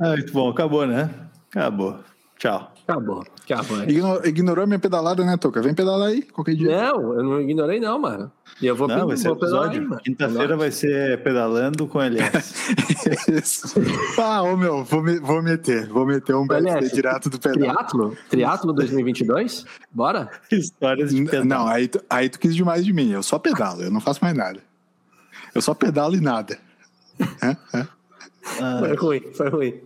ah, 0.00 0.08
muito 0.10 0.32
bom, 0.32 0.50
acabou, 0.50 0.84
né? 0.86 1.08
Acabou. 1.48 2.00
Tchau. 2.38 2.70
Acabou. 2.86 3.24
Acabou. 3.44 3.80
é. 3.82 3.90
Igno- 3.90 4.20
ignorou 4.24 4.64
a 4.64 4.66
minha 4.66 4.78
pedalada, 4.78 5.24
né, 5.24 5.36
Toca? 5.36 5.60
Vem 5.62 5.74
pedalar 5.74 6.08
aí, 6.08 6.22
qualquer 6.22 6.54
dia. 6.54 6.68
Não, 6.92 7.14
eu 7.14 7.22
não 7.22 7.40
ignorei, 7.40 7.80
não, 7.80 7.98
mano. 7.98 8.30
E 8.60 8.66
eu 8.66 8.76
vou, 8.76 8.86
Não, 8.86 9.06
vai 9.08 9.16
ser 9.16 9.28
vou 9.28 9.36
pedalar 9.36 9.62
aí, 9.62 9.68
episódio. 9.76 9.88
mano. 9.90 10.02
Quinta-feira 10.02 10.56
vai 10.56 10.70
ser 10.70 11.22
pedalando 11.22 11.86
com 11.88 12.00
LS. 12.00 12.54
Isso. 13.32 13.74
Ah, 14.20 14.42
ô 14.42 14.56
meu, 14.56 14.84
vou, 14.84 15.02
me- 15.02 15.18
vou 15.18 15.42
meter. 15.42 15.86
Vou 15.88 16.06
meter 16.06 16.34
um 16.34 16.46
Aliás, 16.50 16.80
BFT 16.80 16.94
direto 16.94 17.30
do 17.30 17.38
pedal. 17.40 17.58
Triatlo? 17.74 18.16
Triatlo 18.28 18.72
2022? 18.74 19.64
Bora? 19.90 20.30
Histórias 20.52 21.10
de 21.14 21.24
pedal. 21.24 21.44
Não, 21.44 21.66
aí, 21.66 21.88
tu- 21.88 22.02
aí 22.08 22.28
tu 22.28 22.38
quis 22.38 22.54
demais 22.54 22.84
de 22.84 22.92
mim. 22.92 23.10
Eu 23.12 23.22
só 23.22 23.38
pedalo, 23.38 23.82
eu 23.82 23.90
não 23.90 24.00
faço 24.00 24.20
mais 24.22 24.36
nada. 24.36 24.60
Eu 25.54 25.62
só 25.62 25.72
pedalo 25.74 26.14
e 26.14 26.20
nada. 26.20 26.58
Hã? 27.42 27.56
Hã? 27.74 27.88
Ah, 28.60 28.76
Foi 28.78 28.94
ruim, 28.94 29.20
foi 29.32 29.48
ruim. 29.48 29.80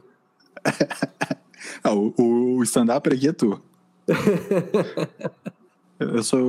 Ah, 1.84 1.92
o 1.94 2.12
o 2.56 2.62
stand-up 2.62 3.08
aqui 3.12 3.28
é 3.28 3.32
tu. 3.32 3.60
Eu 5.98 6.22
sou 6.22 6.40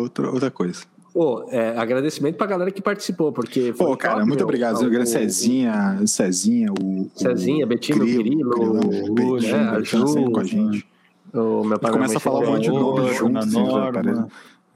outra, 0.00 0.30
outra 0.30 0.50
coisa. 0.50 0.82
Pô, 1.14 1.46
é, 1.50 1.78
agradecimento 1.78 2.36
pra 2.36 2.46
galera 2.46 2.70
que 2.70 2.82
participou, 2.82 3.32
porque 3.32 3.72
foi 3.72 3.86
Pô, 3.86 3.96
cara, 3.96 4.16
top, 4.16 4.26
muito 4.26 4.38
meu. 4.40 4.46
obrigado. 4.46 4.82
O- 4.82 5.00
O 5.02 5.06
Cezinha, 5.06 6.02
Cezinha, 6.06 6.72
o. 6.72 7.08
Cezinha, 7.14 7.64
o 7.64 7.68
Betinho, 7.68 7.98
Grilo, 8.00 8.22
Grilo, 8.50 9.10
o 9.10 9.14
Betinho, 9.14 9.52
né, 9.56 9.68
a 9.68 9.72
tá 9.72 9.80
Ju, 9.82 10.06
sempre 10.08 10.32
com 10.32 10.40
a 10.40 10.44
gente. 10.44 10.86
O 11.32 11.64
meu 11.64 11.78
pai 11.78 11.90
Começa 11.92 12.16
a 12.18 12.20
falar 12.20 12.40
um 12.40 12.46
monte 12.52 12.62
de 12.64 12.70
nome 12.70 13.14
junto, 13.14 13.38
assim, 13.38 13.62
Norma. 13.62 14.28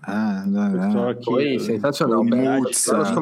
Ah, 0.03 0.45
não, 0.47 0.71
não. 0.71 0.87
pessoal 0.87 1.09
aqui, 1.11 1.25
Foi 1.25 1.59
sensacional. 1.59 2.21
o 2.23 2.31
Pera, 2.31 2.59
Mutsa. 2.59 3.15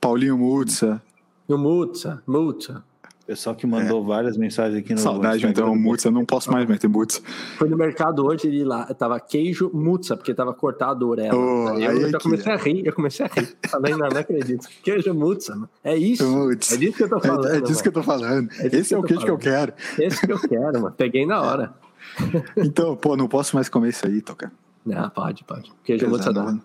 Paulinho 0.00 0.36
Mutsa. 0.36 1.02
E 1.48 1.52
o 1.54 1.58
Mutsa, 1.58 2.22
Mutsa. 2.26 2.82
Pessoal 3.26 3.56
que 3.56 3.66
mandou 3.66 4.04
várias 4.04 4.36
mensagens 4.36 4.78
aqui 4.78 4.92
no 4.92 5.00
Saudade, 5.00 5.36
Instagram 5.38 5.62
então, 5.64 5.76
Mutsa. 5.76 6.10
Não 6.10 6.24
posso 6.24 6.50
mais 6.50 6.66
meter 6.68 6.88
Mutsa. 6.88 7.20
Foi 7.58 7.68
no 7.68 7.76
mercado 7.76 8.24
hoje, 8.24 8.46
ele 8.46 8.64
lá, 8.64 8.84
tava 8.94 9.18
queijo 9.18 9.70
Mutsa, 9.74 10.16
porque 10.16 10.32
tava 10.32 10.54
cortado 10.54 11.04
a 11.04 11.08
orelha. 11.08 11.34
Oh, 11.36 11.68
Aí 11.68 11.84
eu 11.84 11.90
aí 11.90 12.10
já 12.10 12.18
comecei 12.20 12.52
a 12.52 12.56
rir, 12.56 12.86
eu 12.86 12.92
comecei 12.92 13.26
a 13.26 13.28
rir. 13.28 13.56
Falei, 13.68 13.92
não, 13.96 14.08
não 14.08 14.20
acredito. 14.20 14.68
Queijo 14.82 15.12
Mutsa, 15.12 15.54
mano. 15.54 15.68
É 15.82 15.96
isso. 15.96 16.24
É 16.72 16.76
disso 16.76 16.96
que 16.96 17.02
eu 17.02 17.08
tô 17.08 17.20
falando. 17.20 17.48
É, 17.48 17.56
é 17.56 17.60
disso 17.60 17.82
que 17.82 17.88
eu 17.88 17.92
tô 17.92 18.02
falando. 18.02 18.50
É 18.58 18.66
Esse 18.76 18.94
é 18.94 18.98
o 18.98 19.02
queijo 19.02 19.24
que 19.24 19.30
eu 19.30 19.38
quero. 19.38 19.72
Esse 19.98 20.24
que 20.24 20.32
eu 20.32 20.38
quero, 20.38 20.80
mano. 20.80 20.94
Peguei 20.96 21.26
na 21.26 21.40
hora. 21.42 21.74
Então, 22.56 22.96
pô, 22.96 23.16
não 23.16 23.26
posso 23.26 23.56
mais 23.56 23.68
comer 23.68 23.88
isso 23.88 24.06
aí, 24.06 24.22
Toca. 24.22 24.52
Não, 24.84 25.10
pode, 25.10 25.42
pode. 25.44 25.72
Queijo 25.84 26.08
Mutsa 26.08 26.32
dá. 26.32 26.52
né? 26.52 26.60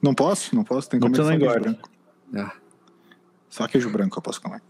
Não 0.00 0.14
posso, 0.14 0.56
não 0.56 0.64
posso. 0.64 0.88
Tem 0.88 0.98
que 0.98 1.04
comer 1.06 1.16
só 1.16 1.22
não 1.24 1.30
queijo 1.30 1.44
engorda. 1.44 1.60
branco. 1.60 1.90
Ah, 2.34 2.52
Só 3.50 3.68
queijo 3.68 3.90
branco 3.90 4.18
eu 4.18 4.22
posso 4.22 4.40
comer. 4.40 4.62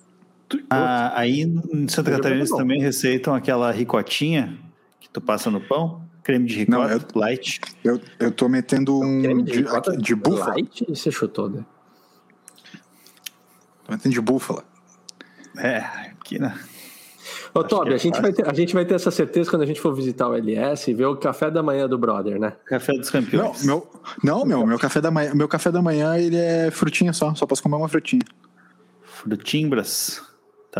Ah, 0.70 1.12
aí 1.18 1.42
em 1.42 1.88
Santa 1.88 2.10
Catarina 2.10 2.40
eles 2.40 2.50
também 2.50 2.80
receitam 2.80 3.34
aquela 3.34 3.70
ricotinha 3.70 4.58
que 5.00 5.08
tu 5.08 5.20
passa 5.20 5.50
no 5.50 5.60
pão, 5.60 6.02
creme 6.22 6.46
de 6.46 6.70
Não, 6.70 6.86
ricota, 6.86 7.18
light. 7.18 7.60
Eu, 7.82 8.00
eu 8.18 8.30
tô 8.30 8.48
metendo 8.48 9.00
um 9.00 9.22
creme 9.22 9.42
de, 9.42 9.52
ricota 9.58 9.96
de 9.96 10.14
búfala. 10.14 10.54
Light, 10.54 10.84
você 10.88 11.10
chutou, 11.10 11.48
né? 11.48 11.64
Tô 13.84 13.92
metendo 13.92 14.14
de 14.14 14.20
búfala. 14.20 14.64
É, 15.56 15.78
aqui 16.10 16.38
né? 16.38 16.58
Ô, 17.54 17.60
Acho 17.60 17.68
Toby, 17.68 17.86
que 17.86 17.92
é 17.92 17.94
a, 17.94 17.98
gente 17.98 18.20
vai 18.20 18.32
ter, 18.32 18.48
a 18.48 18.52
gente 18.52 18.74
vai 18.74 18.84
ter 18.84 18.94
essa 18.94 19.10
certeza 19.10 19.50
quando 19.50 19.62
a 19.62 19.66
gente 19.66 19.80
for 19.80 19.94
visitar 19.94 20.28
o 20.28 20.34
LS 20.34 20.90
e 20.90 20.94
ver 20.94 21.06
o 21.06 21.16
café 21.16 21.50
da 21.50 21.62
manhã 21.62 21.88
do 21.88 21.98
brother, 21.98 22.38
né? 22.38 22.52
Café 22.66 22.92
dos 22.92 23.10
Não, 23.10 23.20
campeões. 23.20 23.64
meu, 23.64 23.90
não, 24.22 24.44
meu, 24.44 24.66
meu 24.66 24.78
café 24.78 25.00
da 25.00 25.10
manhã, 25.10 25.34
meu 25.34 25.48
café 25.48 25.72
da 25.72 25.80
manhã 25.80 26.18
ele 26.18 26.36
é 26.36 26.70
frutinha 26.70 27.12
só, 27.12 27.34
só 27.34 27.46
posso 27.46 27.62
comer 27.62 27.76
uma 27.76 27.88
frutinha. 27.88 28.22
Frutimbras. 29.02 30.22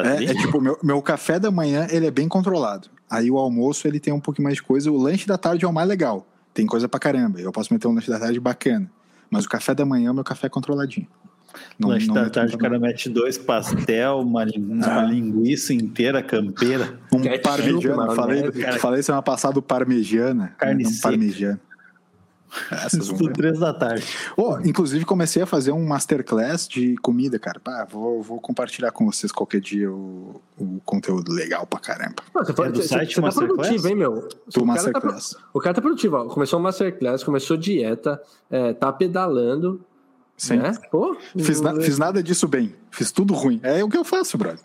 Tá 0.03 0.07
É, 0.21 0.25
é 0.25 0.35
tipo, 0.35 0.61
meu, 0.61 0.79
meu 0.83 1.01
café 1.01 1.39
da 1.41 1.51
manhã 1.51 1.87
ele 1.91 2.07
é 2.07 2.11
bem 2.11 2.29
controlado. 2.29 2.89
Aí 3.11 3.31
o 3.31 3.39
almoço 3.39 3.89
ele 3.89 3.99
tem 3.99 4.13
um 4.13 4.21
pouquinho 4.21 4.45
mais 4.45 4.57
de 4.57 4.63
coisa. 4.63 4.91
O 4.93 4.97
lanche 4.97 5.27
da 5.27 5.39
tarde 5.39 5.65
é 5.65 5.69
o 5.69 5.73
mais 5.73 5.89
legal. 5.89 6.27
Tem 6.53 6.67
coisa 6.67 6.89
pra 6.89 7.01
caramba. 7.01 7.41
Eu 7.41 7.51
posso 7.53 7.73
meter 7.73 7.89
um 7.89 7.93
lanche 7.95 8.11
da 8.11 8.19
tarde 8.19 8.39
bacana. 8.39 8.91
Mas 9.31 9.45
o 9.45 9.49
café 9.49 9.75
da 9.75 9.85
manhã, 9.87 10.13
meu 10.13 10.23
café 10.25 10.47
é 10.47 10.51
controladinho. 10.51 11.07
Não- 11.79 11.89
Lanche 11.89 12.07
não 12.09 12.15
da 12.15 12.29
tarde, 12.29 12.55
o 12.55 12.59
cara 12.59 12.79
mete 12.79 13.09
dois 13.09 13.39
pastel, 13.39 14.19
uma, 14.21 14.45
uma 14.59 15.01
Ah. 15.01 15.05
linguiça 15.05 15.73
inteira 15.73 16.23
campeira. 16.23 16.99
Um 17.11 17.23
parmegiana. 17.43 18.15
Falei, 18.15 18.53
falei 18.79 19.03
semana 19.03 19.23
passada 19.23 19.59
o 19.59 19.63
parmegiana. 19.63 20.55
Carne 20.59 20.87
um 20.87 21.01
parmegiana. 21.01 21.59
Essas 22.71 23.09
ver. 23.09 23.33
três 23.33 23.59
da 23.59 23.73
tarde. 23.75 24.05
Oh, 24.37 24.59
inclusive 24.65 25.05
comecei 25.05 25.43
a 25.43 25.47
fazer 25.47 25.73
um 25.73 25.85
masterclass 25.87 26.67
de 26.69 26.97
comida, 26.99 27.39
cara. 27.39 27.61
Pá, 27.61 27.87
vou, 27.91 28.23
vou 28.23 28.41
compartilhar 28.41 28.91
com 28.93 29.05
vocês 29.07 29.31
qualquer 29.33 29.61
dia 29.61 29.91
o, 29.91 30.41
o 30.59 30.81
conteúdo 30.85 31.33
legal 31.33 31.67
pra 31.67 31.79
caramba. 31.81 32.17
Pô, 32.33 32.45
Você, 32.45 32.53
É 32.63 32.69
do 32.71 32.83
você- 32.83 32.89
site 32.89 33.09
você 33.15 33.21
tá 33.21 33.27
Masterclass? 33.27 33.57
produtivo, 33.69 33.89
hein, 33.89 33.95
meu? 33.95 34.13
Do 34.13 34.19
o, 34.19 34.27
cara 34.27 34.65
tá, 34.65 34.65
masterclass. 34.67 35.37
o 35.55 35.61
cara 35.61 35.75
tá 35.75 35.81
produtivo, 35.83 36.17
ó. 36.17 36.25
Começou 36.27 36.59
o 36.59 36.63
Masterclass, 36.63 37.23
começou 37.25 37.57
dieta, 37.57 38.21
é, 38.51 38.73
tá 38.73 38.93
pedalando, 38.93 39.81
Sim. 40.37 40.57
né? 40.59 40.73
Pô, 40.91 41.17
Fiz, 41.39 41.61
na- 41.61 41.73
o- 41.73 41.81
fiz 41.81 41.99
nada 41.99 42.23
disso 42.23 42.47
bem. 42.49 42.75
Fiz 42.91 43.11
tudo 43.13 43.35
ruim. 43.35 43.61
É 43.63 43.83
o 43.85 43.89
que 43.89 43.97
eu 43.97 44.05
faço, 44.05 44.37
brother. 44.39 44.61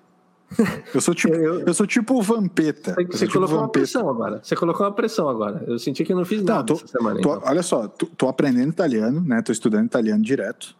Eu 0.93 0.99
sou 1.01 1.13
tipo, 1.15 1.33
Eu- 1.33 1.61
eu 1.61 1.73
sou 1.73 1.87
tipo 1.87 2.13
o 2.17 2.21
Vampeta. 2.21 2.93
Você, 2.93 3.05
você 3.05 3.25
tipo 3.27 3.33
colocou 3.33 3.55
uma 3.57 3.61
Vampeta. 3.63 3.79
pressão 3.79 4.09
agora. 4.09 4.39
Você 4.43 4.55
colocou 4.55 4.85
uma 4.85 4.91
pressão 4.91 5.29
agora. 5.29 5.63
Eu 5.67 5.79
senti 5.79 6.03
que 6.03 6.11
eu 6.11 6.17
não 6.17 6.25
fiz 6.25 6.39
Não, 6.43 6.55
nada 6.55 6.65
tô, 6.65 6.73
essa 6.73 6.87
semana. 6.87 7.21
tô- 7.21 7.35
então. 7.37 7.49
olha 7.49 7.63
só, 7.63 7.87
tô, 7.87 8.05
tô 8.07 8.27
aprendendo 8.27 8.69
italiano, 8.69 9.21
né? 9.21 9.41
Tô 9.41 9.51
estudando 9.51 9.85
italiano 9.85 10.21
direto. 10.23 10.75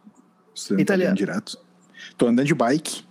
Estudando 0.54 0.80
Italiano. 0.82 1.16
direto. 1.16 1.58
Tô 2.18 2.26
andando 2.26 2.46
de 2.46 2.54
bike. 2.54 3.04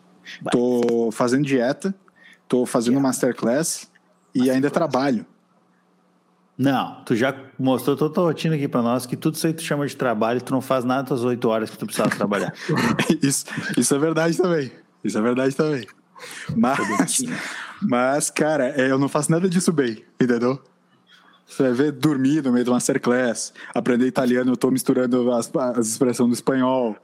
Tô 0.51 1.09
fazendo 1.11 1.43
dieta. 1.45 1.93
Tô 2.47 2.65
fazendo 2.65 2.99
masterclass. 2.99 3.89
E 4.35 4.49
ainda 4.49 4.69
trabalho. 4.69 5.25
Não, 6.57 7.03
tu 7.05 7.15
já 7.15 7.35
mostrou 7.57 7.95
toda 7.95 8.11
a 8.11 8.13
tua 8.13 8.23
rotina 8.25 8.55
aqui 8.55 8.67
pra 8.67 8.83
nós, 8.83 9.05
que 9.07 9.17
tudo 9.17 9.33
isso 9.35 9.47
aí 9.47 9.53
tu 9.53 9.63
chama 9.63 9.88
de 9.88 9.95
trabalho 9.95 10.39
tu 10.41 10.51
não 10.51 10.61
faz 10.61 10.83
nada 10.85 11.09
das 11.09 11.23
oito 11.23 11.49
horas 11.49 11.71
que 11.71 11.77
tu 11.77 11.85
precisava 11.85 12.15
trabalhar. 12.15 12.53
Isso, 13.23 13.45
isso 13.77 13.95
é 13.95 13.97
verdade 13.97 14.38
também. 14.38 14.71
Isso 15.03 15.17
é 15.17 15.21
verdade 15.21 15.55
também. 15.55 15.88
Mas, 16.56 17.23
mas 17.81 18.30
cara, 18.30 18.69
é, 18.69 18.91
eu 18.91 18.99
não 18.99 19.07
faço 19.10 19.31
nada 19.31 19.49
disso 19.49 19.72
bem, 19.72 20.03
entendeu? 20.19 20.61
Você 21.48 21.64
vai 21.64 21.73
ver 21.73 21.91
dormir 21.91 22.41
no 22.43 22.52
meio 22.52 22.64
do 22.64 22.72
masterclass, 22.72 23.53
aprender 23.76 24.06
italiano, 24.07 24.52
eu 24.52 24.57
tô 24.57 24.72
misturando 24.72 25.31
as, 25.34 25.52
as 25.76 25.88
expressões 25.88 26.30
do 26.30 26.34
espanhol. 26.34 26.95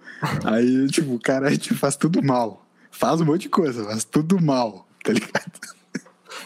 Aí, 0.45 0.88
tipo, 0.88 1.14
o 1.15 1.19
cara 1.19 1.48
a 1.48 1.52
gente 1.52 1.73
faz 1.73 1.95
tudo 1.98 2.23
mal. 2.23 2.65
Faz 2.91 3.19
um 3.19 3.26
monte 3.26 3.41
de 3.44 3.49
coisa, 3.49 3.84
faz 3.84 4.03
tudo 4.06 4.41
mal, 4.41 4.88
tá 5.03 5.11
ligado? 5.11 5.52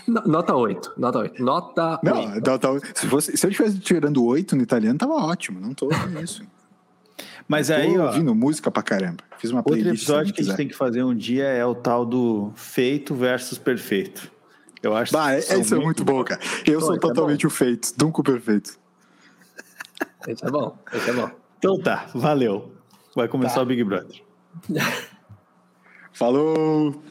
No- 0.07 0.22
Nota 0.26 0.56
8. 0.56 0.93
Nota 0.98 1.19
8. 1.19 1.43
Nota 1.43 1.99
Não, 2.03 2.26
8. 2.26 2.38
então, 2.39 2.56
então, 2.56 2.80
se, 2.95 3.07
fosse, 3.07 3.38
se 3.38 3.45
eu 3.45 3.52
estivesse 3.52 3.77
tirando 3.80 4.23
oito 4.26 4.56
no 4.56 4.64
italiano, 4.64 4.98
tava 4.98 5.14
ótimo. 5.14 5.60
Não 5.60 5.73
tô 5.73 5.89
isso. 6.23 6.41
Mas 7.52 7.68
Tô 7.68 7.73
aí, 7.73 7.98
ó, 7.98 8.06
ouvindo 8.06 8.34
música 8.34 8.72
pra 8.72 8.82
caramba. 8.82 9.18
Fiz 9.38 9.52
uma 9.52 9.60
outro 9.60 9.73
playlist. 9.73 10.06
se 10.06 10.10
episódio 10.10 10.34
que 10.34 10.40
a 10.40 10.44
gente 10.45 10.56
tem 10.56 10.68
que 10.69 10.73
fazer 10.73 11.03
um 11.03 11.14
dia 11.14 11.44
é 11.44 11.65
o 11.65 11.76
tal 11.76 12.06
do 12.06 12.53
feito 12.56 13.14
versus 13.14 13.57
perfeito. 13.57 14.32
Eu 14.82 14.95
acho 14.95 15.11
Bah, 15.11 15.34
é, 15.34 15.41
são 15.41 15.60
isso 15.60 15.76
é 15.76 15.78
muito 15.78 16.06
bom, 16.06 16.23
cara. 16.23 16.40
Eu 16.65 16.80
Pô, 16.80 16.86
sou 16.86 16.95
isso 16.95 17.06
é 17.06 17.10
totalmente 17.10 17.45
o 17.45 17.49
feito, 17.49 17.91
nunca 18.02 18.22
o 18.22 18.23
perfeito. 18.23 18.80
Esse 20.26 20.45
é 20.45 20.49
bom. 20.49 20.78
Esse 20.94 21.10
é 21.10 21.14
bom. 21.14 21.30
Então 21.57 21.78
tá, 21.78 22.06
valeu. 22.15 22.73
Vai 23.14 23.28
começar 23.28 23.56
Tá. 23.56 23.61
o 23.64 23.65
Big 23.65 23.84
Brother. 23.84 24.22
Falou! 26.14 27.03